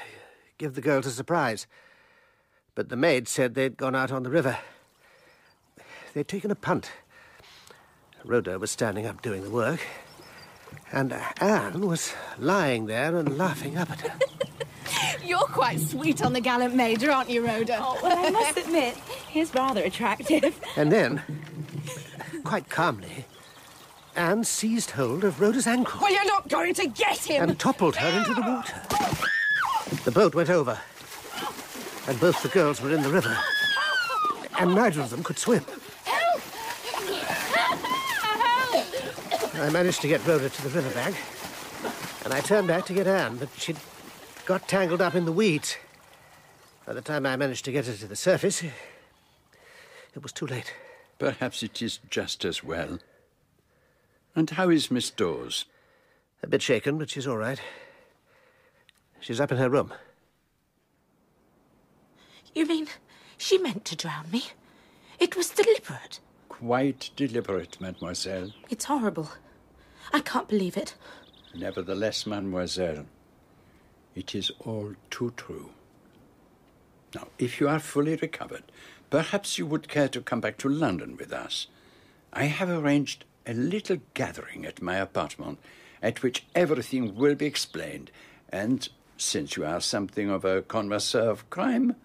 give 0.57 0.75
the 0.75 0.81
girls 0.81 1.07
a 1.07 1.11
surprise. 1.11 1.67
But 2.75 2.89
the 2.89 2.97
maid 2.97 3.29
said 3.29 3.55
they'd 3.55 3.77
gone 3.77 3.95
out 3.95 4.11
on 4.11 4.23
the 4.23 4.31
river. 4.31 4.59
They'd 6.15 6.29
taken 6.29 6.51
a 6.51 6.55
punt. 6.55 6.91
Rhoda 8.25 8.59
was 8.59 8.71
standing 8.71 9.07
up 9.07 9.23
doing 9.23 9.43
the 9.43 9.51
work, 9.51 9.81
and 10.93 11.13
Anne 11.41 11.87
was 11.87 12.15
lying 12.39 12.87
there 12.87 13.17
and 13.17 13.37
laughing 13.37 13.77
up 13.77 13.91
at 13.91 14.01
her. 14.01 14.19
You're 15.25 15.39
quite 15.41 15.81
sweet 15.81 16.25
on 16.25 16.33
the 16.33 16.41
gallant 16.41 16.75
major, 16.75 17.11
aren't 17.11 17.31
you, 17.31 17.47
Rhoda? 17.47 17.79
Oh, 17.81 17.99
well, 18.03 18.27
I 18.27 18.31
must 18.31 18.57
admit, 18.57 18.97
he's 19.29 19.55
rather 19.55 19.83
attractive. 19.83 20.59
And 20.77 20.91
then, 20.91 21.23
quite 22.45 22.69
calmly, 22.69 23.27
Anne 24.19 24.43
seized 24.43 24.91
hold 24.91 25.23
of 25.23 25.41
Rhoda's 25.41 25.69
ankle 25.69 26.01
Well, 26.03 26.13
you're 26.13 26.25
not 26.25 26.49
going 26.49 26.75
to 26.75 26.89
get 26.89 27.19
him! 27.19 27.49
and 27.49 27.57
toppled 27.57 27.95
her 27.95 28.19
into 28.19 28.35
the 28.35 28.41
water. 28.41 28.83
The 30.05 30.11
boat 30.11 30.35
went 30.35 30.51
over, 30.51 30.77
and 32.09 32.19
both 32.19 32.43
the 32.43 32.49
girls 32.49 32.81
were 32.83 32.93
in 32.93 33.03
the 33.03 33.11
river, 33.11 33.39
and 34.59 34.75
neither 34.75 35.01
of 35.03 35.11
them 35.11 35.23
could 35.23 35.39
swim. 35.39 35.65
help! 36.05 36.43
I 39.55 39.71
managed 39.71 40.01
to 40.01 40.09
get 40.09 40.27
Rhoda 40.27 40.49
to 40.49 40.63
the 40.63 40.71
riverbank, 40.71 41.15
and 42.25 42.35
I 42.35 42.41
turned 42.41 42.67
back 42.67 42.87
to 42.87 42.95
get 42.95 43.07
Anne, 43.07 43.37
but 43.37 43.51
she'd 43.57 43.79
got 44.47 44.67
tangled 44.67 45.01
up 45.01 45.15
in 45.15 45.27
the 45.27 45.33
weeds. 45.33 45.77
By 46.85 46.93
the 46.93 47.03
time 47.03 47.25
I 47.25 47.37
managed 47.37 47.65
to 47.67 47.73
get 47.73 47.87
her 47.87 47.95
to 47.95 48.07
the 48.09 48.17
surface, 48.17 48.65
it 48.65 48.73
was 50.21 50.33
too 50.33 50.47
late. 50.47 50.75
Perhaps 51.21 51.63
it 51.63 51.81
is 51.81 52.01
just 52.11 52.45
as 52.45 52.65
well. 52.65 52.99
And 54.39 54.51
how 54.51 54.69
is 54.69 54.89
Miss 54.89 55.11
Dawes? 55.11 55.65
A 56.45 56.47
bit 56.47 56.63
shaken, 56.63 56.97
but 56.97 57.11
she's 57.11 57.27
all 57.27 57.39
right. 57.39 57.61
She's 59.19 59.41
up 59.41 59.51
in 59.51 59.59
her 59.59 59.69
room. 59.69 59.93
You 62.55 62.65
mean 62.65 62.87
she 63.37 63.59
meant 63.59 63.85
to 63.87 63.97
drown 63.97 64.31
me? 64.31 64.45
It 65.19 65.37
was 65.37 65.51
deliberate. 65.51 66.21
Quite 66.49 67.11
deliberate, 67.17 67.81
mademoiselle. 67.81 68.53
It's 68.71 68.85
horrible. 68.85 69.29
I 70.13 70.21
can't 70.21 70.47
believe 70.47 70.77
it. 70.77 70.95
Nevertheless, 71.53 72.25
mademoiselle, 72.25 73.07
it 74.15 74.37
is 74.37 74.53
all 74.61 74.95
too 75.11 75.33
true. 75.37 75.71
Now, 77.13 77.27
if 77.41 77.59
you 77.59 77.69
are 77.69 77.81
fully 77.81 78.15
recovered, 78.15 78.71
perhaps 79.11 79.59
you 79.59 79.67
would 79.67 79.89
care 79.89 80.09
to 80.11 80.21
come 80.21 80.41
back 80.41 80.59
to 80.59 80.69
London 80.69 81.17
with 81.17 81.33
us. 81.33 81.67
I 82.33 82.45
have 82.45 82.69
arranged 82.69 83.25
a 83.49 83.55
little 83.55 83.97
gathering 84.15 84.67
at 84.67 84.83
my 84.83 84.97
apartment 84.97 85.59
at 86.03 86.23
which 86.23 86.45
everything 86.55 87.17
will 87.17 87.35
be 87.35 87.47
explained, 87.47 88.11
and 88.51 88.89
since 89.17 89.57
you 89.57 89.65
are 89.65 89.81
something 89.81 90.31
of 90.31 90.45
a 90.45 90.63
connoisseur 90.63 91.29
of 91.31 91.49
crime, 91.51 91.97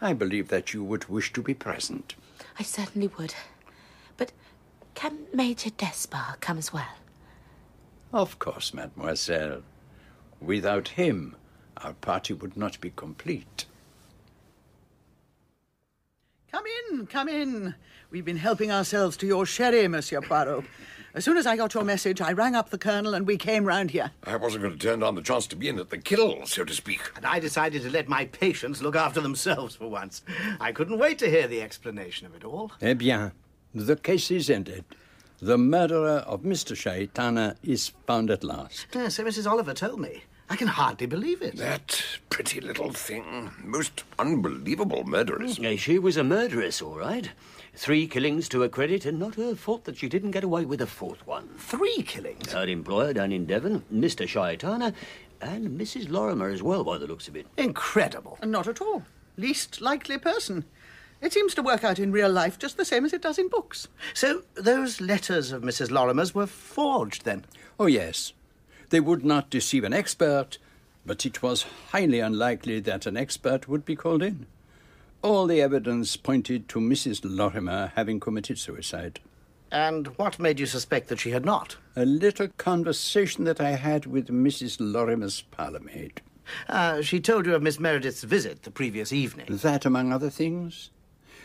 I 0.00 0.14
believe 0.14 0.48
that 0.48 0.72
you 0.74 0.82
would 0.82 1.08
wish 1.08 1.32
to 1.34 1.42
be 1.42 1.54
present. 1.54 2.14
I 2.58 2.62
certainly 2.62 3.08
would. 3.18 3.34
But 4.16 4.32
can 4.94 5.26
Major 5.32 5.70
Despard 5.70 6.40
come 6.40 6.58
as 6.58 6.72
well? 6.72 6.96
Of 8.12 8.38
course, 8.38 8.74
mademoiselle. 8.74 9.62
Without 10.40 10.88
him, 10.88 11.36
our 11.76 11.92
party 11.92 12.32
would 12.32 12.56
not 12.56 12.80
be 12.80 12.90
complete. 12.90 13.66
Come 16.50 16.64
in, 16.90 17.06
come 17.06 17.28
in. 17.28 17.74
We've 18.10 18.24
been 18.24 18.36
helping 18.36 18.70
ourselves 18.72 19.16
to 19.18 19.26
your 19.26 19.46
sherry, 19.46 19.86
Monsieur 19.88 20.20
Poirot. 20.20 20.64
As 21.12 21.24
soon 21.24 21.36
as 21.36 21.46
I 21.46 21.56
got 21.56 21.74
your 21.74 21.82
message, 21.82 22.20
I 22.20 22.32
rang 22.32 22.54
up 22.54 22.70
the 22.70 22.78
Colonel 22.78 23.14
and 23.14 23.26
we 23.26 23.36
came 23.36 23.64
round 23.64 23.90
here. 23.90 24.12
I 24.24 24.36
wasn't 24.36 24.62
going 24.62 24.78
to 24.78 24.86
turn 24.86 25.00
down 25.00 25.16
the 25.16 25.22
chance 25.22 25.46
to 25.48 25.56
be 25.56 25.68
in 25.68 25.78
at 25.78 25.90
the 25.90 25.98
kill, 25.98 26.46
so 26.46 26.64
to 26.64 26.72
speak. 26.72 27.00
And 27.16 27.26
I 27.26 27.40
decided 27.40 27.82
to 27.82 27.90
let 27.90 28.08
my 28.08 28.26
patients 28.26 28.80
look 28.80 28.94
after 28.94 29.20
themselves 29.20 29.74
for 29.74 29.88
once. 29.88 30.22
I 30.60 30.70
couldn't 30.70 30.98
wait 30.98 31.18
to 31.18 31.30
hear 31.30 31.48
the 31.48 31.62
explanation 31.62 32.26
of 32.26 32.34
it 32.34 32.44
all. 32.44 32.70
Eh 32.80 32.94
bien, 32.94 33.32
the 33.74 33.96
case 33.96 34.30
is 34.30 34.48
ended. 34.48 34.84
The 35.40 35.58
murderer 35.58 36.18
of 36.26 36.42
Mr. 36.42 36.76
Shaitana 36.76 37.56
is 37.62 37.92
found 38.06 38.30
at 38.30 38.44
last. 38.44 38.86
So 38.92 39.24
Mrs. 39.24 39.50
Oliver 39.50 39.74
told 39.74 39.98
me. 40.00 40.22
I 40.50 40.56
can 40.56 40.66
hardly 40.66 41.06
believe 41.06 41.42
it. 41.42 41.56
That 41.56 42.02
pretty 42.28 42.60
little 42.60 42.92
thing. 42.92 43.52
Most 43.62 44.02
unbelievable 44.18 45.04
murderess. 45.04 45.60
Uh, 45.60 45.76
She 45.76 45.98
was 45.98 46.16
a 46.16 46.24
murderess, 46.24 46.82
all 46.82 46.96
right. 46.98 47.30
Three 47.74 48.08
killings 48.08 48.48
to 48.48 48.62
her 48.62 48.68
credit, 48.68 49.06
and 49.06 49.18
not 49.18 49.36
her 49.36 49.54
fault 49.54 49.84
that 49.84 49.96
she 49.96 50.08
didn't 50.08 50.32
get 50.32 50.42
away 50.42 50.64
with 50.64 50.80
a 50.80 50.88
fourth 50.88 51.24
one. 51.24 51.48
Three 51.56 52.02
killings? 52.02 52.50
Her 52.52 52.64
employer 52.66 53.12
down 53.12 53.30
in 53.30 53.46
Devon, 53.46 53.84
Mr. 53.94 54.26
Shaitana, 54.26 54.92
and 55.40 55.80
Mrs. 55.80 56.10
Lorimer 56.10 56.48
as 56.48 56.64
well, 56.64 56.82
by 56.82 56.98
the 56.98 57.06
looks 57.06 57.28
of 57.28 57.36
it. 57.36 57.46
Incredible. 57.56 58.36
Not 58.42 58.66
at 58.66 58.80
all. 58.80 59.04
Least 59.36 59.80
likely 59.80 60.18
person. 60.18 60.64
It 61.20 61.32
seems 61.32 61.54
to 61.54 61.62
work 61.62 61.84
out 61.84 62.00
in 62.00 62.10
real 62.12 62.30
life 62.30 62.58
just 62.58 62.76
the 62.76 62.84
same 62.84 63.04
as 63.04 63.12
it 63.12 63.22
does 63.22 63.38
in 63.38 63.48
books. 63.48 63.86
So 64.14 64.42
those 64.54 65.00
letters 65.00 65.52
of 65.52 65.62
Mrs. 65.62 65.90
Lorimer's 65.92 66.34
were 66.34 66.46
forged, 66.48 67.24
then? 67.24 67.44
Oh, 67.78 67.86
yes. 67.86 68.32
They 68.90 69.00
would 69.00 69.24
not 69.24 69.50
deceive 69.50 69.84
an 69.84 69.92
expert, 69.92 70.58
but 71.06 71.24
it 71.24 71.42
was 71.42 71.64
highly 71.90 72.20
unlikely 72.20 72.80
that 72.80 73.06
an 73.06 73.16
expert 73.16 73.68
would 73.68 73.84
be 73.84 73.96
called 73.96 74.22
in. 74.22 74.46
All 75.22 75.46
the 75.46 75.62
evidence 75.62 76.16
pointed 76.16 76.68
to 76.70 76.80
Mrs. 76.80 77.20
Lorimer 77.22 77.92
having 77.94 78.18
committed 78.18 78.58
suicide. 78.58 79.20
And 79.70 80.08
what 80.18 80.40
made 80.40 80.58
you 80.58 80.66
suspect 80.66 81.08
that 81.08 81.20
she 81.20 81.30
had 81.30 81.44
not? 81.44 81.76
A 81.94 82.04
little 82.04 82.48
conversation 82.56 83.44
that 83.44 83.60
I 83.60 83.70
had 83.70 84.06
with 84.06 84.26
Mrs. 84.26 84.78
Lorimer's 84.80 85.42
parlourmaid. 85.42 86.20
Uh, 86.68 87.00
she 87.00 87.20
told 87.20 87.46
you 87.46 87.54
of 87.54 87.62
Miss 87.62 87.78
Meredith's 87.78 88.24
visit 88.24 88.64
the 88.64 88.72
previous 88.72 89.12
evening. 89.12 89.46
That, 89.48 89.84
among 89.84 90.12
other 90.12 90.30
things. 90.30 90.90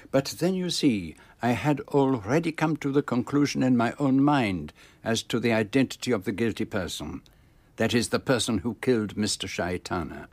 But 0.10 0.36
then 0.40 0.56
you 0.56 0.72
see, 0.72 1.16
I 1.44 1.50
had 1.50 1.82
already 1.90 2.52
come 2.52 2.78
to 2.78 2.92
the 2.92 3.04
conclusion 3.04 3.62
in 3.62 3.78
my 3.78 3.94
own 4.00 4.24
mind 4.24 4.74
as 5.04 5.22
to 5.24 5.40
the 5.40 5.54
identity 5.54 6.12
of 6.12 6.24
the 6.24 6.32
guilty 6.32 6.66
person. 6.66 7.22
That 7.78 7.94
is, 7.94 8.10
the 8.10 8.20
person 8.20 8.60
who 8.60 8.78
killed 8.82 9.16
Mr. 9.16 9.48
Shaitana. 9.48 10.28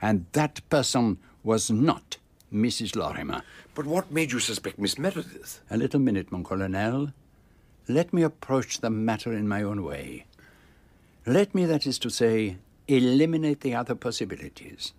And 0.00 0.26
that 0.32 0.60
person 0.68 1.18
was 1.42 1.70
not 1.70 2.18
Mrs. 2.52 2.94
Lorimer. 2.94 3.42
But 3.74 3.86
what 3.86 4.12
made 4.12 4.32
you 4.32 4.40
suspect 4.40 4.78
Miss 4.78 4.98
Meredith? 4.98 5.60
A 5.70 5.76
little 5.76 6.00
minute, 6.00 6.30
mon 6.30 6.44
colonel. 6.44 7.12
Let 7.88 8.12
me 8.12 8.22
approach 8.22 8.80
the 8.80 8.90
matter 8.90 9.32
in 9.32 9.48
my 9.48 9.62
own 9.62 9.82
way. 9.82 10.26
Let 11.26 11.54
me, 11.54 11.64
that 11.64 11.86
is 11.86 11.98
to 12.00 12.10
say, 12.10 12.56
eliminate 12.86 13.60
the 13.60 13.74
other 13.74 13.94
possibilities. 13.94 14.92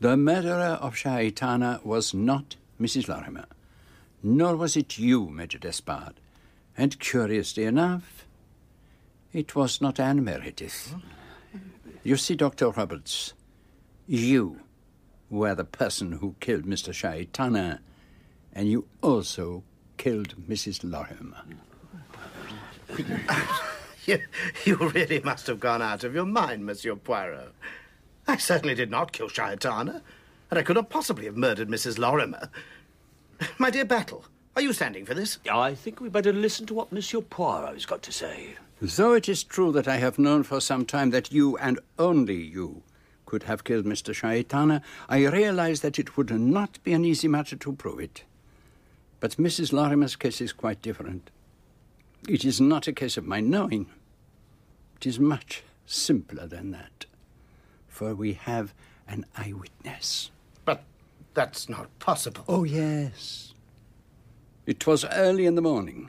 The 0.00 0.16
murderer 0.16 0.78
of 0.80 0.94
Shaitana 0.94 1.84
was 1.84 2.14
not 2.14 2.56
Mrs. 2.80 3.08
Lorimer, 3.08 3.46
nor 4.22 4.56
was 4.56 4.76
it 4.76 4.98
you, 4.98 5.28
Major 5.28 5.58
Despard. 5.58 6.14
And 6.76 6.98
curiously 6.98 7.64
enough, 7.64 8.19
it 9.32 9.54
was 9.54 9.80
not 9.80 10.00
Anne 10.00 10.24
Meredith. 10.24 10.94
You 12.02 12.16
see, 12.16 12.34
Dr. 12.34 12.70
Roberts, 12.70 13.34
you 14.06 14.60
were 15.28 15.54
the 15.54 15.64
person 15.64 16.12
who 16.12 16.34
killed 16.40 16.64
Mr. 16.64 16.92
Shaitana, 16.92 17.78
and 18.52 18.68
you 18.68 18.86
also 19.02 19.62
killed 19.96 20.34
Mrs. 20.48 20.82
Lorimer. 20.82 21.42
You, 24.06 24.18
you 24.64 24.76
really 24.76 25.20
must 25.20 25.46
have 25.46 25.60
gone 25.60 25.82
out 25.82 26.04
of 26.04 26.14
your 26.14 26.24
mind, 26.24 26.64
Monsieur 26.64 26.96
Poirot. 26.96 27.52
I 28.26 28.38
certainly 28.38 28.74
did 28.74 28.90
not 28.90 29.12
kill 29.12 29.28
Shaitana, 29.28 30.00
and 30.50 30.58
I 30.58 30.62
could 30.62 30.76
not 30.76 30.88
possibly 30.88 31.26
have 31.26 31.36
murdered 31.36 31.68
Mrs. 31.68 31.98
Lorimer. 31.98 32.48
My 33.58 33.70
dear 33.70 33.84
Battle, 33.84 34.24
are 34.56 34.62
you 34.62 34.72
standing 34.72 35.04
for 35.04 35.14
this? 35.14 35.38
I 35.50 35.74
think 35.74 36.00
we'd 36.00 36.12
better 36.12 36.32
listen 36.32 36.66
to 36.66 36.74
what 36.74 36.92
Monsieur 36.92 37.20
Poirot's 37.20 37.86
got 37.86 38.02
to 38.02 38.12
say. 38.12 38.54
Though 38.80 39.12
it 39.12 39.28
is 39.28 39.44
true 39.44 39.72
that 39.72 39.86
I 39.86 39.98
have 39.98 40.18
known 40.18 40.42
for 40.42 40.58
some 40.58 40.86
time 40.86 41.10
that 41.10 41.30
you, 41.30 41.56
and 41.58 41.78
only 41.98 42.42
you, 42.42 42.82
could 43.26 43.42
have 43.42 43.62
killed 43.62 43.84
Mr. 43.84 44.14
Shaitana, 44.14 44.80
I 45.06 45.26
realize 45.26 45.82
that 45.82 45.98
it 45.98 46.16
would 46.16 46.30
not 46.30 46.82
be 46.82 46.94
an 46.94 47.04
easy 47.04 47.28
matter 47.28 47.56
to 47.56 47.72
prove 47.74 48.00
it. 48.00 48.24
But 49.20 49.36
Mrs. 49.36 49.72
Lorimer's 49.74 50.16
case 50.16 50.40
is 50.40 50.54
quite 50.54 50.80
different. 50.80 51.30
It 52.26 52.42
is 52.42 52.58
not 52.58 52.88
a 52.88 52.92
case 52.92 53.18
of 53.18 53.26
my 53.26 53.40
knowing. 53.40 53.86
It 54.96 55.06
is 55.06 55.20
much 55.20 55.62
simpler 55.84 56.46
than 56.46 56.70
that. 56.70 57.04
For 57.86 58.14
we 58.14 58.32
have 58.32 58.72
an 59.06 59.26
eyewitness. 59.36 60.30
But 60.64 60.84
that's 61.34 61.68
not 61.68 61.86
possible. 61.98 62.44
Oh, 62.48 62.64
yes. 62.64 63.52
It 64.64 64.86
was 64.86 65.04
early 65.04 65.44
in 65.44 65.54
the 65.54 65.62
morning. 65.62 66.08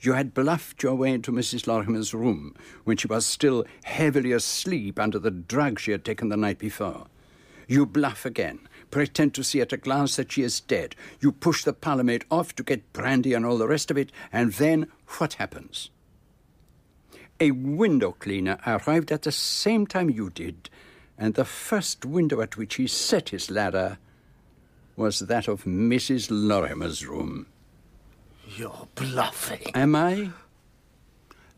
You 0.00 0.12
had 0.12 0.34
bluffed 0.34 0.82
your 0.82 0.94
way 0.94 1.12
into 1.12 1.32
Mrs. 1.32 1.66
Lorimer's 1.66 2.12
room 2.12 2.54
when 2.84 2.96
she 2.96 3.06
was 3.06 3.24
still 3.24 3.64
heavily 3.84 4.32
asleep 4.32 4.98
under 4.98 5.18
the 5.18 5.30
drug 5.30 5.80
she 5.80 5.92
had 5.92 6.04
taken 6.04 6.28
the 6.28 6.36
night 6.36 6.58
before. 6.58 7.06
You 7.68 7.86
bluff 7.86 8.24
again, 8.24 8.60
pretend 8.90 9.34
to 9.34 9.42
see 9.42 9.60
at 9.60 9.72
a 9.72 9.76
glance 9.76 10.16
that 10.16 10.32
she 10.32 10.42
is 10.42 10.60
dead. 10.60 10.94
You 11.20 11.32
push 11.32 11.64
the 11.64 11.72
parlourmaid 11.72 12.24
off 12.30 12.54
to 12.56 12.62
get 12.62 12.92
brandy 12.92 13.34
and 13.34 13.44
all 13.44 13.58
the 13.58 13.66
rest 13.66 13.90
of 13.90 13.98
it, 13.98 14.12
and 14.32 14.52
then 14.54 14.86
what 15.18 15.34
happens? 15.34 15.90
A 17.40 17.50
window 17.50 18.12
cleaner 18.12 18.58
arrived 18.66 19.10
at 19.10 19.22
the 19.22 19.32
same 19.32 19.86
time 19.86 20.08
you 20.10 20.30
did, 20.30 20.70
and 21.18 21.34
the 21.34 21.44
first 21.44 22.04
window 22.04 22.40
at 22.40 22.56
which 22.56 22.76
he 22.76 22.86
set 22.86 23.30
his 23.30 23.50
ladder 23.50 23.98
was 24.96 25.18
that 25.20 25.48
of 25.48 25.64
Mrs. 25.64 26.28
Lorimer's 26.30 27.06
room. 27.06 27.46
You're 28.56 28.88
bluffing. 28.94 29.70
Am 29.74 29.94
I? 29.94 30.30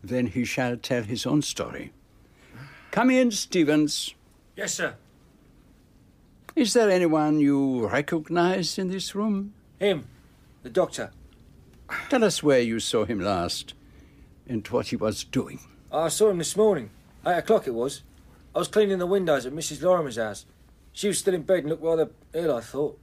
Then 0.02 0.26
he 0.26 0.44
shall 0.44 0.76
tell 0.76 1.04
his 1.04 1.26
own 1.26 1.42
story. 1.42 1.92
Come 2.90 3.10
in, 3.10 3.30
Stevens. 3.30 4.14
Yes, 4.56 4.74
sir. 4.74 4.94
Is 6.56 6.72
there 6.72 6.90
anyone 6.90 7.38
you 7.38 7.86
recognize 7.86 8.78
in 8.78 8.88
this 8.88 9.14
room? 9.14 9.54
Him, 9.78 10.08
the 10.64 10.70
doctor. 10.70 11.12
Tell 12.08 12.24
us 12.24 12.42
where 12.42 12.60
you 12.60 12.80
saw 12.80 13.04
him 13.04 13.20
last 13.20 13.74
and 14.48 14.66
what 14.66 14.88
he 14.88 14.96
was 14.96 15.22
doing. 15.22 15.60
I 15.92 16.08
saw 16.08 16.30
him 16.30 16.38
this 16.38 16.56
morning. 16.56 16.90
Eight 17.24 17.38
o'clock 17.38 17.68
it 17.68 17.74
was. 17.74 18.02
I 18.56 18.58
was 18.58 18.66
cleaning 18.66 18.98
the 18.98 19.06
windows 19.06 19.46
at 19.46 19.52
Mrs. 19.52 19.82
Lorimer's 19.82 20.16
house. 20.16 20.46
She 20.92 21.06
was 21.06 21.18
still 21.20 21.34
in 21.34 21.42
bed 21.42 21.60
and 21.60 21.68
looked 21.68 21.84
rather 21.84 22.10
ill, 22.34 22.56
I 22.56 22.60
thought. 22.60 22.98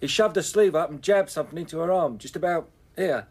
He 0.00 0.06
shoved 0.06 0.36
her 0.36 0.42
sleeve 0.42 0.74
up 0.74 0.88
and 0.88 1.02
jabbed 1.02 1.28
something 1.28 1.58
into 1.58 1.78
her 1.80 1.92
arm, 1.92 2.16
just 2.16 2.34
about 2.36 2.70
here. 2.96 3.26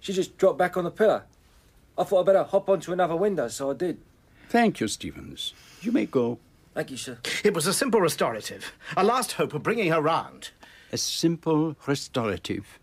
She 0.00 0.12
just 0.12 0.36
dropped 0.38 0.58
back 0.58 0.76
on 0.76 0.84
the 0.84 0.90
pillow. 0.90 1.22
I 1.96 2.04
thought 2.04 2.20
I'd 2.20 2.26
better 2.26 2.44
hop 2.44 2.68
onto 2.68 2.92
another 2.92 3.16
window, 3.16 3.48
so 3.48 3.70
I 3.70 3.74
did. 3.74 3.98
Thank 4.48 4.80
you, 4.80 4.88
Stevens. 4.88 5.52
You 5.82 5.92
may 5.92 6.06
go. 6.06 6.38
Thank 6.74 6.90
you, 6.90 6.96
sir. 6.96 7.18
It 7.42 7.54
was 7.54 7.66
a 7.66 7.74
simple 7.74 8.00
restorative, 8.00 8.72
a 8.96 9.02
last 9.02 9.32
hope 9.32 9.52
of 9.52 9.62
bringing 9.62 9.90
her 9.90 10.00
round. 10.00 10.50
A 10.92 10.96
simple 10.96 11.76
restorative. 11.86 12.78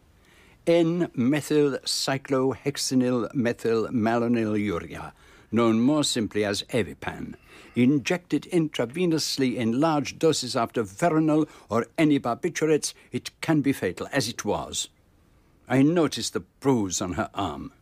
N-methyl 0.68 1.78
cyclohexenyl 1.86 3.34
methyl 3.34 3.88
malonylurea, 3.88 5.14
known 5.52 5.80
more 5.80 6.04
simply 6.04 6.44
as 6.44 6.64
Evipan, 6.64 7.36
injected 7.76 8.44
intravenously 8.52 9.56
in 9.56 9.80
large 9.80 10.20
doses 10.20 10.56
after 10.56 10.84
veronal 10.84 11.48
or 11.70 11.88
any 11.98 12.20
barbiturates, 12.20 12.94
it 13.12 13.30
can 13.42 13.62
be 13.62 13.72
fatal, 13.72 14.08
as 14.12 14.28
it 14.28 14.44
was. 14.44 14.90
I 15.68 15.82
noticed 15.82 16.34
the 16.34 16.42
bruise 16.42 17.02
on 17.02 17.14
her 17.14 17.30
arm. 17.34 17.74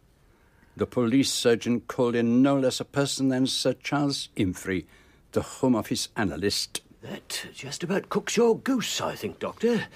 The 0.77 0.87
police 0.87 1.31
surgeon 1.31 1.81
called 1.81 2.15
in 2.15 2.41
no 2.41 2.57
less 2.57 2.79
a 2.79 2.85
person 2.85 3.27
than 3.27 3.45
Sir 3.45 3.73
Charles 3.73 4.29
Imphery, 4.37 4.85
the 5.33 5.41
Home 5.41 5.75
Office 5.75 6.07
analyst. 6.15 6.81
That 7.01 7.47
just 7.53 7.83
about 7.83 8.09
cooks 8.09 8.37
your 8.37 8.57
goose, 8.57 9.01
I 9.01 9.15
think, 9.15 9.39
Doctor. 9.39 9.87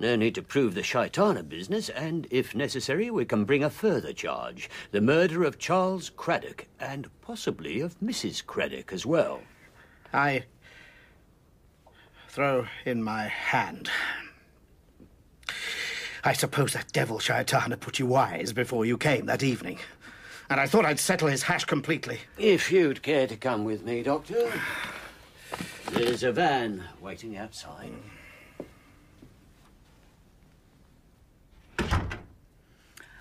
No 0.00 0.16
need 0.16 0.34
to 0.34 0.42
prove 0.42 0.74
the 0.74 0.80
Shaitana 0.80 1.48
business, 1.48 1.88
and 1.88 2.26
if 2.30 2.56
necessary, 2.56 3.08
we 3.10 3.24
can 3.24 3.44
bring 3.44 3.62
a 3.62 3.70
further 3.70 4.12
charge 4.12 4.68
the 4.90 5.00
murder 5.00 5.44
of 5.44 5.58
Charles 5.60 6.10
Craddock, 6.10 6.66
and 6.80 7.08
possibly 7.20 7.80
of 7.80 7.98
Mrs. 8.00 8.44
Craddock 8.44 8.92
as 8.92 9.06
well. 9.06 9.42
I 10.12 10.44
throw 12.28 12.66
in 12.84 13.02
my 13.02 13.28
hand. 13.28 13.90
I 16.24 16.32
suppose 16.32 16.72
that 16.74 16.92
devil 16.92 17.18
Shaitana 17.18 17.78
put 17.80 17.98
you 17.98 18.06
wise 18.06 18.52
before 18.52 18.84
you 18.84 18.96
came 18.96 19.26
that 19.26 19.42
evening. 19.42 19.78
And 20.48 20.60
I 20.60 20.66
thought 20.66 20.84
I'd 20.84 21.00
settle 21.00 21.28
his 21.28 21.42
hash 21.42 21.64
completely. 21.64 22.20
If 22.38 22.70
you'd 22.70 23.02
care 23.02 23.26
to 23.26 23.36
come 23.36 23.64
with 23.64 23.84
me, 23.84 24.02
Doctor. 24.02 24.52
There's 25.90 26.22
a 26.22 26.32
van 26.32 26.84
waiting 27.00 27.36
outside. 27.36 27.92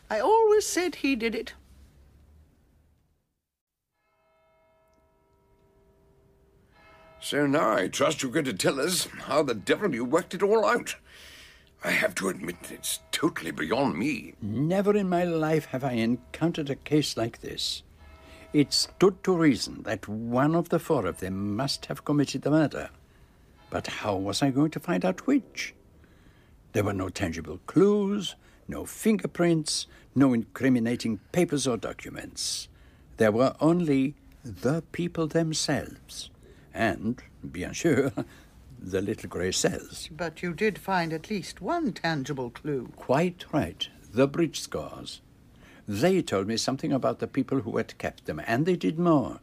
I 0.10 0.20
always 0.20 0.66
said 0.66 0.96
he 0.96 1.16
did 1.16 1.34
it. 1.34 1.54
So 7.20 7.48
now 7.48 7.76
I 7.76 7.88
trust 7.88 8.22
you're 8.22 8.32
going 8.32 8.46
to 8.46 8.54
tell 8.54 8.80
us 8.80 9.06
how 9.06 9.42
the 9.42 9.54
devil 9.54 9.94
you 9.94 10.04
worked 10.04 10.34
it 10.34 10.44
all 10.44 10.66
out. 10.66 10.96
I 11.84 11.92
have 11.92 12.14
to 12.16 12.30
admit 12.30 12.58
it's 12.70 13.00
totally 13.12 13.52
beyond 13.52 13.98
me. 13.98 14.36
Never 14.42 14.96
in 14.96 15.10
my 15.10 15.24
life 15.24 15.66
have 15.66 15.84
I 15.84 15.94
encountered 15.94 16.70
a 16.70 16.76
case 16.76 17.18
like 17.18 17.42
this. 17.42 17.82
It 18.54 18.72
stood 18.72 19.24
to 19.24 19.36
reason 19.36 19.82
that 19.84 20.08
one 20.08 20.54
of 20.54 20.70
the 20.70 20.78
four 20.78 21.08
of 21.08 21.20
them 21.20 21.56
must 21.56 21.88
have 21.88 22.06
committed 22.06 22.44
the 22.44 22.52
murder. 22.52 22.90
But 23.72 23.88
how 23.88 24.16
was 24.16 24.44
I 24.44 24.52
going 24.52 24.72
to 24.72 24.80
find 24.80 25.04
out 25.04 25.26
which? 25.26 25.74
There 26.74 26.84
were 26.84 26.94
no 26.94 27.10
tangible 27.10 27.60
clues, 27.66 28.36
no 28.68 28.86
fingerprints, 28.86 29.88
no 30.14 30.34
incriminating 30.34 31.20
papers 31.32 31.66
or 31.66 31.78
documents. 31.78 32.68
There 33.18 33.32
were 33.32 33.56
only 33.60 34.16
the 34.44 34.84
people 34.92 35.28
themselves, 35.28 36.30
and, 36.74 37.22
bien 37.44 37.72
sûr, 37.72 38.26
the 38.82 39.02
little 39.02 39.30
grey 39.30 39.52
cells. 39.52 40.10
But 40.12 40.42
you 40.42 40.54
did 40.54 40.80
find 40.80 41.14
at 41.14 41.30
least 41.30 41.62
one 41.62 41.94
tangible 41.94 42.50
clue. 42.50 42.92
Quite 42.96 43.46
right, 43.54 43.88
the 44.12 44.28
bridge 44.28 44.60
scores. 44.60 45.22
They 45.88 46.22
told 46.22 46.48
me 46.48 46.58
something 46.58 46.92
about 46.92 47.20
the 47.20 47.28
people 47.28 47.62
who 47.62 47.78
had 47.78 47.98
kept 47.98 48.26
them, 48.26 48.42
and 48.48 48.66
they 48.66 48.76
did 48.76 48.98
more. 48.98 49.40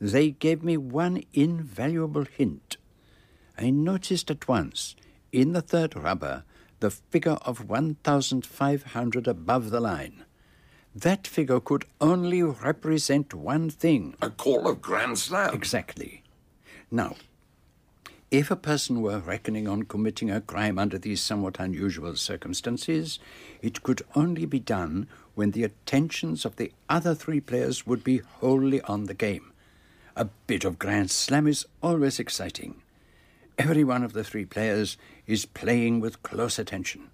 They 0.00 0.30
gave 0.32 0.62
me 0.62 0.76
one 0.76 1.22
invaluable 1.32 2.24
hint. 2.24 2.76
I 3.56 3.70
noticed 3.70 4.30
at 4.30 4.48
once, 4.48 4.96
in 5.32 5.52
the 5.52 5.62
third 5.62 5.96
rubber, 5.96 6.44
the 6.80 6.90
figure 6.90 7.38
of 7.42 7.68
1,500 7.68 9.26
above 9.28 9.70
the 9.70 9.80
line. 9.80 10.24
That 10.94 11.26
figure 11.26 11.60
could 11.60 11.86
only 12.00 12.42
represent 12.42 13.32
one 13.32 13.70
thing. 13.70 14.16
A 14.20 14.30
call 14.30 14.68
of 14.68 14.82
Grand 14.82 15.18
Slam. 15.18 15.54
Exactly. 15.54 16.22
Now, 16.90 17.16
if 18.30 18.50
a 18.50 18.56
person 18.56 19.00
were 19.00 19.18
reckoning 19.18 19.68
on 19.68 19.84
committing 19.84 20.30
a 20.30 20.40
crime 20.40 20.78
under 20.78 20.98
these 20.98 21.20
somewhat 21.20 21.60
unusual 21.60 22.16
circumstances, 22.16 23.18
it 23.62 23.82
could 23.82 24.02
only 24.14 24.46
be 24.46 24.58
done 24.58 25.08
when 25.34 25.52
the 25.52 25.64
attentions 25.64 26.44
of 26.44 26.56
the 26.56 26.72
other 26.88 27.14
three 27.14 27.40
players 27.40 27.86
would 27.86 28.02
be 28.02 28.18
wholly 28.18 28.80
on 28.82 29.04
the 29.04 29.14
game. 29.14 29.52
A 30.16 30.26
bit 30.46 30.64
of 30.64 30.78
Grand 30.78 31.10
Slam 31.10 31.46
is 31.46 31.66
always 31.82 32.18
exciting. 32.18 32.82
Every 33.58 33.84
one 33.84 34.02
of 34.02 34.12
the 34.12 34.24
three 34.24 34.44
players 34.44 34.96
is 35.26 35.46
playing 35.46 36.00
with 36.00 36.22
close 36.22 36.58
attention. 36.58 37.10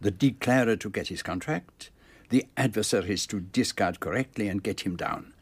The 0.00 0.10
declarer 0.10 0.76
to 0.76 0.90
get 0.90 1.08
his 1.08 1.22
contract, 1.22 1.90
the 2.28 2.46
adversaries 2.56 3.26
to 3.26 3.40
discard 3.40 4.00
correctly 4.00 4.48
and 4.48 4.62
get 4.62 4.80
him 4.80 4.96
down. 4.96 5.32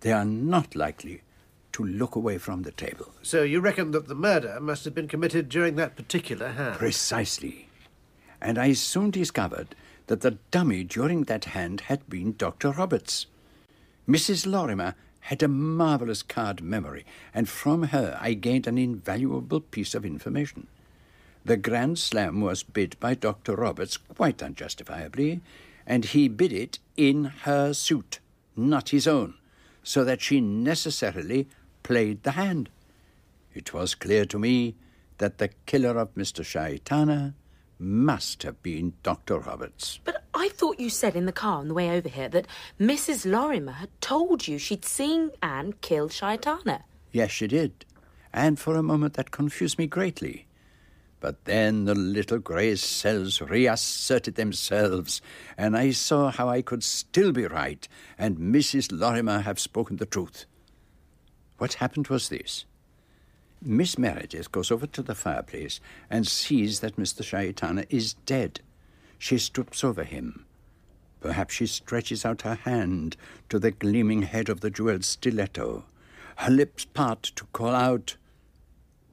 They 0.00 0.12
are 0.12 0.24
not 0.24 0.76
likely 0.76 1.22
to 1.76 1.84
look 1.84 2.16
away 2.16 2.38
from 2.38 2.62
the 2.62 2.72
table. 2.72 3.12
So 3.22 3.42
you 3.42 3.60
reckon 3.60 3.90
that 3.90 4.08
the 4.08 4.14
murder 4.14 4.58
must 4.62 4.86
have 4.86 4.94
been 4.94 5.08
committed 5.08 5.50
during 5.50 5.76
that 5.76 5.94
particular 5.94 6.48
hand? 6.48 6.78
Precisely. 6.78 7.68
And 8.40 8.56
I 8.56 8.72
soon 8.72 9.10
discovered 9.10 9.76
that 10.06 10.22
the 10.22 10.38
dummy 10.50 10.84
during 10.84 11.24
that 11.24 11.44
hand 11.44 11.82
had 11.82 12.08
been 12.08 12.34
Dr. 12.38 12.70
Roberts. 12.70 13.26
Mrs. 14.08 14.46
Lorimer 14.46 14.94
had 15.20 15.42
a 15.42 15.48
marvelous 15.48 16.22
card 16.22 16.62
memory, 16.62 17.04
and 17.34 17.46
from 17.46 17.88
her 17.88 18.16
I 18.22 18.32
gained 18.32 18.66
an 18.66 18.78
invaluable 18.78 19.60
piece 19.60 19.94
of 19.94 20.06
information. 20.06 20.68
The 21.44 21.58
Grand 21.58 21.98
Slam 21.98 22.40
was 22.40 22.62
bid 22.62 22.98
by 23.00 23.12
Dr. 23.12 23.54
Roberts 23.54 23.98
quite 23.98 24.42
unjustifiably, 24.42 25.42
and 25.86 26.06
he 26.06 26.26
bid 26.28 26.54
it 26.54 26.78
in 26.96 27.24
her 27.42 27.74
suit, 27.74 28.20
not 28.56 28.88
his 28.88 29.06
own, 29.06 29.34
so 29.82 30.04
that 30.04 30.22
she 30.22 30.40
necessarily 30.40 31.46
played 31.86 32.24
the 32.24 32.32
hand. 32.32 32.68
It 33.54 33.72
was 33.72 33.94
clear 33.94 34.26
to 34.26 34.40
me 34.40 34.74
that 35.18 35.38
the 35.38 35.50
killer 35.66 35.96
of 35.96 36.12
Mr. 36.16 36.42
Shaitana 36.42 37.34
must 37.78 38.42
have 38.42 38.60
been 38.60 38.94
Dr. 39.04 39.38
Roberts. 39.38 40.00
But 40.02 40.24
I 40.34 40.48
thought 40.48 40.80
you 40.80 40.90
said 40.90 41.14
in 41.14 41.26
the 41.26 41.32
car 41.32 41.58
on 41.60 41.68
the 41.68 41.74
way 41.74 41.90
over 41.90 42.08
here 42.08 42.28
that 42.30 42.48
Mrs. 42.80 43.24
Lorimer 43.24 43.70
had 43.70 43.90
told 44.00 44.48
you 44.48 44.58
she'd 44.58 44.84
seen 44.84 45.30
Anne 45.40 45.74
kill 45.80 46.08
Shaitana. 46.08 46.82
Yes, 47.12 47.30
she 47.30 47.46
did. 47.46 47.84
And 48.32 48.58
for 48.58 48.74
a 48.74 48.82
moment 48.82 49.14
that 49.14 49.30
confused 49.30 49.78
me 49.78 49.86
greatly. 49.86 50.48
But 51.20 51.44
then 51.44 51.84
the 51.84 51.94
little 51.94 52.40
grey 52.40 52.74
cells 52.74 53.40
reasserted 53.40 54.34
themselves, 54.34 55.22
and 55.56 55.76
I 55.76 55.92
saw 55.92 56.32
how 56.32 56.48
I 56.48 56.62
could 56.62 56.82
still 56.82 57.30
be 57.30 57.46
right 57.46 57.86
and 58.18 58.38
Mrs. 58.38 58.88
Lorimer 58.90 59.42
have 59.42 59.60
spoken 59.60 59.98
the 59.98 60.06
truth. 60.06 60.46
What 61.58 61.74
happened 61.74 62.08
was 62.08 62.28
this. 62.28 62.64
Miss 63.62 63.98
Meredith 63.98 64.52
goes 64.52 64.70
over 64.70 64.86
to 64.86 65.02
the 65.02 65.14
fireplace 65.14 65.80
and 66.10 66.26
sees 66.26 66.80
that 66.80 66.96
Mr. 66.96 67.22
Shaitana 67.22 67.86
is 67.88 68.14
dead. 68.14 68.60
She 69.18 69.38
stoops 69.38 69.82
over 69.82 70.04
him. 70.04 70.44
Perhaps 71.20 71.54
she 71.54 71.66
stretches 71.66 72.24
out 72.24 72.42
her 72.42 72.54
hand 72.54 73.16
to 73.48 73.58
the 73.58 73.70
gleaming 73.70 74.22
head 74.22 74.48
of 74.48 74.60
the 74.60 74.70
jeweled 74.70 75.04
stiletto. 75.04 75.84
Her 76.36 76.50
lips 76.50 76.84
part 76.84 77.22
to 77.22 77.46
call 77.46 77.74
out, 77.74 78.16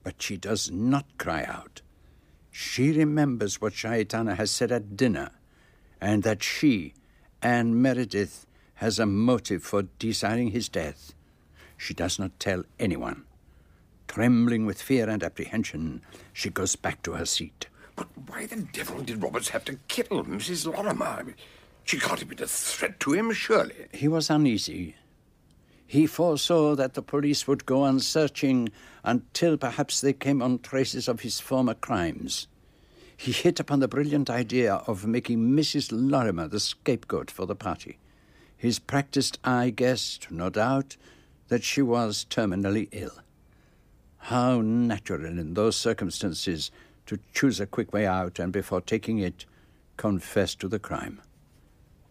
but 0.03 0.21
she 0.21 0.35
does 0.35 0.69
not 0.69 1.05
cry 1.17 1.45
out. 1.45 1.81
She 2.51 2.91
remembers 2.91 3.61
what 3.61 3.73
Shaitana 3.73 4.35
has 4.35 4.51
said 4.51 4.71
at 4.71 4.97
dinner, 4.97 5.31
and 6.01 6.23
that 6.23 6.43
she, 6.43 6.93
Anne 7.41 7.81
Meredith, 7.81 8.45
has 8.75 8.99
a 8.99 9.05
motive 9.05 9.63
for 9.63 9.83
desiring 9.97 10.51
his 10.51 10.67
death. 10.67 11.13
She 11.83 11.93
does 11.93 12.17
not 12.17 12.39
tell 12.39 12.63
anyone. 12.79 13.25
Trembling 14.07 14.65
with 14.65 14.81
fear 14.81 15.09
and 15.09 15.21
apprehension, 15.21 16.01
she 16.31 16.49
goes 16.49 16.77
back 16.77 17.03
to 17.03 17.11
her 17.11 17.25
seat. 17.25 17.67
But 17.97 18.07
why 18.25 18.45
the 18.45 18.61
devil 18.71 19.01
did 19.01 19.21
Roberts 19.21 19.49
have 19.49 19.65
to 19.65 19.77
kill 19.89 20.23
Mrs. 20.23 20.65
Lorimer? 20.65 21.05
I 21.05 21.23
mean, 21.23 21.35
she 21.83 21.99
can't 21.99 22.19
have 22.19 22.29
been 22.29 22.41
a 22.41 22.47
threat 22.47 23.01
to 23.01 23.11
him, 23.11 23.33
surely. 23.33 23.87
He 23.91 24.07
was 24.07 24.29
uneasy. 24.29 24.95
He 25.85 26.07
foresaw 26.07 26.73
that 26.75 26.93
the 26.93 27.01
police 27.01 27.49
would 27.49 27.65
go 27.65 27.83
on 27.83 27.99
searching 27.99 28.69
until 29.03 29.57
perhaps 29.57 29.99
they 29.99 30.13
came 30.13 30.41
on 30.41 30.59
traces 30.59 31.09
of 31.09 31.19
his 31.19 31.41
former 31.41 31.73
crimes. 31.73 32.47
He 33.17 33.33
hit 33.33 33.59
upon 33.59 33.81
the 33.81 33.89
brilliant 33.89 34.29
idea 34.29 34.75
of 34.87 35.05
making 35.05 35.51
Mrs. 35.51 35.89
Lorimer 35.91 36.47
the 36.47 36.61
scapegoat 36.61 37.29
for 37.29 37.45
the 37.45 37.57
party. 37.57 37.97
His 38.55 38.79
practiced 38.79 39.37
eye 39.43 39.69
guessed, 39.69 40.31
no 40.31 40.49
doubt, 40.49 40.95
that 41.53 41.63
she 41.63 41.83
was 41.83 42.25
terminally 42.31 42.89
ill. 42.91 43.13
How 44.17 44.59
natural 44.61 45.23
in 45.23 45.53
those 45.53 45.75
circumstances 45.75 46.71
to 47.05 47.19
choose 47.31 47.59
a 47.59 47.67
quick 47.67 47.93
way 47.93 48.07
out 48.07 48.39
and 48.39 48.51
before 48.51 48.81
taking 48.81 49.19
it, 49.19 49.45
confess 49.95 50.55
to 50.55 50.67
the 50.67 50.79
crime. 50.79 51.21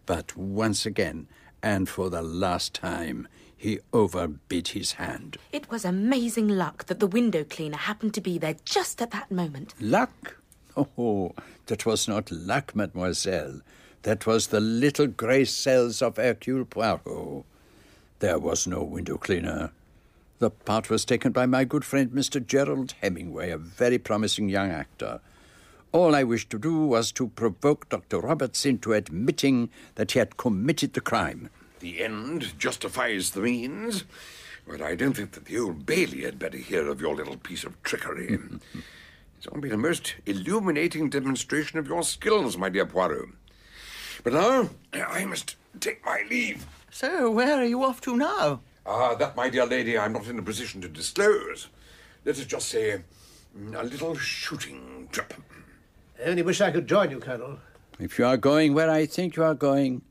But 0.05 0.37
once 0.37 0.85
again, 0.85 1.27
and 1.61 1.89
for 1.89 2.09
the 2.09 2.21
last 2.21 2.73
time, 2.73 3.27
he 3.57 3.79
overbid 3.91 4.69
his 4.69 4.93
hand. 4.93 5.35
It 5.51 5.69
was 5.69 5.83
amazing 5.83 6.47
luck 6.47 6.85
that 6.85 7.01
the 7.01 7.07
window 7.07 7.43
cleaner 7.43 7.75
happened 7.75 8.13
to 8.13 8.21
be 8.21 8.37
there 8.37 8.55
just 8.63 9.01
at 9.01 9.11
that 9.11 9.29
moment. 9.29 9.73
Luck? 9.81 10.37
Oh, 10.77 11.33
that 11.65 11.85
was 11.85 12.07
not 12.07 12.31
luck, 12.31 12.73
mademoiselle. 12.73 13.59
That 14.03 14.25
was 14.25 14.47
the 14.47 14.61
little 14.61 15.07
grey 15.07 15.43
cells 15.43 16.01
of 16.01 16.15
Hercule 16.15 16.63
Poirot. 16.63 17.43
There 18.23 18.39
was 18.39 18.65
no 18.65 18.81
window 18.83 19.17
cleaner. 19.17 19.71
The 20.39 20.49
part 20.49 20.89
was 20.89 21.03
taken 21.03 21.33
by 21.33 21.45
my 21.45 21.65
good 21.65 21.83
friend 21.83 22.09
Mr. 22.11 22.39
Gerald 22.39 22.93
Hemingway, 23.01 23.51
a 23.51 23.57
very 23.57 23.97
promising 23.97 24.47
young 24.47 24.71
actor. 24.71 25.19
All 25.91 26.15
I 26.15 26.23
wished 26.23 26.49
to 26.51 26.57
do 26.57 26.85
was 26.85 27.11
to 27.11 27.27
provoke 27.27 27.89
Dr. 27.89 28.21
Roberts 28.21 28.65
into 28.65 28.93
admitting 28.93 29.69
that 29.95 30.13
he 30.13 30.19
had 30.19 30.37
committed 30.37 30.93
the 30.93 31.01
crime. 31.01 31.49
The 31.81 32.01
end 32.01 32.57
justifies 32.57 33.31
the 33.31 33.41
means, 33.41 34.05
but 34.65 34.81
I 34.81 34.95
don't 34.95 35.17
think 35.17 35.31
that 35.31 35.43
the 35.43 35.59
Old 35.59 35.85
Bailey 35.85 36.21
had 36.21 36.39
better 36.39 36.57
hear 36.57 36.87
of 36.87 37.01
your 37.01 37.15
little 37.15 37.35
piece 37.35 37.65
of 37.65 37.83
trickery. 37.83 38.39
it's 39.37 39.47
all 39.47 39.59
been 39.59 39.73
a 39.73 39.77
most 39.77 40.15
illuminating 40.25 41.09
demonstration 41.09 41.77
of 41.77 41.89
your 41.89 42.03
skills, 42.03 42.57
my 42.57 42.69
dear 42.69 42.85
Poirot. 42.85 43.31
But 44.23 44.31
now 44.31 44.69
I 44.93 45.25
must 45.25 45.57
take 45.81 46.05
my 46.05 46.23
leave. 46.29 46.65
So, 46.93 47.31
where 47.31 47.57
are 47.57 47.65
you 47.65 47.83
off 47.83 48.01
to 48.01 48.15
now? 48.15 48.61
Ah, 48.85 49.15
that, 49.15 49.35
my 49.35 49.49
dear 49.49 49.65
lady, 49.65 49.97
I'm 49.97 50.13
not 50.13 50.27
in 50.27 50.37
a 50.37 50.43
position 50.43 50.79
to 50.81 50.87
disclose. 50.87 51.69
Let 52.23 52.37
us 52.37 52.45
just 52.45 52.69
say 52.69 53.01
mm, 53.57 53.73
a 53.73 53.81
little 53.81 54.13
shooting 54.15 55.07
trip. 55.11 55.33
I 56.23 56.29
only 56.29 56.43
wish 56.43 56.61
I 56.61 56.69
could 56.69 56.85
join 56.87 57.09
you, 57.09 57.19
Colonel. 57.19 57.57
If 57.99 58.19
you 58.19 58.27
are 58.27 58.37
going 58.37 58.75
where 58.75 58.91
I 58.91 59.07
think 59.07 59.35
you 59.35 59.43
are 59.43 59.55
going, 59.55 60.03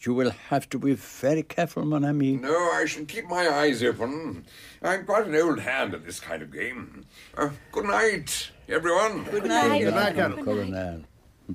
you 0.00 0.14
will 0.14 0.30
have 0.48 0.66
to 0.70 0.78
be 0.78 0.94
very 0.94 1.42
careful, 1.42 1.84
mon 1.84 2.06
ami. 2.06 2.36
No, 2.36 2.56
I 2.72 2.86
shall 2.86 3.04
keep 3.04 3.26
my 3.26 3.46
eyes 3.46 3.82
open. 3.82 4.46
I'm 4.82 5.04
quite 5.04 5.26
an 5.26 5.36
old 5.36 5.60
hand 5.60 5.92
at 5.92 6.06
this 6.06 6.20
kind 6.20 6.42
of 6.42 6.50
game. 6.50 7.04
Uh, 7.36 7.50
good 7.70 7.84
night, 7.84 8.50
everyone. 8.66 9.24
Good 9.24 9.44
night. 9.44 9.82
Good 9.82 9.94
night, 9.94 10.14
Colonel. 10.14 10.42
Colonel. 10.42 11.02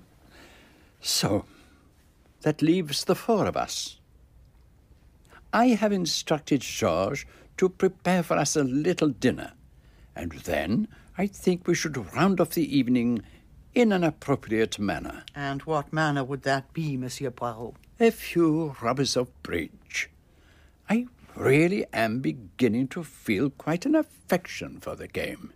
So, 1.02 1.46
that 2.42 2.62
leaves 2.62 3.06
the 3.06 3.16
four 3.16 3.46
of 3.46 3.56
us. 3.56 3.99
I 5.52 5.68
have 5.68 5.92
instructed 5.92 6.62
Georges 6.62 7.26
to 7.58 7.70
prepare 7.70 8.24
for 8.24 8.38
us 8.38 8.56
a 8.56 8.64
little 8.64 9.10
dinner, 9.10 9.54
and 10.16 10.32
then 10.32 10.88
I 11.18 11.28
think 11.28 11.68
we 11.68 11.76
should 11.76 12.14
round 12.14 12.40
off 12.40 12.52
the 12.52 12.78
evening 12.78 13.24
in 13.74 13.92
an 13.92 14.04
appropriate 14.04 14.80
manner. 14.80 15.24
And 15.36 15.62
what 15.64 15.92
manner 15.92 16.24
would 16.24 16.44
that 16.44 16.72
be, 16.74 16.98
Monsieur 16.98 17.32
Poirot? 17.32 17.76
A 18.00 18.12
few 18.12 18.76
rubbers 18.82 19.18
of 19.18 19.44
bridge. 19.44 20.10
I 20.90 21.08
really 21.36 21.86
am 21.94 22.20
beginning 22.20 22.88
to 22.90 23.04
feel 23.04 23.50
quite 23.50 23.86
an 23.86 23.96
affection 23.96 24.80
for 24.80 24.96
the 24.96 25.08
game. 25.08 25.54